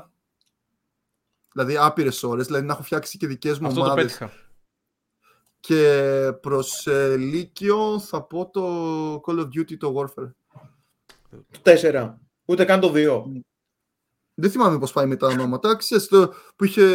[1.52, 4.32] δηλαδή άπειρες ώρες, δηλαδή να έχω φτιάξει και δικές μου Αυτό το ομάδες πέτυχα.
[5.60, 10.32] και προς ε, Λύκειο θα πω το Call of Duty το Warfare.
[11.52, 12.14] Το 4.
[12.46, 13.24] Ούτε καν το 2.
[14.34, 15.76] Δεν θυμάμαι πώς πάει με τα ονόματα.
[15.76, 16.86] Ξέρεις το, που είχε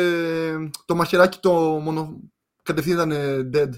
[0.85, 2.21] το μαχαιράκι το μόνο
[2.63, 3.71] κατευθείαν ήταν ε, dead.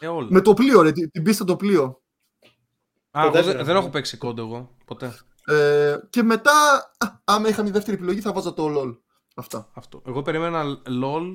[0.00, 0.28] Ε, όλα.
[0.30, 2.02] Με το πλοίο ρε, την, την πίστα το πλοίο.
[3.10, 3.64] Α, το εγώ δεν, τέσσερα.
[3.64, 4.76] δεν έχω παίξει κόντ εγώ.
[4.84, 5.18] Ποτέ.
[5.46, 6.52] Ε, και μετά,
[6.98, 8.96] α, άμα είχα μια δεύτερη επιλογή θα βάζα το LOL.
[9.34, 9.70] Αυτά.
[9.74, 10.02] Αυτό.
[10.06, 11.34] Εγώ περίμενα LOL,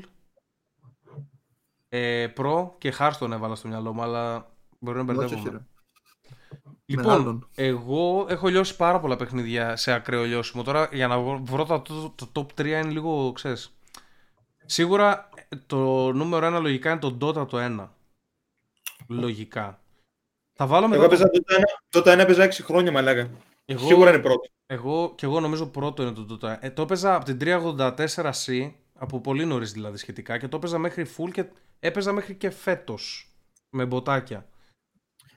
[1.90, 5.68] ε, Pro και Hearthstone έβαλα στο μυαλό μου, αλλά μπορεί να Όχι, όχι, μπερδεύομαι.
[6.96, 7.02] Ρε.
[7.02, 7.48] Λοιπόν, άλλον.
[7.56, 10.64] εγώ έχω λιώσει πάρα πολλά παιχνίδια σε ακραίο λιώσιμο.
[10.64, 11.82] Τώρα για να βρω- βρω το,
[12.16, 13.74] το, το top 3 είναι λίγο, ξέρεις.
[14.66, 17.88] Σίγουρα ε, το νούμερο 1 λογικά είναι το Dota το 1.
[19.08, 19.82] Λογικά.
[20.54, 21.02] Θα βάλω μετά.
[21.04, 23.30] Εγώ το- έπαιζα τότε ένα, τότε ένα έπαιζα 6 χρόνια μαλάκα.
[23.66, 24.42] εγώ, Σίγουρα είναι πρώτο.
[24.66, 26.58] εγώ και εγώ νομίζω πρώτο είναι το Dota.
[26.60, 31.06] Ε, το έπαιζα από την 384C, από πολύ νωρίς δηλαδή σχετικά, και το έπαιζα μέχρι
[31.18, 31.46] full και
[31.80, 33.24] έπαιζα μέχρι και φέτος.
[33.70, 34.48] Με μποτάκια.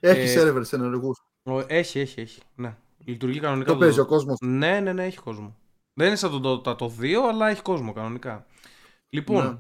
[0.00, 1.18] Έχει Ε, servers ενεργούς.
[1.42, 2.40] Ο- έχει, έχει, έχει.
[2.54, 2.76] Ναι.
[3.04, 4.06] Λειτουργεί κανονικά Το παίζει ο Dota.
[4.06, 4.38] κόσμος.
[4.40, 5.56] Ναι, ναι, ναι, έχει κόσμο.
[5.94, 8.46] Δεν είναι σαν το Dota το 2, αλλά έχει κόσμο κανονικά.
[9.08, 9.56] Λοιπόν, Ναι.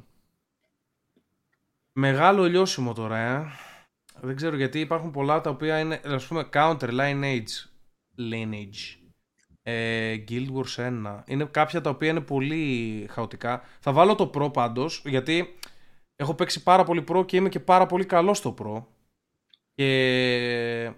[1.92, 3.44] μεγάλο λιώσιμο τώρα, ε.
[4.20, 7.68] Δεν ξέρω γιατί υπάρχουν πολλά τα οποία είναι, ας πούμε, counter, lineage,
[8.18, 8.98] lineage,
[9.62, 11.22] ε, Guild Wars 1.
[11.26, 13.62] Είναι κάποια τα οποία είναι πολύ χαοτικά.
[13.80, 15.58] Θα βάλω το Pro πάντως, γιατί
[16.16, 18.84] έχω παίξει πάρα πολύ Pro και είμαι και πάρα πολύ καλός στο Pro.
[19.74, 20.92] Και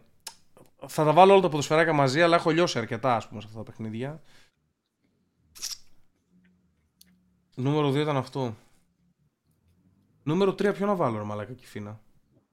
[0.89, 3.59] θα τα βάλω όλα τα ποδοσφαιράκια μαζί, αλλά έχω λιώσει αρκετά, ας πούμε, σε αυτά
[3.63, 4.23] τα παιχνίδια.
[7.57, 8.57] Νούμερο 2 ήταν αυτό.
[10.23, 12.01] Νούμερο 3 ποιο να βάλω, ρε μαλάκα Κιφίνα;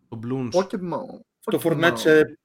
[0.09, 0.49] Το Bloons.
[0.51, 1.19] Pokemon.
[1.43, 1.91] Το Pokemon.
[1.91, 2.37] Fortnite σε...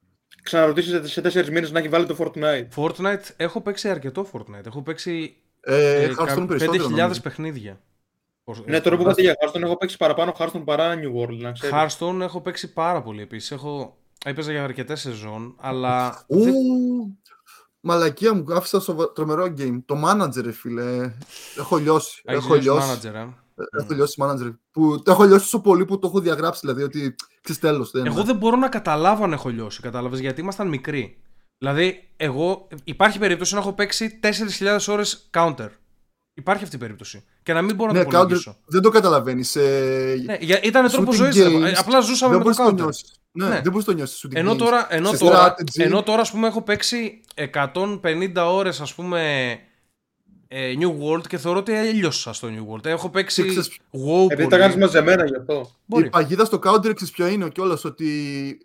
[0.43, 2.69] ξαναρωτήσεις σε 4 μήνες να έχει βάλει το Fortnite.
[2.75, 4.67] Fortnite, έχω παίξει αρκετό Fortnite.
[4.67, 6.85] Έχω παίξει Ε, ε, Hearthstone κα- περισσότερο.
[6.89, 7.21] 5.000 νομίζω.
[7.21, 7.81] παιχνίδια.
[8.65, 11.97] Ναι, τώρα που είπατε για Hearthstone, έχω παίξει παραπάνω Hearthstone παρά New World, να ξέρεις.
[11.99, 13.51] Hearthstone έχω παίξει πάρα πολύ επίσης.
[13.51, 13.97] Έχω...
[14.29, 16.25] Έπαιζα για αρκετέ σεζόν, αλλά.
[16.29, 16.55] Ου, δεν-
[17.81, 19.79] μαλακία μου, άφησα στο τρομερό game.
[19.87, 21.13] Το manager, ρε φίλε.
[21.59, 22.23] Έχω λιώσει.
[22.25, 23.01] Έχεις Έχω λιώσει λιώσει.
[23.03, 23.29] manager, ε;
[23.81, 24.55] Έχω λιώσει manager.
[24.71, 26.61] Που το έχω λιώσει τόσο πολύ που το έχω διαγράψει.
[26.63, 27.91] Δηλαδή ότι ξέρεις τέλος.
[27.95, 29.81] Εγώ δεν μπορώ να καταλάβω αν έχω λιώσει.
[29.81, 31.21] Κατάλαβες γιατί ήμασταν μικροί.
[31.59, 32.69] Δηλαδή, εγώ.
[32.85, 35.69] Υπάρχει περίπτωση να έχω παίξει 4.000 ώρες counter.
[36.35, 37.25] Υπάρχει αυτή η περίπτωση.
[37.43, 38.57] Και να μην μπορώ να Ναι, το counter, υπολογίσω.
[38.67, 39.57] δεν το καταλαβαίνεις.
[39.57, 41.37] Ε, Ναι, για- ήταν τρόπος shooting ζωής.
[41.39, 42.81] games, Απλά ζούσαμε δεν με μπορείς το να το counter.
[42.81, 43.21] νιώσεις.
[43.37, 43.61] Ναι, Ναι.
[43.61, 44.27] δεν μπορείς να το νιώσεις.
[44.33, 45.85] Ενώ τώρα, ενώ, Σε τώρα, strategy.
[45.85, 49.51] ενώ τώρα, ας πούμε, έχω παίξει 150 ώρες, ας πούμε,
[50.49, 52.85] ε, New World και θεωρώ ότι έλειωσα στο New World.
[52.85, 54.47] Έχω παίξει Και ξέρεις- WoW Επειδή πολύ.
[54.49, 55.71] τα κάνεις μαζεμένα γι' αυτό.
[55.87, 56.07] Μπορεί.
[56.07, 58.11] Η παγίδα στο counter ξέρεις ποιο είναι κιόλας ότι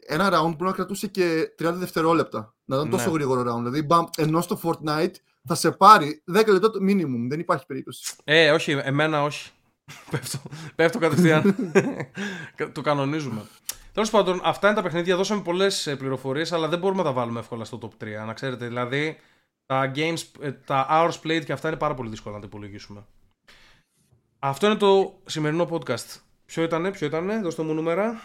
[0.07, 2.53] ένα round μπορεί να κρατούσε και 30 δευτερόλεπτα.
[2.65, 2.95] Να ήταν Ναι.
[2.95, 3.57] τόσο γρήγορο round.
[3.57, 5.11] Δηλαδή, μπαμ, ενώ στο Fortnite
[5.47, 7.27] θα σε πάρει 10 λεπτά το minimum.
[7.29, 8.13] Δεν υπάρχει περίπτωση.
[8.23, 9.49] Ε, όχι, εμένα όχι.
[10.11, 10.37] πέφτω,
[10.75, 11.55] πέφτω κατευθείαν.
[12.73, 13.41] το κανονίζουμε.
[13.93, 15.15] Τέλος πάντων, αυτά είναι τα παιχνίδια.
[15.15, 18.25] Δώσαμε πολλές πληροφορίες, αλλά δεν μπορούμε να τα βάλουμε εύκολα στο top 3.
[18.25, 19.17] Να ξέρετε, δηλαδή
[19.65, 23.05] τα games, ε, τα hours played και αυτά είναι πάρα πολύ δύσκολα να τα υπολογίσουμε.
[24.39, 26.19] Αυτό είναι το σημερινό podcast.
[26.45, 28.21] Ποιο ήτανε, ποιο ήτανε, δώστε μου νούμερα.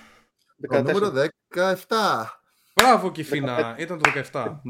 [0.69, 0.83] Το 14.
[0.83, 1.13] νούμερο
[1.55, 1.75] 17.
[2.75, 4.61] Μπράβο, Κιφίνα, ήταν το 17.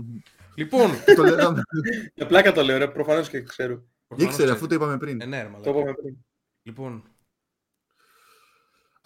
[0.54, 1.62] λοιπόν, το λέγαμε.
[2.14, 3.74] Για πλάκα το λέω, ρε, προφανώς και ξέρω.
[4.06, 4.50] προφανώς Ήξερε, ξέρει.
[4.50, 5.20] αφού το είπαμε πριν.
[5.20, 5.70] Ε, ναι, ρε, Το μαλάκα.
[5.70, 6.16] είπαμε πριν.
[6.62, 7.02] Λοιπόν,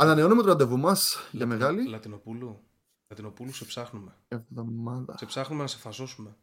[0.03, 2.61] Ανανεώνουμε το ραντεβού μας για μεγάλη Λατινοπούλου.
[3.09, 4.15] Λατινοπούλου σε ψάχνουμε.
[4.29, 5.15] εβδομάδα.
[5.19, 6.37] Σε ψάχνουμε να σε φασώσουμε.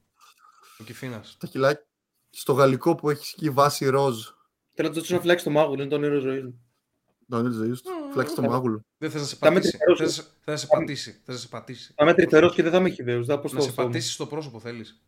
[0.79, 1.37] Ο Κιφίνας.
[1.39, 1.85] Τα κιλάκια
[2.29, 4.25] στο γαλλικό που έχει εκεί βάση ροζ.
[4.73, 6.61] Θέλω να του δώσω ένα φλάκι στο μάγουλο, είναι το όνειρο ζωής μου.
[7.29, 7.91] Το όνειρο ζωής τους.
[8.11, 8.81] Φλάξει το μάγουλο.
[8.97, 9.77] Δεν θες να σε Θα πατήσει.
[9.87, 11.11] με Θες, θες να σε πατήσει.
[11.25, 11.93] Θες να σε πατήσει.
[11.95, 13.25] Θα είμαι τρυφερός και δεν θα είμαι χιδαίος.
[13.25, 13.87] Θα πω Να σε στο στόμα.
[13.87, 15.01] πατήσει στο πρόσωπο θέλεις.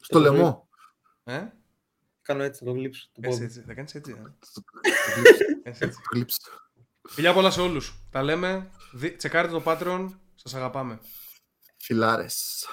[0.00, 0.68] Στο το λαιμό.
[1.24, 1.46] Ε;
[2.22, 3.08] Κάνω έτσι, θα το γλύψω.
[3.12, 3.44] Το Έτσι, πόδι.
[3.44, 3.60] έτσι.
[3.66, 4.12] Θα κάνεις έτσι.
[4.18, 4.62] Ε; Στο
[5.62, 5.98] Έτσι, έτσι.
[6.12, 6.38] γλύψει.
[7.08, 7.92] Φιλιά πολλά σε όλους.
[8.10, 8.70] Τα λέμε.
[8.92, 10.08] Δι- Τσεκάρετε το Patreon.
[10.34, 11.00] Σας αγαπάμε.
[11.78, 12.66] Φιλάρες.